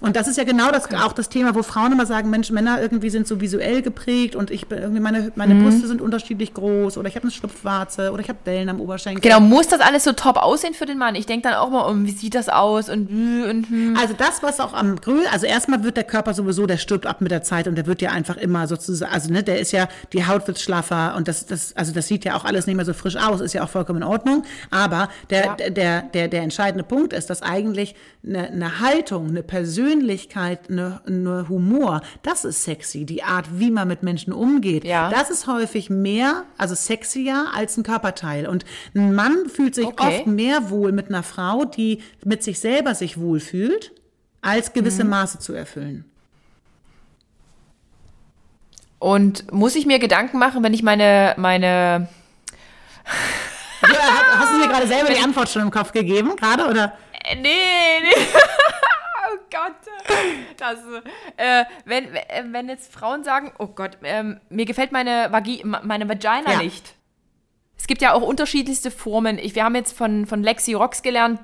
Und 0.00 0.16
das 0.16 0.28
ist 0.28 0.36
ja 0.36 0.44
genau 0.44 0.70
das, 0.70 0.92
auch 0.94 1.12
das 1.12 1.28
Thema, 1.28 1.54
wo 1.54 1.62
Frauen 1.62 1.92
immer 1.92 2.06
sagen, 2.06 2.30
Mensch, 2.30 2.50
Männer 2.50 2.80
irgendwie 2.80 3.10
sind 3.10 3.26
so 3.26 3.40
visuell 3.40 3.82
geprägt 3.82 4.34
und 4.36 4.50
ich 4.50 4.66
bin 4.68 4.78
irgendwie 4.78 5.00
meine, 5.00 5.32
meine 5.34 5.54
Mhm. 5.54 5.64
Brüste 5.64 5.86
sind 5.88 6.00
unterschiedlich 6.00 6.54
groß 6.54 6.98
oder 6.98 7.08
ich 7.08 7.16
habe 7.16 7.24
eine 7.24 7.32
Schlupfwarze 7.32 8.12
oder 8.12 8.20
ich 8.22 8.28
habe 8.28 8.38
Dellen 8.46 8.68
am 8.68 8.80
Oberschenkel. 8.80 9.20
Genau, 9.20 9.40
muss 9.40 9.68
das 9.68 9.80
alles 9.80 10.04
so 10.04 10.12
top 10.12 10.36
aussehen 10.36 10.74
für 10.74 10.86
den 10.86 10.98
Mann? 10.98 11.14
Ich 11.14 11.26
denke 11.26 11.48
dann 11.48 11.58
auch 11.58 11.70
mal, 11.70 11.82
um, 11.82 12.06
wie 12.06 12.10
sieht 12.12 12.34
das 12.34 12.48
aus 12.48 12.88
und, 12.88 13.08
und 13.08 13.68
hm. 13.68 13.96
Also 14.00 14.14
das, 14.16 14.42
was 14.42 14.60
auch 14.60 14.72
am 14.74 14.96
Grün, 14.96 15.22
also 15.32 15.46
erstmal 15.46 15.82
wird 15.84 15.96
der 15.96 16.04
Körper 16.04 16.34
sowieso, 16.34 16.66
der 16.66 16.76
stirbt 16.78 17.06
ab 17.06 17.20
mit 17.20 17.30
der 17.30 17.42
Zeit 17.42 17.66
und 17.66 17.74
der 17.74 17.86
wird 17.86 18.02
ja 18.02 18.10
einfach 18.10 18.36
immer 18.36 18.66
sozusagen, 18.66 19.12
also 19.12 19.32
ne, 19.32 19.42
der 19.42 19.58
ist 19.58 19.72
ja, 19.72 19.88
die 20.12 20.26
Haut 20.26 20.46
wird 20.46 20.60
schlaffer 20.60 21.14
und 21.16 21.28
das, 21.28 21.46
das, 21.46 21.74
also 21.76 21.92
das 21.92 22.06
sieht 22.08 22.24
ja 22.24 22.36
auch 22.36 22.44
alles 22.44 22.66
nicht 22.66 22.76
mehr 22.76 22.84
so 22.84 22.92
frisch 22.92 23.16
aus, 23.16 23.40
ist 23.40 23.52
ja 23.54 23.64
auch 23.64 23.68
vollkommen 23.68 24.02
in 24.02 24.08
Ordnung. 24.08 24.44
Aber 24.70 25.08
der, 25.30 25.44
Ja. 25.46 25.54
der, 25.54 26.02
der, 26.02 26.28
der, 26.28 26.42
entscheidende 26.42 26.84
Punkt 26.84 27.12
ist, 27.12 27.30
dass 27.30 27.42
eigentlich 27.42 27.94
eine, 28.26 28.48
eine 28.48 28.80
Haltung, 28.80 29.28
eine 29.28 29.42
Persönlichkeit, 29.58 30.70
eine, 30.70 31.00
eine 31.06 31.48
Humor, 31.48 32.00
das 32.22 32.44
ist 32.44 32.62
sexy. 32.62 33.04
Die 33.04 33.24
Art, 33.24 33.46
wie 33.58 33.72
man 33.72 33.88
mit 33.88 34.04
Menschen 34.04 34.32
umgeht, 34.32 34.84
Ja. 34.84 35.10
das 35.10 35.30
ist 35.30 35.48
häufig 35.48 35.90
mehr, 35.90 36.44
also 36.56 36.76
sexier 36.76 37.46
als 37.54 37.76
ein 37.76 37.82
Körperteil. 37.82 38.46
Und 38.46 38.64
ein 38.94 39.14
Mann 39.16 39.48
fühlt 39.52 39.74
sich 39.74 39.86
Okay. 39.86 40.18
oft 40.18 40.26
mehr 40.28 40.70
wohl 40.70 40.92
mit 40.92 41.08
einer 41.08 41.24
Frau, 41.24 41.64
die 41.64 42.02
mit 42.24 42.44
sich 42.44 42.60
selber 42.60 42.94
sich 42.94 43.18
wohlfühlt, 43.18 43.90
als 44.42 44.72
gewisse 44.72 45.02
Mhm. 45.02 45.10
Maße 45.10 45.40
zu 45.40 45.52
erfüllen. 45.54 46.04
Und 49.00 49.50
muss 49.52 49.74
ich 49.74 49.86
mir 49.86 49.98
Gedanken 49.98 50.38
machen, 50.38 50.62
wenn 50.62 50.74
ich 50.74 50.82
meine, 50.84 51.34
meine, 51.36 52.08
hast 53.04 54.52
du 54.52 54.58
mir 54.58 54.68
gerade 54.68 54.86
selber 54.86 55.10
die 55.12 55.20
Antwort 55.20 55.48
schon 55.48 55.62
im 55.62 55.70
Kopf 55.72 55.90
gegeben, 55.92 56.36
gerade, 56.36 56.66
oder? 56.66 56.92
Äh, 57.24 57.36
nee, 57.36 57.48
nee. 58.02 58.22
Gott. 59.50 59.74
Das, 60.56 60.78
äh, 61.36 61.64
wenn, 61.84 62.14
äh, 62.14 62.44
wenn 62.50 62.68
jetzt 62.68 62.92
Frauen 62.92 63.24
sagen, 63.24 63.52
oh 63.58 63.68
Gott, 63.68 63.98
ähm, 64.02 64.40
mir 64.48 64.64
gefällt 64.64 64.92
meine, 64.92 65.28
Vagi 65.30 65.62
meine 65.64 66.08
Vagina 66.08 66.52
Ja. 66.52 66.58
nicht. 66.62 66.94
Es 67.78 67.86
gibt 67.86 68.02
ja 68.02 68.12
auch 68.12 68.22
unterschiedlichste 68.22 68.90
Formen. 68.90 69.38
Ich, 69.38 69.54
wir 69.54 69.64
haben 69.64 69.74
jetzt 69.76 69.96
von, 69.96 70.26
von 70.26 70.42
Lexi 70.42 70.74
Rox 70.74 71.02
gelernt, 71.02 71.40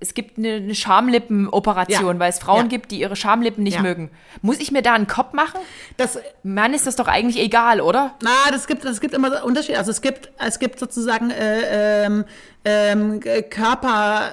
es 0.00 0.14
gibt 0.14 0.36
eine, 0.36 0.54
eine 0.54 0.74
Schamlippenoperation, 0.74 2.14
Ja. 2.16 2.18
weil 2.18 2.30
es 2.30 2.40
Frauen 2.40 2.62
Ja. 2.62 2.66
gibt, 2.66 2.90
die 2.90 2.98
ihre 2.98 3.14
Schamlippen 3.14 3.62
nicht 3.62 3.76
Ja. 3.76 3.82
mögen. 3.82 4.10
Muss 4.42 4.58
ich 4.58 4.72
mir 4.72 4.82
da 4.82 4.94
einen 4.94 5.06
Kopf 5.06 5.32
machen? 5.32 5.60
Das, 5.96 6.18
Mann, 6.42 6.74
ist 6.74 6.86
das 6.88 6.96
doch 6.96 7.06
eigentlich 7.06 7.38
egal, 7.40 7.80
oder? 7.80 8.16
na, 8.22 8.30
das 8.50 8.66
gibt, 8.66 8.84
das 8.84 9.00
gibt 9.00 9.14
immer 9.14 9.44
Unterschiede. 9.44 9.78
Also 9.78 9.92
es 9.92 10.00
gibt, 10.02 10.32
es 10.44 10.58
gibt 10.58 10.80
sozusagen 10.80 11.30
äh, 11.30 12.04
ähm, 12.06 12.24
ähm, 12.64 13.20
äh, 13.24 13.42
Körper. 13.42 14.32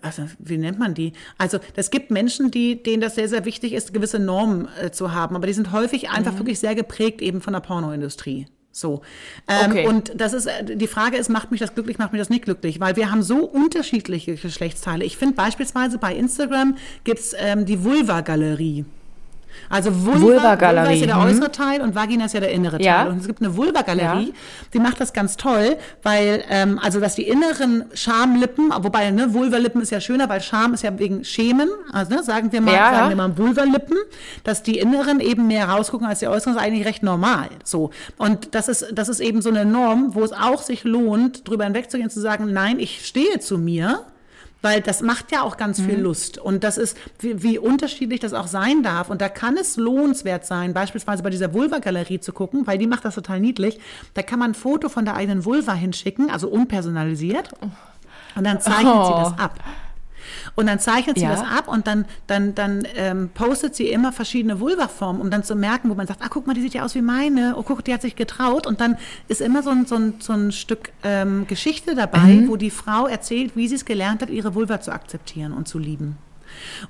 Also, 0.00 0.24
wie 0.38 0.58
nennt 0.58 0.78
man 0.78 0.94
die? 0.94 1.12
Also, 1.38 1.58
es 1.76 1.90
gibt 1.90 2.10
Menschen, 2.10 2.50
die, 2.50 2.82
denen 2.82 3.00
das 3.00 3.14
sehr, 3.14 3.28
sehr 3.28 3.44
wichtig 3.44 3.72
ist, 3.72 3.92
gewisse 3.92 4.18
Normen 4.18 4.68
äh, 4.80 4.90
zu 4.90 5.12
haben, 5.12 5.36
aber 5.36 5.46
die 5.46 5.52
sind 5.52 5.72
häufig 5.72 6.04
Mhm. 6.04 6.16
einfach 6.16 6.38
wirklich 6.38 6.58
sehr 6.58 6.74
geprägt 6.74 7.20
eben 7.22 7.40
von 7.40 7.52
der 7.52 7.60
Pornoindustrie. 7.60 8.46
So. 8.74 9.02
Ähm, 9.48 9.70
Okay. 9.70 9.86
Und 9.86 10.12
das 10.16 10.32
ist, 10.32 10.46
äh, 10.46 10.76
die 10.76 10.86
Frage 10.86 11.16
ist, 11.18 11.28
macht 11.28 11.50
mich 11.50 11.60
das 11.60 11.74
glücklich, 11.74 11.98
macht 11.98 12.12
mich 12.12 12.20
das 12.20 12.30
nicht 12.30 12.44
glücklich? 12.44 12.80
Weil 12.80 12.96
wir 12.96 13.10
haben 13.10 13.22
so 13.22 13.44
unterschiedliche 13.44 14.34
Geschlechtsteile. 14.36 15.04
Ich 15.04 15.16
finde 15.18 15.34
beispielsweise 15.34 15.98
bei 15.98 16.14
Instagram 16.14 16.76
gibt's 17.04 17.34
ähm, 17.38 17.66
die 17.66 17.84
Vulva-Galerie. 17.84 18.84
Also 19.68 20.04
Vulva, 20.04 20.20
Vulva-Galerie, 20.20 20.78
Vulva 20.78 20.92
ist 20.92 21.00
ja 21.00 21.06
der 21.06 21.16
mhm. 21.16 21.22
äußere 21.22 21.52
Teil 21.52 21.80
und 21.80 21.94
Vagina 21.94 22.24
ist 22.26 22.34
ja 22.34 22.40
der 22.40 22.52
innere 22.52 22.78
Teil. 22.78 22.86
Ja. 22.86 23.04
Und 23.04 23.20
es 23.20 23.26
gibt 23.26 23.40
eine 23.40 23.56
Vulva-Galerie, 23.56 24.26
Ja. 24.26 24.34
die 24.74 24.78
macht 24.78 25.00
das 25.00 25.12
ganz 25.12 25.36
toll, 25.36 25.76
weil, 26.02 26.44
ähm, 26.48 26.78
also 26.82 27.00
dass 27.00 27.14
die 27.14 27.26
inneren 27.28 27.84
Schamlippen, 27.94 28.72
wobei, 28.78 29.10
ne, 29.10 29.32
Vulvalippen 29.32 29.80
ist 29.80 29.90
ja 29.90 30.00
schöner, 30.00 30.28
weil 30.28 30.40
Scham 30.40 30.74
ist 30.74 30.82
ja 30.82 30.98
wegen 30.98 31.24
Schämen, 31.24 31.68
also 31.92 32.14
ne, 32.14 32.22
sagen 32.22 32.52
wir 32.52 32.60
mal, 32.60 32.74
Ja, 32.74 32.92
sagen 32.92 33.08
wir 33.10 33.16
mal 33.16 33.36
Vulvalippen, 33.38 33.96
dass 34.44 34.62
die 34.62 34.78
inneren 34.78 35.20
eben 35.20 35.46
mehr 35.46 35.68
rausgucken 35.68 36.06
als 36.06 36.18
die 36.20 36.28
äußeren, 36.28 36.56
ist 36.56 36.62
eigentlich 36.62 36.86
recht 36.86 37.02
normal. 37.02 37.48
So. 37.64 37.90
Und 38.18 38.54
das 38.54 38.68
ist, 38.68 38.86
das 38.92 39.08
ist 39.08 39.20
eben 39.20 39.42
so 39.42 39.48
eine 39.48 39.64
Norm, 39.64 40.14
wo 40.14 40.22
es 40.22 40.32
auch 40.32 40.62
sich 40.62 40.84
lohnt, 40.84 41.48
drüber 41.48 41.64
hinwegzugehen, 41.64 42.10
zu 42.10 42.20
sagen, 42.20 42.52
nein, 42.52 42.78
ich 42.78 43.06
stehe 43.06 43.40
zu 43.40 43.58
mir. 43.58 44.02
Weil 44.62 44.80
das 44.80 45.02
macht 45.02 45.32
ja 45.32 45.42
auch 45.42 45.56
ganz 45.56 45.80
viel 45.80 45.96
Mhm. 45.98 46.02
Lust. 46.04 46.38
Und 46.38 46.62
das 46.64 46.78
ist, 46.78 46.96
wie, 47.18 47.42
wie 47.42 47.58
unterschiedlich 47.58 48.20
das 48.20 48.32
auch 48.32 48.46
sein 48.46 48.82
darf. 48.82 49.10
Und 49.10 49.20
da 49.20 49.28
kann 49.28 49.56
es 49.56 49.76
lohnenswert 49.76 50.46
sein, 50.46 50.72
beispielsweise 50.72 51.22
bei 51.24 51.30
dieser 51.30 51.52
Vulva-Galerie 51.52 52.20
zu 52.20 52.32
gucken, 52.32 52.66
weil 52.66 52.78
die 52.78 52.86
macht 52.86 53.04
das 53.04 53.16
total 53.16 53.40
niedlich. 53.40 53.80
Da 54.14 54.22
kann 54.22 54.38
man 54.38 54.52
ein 54.52 54.54
Foto 54.54 54.88
von 54.88 55.04
der 55.04 55.14
eigenen 55.16 55.44
Vulva 55.44 55.74
hinschicken, 55.74 56.30
also 56.30 56.48
unpersonalisiert. 56.48 57.50
Und 58.34 58.44
dann 58.44 58.60
zeichnet 58.60 58.84
sie 59.06 59.12
Oh. 59.12 59.20
das 59.24 59.38
ab. 59.38 59.58
Und 60.54 60.66
dann 60.66 60.78
zeichnet 60.78 61.16
sie 61.18 61.24
Ja. 61.24 61.30
das 61.30 61.40
ab 61.40 61.68
und 61.68 61.86
dann, 61.86 62.04
dann, 62.26 62.54
dann 62.54 62.86
ähm, 62.96 63.30
postet 63.34 63.74
sie 63.74 63.88
immer 63.88 64.12
verschiedene 64.12 64.60
Vulva-Formen, 64.60 65.20
um 65.20 65.30
dann 65.30 65.44
zu 65.44 65.54
merken, 65.56 65.90
wo 65.90 65.94
man 65.94 66.06
sagt, 66.06 66.20
ah, 66.22 66.28
guck 66.30 66.46
mal, 66.46 66.54
die 66.54 66.60
sieht 66.62 66.74
ja 66.74 66.84
aus 66.84 66.94
wie 66.94 67.02
meine. 67.02 67.54
Oh, 67.56 67.62
guck, 67.62 67.84
die 67.84 67.92
hat 67.92 68.02
sich 68.02 68.16
getraut. 68.16 68.66
Und 68.66 68.80
dann 68.80 68.96
ist 69.28 69.40
immer 69.40 69.62
so 69.62 69.70
ein, 69.70 69.86
so 69.86 69.96
ein, 69.96 70.14
so 70.20 70.32
ein 70.32 70.52
Stück 70.52 70.90
ähm, 71.02 71.46
Geschichte 71.46 71.94
dabei, 71.94 72.18
Mhm. 72.18 72.48
wo 72.48 72.56
die 72.56 72.70
Frau 72.70 73.06
erzählt, 73.06 73.56
wie 73.56 73.68
sie 73.68 73.74
es 73.74 73.84
gelernt 73.84 74.22
hat, 74.22 74.30
ihre 74.30 74.54
Vulva 74.54 74.80
zu 74.80 74.92
akzeptieren 74.92 75.52
und 75.52 75.68
zu 75.68 75.78
lieben. 75.78 76.16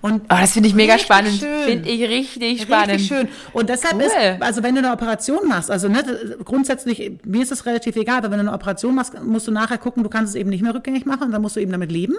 Und 0.00 0.22
Oh, 0.24 0.26
das 0.40 0.52
finde 0.54 0.68
ich 0.68 0.74
mega 0.74 0.98
spannend. 0.98 1.34
Finde 1.64 1.88
ich 1.88 2.02
richtig 2.08 2.62
spannend. 2.62 2.94
Richtig 2.94 3.06
schön. 3.16 3.28
Und 3.52 3.68
deshalb 3.68 3.94
Cool. 3.94 4.02
ist, 4.02 4.12
also 4.42 4.62
wenn 4.64 4.74
du 4.74 4.80
eine 4.80 4.92
Operation 4.92 5.46
machst, 5.46 5.70
also 5.70 5.88
ne, 5.88 6.02
grundsätzlich, 6.44 7.12
mir 7.24 7.42
ist 7.42 7.52
es 7.52 7.64
relativ 7.64 7.94
egal, 7.94 8.18
aber 8.18 8.30
wenn 8.32 8.38
du 8.38 8.46
eine 8.46 8.52
Operation 8.54 8.94
machst, 8.96 9.14
musst 9.22 9.46
du 9.46 9.52
nachher 9.52 9.78
gucken, 9.78 10.02
du 10.02 10.08
kannst 10.10 10.30
es 10.30 10.34
eben 10.40 10.50
nicht 10.50 10.62
mehr 10.62 10.74
rückgängig 10.74 11.06
machen 11.06 11.24
und 11.26 11.30
dann 11.32 11.42
musst 11.42 11.54
du 11.56 11.60
eben 11.60 11.70
damit 11.70 11.92
leben. 11.92 12.16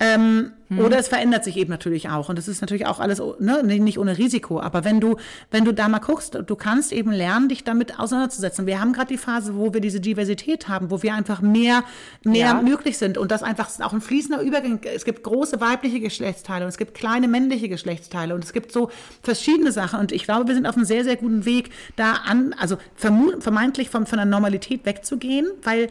Ähm, 0.00 0.52
Hm. 0.76 0.84
Oder 0.84 0.98
es 0.98 1.08
verändert 1.08 1.44
sich 1.44 1.56
eben 1.56 1.70
natürlich 1.70 2.08
auch. 2.08 2.28
Und 2.28 2.36
das 2.38 2.48
ist 2.48 2.60
natürlich 2.60 2.86
auch 2.86 3.00
alles 3.00 3.20
ne, 3.38 3.62
nicht 3.62 3.98
ohne 3.98 4.16
Risiko. 4.18 4.60
Aber 4.60 4.84
wenn 4.84 5.00
du, 5.00 5.16
wenn 5.50 5.64
du 5.64 5.72
da 5.72 5.88
mal 5.88 5.98
guckst, 5.98 6.38
du 6.46 6.56
kannst 6.56 6.92
eben 6.92 7.12
lernen, 7.12 7.48
dich 7.48 7.64
damit 7.64 7.98
auseinanderzusetzen. 7.98 8.66
Wir 8.66 8.80
haben 8.80 8.92
gerade 8.92 9.08
die 9.08 9.18
Phase, 9.18 9.56
wo 9.56 9.72
wir 9.74 9.80
diese 9.80 10.00
Diversität 10.00 10.68
haben, 10.68 10.90
wo 10.90 11.02
wir 11.02 11.14
einfach 11.14 11.40
mehr, 11.40 11.84
mehr 12.24 12.46
Ja. 12.48 12.62
möglich 12.62 12.98
sind. 12.98 13.18
Und 13.18 13.30
das 13.30 13.42
einfach 13.42 13.68
auch 13.80 13.92
ein 13.92 14.00
fließender 14.00 14.40
Übergang. 14.42 14.80
Es 14.82 15.04
gibt 15.04 15.22
große 15.22 15.60
weibliche 15.60 16.00
Geschlechtsteile 16.00 16.64
und 16.64 16.68
es 16.68 16.78
gibt 16.78 16.94
kleine 16.94 17.28
männliche 17.28 17.68
Geschlechtsteile 17.68 18.34
und 18.34 18.44
es 18.44 18.52
gibt 18.52 18.72
so 18.72 18.90
verschiedene 19.22 19.72
Sachen. 19.72 20.00
Und 20.00 20.12
ich 20.12 20.24
glaube, 20.24 20.48
wir 20.48 20.54
sind 20.54 20.66
auf 20.66 20.76
einem 20.76 20.84
sehr, 20.84 21.04
sehr 21.04 21.16
guten 21.16 21.44
Weg, 21.44 21.70
da 21.96 22.12
an, 22.26 22.54
also 22.58 22.76
vermeintlich 22.96 23.90
von, 23.90 24.06
von 24.06 24.16
der 24.16 24.26
Normalität 24.26 24.84
wegzugehen, 24.84 25.46
weil 25.62 25.88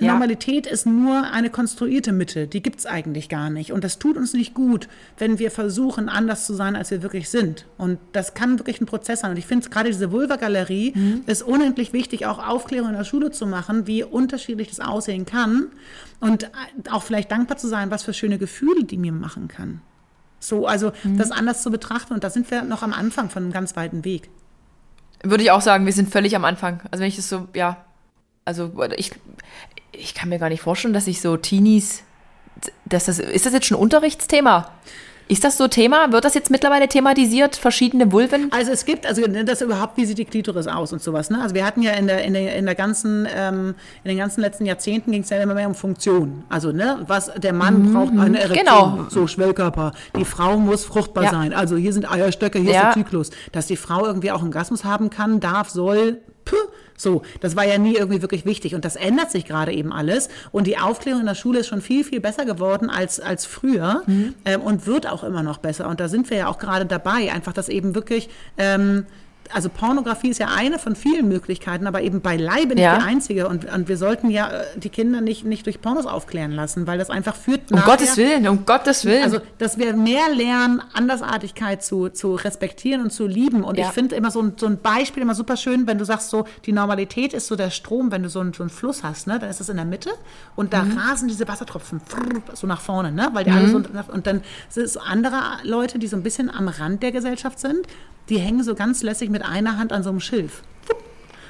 Ja. 0.00 0.12
Normalität 0.12 0.66
ist 0.66 0.86
nur 0.86 1.30
eine 1.32 1.50
konstruierte 1.50 2.12
Mitte. 2.12 2.46
Die 2.48 2.62
gibt's 2.62 2.84
eigentlich 2.84 3.28
gar 3.28 3.48
nicht. 3.48 3.72
Und 3.72 3.84
das 3.84 3.98
tut 4.00 4.16
uns 4.16 4.32
nicht 4.32 4.52
gut, 4.54 4.88
wenn 5.18 5.38
wir 5.38 5.50
versuchen, 5.52 6.08
anders 6.08 6.46
zu 6.46 6.54
sein, 6.54 6.74
als 6.76 6.90
wir 6.90 7.02
wirklich 7.02 7.28
sind. 7.28 7.64
Und 7.78 7.98
das 8.12 8.34
kann 8.34 8.58
wirklich 8.58 8.80
ein 8.80 8.86
Prozess 8.86 9.20
sein. 9.20 9.30
Und 9.30 9.36
ich 9.36 9.46
finde 9.46 9.68
gerade 9.68 9.88
diese 9.88 10.10
Vulva-Galerie 10.10 10.92
Mhm. 10.96 11.22
ist 11.26 11.42
unendlich 11.42 11.92
wichtig, 11.92 12.26
auch 12.26 12.44
Aufklärung 12.44 12.90
in 12.90 12.96
der 12.96 13.04
Schule 13.04 13.30
zu 13.30 13.46
machen, 13.46 13.86
wie 13.86 14.02
unterschiedlich 14.02 14.68
das 14.68 14.80
aussehen 14.80 15.26
kann. 15.26 15.68
Und 16.20 16.50
auch 16.90 17.04
vielleicht 17.04 17.30
dankbar 17.30 17.56
zu 17.56 17.68
sein, 17.68 17.90
was 17.92 18.02
für 18.02 18.12
schöne 18.12 18.38
Gefühle 18.38 18.82
die 18.84 18.98
mir 18.98 19.12
machen 19.12 19.46
kann. 19.46 19.80
So, 20.40 20.66
also 20.66 20.92
Mhm. 21.04 21.18
das 21.18 21.30
anders 21.30 21.62
zu 21.62 21.70
betrachten. 21.70 22.14
Und 22.14 22.24
da 22.24 22.30
sind 22.30 22.50
wir 22.50 22.62
noch 22.62 22.82
am 22.82 22.92
Anfang 22.92 23.30
von 23.30 23.44
einem 23.44 23.52
ganz 23.52 23.76
weiten 23.76 24.04
Weg. 24.04 24.28
Würde 25.22 25.42
ich 25.44 25.50
auch 25.52 25.60
sagen, 25.62 25.84
wir 25.86 25.92
sind 25.92 26.10
völlig 26.10 26.34
am 26.36 26.44
Anfang. 26.44 26.80
Also 26.90 27.02
wenn 27.02 27.08
ich 27.08 27.16
das 27.16 27.28
so, 27.28 27.48
ja, 27.54 27.84
also 28.48 28.72
ich, 28.96 29.12
ich 29.92 30.14
kann 30.14 30.30
mir 30.30 30.38
gar 30.38 30.48
nicht 30.48 30.62
vorstellen, 30.62 30.94
dass 30.94 31.06
ich 31.06 31.20
so 31.20 31.36
Teenies, 31.36 32.02
dass 32.86 33.04
das, 33.04 33.18
ist 33.18 33.44
das 33.44 33.52
jetzt 33.52 33.66
schon 33.66 33.76
Unterrichtsthema? 33.76 34.70
Ist 35.30 35.44
das 35.44 35.58
so 35.58 35.68
Thema? 35.68 36.10
Wird 36.10 36.24
das 36.24 36.32
jetzt 36.32 36.50
mittlerweile 36.50 36.88
thematisiert, 36.88 37.54
verschiedene 37.54 38.10
Vulven? 38.10 38.50
Also 38.50 38.72
es 38.72 38.86
gibt, 38.86 39.04
also 39.04 39.20
ne, 39.20 39.44
das 39.44 39.60
überhaupt, 39.60 39.98
wie 39.98 40.06
sieht 40.06 40.16
die 40.16 40.24
Klitoris 40.24 40.66
aus 40.66 40.94
und 40.94 41.02
sowas. 41.02 41.28
Ne? 41.28 41.42
Also 41.42 41.54
wir 41.54 41.66
hatten 41.66 41.82
ja 41.82 41.92
in 41.92 42.06
der, 42.06 42.24
in 42.24 42.32
der, 42.32 42.56
in 42.56 42.64
der 42.64 42.74
ganzen, 42.74 43.28
ähm, 43.30 43.74
in 44.04 44.08
den 44.08 44.16
ganzen 44.16 44.40
letzten 44.40 44.64
Jahrzehnten 44.64 45.12
ging 45.12 45.20
es 45.22 45.28
ja 45.28 45.36
immer 45.42 45.52
mehr 45.52 45.68
um 45.68 45.74
Funktion. 45.74 46.44
Also 46.48 46.72
ne, 46.72 47.04
was 47.06 47.30
der 47.36 47.52
Mann 47.52 47.92
braucht 47.92 48.18
eine 48.18 48.40
Erektion, 48.40 48.64
genau. 48.64 49.06
so 49.10 49.26
Schwellkörper. 49.26 49.92
Die 50.16 50.24
Frau 50.24 50.56
muss 50.56 50.86
fruchtbar 50.86 51.24
Ja. 51.24 51.30
sein. 51.30 51.52
Also 51.52 51.76
hier 51.76 51.92
sind 51.92 52.10
Eierstöcke, 52.10 52.58
hier 52.58 52.72
Ja. 52.72 52.88
ist 52.88 52.96
der 52.96 53.04
Zyklus. 53.04 53.30
Dass 53.52 53.66
die 53.66 53.76
Frau 53.76 54.06
irgendwie 54.06 54.30
auch 54.30 54.38
einen 54.38 54.48
Orgasmus 54.48 54.84
haben 54.84 55.10
kann, 55.10 55.40
darf, 55.40 55.68
soll, 55.68 56.22
puh, 56.48 56.56
so, 56.96 57.22
das 57.40 57.54
war 57.54 57.64
ja 57.64 57.78
nie 57.78 57.94
irgendwie 57.94 58.22
wirklich 58.22 58.44
wichtig. 58.44 58.74
Und 58.74 58.84
das 58.84 58.96
ändert 58.96 59.30
sich 59.30 59.44
gerade 59.44 59.72
eben 59.72 59.92
alles. 59.92 60.28
Und 60.50 60.66
die 60.66 60.78
Aufklärung 60.78 61.20
in 61.20 61.26
der 61.26 61.34
Schule 61.34 61.60
ist 61.60 61.68
schon 61.68 61.80
viel, 61.80 62.04
viel 62.04 62.20
besser 62.20 62.44
geworden 62.44 62.90
als, 62.90 63.20
als 63.20 63.46
früher 63.46 64.02
ähm, 64.44 64.60
und 64.62 64.86
wird 64.86 65.06
auch 65.06 65.22
immer 65.22 65.42
noch 65.42 65.58
besser. 65.58 65.88
Und 65.88 66.00
da 66.00 66.08
sind 66.08 66.28
wir 66.30 66.38
ja 66.38 66.48
auch 66.48 66.58
gerade 66.58 66.86
dabei, 66.86 67.32
einfach 67.32 67.52
das 67.52 67.68
eben 67.68 67.94
wirklich. 67.94 68.28
Ähm, 68.56 69.06
also 69.52 69.68
Pornografie 69.68 70.28
ist 70.28 70.38
ja 70.38 70.48
eine 70.54 70.78
von 70.78 70.94
vielen 70.96 71.28
Möglichkeiten, 71.28 71.86
aber 71.86 72.02
eben 72.02 72.20
beileibe 72.20 72.74
nicht 72.74 72.82
Ja. 72.84 72.98
die 72.98 73.04
einzige. 73.04 73.48
Und, 73.48 73.64
und 73.72 73.88
wir 73.88 73.96
sollten 73.96 74.30
ja 74.30 74.48
äh, 74.50 74.64
die 74.76 74.88
Kinder 74.90 75.20
nicht, 75.20 75.44
nicht 75.44 75.66
durch 75.66 75.80
Pornos 75.80 76.06
aufklären 76.06 76.52
lassen, 76.52 76.86
weil 76.86 76.98
das 76.98 77.10
einfach 77.10 77.34
führt 77.34 77.70
Um 77.70 77.78
nachher- 77.78 77.86
Gottes 77.92 78.16
Willen, 78.16 78.46
um 78.48 78.64
Gottes 78.66 79.04
Willen. 79.04 79.22
also, 79.24 79.38
dass 79.58 79.78
wir 79.78 79.94
mehr 79.94 80.28
lernen, 80.34 80.82
Andersartigkeit 80.92 81.82
zu, 81.82 82.08
zu 82.10 82.34
respektieren 82.34 83.02
und 83.02 83.10
zu 83.12 83.26
lieben. 83.26 83.64
Und 83.64 83.78
Ja. 83.78 83.86
ich 83.86 83.92
finde 83.92 84.14
immer 84.16 84.30
so 84.30 84.40
ein, 84.42 84.52
so 84.56 84.66
ein 84.66 84.78
Beispiel 84.78 85.22
immer 85.22 85.34
super 85.34 85.56
schön, 85.56 85.86
wenn 85.86 85.98
du 85.98 86.04
sagst, 86.04 86.30
so 86.30 86.44
die 86.66 86.72
Normalität 86.72 87.32
ist 87.32 87.46
so 87.46 87.56
der 87.56 87.70
Strom, 87.70 88.10
wenn 88.12 88.22
du 88.22 88.28
so 88.28 88.40
einen, 88.40 88.52
so 88.52 88.62
einen 88.62 88.70
Fluss 88.70 89.02
hast, 89.02 89.26
ne? 89.26 89.38
dann 89.38 89.48
ist 89.50 89.60
es 89.60 89.68
in 89.68 89.76
der 89.76 89.84
Mitte 89.84 90.10
und 90.56 90.72
da 90.72 90.82
Mhm. 90.82 90.98
rasen 90.98 91.28
diese 91.28 91.46
Wassertropfen 91.48 92.00
so 92.54 92.66
nach 92.66 92.80
vorne, 92.80 93.12
ne? 93.12 93.30
weil 93.32 93.44
die 93.44 93.50
alle 93.50 93.68
so, 93.68 93.76
und 93.76 94.26
dann 94.26 94.42
sind 94.68 94.84
es 94.84 94.92
so 94.94 95.00
andere 95.00 95.36
Leute, 95.62 95.98
die 95.98 96.06
so 96.06 96.16
ein 96.16 96.22
bisschen 96.22 96.50
am 96.50 96.68
Rand 96.68 97.02
der 97.02 97.12
Gesellschaft 97.12 97.58
sind, 97.58 97.86
die 98.28 98.38
hängen 98.38 98.62
so 98.62 98.74
ganz 98.74 99.02
lässig 99.02 99.30
mit 99.30 99.44
einer 99.44 99.78
Hand 99.78 99.92
an 99.92 100.02
so 100.02 100.10
einem 100.10 100.20
Schilf 100.20 100.62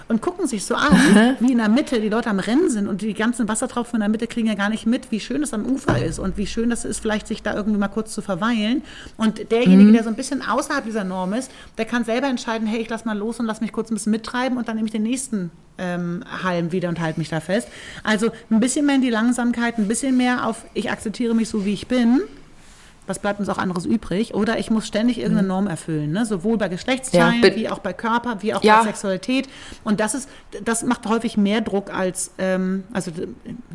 und 0.08 0.22
gucken 0.22 0.46
sich 0.46 0.64
so 0.64 0.74
an, 0.74 1.36
wie 1.40 1.52
in 1.52 1.58
der 1.58 1.68
Mitte 1.68 2.00
die 2.00 2.08
Leute 2.08 2.30
am 2.30 2.38
Rennen 2.38 2.70
sind 2.70 2.88
und 2.88 3.02
die 3.02 3.14
ganzen 3.14 3.46
Wassertropfen 3.46 3.96
in 3.96 4.00
der 4.00 4.08
Mitte 4.08 4.26
kriegen 4.26 4.48
ja 4.48 4.54
gar 4.54 4.70
nicht 4.70 4.86
mit, 4.86 5.10
wie 5.10 5.20
schön 5.20 5.42
es 5.42 5.52
am 5.54 5.66
Ufer 5.66 6.02
ist 6.02 6.18
und 6.18 6.36
wie 6.36 6.46
schön 6.46 6.70
das 6.70 6.84
ist, 6.84 7.00
vielleicht 7.00 7.26
sich 7.26 7.42
da 7.42 7.54
irgendwie 7.54 7.78
mal 7.78 7.88
kurz 7.88 8.12
zu 8.12 8.22
verweilen. 8.22 8.82
Und 9.16 9.50
derjenige, 9.50 9.92
der 9.92 10.02
so 10.02 10.08
ein 10.08 10.16
bisschen 10.16 10.42
außerhalb 10.42 10.84
dieser 10.84 11.04
Norm 11.04 11.34
ist, 11.34 11.50
der 11.76 11.84
kann 11.84 12.04
selber 12.04 12.28
entscheiden, 12.28 12.66
hey, 12.66 12.80
ich 12.80 12.88
lass 12.88 13.04
mal 13.04 13.16
los 13.16 13.38
und 13.38 13.46
lass 13.46 13.60
mich 13.60 13.72
kurz 13.72 13.90
ein 13.90 13.94
bisschen 13.94 14.12
mittreiben 14.12 14.56
und 14.58 14.68
dann 14.68 14.76
nehme 14.76 14.86
ich 14.86 14.92
den 14.92 15.02
nächsten 15.02 15.50
ähm, 15.76 16.24
Halm 16.42 16.72
wieder 16.72 16.88
und 16.88 17.00
halte 17.00 17.20
mich 17.20 17.28
da 17.28 17.40
fest. 17.40 17.68
Also 18.02 18.30
ein 18.50 18.60
bisschen 18.60 18.86
mehr 18.86 18.96
in 18.96 19.02
die 19.02 19.10
Langsamkeit, 19.10 19.78
ein 19.78 19.88
bisschen 19.88 20.16
mehr 20.16 20.46
auf, 20.46 20.64
ich 20.74 20.90
akzeptiere 20.90 21.34
mich 21.34 21.48
so, 21.48 21.64
wie 21.64 21.74
ich 21.74 21.86
bin. 21.86 22.22
Was 23.09 23.18
bleibt 23.18 23.40
uns 23.40 23.48
auch 23.48 23.59
anderes 23.59 23.86
übrig? 23.86 24.34
Oder 24.34 24.59
ich 24.59 24.70
muss 24.70 24.86
ständig 24.86 25.18
irgendeine 25.18 25.48
Norm 25.48 25.66
erfüllen, 25.66 26.12
ne? 26.12 26.26
sowohl 26.26 26.59
bei 26.59 26.68
Geschlechtsteilen 26.68 27.38
Mhm. 27.40 27.44
Ja, 27.44 27.56
wie 27.56 27.68
auch 27.70 27.78
bei 27.80 27.92
Körper, 27.92 28.42
wie 28.42 28.54
auch 28.54 28.62
Ja. 28.62 28.78
bei 28.78 28.84
Sexualität. 28.84 29.48
Und 29.84 29.98
das 30.00 30.14
ist, 30.14 30.28
das 30.64 30.82
macht 30.84 31.06
häufig 31.09 31.36
mehr 31.36 31.61
Druck 31.62 31.92
als, 31.92 32.32
ähm, 32.38 32.84
also 32.92 33.11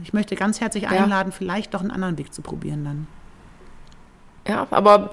ich 0.03 0.13
möchte 0.13 0.36
ganz 0.36 0.61
herzlich 0.61 0.88
einladen, 0.88 1.31
vielleicht 1.31 1.73
doch 1.73 1.81
einen 1.81 1.91
anderen 1.91 2.17
Weg 2.17 2.34
zu 2.34 2.41
probieren 2.41 2.84
dann. 2.86 3.07
ja, 4.47 4.67
aber 4.71 5.11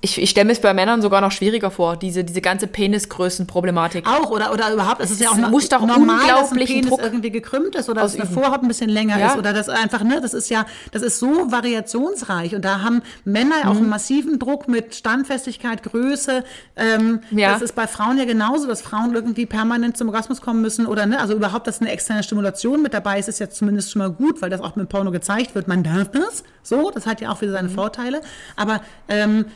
ich, 0.00 0.20
ich 0.22 0.30
stelle 0.30 0.44
mir 0.46 0.52
es 0.52 0.60
bei 0.60 0.72
Männern 0.74 1.02
sogar 1.02 1.20
noch 1.20 1.32
schwieriger 1.32 1.70
vor, 1.72 1.96
diese, 1.96 2.22
diese 2.22 2.40
ganze 2.40 2.68
Penisgrößenproblematik. 2.68 4.06
Auch 4.06 4.30
oder 4.30 4.52
oder 4.52 4.72
überhaupt, 4.72 5.00
es 5.00 5.10
ist 5.10 5.20
ja 5.20 5.30
auch 5.30 5.36
Es 5.38 5.48
muss 5.50 5.68
doch 5.68 5.84
normal, 5.84 6.26
dass 6.28 6.52
ein 6.52 6.58
Penis 6.58 6.86
Druck 6.88 7.00
irgendwie 7.02 7.30
gekrümmt 7.30 7.74
ist 7.74 7.88
oder 7.88 8.02
dass 8.02 8.14
eine 8.14 8.22
ausüben. 8.24 8.40
Vorhaut 8.42 8.62
ein 8.62 8.68
bisschen 8.68 8.90
länger 8.90 9.18
Ja. 9.18 9.28
ist 9.32 9.36
oder 9.38 9.52
das 9.52 9.68
einfach 9.68 10.04
ne, 10.04 10.20
das 10.20 10.34
ist 10.34 10.50
ja, 10.50 10.66
das 10.92 11.02
ist 11.02 11.18
so 11.18 11.50
variationsreich 11.50 12.54
und 12.54 12.64
da 12.64 12.82
haben 12.82 13.02
Männer 13.24 13.56
auch 13.66 13.72
Mhm. 13.74 13.78
einen 13.78 13.88
massiven 13.88 14.38
Druck 14.38 14.68
mit 14.68 14.94
Standfestigkeit, 14.94 15.82
Größe. 15.82 16.44
Ähm, 16.76 17.20
Ja. 17.30 17.52
Das 17.52 17.62
ist 17.62 17.74
bei 17.74 17.86
Frauen 17.86 18.18
ja 18.18 18.24
genauso, 18.24 18.66
dass 18.68 18.82
Frauen 18.82 19.14
irgendwie 19.14 19.46
permanent 19.46 19.96
zum 19.96 20.08
Orgasmus 20.08 20.40
kommen 20.40 20.60
müssen 20.62 20.86
oder 20.86 21.06
ne, 21.06 21.18
also 21.20 21.34
überhaupt, 21.34 21.66
dass 21.66 21.80
eine 21.80 21.90
externe 21.90 22.22
Stimulation 22.22 22.82
mit 22.82 22.94
dabei 22.94 23.18
ist, 23.18 23.28
ist 23.28 23.40
ja 23.40 23.50
zumindest 23.50 23.90
schon 23.90 24.00
mal 24.00 24.10
gut, 24.10 24.42
weil 24.42 24.50
das 24.50 24.60
auch 24.60 24.76
mit 24.76 24.88
Porno 24.88 25.10
gezeigt 25.10 25.54
wird. 25.54 25.66
Man 25.68 25.82
darf 25.82 26.08
das, 26.12 26.44
so, 26.62 26.90
das 26.92 27.06
hat 27.06 27.20
ja 27.20 27.30
auch 27.30 27.40
wieder 27.40 27.50
Mhm. 27.52 27.56
seine 27.56 27.68
Vorteile. 27.70 28.20
Aber 28.56 28.80
ähm, 29.08 29.46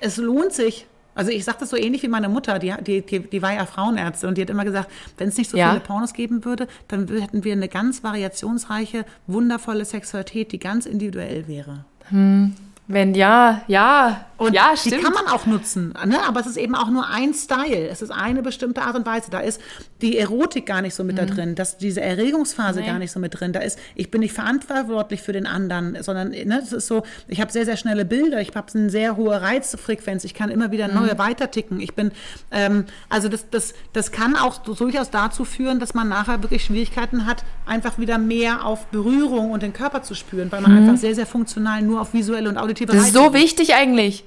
es 0.00 0.16
lohnt 0.16 0.52
sich. 0.52 0.86
Also 1.14 1.32
ich 1.32 1.44
sage 1.44 1.58
das 1.60 1.70
so 1.70 1.76
ähnlich 1.76 2.04
wie 2.04 2.08
meine 2.08 2.28
Mutter, 2.28 2.60
die, 2.60 2.72
die, 2.80 3.02
die, 3.02 3.42
war 3.42 3.52
ja 3.52 3.66
Frauenärztin 3.66 4.28
und 4.28 4.38
die 4.38 4.42
hat 4.42 4.50
immer 4.50 4.64
gesagt, 4.64 4.88
wenn 5.16 5.28
es 5.28 5.36
nicht 5.36 5.50
so 5.50 5.56
Ja. 5.56 5.70
viele 5.70 5.80
Pornos 5.80 6.12
geben 6.12 6.44
würde, 6.44 6.68
dann 6.86 7.08
hätten 7.08 7.42
wir 7.42 7.52
eine 7.54 7.66
ganz 7.68 8.04
variationsreiche, 8.04 9.04
wundervolle 9.26 9.84
Sexualität, 9.84 10.52
die 10.52 10.60
ganz 10.60 10.86
individuell 10.86 11.48
wäre. 11.48 11.84
Wenn 12.10 13.14
ja, 13.14 13.62
ja, 13.66 14.26
Und 14.38 14.54
ja, 14.54 14.72
die 14.84 14.90
kann 14.90 15.12
man 15.12 15.26
auch 15.26 15.46
nutzen, 15.46 15.92
ne? 16.06 16.20
aber 16.26 16.38
es 16.40 16.46
ist 16.46 16.56
eben 16.56 16.74
auch 16.76 16.88
nur 16.90 17.08
ein 17.08 17.34
Style. 17.34 17.88
Es 17.88 18.02
ist 18.02 18.10
eine 18.10 18.40
bestimmte 18.42 18.82
Art 18.82 18.94
und 18.96 19.04
Weise. 19.04 19.30
Da 19.32 19.40
ist 19.40 19.60
die 20.00 20.16
Erotik 20.16 20.64
gar 20.64 20.80
nicht 20.80 20.94
so 20.94 21.02
mit 21.02 21.18
da 21.18 21.26
drin, 21.26 21.56
dass 21.56 21.76
diese 21.76 22.00
Erregungsphase 22.00 22.78
Mhm. 22.78 22.84
Nee. 22.86 22.90
gar 22.92 22.98
nicht 23.00 23.10
so 23.10 23.18
mit 23.18 23.38
drin. 23.38 23.52
Da 23.52 23.58
ist, 23.60 23.80
ich 23.96 24.12
bin 24.12 24.20
nicht 24.20 24.32
verantwortlich 24.32 25.22
für 25.22 25.32
den 25.32 25.46
anderen, 25.46 26.00
sondern 26.04 26.28
ne, 26.30 26.58
das 26.60 26.72
ist 26.72 26.86
so, 26.86 27.02
ich 27.26 27.40
habe 27.40 27.50
sehr, 27.50 27.64
sehr 27.64 27.76
schnelle 27.76 28.04
Bilder, 28.04 28.40
ich 28.40 28.54
habe 28.54 28.68
eine 28.74 28.90
sehr 28.90 29.16
hohe 29.16 29.42
Reizfrequenz, 29.42 30.22
ich 30.22 30.34
kann 30.34 30.50
immer 30.50 30.70
wieder 30.70 30.86
Mhm. 30.86 30.94
neue 30.94 31.18
weiterticken. 31.18 31.80
Ich 31.80 31.94
bin, 31.94 32.12
ähm, 32.52 32.84
also 33.08 33.28
das, 33.28 33.50
das, 33.50 33.74
das 33.92 34.12
kann 34.12 34.36
auch 34.36 34.58
durchaus 34.58 35.10
dazu 35.10 35.44
führen, 35.44 35.80
dass 35.80 35.94
man 35.94 36.08
nachher 36.08 36.42
wirklich 36.42 36.62
Schwierigkeiten 36.64 37.26
hat, 37.26 37.42
einfach 37.66 37.98
wieder 37.98 38.18
mehr 38.18 38.64
auf 38.64 38.86
Berührung 38.86 39.50
und 39.50 39.64
den 39.64 39.72
Körper 39.72 40.02
zu 40.04 40.14
spüren, 40.14 40.52
weil 40.52 40.60
man 40.60 40.76
einfach 40.78 40.96
sehr, 40.96 41.16
sehr 41.16 41.26
funktional 41.26 41.82
nur 41.82 42.00
auf 42.00 42.14
visuelle 42.14 42.48
und 42.48 42.56
auditive 42.56 42.92
Mhm. 42.92 42.96
Das 42.98 43.06
ist 43.08 43.14
so 43.14 43.34
wichtig 43.34 43.74
eigentlich. 43.74 44.22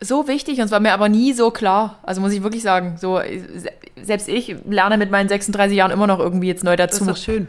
So 0.00 0.28
wichtig 0.28 0.58
und 0.58 0.66
es 0.66 0.70
war 0.70 0.80
mir 0.80 0.92
aber 0.92 1.08
nie 1.08 1.32
so 1.32 1.50
klar. 1.50 1.98
Also 2.02 2.20
muss 2.20 2.32
ich 2.32 2.42
wirklich 2.42 2.62
sagen, 2.62 2.96
so 2.98 3.18
se- 3.18 3.70
selbst 4.02 4.28
ich 4.28 4.54
lerne 4.68 4.98
mit 4.98 5.10
meinen 5.10 5.28
36 5.28 5.76
Jahren 5.76 5.90
immer 5.90 6.06
noch 6.06 6.18
irgendwie 6.18 6.48
jetzt 6.48 6.64
neu 6.64 6.76
Das 6.76 6.90
dazu. 6.92 7.04
ist 7.04 7.10
doch 7.10 7.16
schön. 7.16 7.48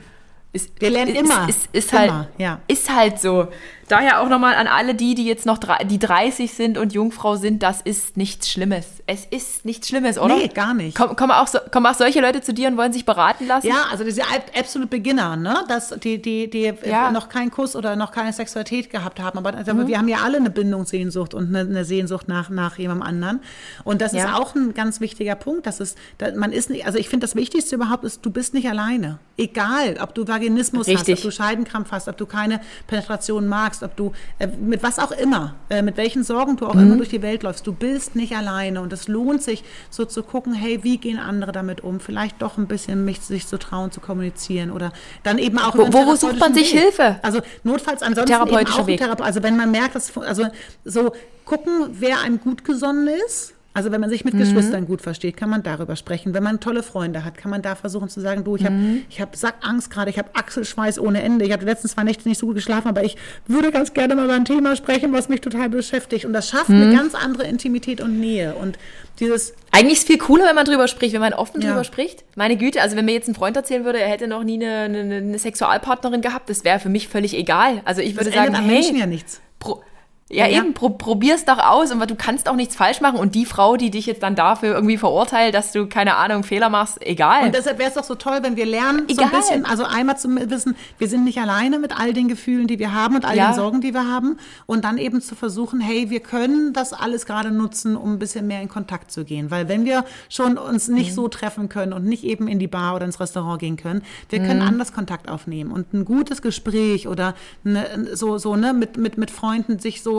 Ist, 0.53 0.71
Wir 0.79 0.89
lernen 0.89 1.13
ist, 1.13 1.21
immer. 1.21 1.49
Ist, 1.49 1.69
ist, 1.73 1.91
Immer, 1.93 2.19
halt, 2.19 2.27
ja. 2.37 2.59
ist 2.67 2.93
halt 2.95 3.19
so. 3.19 3.49
Daher 3.87 4.21
auch 4.21 4.27
nochmal 4.27 4.55
an 4.55 4.67
alle 4.67 4.95
die, 4.95 5.15
die 5.15 5.25
jetzt 5.25 5.45
noch 5.45 5.59
die 5.85 5.97
30 5.99 6.53
sind 6.53 6.77
und 6.77 6.91
Jungfrau 6.93 7.37
sind, 7.37 7.63
das 7.63 7.79
ist 7.81 8.17
nichts 8.17 8.49
Schlimmes. 8.49 8.85
Es 9.07 9.23
ist 9.25 9.63
nichts 9.63 9.87
Schlimmes, 9.87 10.17
oder? 10.19 10.35
Nee, 10.35 10.49
gar 10.49 10.73
nicht. 10.73 10.97
Kommen, 10.97 11.15
kommen, 11.15 11.31
auch 11.31 11.47
so, 11.47 11.59
kommen 11.71 11.85
auch 11.85 11.93
solche 11.93 12.19
Leute 12.19 12.41
zu 12.41 12.53
dir 12.53 12.67
und 12.67 12.75
wollen 12.75 12.91
sich 12.91 13.05
beraten 13.05 13.47
lassen? 13.47 13.67
Ja, 13.67 13.85
also 13.89 14.03
diese 14.03 14.23
Ab- 14.23 14.51
Absolute 14.57 14.89
Beginner, 14.89 15.37
ne? 15.37 15.63
Dass 15.69 15.89
die, 16.03 16.21
die, 16.21 16.49
die 16.49 16.73
Ja. 16.85 17.11
noch 17.11 17.29
keinen 17.29 17.49
Kuss 17.49 17.77
oder 17.77 17.95
noch 17.95 18.11
keine 18.11 18.33
Sexualität 18.33 18.89
gehabt 18.89 19.21
haben. 19.21 19.37
Aber 19.37 19.53
also, 19.55 19.87
wir 19.87 19.97
haben 19.97 20.09
ja 20.09 20.17
alle 20.23 20.37
eine 20.37 20.49
Bindungssehnsucht 20.49 21.33
und 21.33 21.47
eine, 21.55 21.59
eine 21.69 21.85
Sehnsucht 21.85 22.27
nach, 22.27 22.49
nach 22.49 22.77
jemandem 22.77 23.07
anderen. 23.07 23.39
Und 23.85 24.01
das 24.01 24.11
ist 24.11 24.23
Ja. 24.23 24.35
auch 24.37 24.53
ein 24.55 24.73
ganz 24.73 24.99
wichtiger 24.99 25.35
Punkt. 25.35 25.65
Dass 25.65 25.79
es, 25.79 25.95
da, 26.17 26.31
man 26.35 26.51
ist 26.51 26.69
nicht, 26.69 26.85
also 26.85 26.97
ich 26.99 27.07
finde, 27.07 27.25
das 27.25 27.35
Wichtigste 27.35 27.75
überhaupt 27.75 28.03
ist, 28.03 28.25
du 28.25 28.31
bist 28.31 28.53
nicht 28.53 28.67
alleine. 28.67 29.19
Egal, 29.37 29.97
ob 30.01 30.13
du 30.13 30.27
Vaginismus 30.27 30.87
Richtig. 30.87 31.13
hast, 31.15 31.25
ob 31.25 31.31
du 31.31 31.31
Scheidenkrampf 31.31 31.91
hast, 31.91 32.09
ob 32.09 32.17
du 32.17 32.25
keine 32.25 32.59
Penetration 32.87 33.47
magst, 33.47 33.76
ob 33.83 33.95
du 33.95 34.11
äh, 34.39 34.47
mit 34.47 34.83
was 34.83 34.99
auch 34.99 35.11
immer, 35.11 35.55
äh, 35.69 35.81
mit 35.81 35.97
welchen 35.97 36.23
Sorgen 36.23 36.57
du 36.57 36.65
auch 36.67 36.73
Mhm. 36.75 36.81
immer 36.81 36.95
durch 36.97 37.09
die 37.09 37.21
Welt 37.21 37.43
läufst, 37.43 37.65
du 37.67 37.73
bist 37.73 38.15
nicht 38.15 38.35
alleine. 38.35 38.81
Und 38.81 38.91
es 38.93 39.07
lohnt 39.07 39.41
sich, 39.43 39.63
so 39.89 40.05
zu 40.05 40.23
gucken, 40.23 40.53
hey, 40.53 40.83
wie 40.83 40.97
gehen 40.97 41.19
andere 41.19 41.51
damit 41.51 41.81
um? 41.81 41.99
Vielleicht 41.99 42.41
doch 42.41 42.57
ein 42.57 42.67
bisschen 42.67 43.05
mich 43.05 43.21
sich 43.21 43.47
zu 43.47 43.57
trauen, 43.57 43.91
zu 43.91 43.99
kommunizieren 43.99 44.71
oder 44.71 44.91
dann 45.23 45.37
eben 45.37 45.57
auch 45.59 45.75
Wo- 45.75 45.91
wo 45.91 46.15
sucht 46.15 46.39
man 46.39 46.53
sich 46.53 46.73
Weg. 46.73 46.81
Hilfe? 46.81 47.15
Also 47.21 47.41
notfalls 47.63 48.01
ansonsten 48.03 48.31
Therapeutischer 48.33 48.87
Weg. 48.87 48.99
Therape 48.99 49.23
also 49.23 49.43
wenn 49.43 49.57
man 49.57 49.71
merkt, 49.71 49.95
dass 49.95 50.15
also 50.17 50.45
so 50.85 51.11
gucken, 51.45 51.89
wer 51.91 52.19
einem 52.21 52.39
gut 52.39 52.63
gesonnen 52.65 53.07
ist. 53.27 53.53
Also 53.77 53.91
wenn 53.91 54.01
man 54.01 54.09
sich 54.09 54.25
mit 54.25 54.33
Mhm. 54.33 54.39
Geschwistern 54.39 54.87
gut 54.87 55.03
versteht, 55.03 55.37
kann 55.37 55.51
man 55.51 55.61
darüber 55.61 55.95
sprechen. 55.95 56.33
Wenn 56.33 56.41
man 56.41 56.59
tolle 56.59 56.81
Freunde 56.81 57.23
hat, 57.23 57.37
kann 57.37 57.51
man 57.51 57.61
da 57.61 57.75
versuchen 57.75 58.09
zu 58.09 58.19
sagen, 58.21 58.43
du, 58.43 58.55
ich 58.55 58.65
habe 58.65 58.73
Mhm. 58.73 59.03
ich 59.07 59.21
hab 59.21 59.35
Sackangst 59.35 59.91
gerade, 59.91 60.09
ich 60.09 60.17
habe 60.17 60.29
Achselschweiß 60.33 60.97
ohne 60.99 61.21
Ende. 61.21 61.45
Ich 61.45 61.51
habe 61.51 61.59
die 61.63 61.69
letzten 61.69 61.87
zwei 61.87 62.01
Nächte 62.01 62.27
nicht 62.27 62.39
so 62.39 62.47
gut 62.47 62.55
geschlafen, 62.55 62.87
aber 62.87 63.03
ich 63.03 63.17
würde 63.45 63.71
ganz 63.71 63.93
gerne 63.93 64.15
mal 64.15 64.25
über 64.25 64.33
ein 64.33 64.45
Thema 64.45 64.75
sprechen, 64.75 65.13
was 65.13 65.29
mich 65.29 65.41
total 65.41 65.69
beschäftigt. 65.69 66.25
Und 66.25 66.33
das 66.33 66.49
schafft 66.49 66.69
Mhm. 66.69 66.81
eine 66.81 66.91
ganz 66.95 67.13
andere 67.13 67.43
Intimität 67.45 68.01
und 68.01 68.19
Nähe. 68.19 68.55
Und 68.55 68.79
dieses 69.19 69.53
Eigentlich 69.69 69.93
ist 69.97 69.99
es 69.99 70.07
viel 70.07 70.17
cooler, 70.17 70.45
wenn 70.47 70.55
man 70.55 70.65
drüber 70.65 70.87
spricht, 70.87 71.13
wenn 71.13 71.21
man 71.21 71.33
offen 71.33 71.61
Ja. 71.61 71.69
drüber 71.69 71.83
spricht. 71.83 72.23
Meine 72.35 72.57
Güte, 72.57 72.81
also 72.81 72.95
wenn 72.95 73.05
mir 73.05 73.11
jetzt 73.13 73.27
ein 73.27 73.35
Freund 73.35 73.55
erzählen 73.55 73.85
würde, 73.85 73.99
er 73.99 74.07
hätte 74.07 74.27
noch 74.27 74.43
nie 74.43 74.55
eine, 74.55 74.85
eine, 74.99 75.15
eine 75.17 75.37
Sexualpartnerin 75.37 76.21
gehabt, 76.21 76.49
das 76.49 76.63
wäre 76.63 76.79
für 76.79 76.89
mich 76.89 77.09
völlig 77.09 77.35
egal. 77.37 77.81
Also 77.85 78.01
ich 78.01 78.15
das 78.15 78.25
würde 78.25 78.35
sagen, 78.35 78.55
am 78.55 78.63
hey, 78.65 78.73
Menschen 78.73 78.97
ja 78.97 79.05
nichts. 79.05 79.39
Pro 79.59 79.83
ja, 80.29 80.45
Ja, 80.47 80.59
eben, 80.59 80.73
pro, 80.73 80.89
probier's 80.89 81.45
doch 81.45 81.57
aus 81.59 81.91
und 81.91 81.99
du 82.09 82.15
kannst 82.15 82.49
auch 82.49 82.55
nichts 82.55 82.75
falsch 82.75 82.99
machen 82.99 83.17
und 83.17 83.33
die 83.33 83.45
Frau, 83.45 83.77
die 83.77 83.89
dich 83.91 84.05
jetzt 84.05 84.23
dann 84.23 84.35
dafür 84.35 84.73
irgendwie 84.75 84.97
verurteilt, 84.97 85.53
dass 85.55 85.71
du, 85.71 85.87
keine 85.87 86.17
Ahnung, 86.17 86.43
Fehler 86.43 86.69
machst, 86.69 86.97
egal. 87.05 87.45
Und 87.45 87.55
deshalb 87.55 87.79
wäre 87.79 87.87
es 87.89 87.95
doch 87.95 88.03
so 88.03 88.15
toll, 88.15 88.39
wenn 88.41 88.57
wir 88.57 88.65
lernen, 88.65 89.03
so 89.07 89.13
Egal. 89.13 89.25
ein 89.25 89.31
bisschen, 89.31 89.65
also 89.65 89.85
einmal 89.85 90.17
zu 90.17 90.27
wissen, 90.49 90.75
wir 90.97 91.07
sind 91.07 91.23
nicht 91.23 91.37
alleine 91.39 91.79
mit 91.79 91.97
all 91.97 92.11
den 92.13 92.27
Gefühlen, 92.27 92.67
die 92.67 92.77
wir 92.79 92.93
haben 92.93 93.15
und 93.15 93.23
all 93.25 93.37
Ja. 93.37 93.51
den 93.51 93.55
Sorgen, 93.55 93.79
die 93.81 93.93
wir 93.93 94.05
haben. 94.05 94.37
Und 94.65 94.83
dann 94.83 94.97
eben 94.97 95.21
zu 95.21 95.35
versuchen, 95.35 95.79
hey, 95.79 96.09
wir 96.09 96.19
können 96.19 96.73
das 96.73 96.91
alles 96.91 97.25
gerade 97.25 97.51
nutzen, 97.51 97.95
um 97.95 98.13
ein 98.13 98.19
bisschen 98.19 98.47
mehr 98.47 98.61
in 98.61 98.67
Kontakt 98.67 99.11
zu 99.11 99.23
gehen. 99.23 99.49
Weil 99.49 99.69
wenn 99.69 99.85
wir 99.85 100.03
schon 100.29 100.57
uns 100.57 100.89
nicht 100.89 101.13
so 101.13 101.29
treffen 101.29 101.69
können 101.69 101.93
und 101.93 102.03
nicht 102.05 102.23
eben 102.25 102.47
in 102.49 102.59
die 102.59 102.67
Bar 102.67 102.95
oder 102.95 103.05
ins 103.05 103.19
Restaurant 103.21 103.59
gehen 103.59 103.77
können, 103.77 104.01
wir 104.29 104.39
können 104.39 104.61
anders 104.61 104.91
Kontakt 104.91 105.29
aufnehmen. 105.29 105.71
Und 105.71 105.93
ein 105.93 106.03
gutes 106.03 106.41
Gespräch 106.41 107.07
oder 107.07 107.33
ne, 107.63 108.09
so, 108.13 108.37
so 108.37 108.55
ne, 108.57 108.73
mit, 108.73 108.97
mit, 108.97 109.17
mit 109.17 109.31
Freunden 109.31 109.79
sich 109.79 110.03
so 110.03 110.16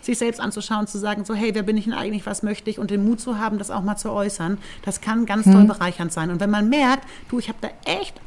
sich 0.00 0.18
selbst 0.18 0.40
anzuschauen, 0.40 0.86
zu 0.86 0.98
sagen, 0.98 1.24
so, 1.24 1.34
hey, 1.34 1.54
wer 1.54 1.62
bin 1.62 1.76
ich 1.76 1.84
denn 1.84 1.94
eigentlich, 1.94 2.26
was 2.26 2.42
möchte 2.42 2.70
ich 2.70 2.78
und 2.78 2.90
den 2.90 3.04
Mut 3.04 3.20
zu 3.20 3.38
haben, 3.38 3.58
das 3.58 3.70
auch 3.70 3.82
mal 3.82 3.96
zu 3.96 4.10
äußern, 4.10 4.58
das 4.84 5.00
kann 5.00 5.26
ganz 5.26 5.44
toll 5.44 5.64
bereichernd 5.64 6.12
sein. 6.12 6.30
Und 6.30 6.40
wenn 6.40 6.50
man 6.50 6.68
merkt, 6.68 7.06
du, 7.28 7.38
ich 7.38 7.48
habe 7.48 7.58
da 7.60 7.68
echt 7.84 8.20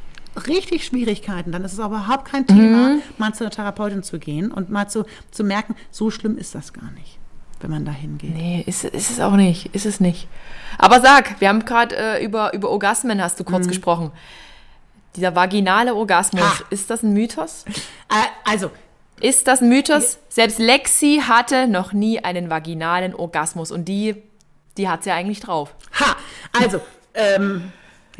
richtig 0.47 0.85
Schwierigkeiten, 0.85 1.51
dann 1.51 1.63
ist 1.65 1.73
es 1.73 1.79
aber 1.79 1.97
überhaupt 1.97 2.25
kein 2.25 2.47
Thema, 2.47 2.99
mal 3.17 3.33
zu 3.33 3.43
einer 3.43 3.51
Therapeutin 3.51 4.01
zu 4.03 4.17
gehen 4.19 4.51
und 4.51 4.69
mal 4.69 4.87
zu, 4.87 5.05
zu 5.31 5.43
merken, 5.43 5.75
so 5.91 6.09
schlimm 6.09 6.37
ist 6.37 6.55
das 6.55 6.71
gar 6.71 6.89
nicht, 6.91 7.19
wenn 7.59 7.69
man 7.71 7.83
da 7.83 7.91
hingeht. 7.91 8.33
nee, 8.33 8.63
ist, 8.65 8.85
ist 8.85 9.11
es 9.11 9.19
auch 9.19 9.35
nicht, 9.35 9.75
ist 9.75 9.85
es 9.85 9.99
nicht. 9.99 10.27
Aber 10.77 11.01
sag, 11.01 11.41
wir 11.41 11.49
haben 11.49 11.65
gerade 11.65 11.97
äh, 11.97 12.23
über, 12.23 12.53
über 12.53 12.69
Orgasmen, 12.69 13.21
hast 13.21 13.39
du 13.39 13.43
kurz 13.43 13.67
gesprochen. 13.67 14.11
Dieser 15.17 15.35
vaginale 15.35 15.93
Orgasmus, 15.93 16.41
Ha. 16.41 16.63
ist 16.69 16.89
das 16.89 17.03
ein 17.03 17.11
Mythos? 17.11 17.65
Äh, 17.67 18.49
also, 18.49 18.71
Ist 19.21 19.47
das 19.47 19.61
ein 19.61 19.69
Mythos? 19.69 20.17
Selbst 20.29 20.59
Lexi 20.59 21.21
hatte 21.27 21.67
noch 21.67 21.93
nie 21.93 22.23
einen 22.23 22.49
vaginalen 22.49 23.13
Orgasmus 23.15 23.71
und 23.71 23.85
die, 23.85 24.15
die 24.77 24.89
hat 24.89 25.05
ja 25.05 25.15
eigentlich 25.15 25.39
drauf. 25.39 25.75
Ha, 25.99 26.15
also 26.59 26.81
Ähm, 27.13 27.71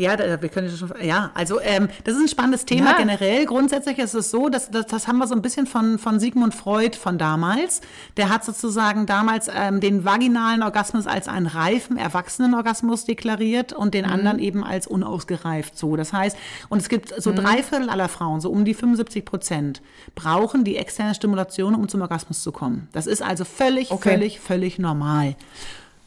ja, 0.02 0.16
da, 0.18 0.42
wir 0.42 0.50
können 0.50 0.70
schon, 0.76 0.92
ja, 1.02 1.32
also 1.34 1.60
ähm, 1.62 1.88
das 2.04 2.16
ist 2.16 2.22
ein 2.22 2.28
spannendes 2.28 2.66
Thema 2.66 2.92
Ja. 2.92 2.98
generell. 2.98 3.46
Grundsätzlich 3.46 4.00
ist 4.00 4.14
es 4.14 4.32
so, 4.32 4.50
dass, 4.50 4.72
dass 4.72 4.88
das 4.88 5.08
haben 5.08 5.18
wir 5.20 5.28
so 5.28 5.36
ein 5.36 5.42
bisschen 5.42 5.68
von, 5.68 5.98
von 6.00 6.20
Sigmund 6.20 6.56
Freud 6.56 6.98
von 6.98 7.18
damals. 7.18 7.82
Der 8.18 8.30
hat 8.30 8.44
sozusagen 8.44 9.06
damals 9.06 9.50
ähm, 9.54 9.80
den 9.80 10.04
vaginalen 10.06 10.64
Orgasmus 10.64 11.08
als 11.08 11.28
einen 11.28 11.48
reifen, 11.48 11.98
erwachsenen 11.98 12.54
Orgasmus 12.54 13.06
deklariert 13.06 13.74
und 13.74 13.94
den 13.94 14.06
anderen 14.06 14.40
eben 14.40 14.64
als 14.64 14.88
unausgereift 14.88 15.78
so. 15.78 15.96
Das 15.96 16.14
heißt, 16.14 16.36
und 16.70 16.80
es 16.80 16.90
gibt 16.90 17.14
so 17.22 17.32
drei 17.34 17.62
Viertel 17.64 17.90
aller 17.90 18.10
Frauen, 18.10 18.42
so 18.42 18.50
um 18.50 18.66
die 18.66 18.74
75 18.74 19.24
Prozent, 19.26 19.82
brauchen 20.16 20.64
die 20.64 20.78
externe 20.78 21.14
Stimulation, 21.16 21.76
um 21.76 21.88
zum 21.88 22.02
Orgasmus 22.02 22.42
zu 22.44 22.52
kommen. 22.52 22.88
Das 22.92 23.08
ist 23.08 23.22
also 23.22 23.46
völlig, 23.46 23.92
Okay. 23.92 24.10
völlig, 24.12 24.40
völlig 24.40 24.80
normal. 24.80 25.36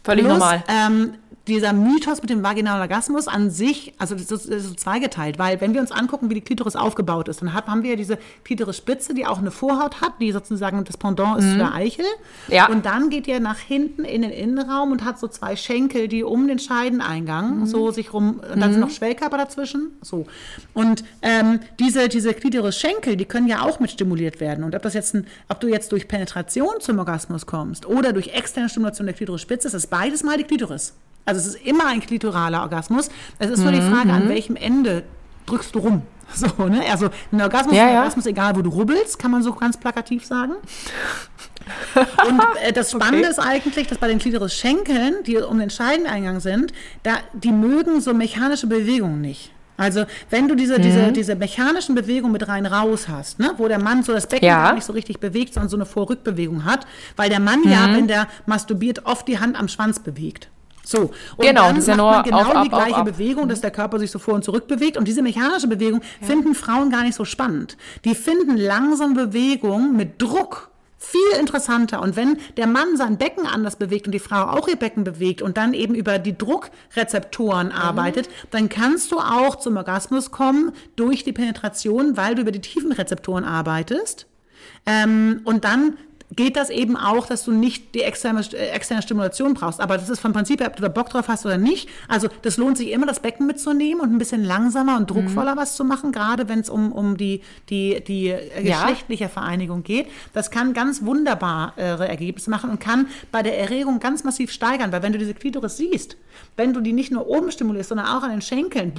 Völlig 0.02 0.24
Plus, 0.26 0.38
normal. 0.38 0.62
Ähm, 0.68 1.14
dieser 1.46 1.74
Mythos 1.74 2.22
mit 2.22 2.30
dem 2.30 2.42
vaginalen 2.42 2.80
Orgasmus 2.80 3.28
an 3.28 3.50
sich, 3.50 3.92
also 3.98 4.14
das 4.14 4.22
ist, 4.30 4.30
das 4.30 4.62
ist 4.62 4.68
so 4.68 4.74
zweigeteilt, 4.74 5.38
weil 5.38 5.60
wenn 5.60 5.74
wir 5.74 5.82
uns 5.82 5.92
angucken, 5.92 6.30
wie 6.30 6.34
die 6.34 6.40
Klitoris 6.40 6.74
aufgebaut 6.74 7.28
ist, 7.28 7.42
dann 7.42 7.52
hab- 7.52 7.66
haben 7.68 7.82
wir 7.82 7.90
ja 7.90 7.96
diese 7.96 8.18
Klitorisspitze, 8.44 9.12
die 9.12 9.26
auch 9.26 9.38
eine 9.38 9.50
Vorhaut 9.50 10.00
hat, 10.00 10.12
die 10.20 10.32
sozusagen 10.32 10.82
das 10.84 10.96
Pendant 10.96 11.38
ist 11.40 11.50
zu 11.50 11.58
der 11.58 11.74
Eichel. 11.74 12.06
Mhm. 12.48 12.54
Ja. 12.54 12.68
Und 12.68 12.86
dann 12.86 13.10
geht 13.10 13.26
ihr 13.26 13.40
nach 13.40 13.58
hinten 13.58 14.04
in 14.04 14.22
den 14.22 14.30
Innenraum 14.30 14.90
und 14.92 15.04
hat 15.04 15.18
so 15.18 15.28
zwei 15.28 15.54
Schenkel, 15.56 16.08
die 16.08 16.24
um 16.24 16.48
den 16.48 16.58
Scheideneingang 16.58 17.60
Mhm. 17.60 17.66
so 17.66 17.90
sich 17.90 18.12
rum, 18.14 18.40
und 18.52 18.60
dann 18.60 18.72
sind 18.72 18.80
noch 18.80 18.90
Schwellkörper 18.90 19.36
dazwischen. 19.36 19.90
So. 20.00 20.26
Und 20.72 21.04
ähm, 21.20 21.60
diese, 21.78 22.08
diese 22.08 22.32
Klitoris-Schenkel, 22.32 23.16
die 23.16 23.26
können 23.26 23.48
ja 23.48 23.62
auch 23.62 23.80
mit 23.80 23.90
stimuliert 23.90 24.40
werden. 24.40 24.64
Und 24.64 24.74
ob 24.74 24.82
das 24.82 24.94
jetzt 24.94 25.14
ein, 25.14 25.26
ob 25.48 25.60
du 25.60 25.68
jetzt 25.68 25.92
durch 25.92 26.08
Penetration 26.08 26.76
zum 26.80 26.98
Orgasmus 26.98 27.44
kommst 27.44 27.84
oder 27.86 28.12
durch 28.14 28.28
externe 28.28 28.68
Stimulation 28.70 29.06
der 29.06 29.14
Klitorisspitze, 29.14 29.68
ist 29.68 29.74
das 29.74 29.86
beides 29.86 30.22
mal 30.22 30.38
die 30.38 30.44
Klitoris. 30.44 30.94
Also 31.26 31.40
es 31.40 31.46
ist 31.54 31.66
immer 31.66 31.86
ein 31.86 32.00
klitoraler 32.00 32.60
Orgasmus. 32.62 33.08
Es 33.38 33.50
ist 33.50 33.60
nur 33.60 33.72
die 33.72 33.80
Mhm, 33.80 33.92
Frage, 33.92 34.12
an 34.12 34.28
welchem 34.28 34.56
Ende 34.56 35.04
drückst 35.46 35.74
du 35.74 35.78
rum. 35.80 36.02
So, 36.34 36.46
ne? 36.68 36.82
Also 36.90 37.10
ein 37.32 37.40
Orgasmus 37.42 37.76
Ja, 37.76 37.82
ist 37.82 37.88
ein 37.88 37.94
ja. 37.94 37.98
Orgasmus, 38.00 38.26
egal 38.26 38.56
wo 38.56 38.62
du 38.62 38.70
rubbelst, 38.70 39.18
kann 39.18 39.30
man 39.30 39.42
so 39.42 39.52
ganz 39.52 39.76
plakativ 39.76 40.24
sagen. 40.24 40.54
Und 42.28 42.40
äh, 42.66 42.72
das 42.72 42.90
Spannende 42.92 43.28
Okay. 43.28 43.30
ist 43.30 43.38
eigentlich, 43.38 43.86
dass 43.86 43.98
bei 43.98 44.08
den 44.08 44.18
Klitoris-Schenkeln, 44.18 45.16
die 45.26 45.36
um 45.36 45.58
den 45.58 45.70
Scheideneingang 45.70 46.40
sind, 46.40 46.72
da, 47.02 47.12
die 47.34 47.52
mögen 47.52 48.00
so 48.00 48.14
mechanische 48.14 48.66
Bewegungen 48.66 49.20
nicht. 49.20 49.50
Also 49.76 50.04
wenn 50.30 50.46
du 50.48 50.54
diese, 50.54 50.78
Mhm. 50.78 50.82
diese, 50.82 51.12
diese 51.12 51.34
mechanischen 51.34 51.94
Bewegungen 51.94 52.32
mit 52.32 52.46
rein 52.48 52.64
raus 52.64 53.08
hast, 53.08 53.38
ne, 53.40 53.52
wo 53.56 53.66
der 53.68 53.78
Mann 53.80 54.02
so 54.02 54.12
das 54.12 54.26
Becken 54.26 54.46
Ja. 54.46 54.62
gar 54.64 54.74
nicht 54.74 54.84
so 54.84 54.92
richtig 54.92 55.20
bewegt, 55.20 55.54
sondern 55.54 55.68
so 55.68 55.76
eine 55.76 55.84
Vor-Rück-Bewegung 55.86 56.64
hat, 56.64 56.86
weil 57.16 57.28
der 57.28 57.40
Mann 57.40 57.62
ja, 57.68 57.88
Mhm. 57.88 57.94
wenn 57.94 58.08
der 58.08 58.28
masturbiert, 58.46 59.04
oft 59.06 59.26
die 59.28 59.40
Hand 59.40 59.58
am 59.58 59.68
Schwanz 59.68 59.98
bewegt. 59.98 60.48
So. 60.84 61.10
Und 61.36 61.46
Genau, 61.46 61.66
dann 61.66 61.76
das 61.76 61.84
ist 61.84 61.88
ja 61.88 61.96
man 61.96 62.22
genau 62.24 62.42
auf, 62.42 62.62
die 62.62 62.68
gleiche 62.68 62.96
auf. 62.96 63.04
Bewegung, 63.04 63.48
dass 63.48 63.60
der 63.60 63.70
Körper 63.70 63.98
sich 63.98 64.10
so 64.10 64.18
vor 64.18 64.34
und 64.34 64.44
zurück 64.44 64.66
bewegt. 64.68 64.96
Und 64.96 65.08
diese 65.08 65.22
mechanische 65.22 65.66
Bewegung 65.66 66.02
finden 66.20 66.54
Frauen 66.54 66.90
gar 66.90 67.02
nicht 67.02 67.14
so 67.14 67.24
spannend. 67.24 67.76
Die 68.04 68.14
finden 68.14 68.56
langsame 68.56 69.14
Bewegung 69.14 69.96
mit 69.96 70.20
Druck 70.20 70.70
viel 71.04 71.38
interessanter. 71.38 72.00
Und 72.00 72.16
wenn 72.16 72.38
der 72.56 72.66
Mann 72.66 72.96
sein 72.96 73.18
Becken 73.18 73.46
anders 73.46 73.76
bewegt 73.76 74.06
und 74.06 74.12
die 74.12 74.18
Frau 74.18 74.42
auch 74.44 74.68
ihr 74.68 74.76
Becken 74.76 75.04
bewegt 75.04 75.42
und 75.42 75.56
dann 75.56 75.74
eben 75.74 75.94
über 75.94 76.18
die 76.18 76.36
Druckrezeptoren 76.36 77.72
arbeitet, 77.72 78.28
dann 78.50 78.68
kannst 78.68 79.12
du 79.12 79.18
auch 79.18 79.56
zum 79.56 79.76
Orgasmus 79.76 80.30
kommen 80.30 80.72
durch 80.96 81.24
die 81.24 81.32
Penetration, 81.32 82.16
weil 82.16 82.34
du 82.34 82.42
über 82.42 82.52
die 82.52 82.60
tiefen 82.60 82.92
Rezeptoren 82.92 83.44
arbeitest. 83.44 84.26
Ähm, 84.86 85.42
und 85.44 85.64
dann 85.64 85.98
geht 86.34 86.56
das 86.56 86.70
eben 86.70 86.96
auch, 86.96 87.26
dass 87.26 87.44
du 87.44 87.52
nicht 87.52 87.94
die 87.94 88.00
externe, 88.02 88.40
äh, 88.52 88.70
externe 88.70 89.02
Stimulation 89.02 89.54
brauchst. 89.54 89.80
Aber 89.80 89.96
das 89.98 90.08
ist 90.10 90.20
vom 90.20 90.32
Prinzip 90.32 90.60
her, 90.60 90.68
ob 90.68 90.76
du 90.76 90.82
da 90.82 90.88
Bock 90.88 91.10
drauf 91.10 91.28
hast 91.28 91.46
oder 91.46 91.58
nicht. 91.58 91.88
Also 92.08 92.28
das 92.42 92.56
lohnt 92.56 92.76
sich 92.76 92.90
immer, 92.90 93.06
das 93.06 93.20
Becken 93.20 93.46
mitzunehmen 93.46 94.00
und 94.00 94.12
ein 94.12 94.18
bisschen 94.18 94.42
langsamer 94.44 94.96
und 94.96 95.10
druckvoller 95.10 95.56
was 95.56 95.76
zu 95.76 95.84
machen, 95.84 96.12
gerade 96.12 96.48
wenn 96.48 96.60
es 96.60 96.70
um, 96.70 96.92
um 96.92 97.16
die, 97.16 97.42
die, 97.68 98.02
die 98.02 98.28
äh, 98.28 98.66
Ja. 98.66 98.80
geschlechtliche 98.80 99.28
Vereinigung 99.28 99.82
geht. 99.84 100.06
Das 100.32 100.50
kann 100.50 100.72
ganz 100.74 101.04
wunderbare 101.04 102.08
Ergebnisse 102.08 102.50
machen 102.50 102.70
und 102.70 102.80
kann 102.80 103.06
bei 103.30 103.42
der 103.42 103.58
Erregung 103.58 104.00
ganz 104.00 104.24
massiv 104.24 104.50
steigern, 104.50 104.92
weil 104.92 105.02
wenn 105.02 105.12
du 105.12 105.18
diese 105.18 105.34
Klitoris 105.34 105.76
siehst, 105.76 106.16
wenn 106.56 106.72
du 106.72 106.80
die 106.80 106.92
nicht 106.92 107.12
nur 107.12 107.26
oben 107.28 107.52
stimulierst, 107.52 107.90
sondern 107.90 108.06
auch 108.06 108.22
an 108.22 108.30
den 108.30 108.42
Schenkeln 108.42 108.92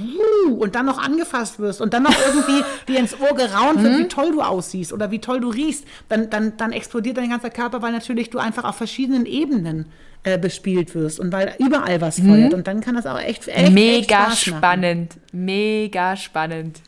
und 0.58 0.74
dann 0.74 0.86
noch 0.86 0.98
angefasst 0.98 1.58
wirst 1.58 1.80
und 1.80 1.92
dann 1.92 2.04
noch 2.04 2.14
irgendwie 2.26 2.64
dir 2.88 2.98
ins 2.98 3.14
Ohr 3.20 3.34
geraunt 3.36 3.82
wird, 3.82 3.98
wie 3.98 4.08
toll 4.08 4.30
du 4.32 4.40
aussiehst 4.40 4.92
oder 4.92 5.10
wie 5.10 5.18
toll 5.18 5.40
du 5.40 5.48
riechst, 5.50 5.84
dann, 6.08 6.30
dann, 6.30 6.56
dann 6.56 6.72
explodiert 6.72 7.15
dein 7.16 7.30
ganzer 7.30 7.50
Körper, 7.50 7.82
weil 7.82 7.92
natürlich 7.92 8.30
du 8.30 8.38
einfach 8.38 8.64
auf 8.64 8.76
verschiedenen 8.76 9.26
Ebenen 9.26 9.86
äh, 10.22 10.38
bespielt 10.38 10.94
wirst 10.94 11.20
und 11.20 11.32
weil 11.32 11.54
überall 11.58 12.00
was 12.00 12.20
feuert 12.20 12.52
und 12.54 12.66
dann 12.66 12.80
kann 12.80 12.94
das 12.94 13.06
auch 13.06 13.18
echt, 13.18 13.48
echt, 13.48 13.58
echt 13.58 13.72
Mega 13.72 14.20
machen. 14.24 14.36
spannend. 14.36 15.14
Mega 15.32 16.16
spannend. 16.16 16.80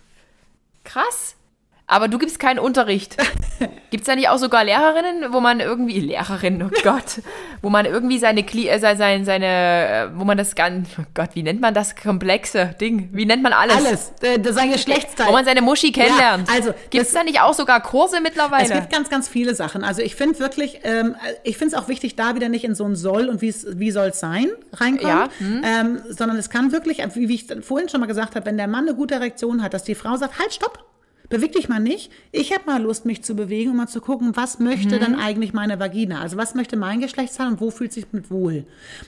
Krass. 0.85 1.37
Aber 1.91 2.09
du 2.09 2.19
gibst 2.19 2.39
keinen 2.39 2.59
Unterricht. 2.59 3.17
Gibt 3.91 4.03
es 4.03 4.07
da 4.07 4.15
nicht 4.15 4.29
auch 4.29 4.37
sogar 4.37 4.63
Lehrerinnen, 4.63 5.33
wo 5.33 5.41
man 5.41 5.61
irgendwie, 5.61 5.99
Lehrerinnen, 6.01 6.63
oh 6.63 6.71
Gott, 6.83 7.23
wo 7.63 7.71
man 7.71 7.87
irgendwie 7.87 8.19
seine, 8.19 8.45
Kli 8.45 8.69
äh, 8.69 8.79
seine, 8.79 9.25
seine, 9.25 9.47
äh, 9.47 10.09
wo 10.15 10.25
man 10.25 10.37
das 10.37 10.55
ganz, 10.55 10.91
oh 11.01 11.05
Gott, 11.15 11.31
wie 11.33 11.43
nennt 11.43 11.63
man 11.63 11.73
das 11.73 11.97
komplexe 11.97 12.75
Ding? 12.79 13.09
Wie 13.13 13.25
nennt 13.25 13.43
man 13.43 13.55
alles? 13.55 13.77
Alles, 13.77 14.13
äh, 14.21 14.53
sein 14.53 14.71
Geschlechtsteil. 14.71 15.29
Wo 15.29 15.33
man 15.33 15.47
seine 15.47 15.63
Muschi 15.63 15.91
kennenlernt. 15.91 16.51
also, 16.53 16.75
Gibt 16.91 17.07
es 17.07 17.13
da 17.13 17.25
nicht 17.25 17.41
auch 17.41 17.55
sogar 17.55 17.83
Kurse 17.83 18.21
mittlerweile? 18.21 18.65
Es 18.65 18.71
gibt 18.71 18.93
ganz, 18.93 19.09
ganz 19.09 19.27
viele 19.27 19.55
Sachen. 19.55 19.83
Also 19.83 20.03
ich 20.03 20.15
finde 20.15 20.39
wirklich, 20.41 20.81
ähm, 20.85 21.17
ich 21.43 21.57
finde 21.57 21.75
es 21.75 21.83
auch 21.83 21.89
wichtig, 21.89 22.17
da 22.17 22.35
wieder 22.35 22.51
nicht 22.51 22.65
in 22.65 22.75
so 22.75 22.85
ein 22.85 22.97
Soll 22.97 23.31
und 23.31 23.41
wie 23.41 23.91
soll 23.91 24.09
es 24.09 24.21
sein 24.21 24.51
reinkommen, 24.75 25.09
Ja, 25.09 25.29
hm. 25.39 25.63
ähm, 25.65 26.03
sondern 26.11 26.37
es 26.37 26.51
kann 26.51 26.71
wirklich, 26.71 27.03
wie, 27.15 27.35
ich 27.35 27.47
vorhin 27.63 27.89
schon 27.89 28.01
mal 28.01 28.07
gesagt 28.07 28.37
habe, 28.37 28.45
wenn 28.45 28.59
der 28.59 28.69
Mann 28.69 28.87
eine 28.87 28.95
gute 28.95 29.15
Erektion 29.15 29.63
hat, 29.63 29.73
dass 29.73 29.85
die 29.85 29.95
Frau 29.95 30.17
sagt, 30.17 30.39
halt, 30.39 30.53
stopp. 30.53 30.85
Beweg 31.29 31.53
dich 31.53 31.69
mal 31.69 31.79
nicht. 31.79 32.11
Ich 32.33 32.53
habe 32.55 32.65
mal 32.65 32.81
Lust, 32.83 33.05
mich 33.05 33.23
zu 33.23 33.35
bewegen, 33.37 33.71
um 33.73 33.77
mal 33.77 33.87
zu 33.87 34.01
gucken, 34.01 34.35
was 34.35 34.59
möchte 34.61 34.97
Mhm. 34.97 35.01
dann 35.01 35.15
eigentlich 35.15 35.53
meine 35.53 35.79
Vagina? 35.79 36.21
Also 36.23 36.39
was 36.39 36.55
möchte 36.55 36.77
mein 36.77 37.01
Geschlechtsteil 37.01 37.49
und 37.49 37.61
wo 37.61 37.71
fühlt 37.71 37.93
sich 37.93 38.07
mit 38.13 38.31
wohl? 38.31 38.65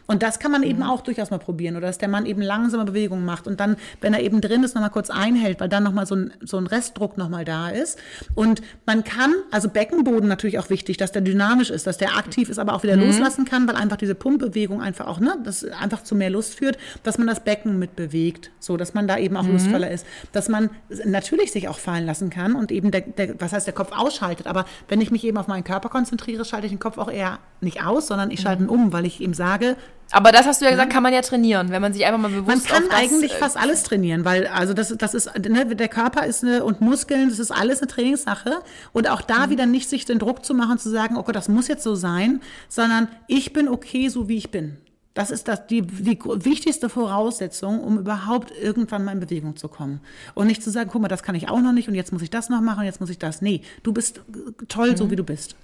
Und 0.06 0.22
das 0.22 0.38
kann 0.38 0.52
man 0.52 0.60
Mhm. 0.60 0.66
eben 0.66 0.82
auch 0.82 1.00
durchaus 1.00 1.30
mal 1.30 1.38
probieren. 1.38 1.76
Oder 1.76 1.86
dass 1.86 1.96
der 1.96 2.08
Mann 2.08 2.26
eben 2.26 2.42
langsame 2.42 2.84
Bewegungen 2.84 3.24
macht 3.24 3.46
und 3.46 3.58
dann, 3.58 3.76
wenn 4.02 4.12
er 4.12 4.20
eben 4.22 4.42
drin 4.42 4.62
ist, 4.64 4.74
nochmal 4.74 4.90
kurz 4.90 5.08
einhält, 5.08 5.60
weil 5.60 5.70
dann 5.70 5.82
nochmal 5.82 6.04
so 6.04 6.14
ein, 6.14 6.32
so 6.42 6.58
ein 6.58 6.66
Restdruck 6.66 7.16
nochmal 7.16 7.46
da 7.46 7.70
ist. 7.70 7.98
Und 8.34 8.60
man 8.84 9.02
kann, 9.02 9.32
also 9.50 9.70
Beckenboden 9.70 10.28
natürlich 10.28 10.58
auch 10.58 10.68
wichtig, 10.68 10.98
dass 10.98 11.12
der 11.12 11.22
dynamisch 11.22 11.70
ist, 11.70 11.86
dass 11.86 11.96
der 11.96 12.16
aktiv 12.18 12.50
ist, 12.50 12.58
aber 12.58 12.74
auch 12.74 12.82
wieder 12.82 12.96
Mhm. 12.96 13.04
loslassen 13.04 13.44
kann, 13.46 13.66
weil 13.66 13.76
einfach 13.76 13.96
diese 13.96 14.14
Pumpbewegung 14.14 14.82
einfach 14.82 15.06
auch, 15.06 15.20
ne, 15.20 15.38
das 15.42 15.64
einfach 15.64 16.02
zu 16.04 16.14
mehr 16.14 16.28
Lust 16.30 16.54
führt, 16.54 16.76
dass 17.02 17.16
man 17.16 17.26
das 17.26 17.40
Becken 17.40 17.78
mit 17.78 17.96
bewegt, 17.96 18.50
so 18.58 18.76
dass 18.76 18.92
man 18.92 19.08
da 19.08 19.16
eben 19.16 19.38
auch 19.38 19.46
lustvoller 19.48 19.90
ist, 19.90 20.04
dass 20.32 20.50
man 20.50 20.68
natürlich 21.06 21.50
sich 21.52 21.66
auch 21.68 21.78
fallen 21.78 22.09
lassen 22.10 22.28
kann 22.28 22.54
und 22.56 22.72
eben 22.72 22.90
der, 22.90 23.02
der, 23.02 23.40
was 23.40 23.52
heißt 23.52 23.66
der 23.66 23.74
Kopf 23.74 23.92
ausschaltet, 23.96 24.46
aber 24.46 24.64
wenn 24.88 25.00
ich 25.00 25.10
mich 25.10 25.24
eben 25.24 25.38
auf 25.38 25.46
meinen 25.46 25.64
Körper 25.64 25.88
konzentriere, 25.88 26.44
schalte 26.44 26.66
ich 26.66 26.72
den 26.72 26.80
Kopf 26.80 26.98
auch 26.98 27.10
eher 27.10 27.38
nicht 27.60 27.84
aus, 27.84 28.08
sondern 28.08 28.30
ich 28.30 28.40
schalte 28.40 28.64
ihn 28.64 28.68
um, 28.68 28.92
weil 28.92 29.06
ich 29.06 29.20
ihm 29.20 29.32
sage, 29.34 29.76
Aber 30.12 30.32
das 30.32 30.46
hast 30.46 30.60
du 30.60 30.64
ja 30.64 30.72
gesagt, 30.72 30.92
kann 30.92 31.04
man 31.04 31.12
ja 31.12 31.22
trainieren, 31.22 31.70
wenn 31.70 31.80
man 31.80 31.92
sich 31.92 32.04
einfach 32.04 32.18
mal 32.18 32.30
bewusst 32.30 32.48
man 32.48 32.62
kann 32.62 32.84
das, 32.90 32.98
eigentlich 32.98 33.32
äh, 33.32 33.36
fast 33.36 33.56
alles 33.56 33.84
trainieren, 33.84 34.24
weil 34.24 34.48
also 34.48 34.74
das, 34.74 34.92
das 34.98 35.14
ist 35.14 35.30
ne, 35.38 35.64
der 35.66 35.88
Körper 35.88 36.26
ist 36.26 36.42
eine 36.42 36.64
und 36.64 36.80
Muskeln, 36.80 37.28
das 37.28 37.38
ist 37.38 37.52
alles 37.52 37.80
eine 37.80 37.88
Trainingssache 37.88 38.60
und 38.92 39.08
auch 39.08 39.22
da 39.22 39.46
Mhm. 39.46 39.50
wieder 39.50 39.66
nicht 39.66 39.88
sich 39.88 40.04
den 40.04 40.18
Druck 40.18 40.44
zu 40.44 40.52
machen, 40.54 40.78
zu 40.78 40.90
sagen, 40.90 41.16
okay, 41.16 41.32
das 41.32 41.48
muss 41.48 41.68
jetzt 41.68 41.84
so 41.84 41.94
sein, 41.94 42.40
sondern 42.68 43.08
ich 43.28 43.52
bin 43.52 43.68
okay, 43.68 44.08
so 44.08 44.28
wie 44.28 44.36
ich 44.36 44.50
bin. 44.50 44.78
Das 45.14 45.30
ist 45.32 45.48
das, 45.48 45.66
die, 45.66 45.82
die 45.82 46.18
wichtigste 46.24 46.88
Voraussetzung, 46.88 47.80
um 47.80 47.98
überhaupt 47.98 48.52
irgendwann 48.52 49.04
mal 49.04 49.12
in 49.12 49.20
Bewegung 49.20 49.56
zu 49.56 49.66
kommen. 49.68 50.00
Und 50.34 50.46
nicht 50.46 50.62
zu 50.62 50.70
sagen, 50.70 50.88
guck 50.92 51.02
mal, 51.02 51.08
das 51.08 51.24
kann 51.24 51.34
ich 51.34 51.48
auch 51.48 51.60
noch 51.60 51.72
nicht 51.72 51.88
und 51.88 51.94
jetzt 51.96 52.12
muss 52.12 52.22
ich 52.22 52.30
das 52.30 52.48
noch 52.48 52.60
machen 52.60 52.80
und 52.80 52.84
jetzt 52.84 53.00
muss 53.00 53.10
ich 53.10 53.18
das. 53.18 53.42
Nee, 53.42 53.62
du 53.82 53.92
bist 53.92 54.20
toll, 54.68 54.92
Mhm. 54.92 54.96
so 54.96 55.10
wie 55.10 55.16
du 55.16 55.24
bist. 55.24 55.56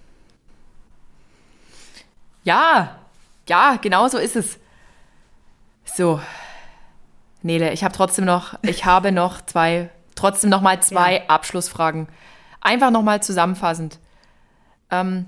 Ja, 2.44 2.98
ja, 3.48 3.76
genau 3.80 4.08
so 4.08 4.18
ist 4.18 4.36
es. 4.36 4.58
So, 5.84 6.20
Nele, 7.42 7.72
ich 7.72 7.84
habe 7.84 7.94
trotzdem 7.94 8.24
noch, 8.24 8.58
ich 8.62 8.84
habe 8.84 9.12
noch 9.12 9.40
zwei, 9.46 9.90
trotzdem 10.16 10.50
noch 10.50 10.60
mal 10.60 10.80
zwei 10.82 11.18
Ja. 11.18 11.26
Abschlussfragen. 11.28 12.08
Einfach 12.60 12.90
noch 12.90 13.02
mal 13.02 13.22
zusammenfassend. 13.22 13.98
Ähm, 14.90 15.26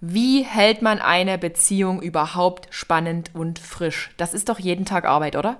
wie 0.00 0.42
hält 0.42 0.82
man 0.82 0.98
eine 0.98 1.36
Beziehung 1.38 2.00
überhaupt 2.00 2.68
spannend 2.70 3.30
und 3.34 3.58
frisch? 3.58 4.10
Das 4.16 4.34
ist 4.34 4.48
doch 4.48 4.58
jeden 4.58 4.84
Tag 4.84 5.04
Arbeit, 5.04 5.36
oder? 5.36 5.56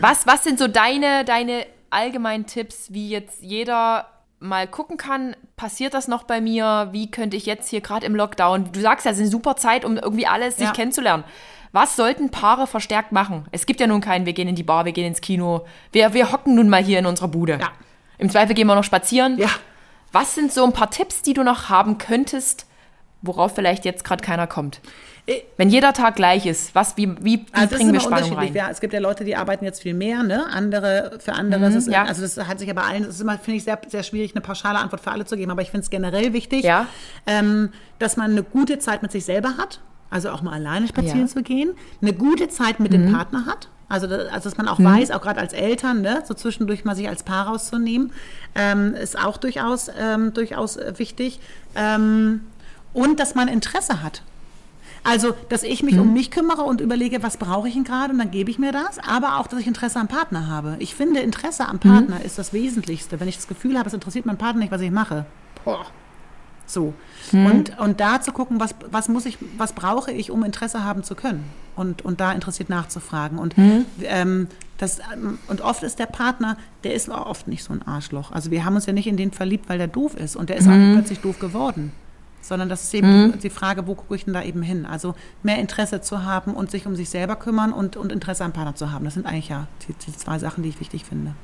Was, 0.00 0.26
was 0.26 0.42
sind 0.42 0.58
so 0.58 0.68
deine, 0.68 1.24
deine 1.24 1.66
allgemeinen 1.90 2.46
Tipps, 2.46 2.92
wie 2.92 3.10
jetzt 3.10 3.42
jeder 3.42 4.06
mal 4.40 4.66
gucken 4.66 4.96
kann, 4.96 5.36
passiert 5.56 5.94
das 5.94 6.08
noch 6.08 6.24
bei 6.24 6.40
mir? 6.40 6.88
Wie 6.92 7.10
könnte 7.10 7.36
ich 7.36 7.46
jetzt 7.46 7.68
hier 7.68 7.80
gerade 7.80 8.06
im 8.06 8.14
Lockdown, 8.14 8.72
du 8.72 8.80
sagst 8.80 9.04
ja, 9.04 9.12
es 9.12 9.18
ist 9.18 9.22
eine 9.22 9.30
super 9.30 9.56
Zeit, 9.56 9.84
um 9.84 9.96
irgendwie 9.96 10.26
alles 10.26 10.56
sich 10.56 10.66
Ja. 10.66 10.72
kennenzulernen. 10.72 11.24
Was 11.72 11.96
sollten 11.96 12.30
Paare 12.30 12.66
verstärkt 12.66 13.12
machen? 13.12 13.46
Es 13.52 13.66
gibt 13.66 13.80
ja 13.80 13.86
nun 13.86 14.00
keinen, 14.00 14.26
wir 14.26 14.32
gehen 14.32 14.48
in 14.48 14.54
die 14.54 14.62
Bar, 14.62 14.84
wir 14.84 14.92
gehen 14.92 15.06
ins 15.06 15.20
Kino. 15.20 15.66
Wir, 15.92 16.14
wir 16.14 16.30
hocken 16.30 16.54
nun 16.54 16.68
mal 16.68 16.82
hier 16.82 17.00
in 17.00 17.06
unserer 17.06 17.28
Bude. 17.28 17.58
Ja. 17.60 17.72
Im 18.16 18.30
Zweifel 18.30 18.54
gehen 18.54 18.66
wir 18.66 18.76
noch 18.76 18.84
spazieren. 18.84 19.38
Ja. 19.38 19.48
Was 20.14 20.34
sind 20.36 20.52
so 20.52 20.64
ein 20.64 20.72
paar 20.72 20.90
Tipps, 20.90 21.22
die 21.22 21.34
du 21.34 21.42
noch 21.42 21.68
haben 21.68 21.98
könntest, 21.98 22.66
worauf 23.20 23.54
vielleicht 23.56 23.84
jetzt 23.84 24.04
gerade 24.04 24.22
keiner 24.24 24.46
kommt? 24.46 24.80
Wenn 25.56 25.70
jeder 25.70 25.92
Tag 25.94 26.16
gleich 26.16 26.44
ist, 26.46 26.74
was, 26.74 26.96
wie, 26.98 27.08
wie, 27.24 27.38
wie 27.40 27.46
Also 27.52 27.74
bringen 27.76 27.92
wir 27.94 28.00
Spannung 28.00 28.30
unterschiedlich. 28.30 28.50
rein? 28.50 28.66
Ja, 28.68 28.70
es 28.70 28.80
gibt 28.80 28.92
ja 28.92 29.00
Leute, 29.00 29.24
die 29.24 29.34
arbeiten 29.36 29.64
jetzt 29.64 29.80
viel 29.82 29.94
mehr, 29.94 30.22
ne? 30.22 30.44
Andere, 30.52 31.18
für 31.18 31.32
andere 31.32 31.66
ist 31.66 31.74
es, 31.74 31.86
ja. 31.86 32.04
also 32.04 32.20
das 32.22 32.36
hat 32.46 32.58
sich 32.58 32.70
aber 32.70 32.84
allen, 32.84 33.04
das 33.04 33.14
ist 33.16 33.20
immer, 33.22 33.38
finde 33.38 33.56
ich, 33.56 33.64
sehr, 33.64 33.80
sehr 33.88 34.02
schwierig, 34.02 34.34
eine 34.34 34.42
pauschale 34.42 34.78
Antwort 34.78 35.00
für 35.00 35.10
alle 35.10 35.24
zu 35.24 35.36
geben, 35.36 35.50
aber 35.50 35.62
ich 35.62 35.70
finde 35.70 35.82
es 35.84 35.90
generell 35.90 36.32
wichtig, 36.34 36.62
Ja. 36.62 36.86
ähm, 37.26 37.70
dass 37.98 38.16
man 38.18 38.32
eine 38.32 38.42
gute 38.42 38.78
Zeit 38.78 39.00
mit 39.02 39.10
sich 39.12 39.24
selber 39.24 39.56
hat, 39.56 39.80
also 40.10 40.28
auch 40.30 40.42
mal 40.42 40.52
alleine 40.52 40.86
spazieren 40.86 41.22
Ja. 41.22 41.26
zu 41.26 41.42
gehen, 41.42 41.70
eine 42.02 42.12
gute 42.12 42.48
Zeit 42.48 42.78
mit 42.78 42.92
dem 42.92 43.10
Partner 43.10 43.46
hat, 43.46 43.68
also, 43.88 44.06
also 44.06 44.48
dass 44.48 44.56
man 44.56 44.68
auch 44.68 44.80
weiß, 44.80 45.10
auch 45.10 45.20
gerade 45.20 45.40
als 45.40 45.52
Eltern, 45.52 46.00
ne, 46.02 46.22
so 46.26 46.34
zwischendurch 46.34 46.84
mal 46.84 46.96
sich 46.96 47.08
als 47.08 47.22
Paar 47.22 47.46
rauszunehmen, 47.46 48.12
ähm, 48.54 48.94
ist 48.94 49.18
auch 49.18 49.36
durchaus, 49.36 49.90
ähm, 49.98 50.32
durchaus 50.32 50.76
äh, 50.76 50.94
wichtig. 50.96 51.40
Ähm, 51.74 52.40
und 52.92 53.20
dass 53.20 53.34
man 53.34 53.48
Interesse 53.48 54.02
hat. 54.02 54.22
Also, 55.06 55.34
dass 55.50 55.62
ich 55.64 55.82
mich 55.82 55.98
um 55.98 56.14
mich 56.14 56.30
kümmere 56.30 56.62
und 56.62 56.80
überlege, 56.80 57.22
was 57.22 57.36
brauche 57.36 57.68
ich 57.68 57.74
denn 57.74 57.84
gerade 57.84 58.12
und 58.12 58.18
dann 58.18 58.30
gebe 58.30 58.50
ich 58.50 58.58
mir 58.58 58.72
das, 58.72 58.98
aber 58.98 59.38
auch, 59.38 59.46
dass 59.46 59.60
ich 59.60 59.66
Interesse 59.66 60.00
am 60.00 60.08
Partner 60.08 60.48
habe. 60.48 60.76
Ich 60.78 60.94
finde, 60.94 61.20
Interesse 61.20 61.68
am 61.68 61.78
Partner 61.78 62.24
ist 62.24 62.38
das 62.38 62.54
Wesentlichste. 62.54 63.20
Wenn 63.20 63.28
ich 63.28 63.36
das 63.36 63.46
Gefühl 63.46 63.78
habe, 63.78 63.86
es 63.86 63.92
interessiert 63.92 64.24
meinen 64.24 64.38
Partner 64.38 64.60
nicht, 64.60 64.72
was 64.72 64.80
ich 64.80 64.90
mache. 64.90 65.26
Boah. 65.62 65.84
So. 66.66 66.94
Und, 67.32 67.78
und 67.78 68.00
da 68.00 68.20
zu 68.20 68.32
gucken, 68.32 68.60
was, 68.60 68.74
was 68.90 69.08
muss 69.08 69.26
ich, 69.26 69.38
was 69.56 69.72
brauche 69.72 70.12
ich, 70.12 70.30
um 70.30 70.44
Interesse 70.44 70.84
haben 70.84 71.02
zu 71.02 71.14
können. 71.14 71.44
Und, 71.76 72.02
und 72.02 72.20
da 72.20 72.32
interessiert 72.32 72.68
nachzufragen. 72.68 73.38
Und, 73.38 73.54
ähm, 74.02 74.48
das, 74.78 75.00
ähm, 75.12 75.38
und 75.48 75.60
oft 75.60 75.82
ist 75.82 75.98
der 75.98 76.06
Partner, 76.06 76.56
der 76.84 76.94
ist 76.94 77.10
auch 77.10 77.26
oft 77.26 77.48
nicht 77.48 77.64
so 77.64 77.72
ein 77.72 77.82
Arschloch. 77.82 78.30
Also 78.32 78.50
wir 78.50 78.64
haben 78.64 78.74
uns 78.74 78.86
ja 78.86 78.92
nicht 78.92 79.06
in 79.06 79.16
den 79.16 79.32
verliebt, 79.32 79.68
weil 79.68 79.78
der 79.78 79.88
doof 79.88 80.14
ist. 80.14 80.36
Und 80.36 80.50
der 80.50 80.56
ist 80.56 80.68
auch 80.68 80.72
nicht 80.72 80.94
plötzlich 80.94 81.20
doof 81.20 81.38
geworden. 81.38 81.92
Sondern 82.40 82.68
das 82.68 82.84
ist 82.84 82.94
eben 82.94 83.38
die 83.42 83.50
Frage, 83.50 83.86
wo 83.86 83.94
gucke 83.94 84.14
ich 84.14 84.26
denn 84.26 84.34
da 84.34 84.42
eben 84.42 84.62
hin? 84.62 84.84
Also 84.84 85.14
mehr 85.42 85.58
Interesse 85.58 86.02
zu 86.02 86.24
haben 86.24 86.52
und 86.52 86.70
sich 86.70 86.86
um 86.86 86.94
sich 86.94 87.08
selber 87.08 87.36
kümmern 87.36 87.72
und, 87.72 87.96
und 87.96 88.12
Interesse 88.12 88.44
am 88.44 88.52
Partner 88.52 88.74
zu 88.74 88.92
haben. 88.92 89.04
Das 89.06 89.14
sind 89.14 89.26
eigentlich 89.26 89.48
ja 89.48 89.66
die, 89.88 89.94
die 89.94 90.16
zwei 90.16 90.38
Sachen, 90.38 90.62
die 90.62 90.68
ich 90.68 90.78
wichtig 90.78 91.06
finde. 91.06 91.34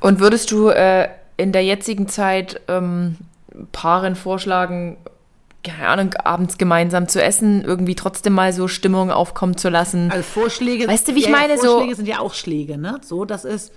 Und 0.00 0.20
würdest 0.20 0.50
du 0.50 0.68
äh, 0.68 1.08
in 1.38 1.52
der 1.52 1.64
jetzigen 1.64 2.08
Zeit 2.08 2.60
ähm, 2.68 3.16
Paaren 3.72 4.16
vorschlagen, 4.16 4.96
keine 5.62 5.88
Ahnung, 5.88 6.14
abends 6.14 6.58
gemeinsam 6.58 7.08
zu 7.08 7.22
essen, 7.22 7.62
irgendwie 7.64 7.94
trotzdem 7.94 8.34
mal 8.34 8.52
so 8.52 8.68
Stimmung 8.68 9.10
aufkommen 9.10 9.56
zu 9.56 9.68
lassen? 9.70 10.10
Also 10.10 10.22
Vorschläge, 10.22 10.86
Weißt 10.88 11.08
du, 11.08 11.14
wie 11.14 11.20
ich 11.20 11.26
ja, 11.26 11.30
meine? 11.30 11.56
So- 11.56 11.68
Vorschläge 11.68 11.94
sind 11.96 12.06
ja 12.08 12.18
auch 12.20 12.34
Schläge, 12.34 12.76
ne? 12.76 12.98
So, 13.02 13.24
das 13.24 13.44
ist, 13.46 13.72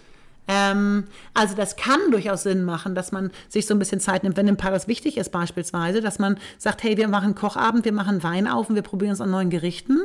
ähm, 0.49 1.05
also 1.33 1.55
das 1.55 1.75
kann 1.75 1.99
durchaus 2.11 2.43
Sinn 2.43 2.63
machen, 2.65 2.95
dass 2.95 3.11
man 3.11 3.31
sich 3.49 3.65
so 3.67 3.73
ein 3.75 3.79
bisschen 3.79 3.99
Zeit 4.01 4.23
nimmt, 4.23 4.35
wenn 4.37 4.47
dem 4.47 4.57
Paar 4.57 4.71
das 4.71 4.87
wichtig 4.87 5.17
ist 5.17 5.31
beispielsweise, 5.31 6.01
dass 6.01 6.19
man 6.19 6.37
sagt, 6.57 6.83
hey, 6.83 6.97
wir 6.97 7.07
machen 7.07 7.35
Kochabend, 7.35 7.85
wir 7.85 7.93
machen 7.93 8.23
Wein 8.23 8.47
auf 8.47 8.69
und 8.69 8.75
wir 8.75 8.81
probieren 8.81 9.11
uns 9.11 9.21
an 9.21 9.29
neuen 9.31 9.49
Gerichten. 9.49 9.99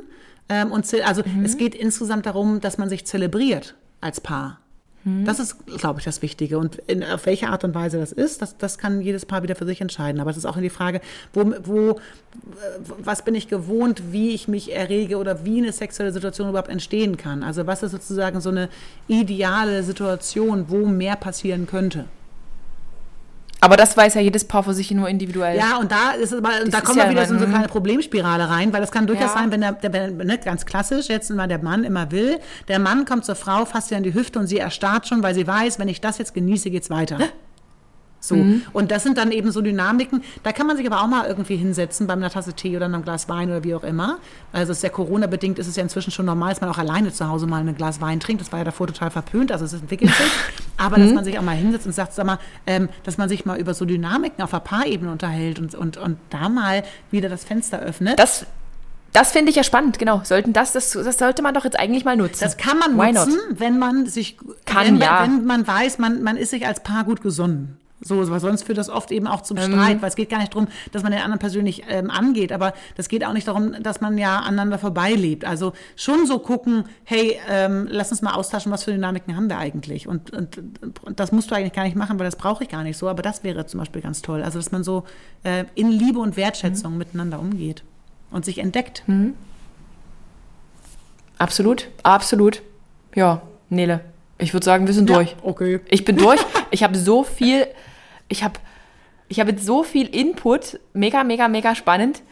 Ähm, 0.48 0.70
und 0.72 0.86
also 1.04 1.22
Mhm. 1.24 1.44
es 1.44 1.56
geht 1.56 1.74
insgesamt 1.74 2.26
darum, 2.26 2.60
dass 2.60 2.76
man 2.78 2.88
sich 2.88 3.06
zelebriert 3.06 3.74
als 4.00 4.20
Paar. 4.20 4.58
Mhm. 5.04 5.24
Das 5.24 5.38
ist, 5.38 5.66
glaube 5.78 6.00
ich, 6.00 6.04
das 6.04 6.22
Wichtige. 6.22 6.58
Und 6.58 6.76
in, 6.86 7.02
auf 7.02 7.26
welche 7.26 7.48
Art 7.48 7.64
und 7.64 7.74
Weise 7.74 7.98
das 7.98 8.12
ist, 8.12 8.42
das, 8.42 8.56
das 8.56 8.78
kann 8.78 9.00
jedes 9.00 9.26
Paar 9.26 9.42
wieder 9.42 9.54
für 9.54 9.66
sich 9.66 9.80
entscheiden. 9.80 10.20
Aber 10.20 10.30
es 10.30 10.36
ist 10.36 10.46
auch 10.46 10.56
die 10.56 10.70
Frage, 10.70 11.00
wo, 11.32 11.52
wo, 11.64 12.00
was 12.98 13.24
bin 13.24 13.34
ich 13.34 13.48
gewohnt, 13.48 14.12
wie 14.12 14.30
ich 14.30 14.48
mich 14.48 14.74
errege 14.74 15.18
oder 15.18 15.44
wie 15.44 15.58
eine 15.58 15.72
sexuelle 15.72 16.12
Situation 16.12 16.48
überhaupt 16.48 16.70
entstehen 16.70 17.16
kann. 17.16 17.42
Also 17.42 17.66
was 17.66 17.82
ist 17.82 17.92
sozusagen 17.92 18.40
so 18.40 18.50
eine 18.50 18.68
ideale 19.08 19.82
Situation, 19.82 20.66
wo 20.68 20.86
mehr 20.86 21.16
passieren 21.16 21.66
könnte. 21.66 22.06
Aber 23.62 23.76
das 23.76 23.96
weiß 23.96 24.14
ja 24.14 24.20
jedes 24.20 24.44
Paar 24.44 24.64
für 24.64 24.74
sich 24.74 24.90
nur 24.90 25.08
individuell. 25.08 25.56
Ja, 25.56 25.76
und 25.78 25.92
da 25.92 26.10
ist 26.10 26.34
aber, 26.34 26.48
da 26.66 26.78
ist 26.78 26.84
kommen 26.84 26.98
ja 26.98 27.04
wir 27.04 27.10
wieder 27.12 27.20
immer, 27.20 27.28
so 27.28 27.34
in 27.34 27.38
so 27.38 27.44
eine 27.46 27.54
kleine 27.54 27.68
Problemspirale 27.68 28.50
rein, 28.50 28.72
weil 28.72 28.80
das 28.80 28.90
kann 28.90 29.06
durchaus 29.06 29.32
Ja. 29.32 29.38
sein, 29.38 29.52
wenn 29.52 29.60
der, 29.60 29.72
der 29.74 29.92
wenn, 29.92 30.16
ne, 30.16 30.36
ganz 30.44 30.66
klassisch 30.66 31.08
jetzt 31.08 31.30
mal 31.30 31.46
der 31.46 31.62
Mann 31.62 31.84
immer 31.84 32.10
will, 32.10 32.40
der 32.66 32.80
Mann 32.80 33.04
kommt 33.04 33.24
zur 33.24 33.36
Frau, 33.36 33.64
fasst 33.64 33.88
sie 33.90 33.94
an 33.94 34.02
die 34.02 34.14
Hüfte 34.14 34.40
und 34.40 34.48
sie 34.48 34.58
erstarrt 34.58 35.06
schon, 35.06 35.22
weil 35.22 35.36
sie 35.36 35.46
weiß, 35.46 35.78
wenn 35.78 35.86
ich 35.86 36.00
das 36.00 36.18
jetzt 36.18 36.34
genieße, 36.34 36.70
geht's 36.70 36.90
weiter. 36.90 37.18
So. 38.24 38.36
Mhm. 38.36 38.62
Und 38.72 38.92
das 38.92 39.02
sind 39.02 39.18
dann 39.18 39.32
eben 39.32 39.50
so 39.50 39.60
Dynamiken. 39.62 40.22
Da 40.44 40.52
kann 40.52 40.68
man 40.68 40.76
sich 40.76 40.86
aber 40.86 41.02
auch 41.02 41.08
mal 41.08 41.26
irgendwie 41.26 41.56
hinsetzen 41.56 42.06
bei 42.06 42.12
einer 42.12 42.30
Tasse 42.30 42.52
Tee 42.52 42.76
oder 42.76 42.86
einem 42.86 43.02
Glas 43.02 43.28
Wein 43.28 43.48
oder 43.50 43.64
wie 43.64 43.74
auch 43.74 43.82
immer. 43.82 44.18
Also 44.52 44.70
es 44.70 44.78
ist 44.78 44.84
ja 44.84 44.90
Corona-bedingt, 44.90 45.58
ist 45.58 45.66
es 45.66 45.74
ja 45.74 45.82
inzwischen 45.82 46.12
schon 46.12 46.26
normal, 46.26 46.50
dass 46.50 46.60
man 46.60 46.70
auch 46.70 46.78
alleine 46.78 47.12
zu 47.12 47.28
Hause 47.28 47.48
mal 47.48 47.66
ein 47.66 47.74
Glas 47.76 48.00
Wein 48.00 48.20
trinkt. 48.20 48.40
Das 48.40 48.52
war 48.52 48.60
ja 48.60 48.64
davor 48.64 48.86
total 48.86 49.10
verpönt, 49.10 49.50
also 49.50 49.64
es 49.64 49.72
entwickelt 49.72 50.12
sich. 50.14 50.26
Aber 50.76 50.98
Mhm. 50.98 51.02
dass 51.02 51.12
man 51.14 51.24
sich 51.24 51.36
auch 51.38 51.42
mal 51.42 51.56
hinsetzt 51.56 51.86
und 51.86 51.92
sagt, 51.94 52.12
sag 52.14 52.24
mal, 52.26 52.38
ähm, 52.66 52.88
dass 53.02 53.18
man 53.18 53.28
sich 53.28 53.44
mal 53.44 53.58
über 53.58 53.74
so 53.74 53.84
Dynamiken 53.84 54.42
auf 54.44 54.50
der 54.52 54.60
Paarebene 54.60 55.10
unterhält 55.10 55.58
und, 55.58 55.74
und, 55.74 55.96
und 55.96 56.16
da 56.30 56.48
mal 56.48 56.84
wieder 57.10 57.28
das 57.28 57.42
Fenster 57.42 57.80
öffnet. 57.80 58.18
Das, 58.20 58.46
das 59.12 59.32
finde 59.32 59.50
ich 59.50 59.56
ja 59.56 59.62
spannend, 59.64 59.98
genau. 59.98 60.22
Sollten 60.24 60.52
das, 60.52 60.72
das, 60.72 60.90
das 60.92 61.18
sollte 61.18 61.42
man 61.42 61.54
doch 61.54 61.64
jetzt 61.64 61.78
eigentlich 61.78 62.04
mal 62.04 62.16
nutzen. 62.16 62.38
Das 62.40 62.56
kann 62.56 62.78
man 62.78 62.96
Why 62.98 63.12
nutzen, 63.12 63.34
not? 63.50 63.60
wenn 63.60 63.78
man 63.78 64.06
sich 64.06 64.38
Kann, 64.64 64.86
wenn, 64.86 64.92
man- 64.94 65.02
ja. 65.02 65.22
wenn 65.24 65.44
man 65.44 65.66
weiß, 65.66 65.98
man, 65.98 66.22
man 66.22 66.36
ist 66.36 66.50
sich 66.50 66.66
als 66.66 66.82
Paar 66.82 67.04
gut 67.04 67.20
gesonnen. 67.20 67.76
So, 68.04 68.28
weil 68.30 68.40
sonst 68.40 68.64
führt 68.64 68.78
das 68.78 68.88
oft 68.88 69.12
eben 69.12 69.26
auch 69.28 69.42
zum 69.42 69.56
Ähm. 69.58 69.70
Streit, 69.72 70.02
weil 70.02 70.08
es 70.08 70.16
geht 70.16 70.28
gar 70.28 70.38
nicht 70.40 70.52
darum, 70.54 70.66
dass 70.90 71.02
man 71.04 71.12
den 71.12 71.20
anderen 71.20 71.38
persönlich 71.38 71.84
ähm, 71.88 72.10
angeht, 72.10 72.50
aber 72.50 72.74
das 72.96 73.08
geht 73.08 73.24
auch 73.24 73.32
nicht 73.32 73.46
darum, 73.46 73.80
dass 73.82 74.00
man 74.00 74.18
ja 74.18 74.40
aneinander 74.40 74.78
vorbeilebt. 74.78 75.44
Also 75.44 75.72
schon 75.94 76.26
so 76.26 76.40
gucken, 76.40 76.84
hey, 77.04 77.38
ähm, 77.48 77.86
lass 77.88 78.10
uns 78.10 78.20
mal 78.20 78.34
austauschen, 78.34 78.72
was 78.72 78.82
für 78.84 78.90
Dynamiken 78.90 79.36
haben 79.36 79.48
wir 79.48 79.58
eigentlich. 79.58 80.08
Und, 80.08 80.32
und, 80.32 80.58
und 81.02 81.20
das 81.20 81.30
musst 81.30 81.50
du 81.50 81.54
eigentlich 81.54 81.72
gar 81.74 81.84
nicht 81.84 81.96
machen, 81.96 82.18
weil 82.18 82.26
das 82.26 82.36
brauche 82.36 82.64
ich 82.64 82.70
gar 82.70 82.82
nicht 82.82 82.96
so, 82.98 83.08
aber 83.08 83.22
das 83.22 83.44
wäre 83.44 83.66
zum 83.66 83.78
Beispiel 83.78 84.02
ganz 84.02 84.20
toll. 84.20 84.42
Also, 84.42 84.58
dass 84.58 84.72
man 84.72 84.82
so 84.82 85.04
äh, 85.44 85.64
in 85.76 85.90
Liebe 85.90 86.18
und 86.18 86.36
Wertschätzung 86.36 86.98
miteinander 86.98 87.38
umgeht 87.38 87.84
und 88.32 88.44
sich 88.44 88.58
entdeckt. 88.58 89.04
Absolut, 91.38 91.88
absolut. 92.02 92.62
Ja, 93.14 93.42
Nele, 93.68 94.00
ich 94.38 94.52
würde 94.54 94.64
sagen, 94.64 94.86
wir 94.86 94.94
sind 94.94 95.08
Ja, 95.10 95.16
durch. 95.16 95.36
okay. 95.42 95.80
Ich 95.88 96.04
bin 96.04 96.16
durch. 96.16 96.40
Ich 96.70 96.82
habe 96.82 96.96
so 96.96 97.24
viel, 97.24 97.66
ich 98.32 98.42
habe 98.42 98.58
ich 99.28 99.40
habe 99.40 99.50
jetzt 99.52 99.64
so 99.64 99.82
viel 99.82 100.08
Input, 100.14 100.78
mega, 100.92 101.24
mega, 101.24 101.48
mega 101.48 101.74
spannend. 101.74 102.22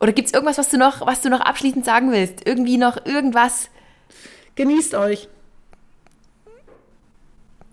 Oder 0.00 0.12
gibt 0.12 0.26
es 0.28 0.34
irgendwas, 0.34 0.58
was 0.58 0.68
du 0.68 0.76
noch, 0.78 1.04
was 1.06 1.20
du 1.20 1.28
noch 1.30 1.40
abschließend 1.40 1.84
sagen 1.84 2.12
willst? 2.12 2.46
Irgendwie 2.46 2.76
noch 2.76 3.04
irgendwas? 3.06 3.70
Genießt 4.54 4.94
euch. 4.94 5.28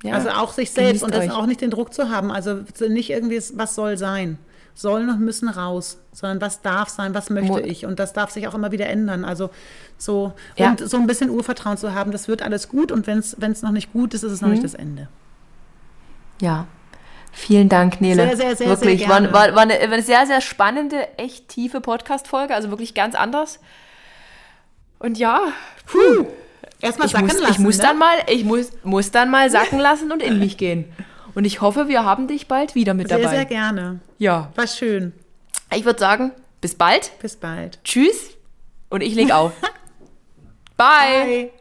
Ja, 0.03 0.15
Also 0.15 0.29
auch 0.29 0.51
sich 0.53 0.71
selbst 0.71 1.03
und 1.03 1.13
das 1.13 1.25
euch. 1.25 1.31
auch 1.31 1.45
nicht 1.45 1.61
den 1.61 1.69
Druck 1.69 1.93
zu 1.93 2.09
haben. 2.09 2.31
Also 2.31 2.61
nicht 2.87 3.09
irgendwie, 3.11 3.39
was 3.53 3.75
soll 3.75 3.97
sein. 3.97 4.39
Sollen 4.73 5.09
und 5.09 5.19
müssen 5.19 5.49
raus, 5.49 5.99
sondern 6.13 6.41
was 6.41 6.61
darf 6.61 6.89
sein, 6.89 7.13
was 7.13 7.29
möchte 7.29 7.51
Mo- 7.51 7.59
ich. 7.59 7.85
Und 7.85 7.99
das 7.99 8.13
darf 8.13 8.31
sich 8.31 8.47
auch 8.47 8.55
immer 8.55 8.71
wieder 8.71 8.87
ändern. 8.87 9.25
Also 9.25 9.49
so, 9.97 10.33
Ja. 10.55 10.71
und 10.71 10.79
so 10.89 10.97
ein 10.97 11.05
bisschen 11.07 11.29
Urvertrauen 11.29 11.77
zu 11.77 11.93
haben, 11.93 12.11
das 12.11 12.27
wird 12.27 12.41
alles 12.41 12.67
gut 12.69 12.91
und 12.91 13.05
wenn 13.05 13.19
es 13.19 13.61
noch 13.61 13.71
nicht 13.71 13.91
gut 13.93 14.13
ist, 14.15 14.23
ist 14.23 14.31
es 14.31 14.41
noch 14.41 14.47
Mhm. 14.47 14.53
nicht 14.53 14.63
das 14.63 14.73
Ende. 14.73 15.07
Ja. 16.41 16.67
Vielen 17.31 17.69
Dank, 17.69 18.01
Nele. 18.01 18.27
Sehr, 18.27 18.37
sehr, 18.37 18.55
sehr, 18.55 18.67
wirklich, 18.67 18.99
sehr 18.99 19.09
war, 19.09 19.21
gerne. 19.21 19.33
war, 19.33 19.55
war, 19.55 19.61
eine, 19.61 19.73
war 19.75 19.93
eine 19.93 20.01
sehr, 20.01 20.25
sehr 20.27 20.41
spannende, 20.41 21.07
echt 21.17 21.47
tiefe 21.49 21.81
Podcast-Folge, 21.81 22.53
also 22.53 22.69
wirklich 22.69 22.93
ganz 22.93 23.15
anders. 23.15 23.59
Und 24.99 25.17
ja, 25.17 25.39
Puh. 25.85 26.27
Erstmal 26.81 27.07
ich 27.07 27.11
sacken 27.13 27.27
muss, 27.27 27.39
lassen. 27.39 27.51
ich 27.51 27.59
muss 27.59 27.77
ne? 27.77 27.83
dann 27.83 27.97
mal, 27.97 28.17
ich 28.27 28.43
muss, 28.43 28.71
muss 28.83 29.11
dann 29.11 29.29
mal 29.29 29.49
sacken 29.49 29.79
lassen 29.79 30.11
und 30.11 30.21
in 30.21 30.39
mich 30.39 30.57
gehen. 30.57 30.85
Und 31.35 31.45
ich 31.45 31.61
hoffe, 31.61 31.87
wir 31.87 32.03
haben 32.03 32.27
dich 32.27 32.47
bald 32.47 32.75
wieder 32.75 32.93
mit 32.93 33.07
Sehr, 33.07 33.19
dabei. 33.19 33.35
sehr 33.35 33.45
gerne. 33.45 33.99
Ja. 34.17 34.51
War 34.55 34.67
schön. 34.67 35.13
Ich 35.73 35.85
würde 35.85 35.99
sagen, 35.99 36.31
bis 36.59 36.75
bald. 36.75 37.11
Bis 37.19 37.37
bald. 37.37 37.79
Tschüss. 37.83 38.31
Und 38.89 39.01
ich 39.01 39.15
leg 39.15 39.31
auf. 39.31 39.53
Bye. 40.77 41.25
Bye. 41.25 41.51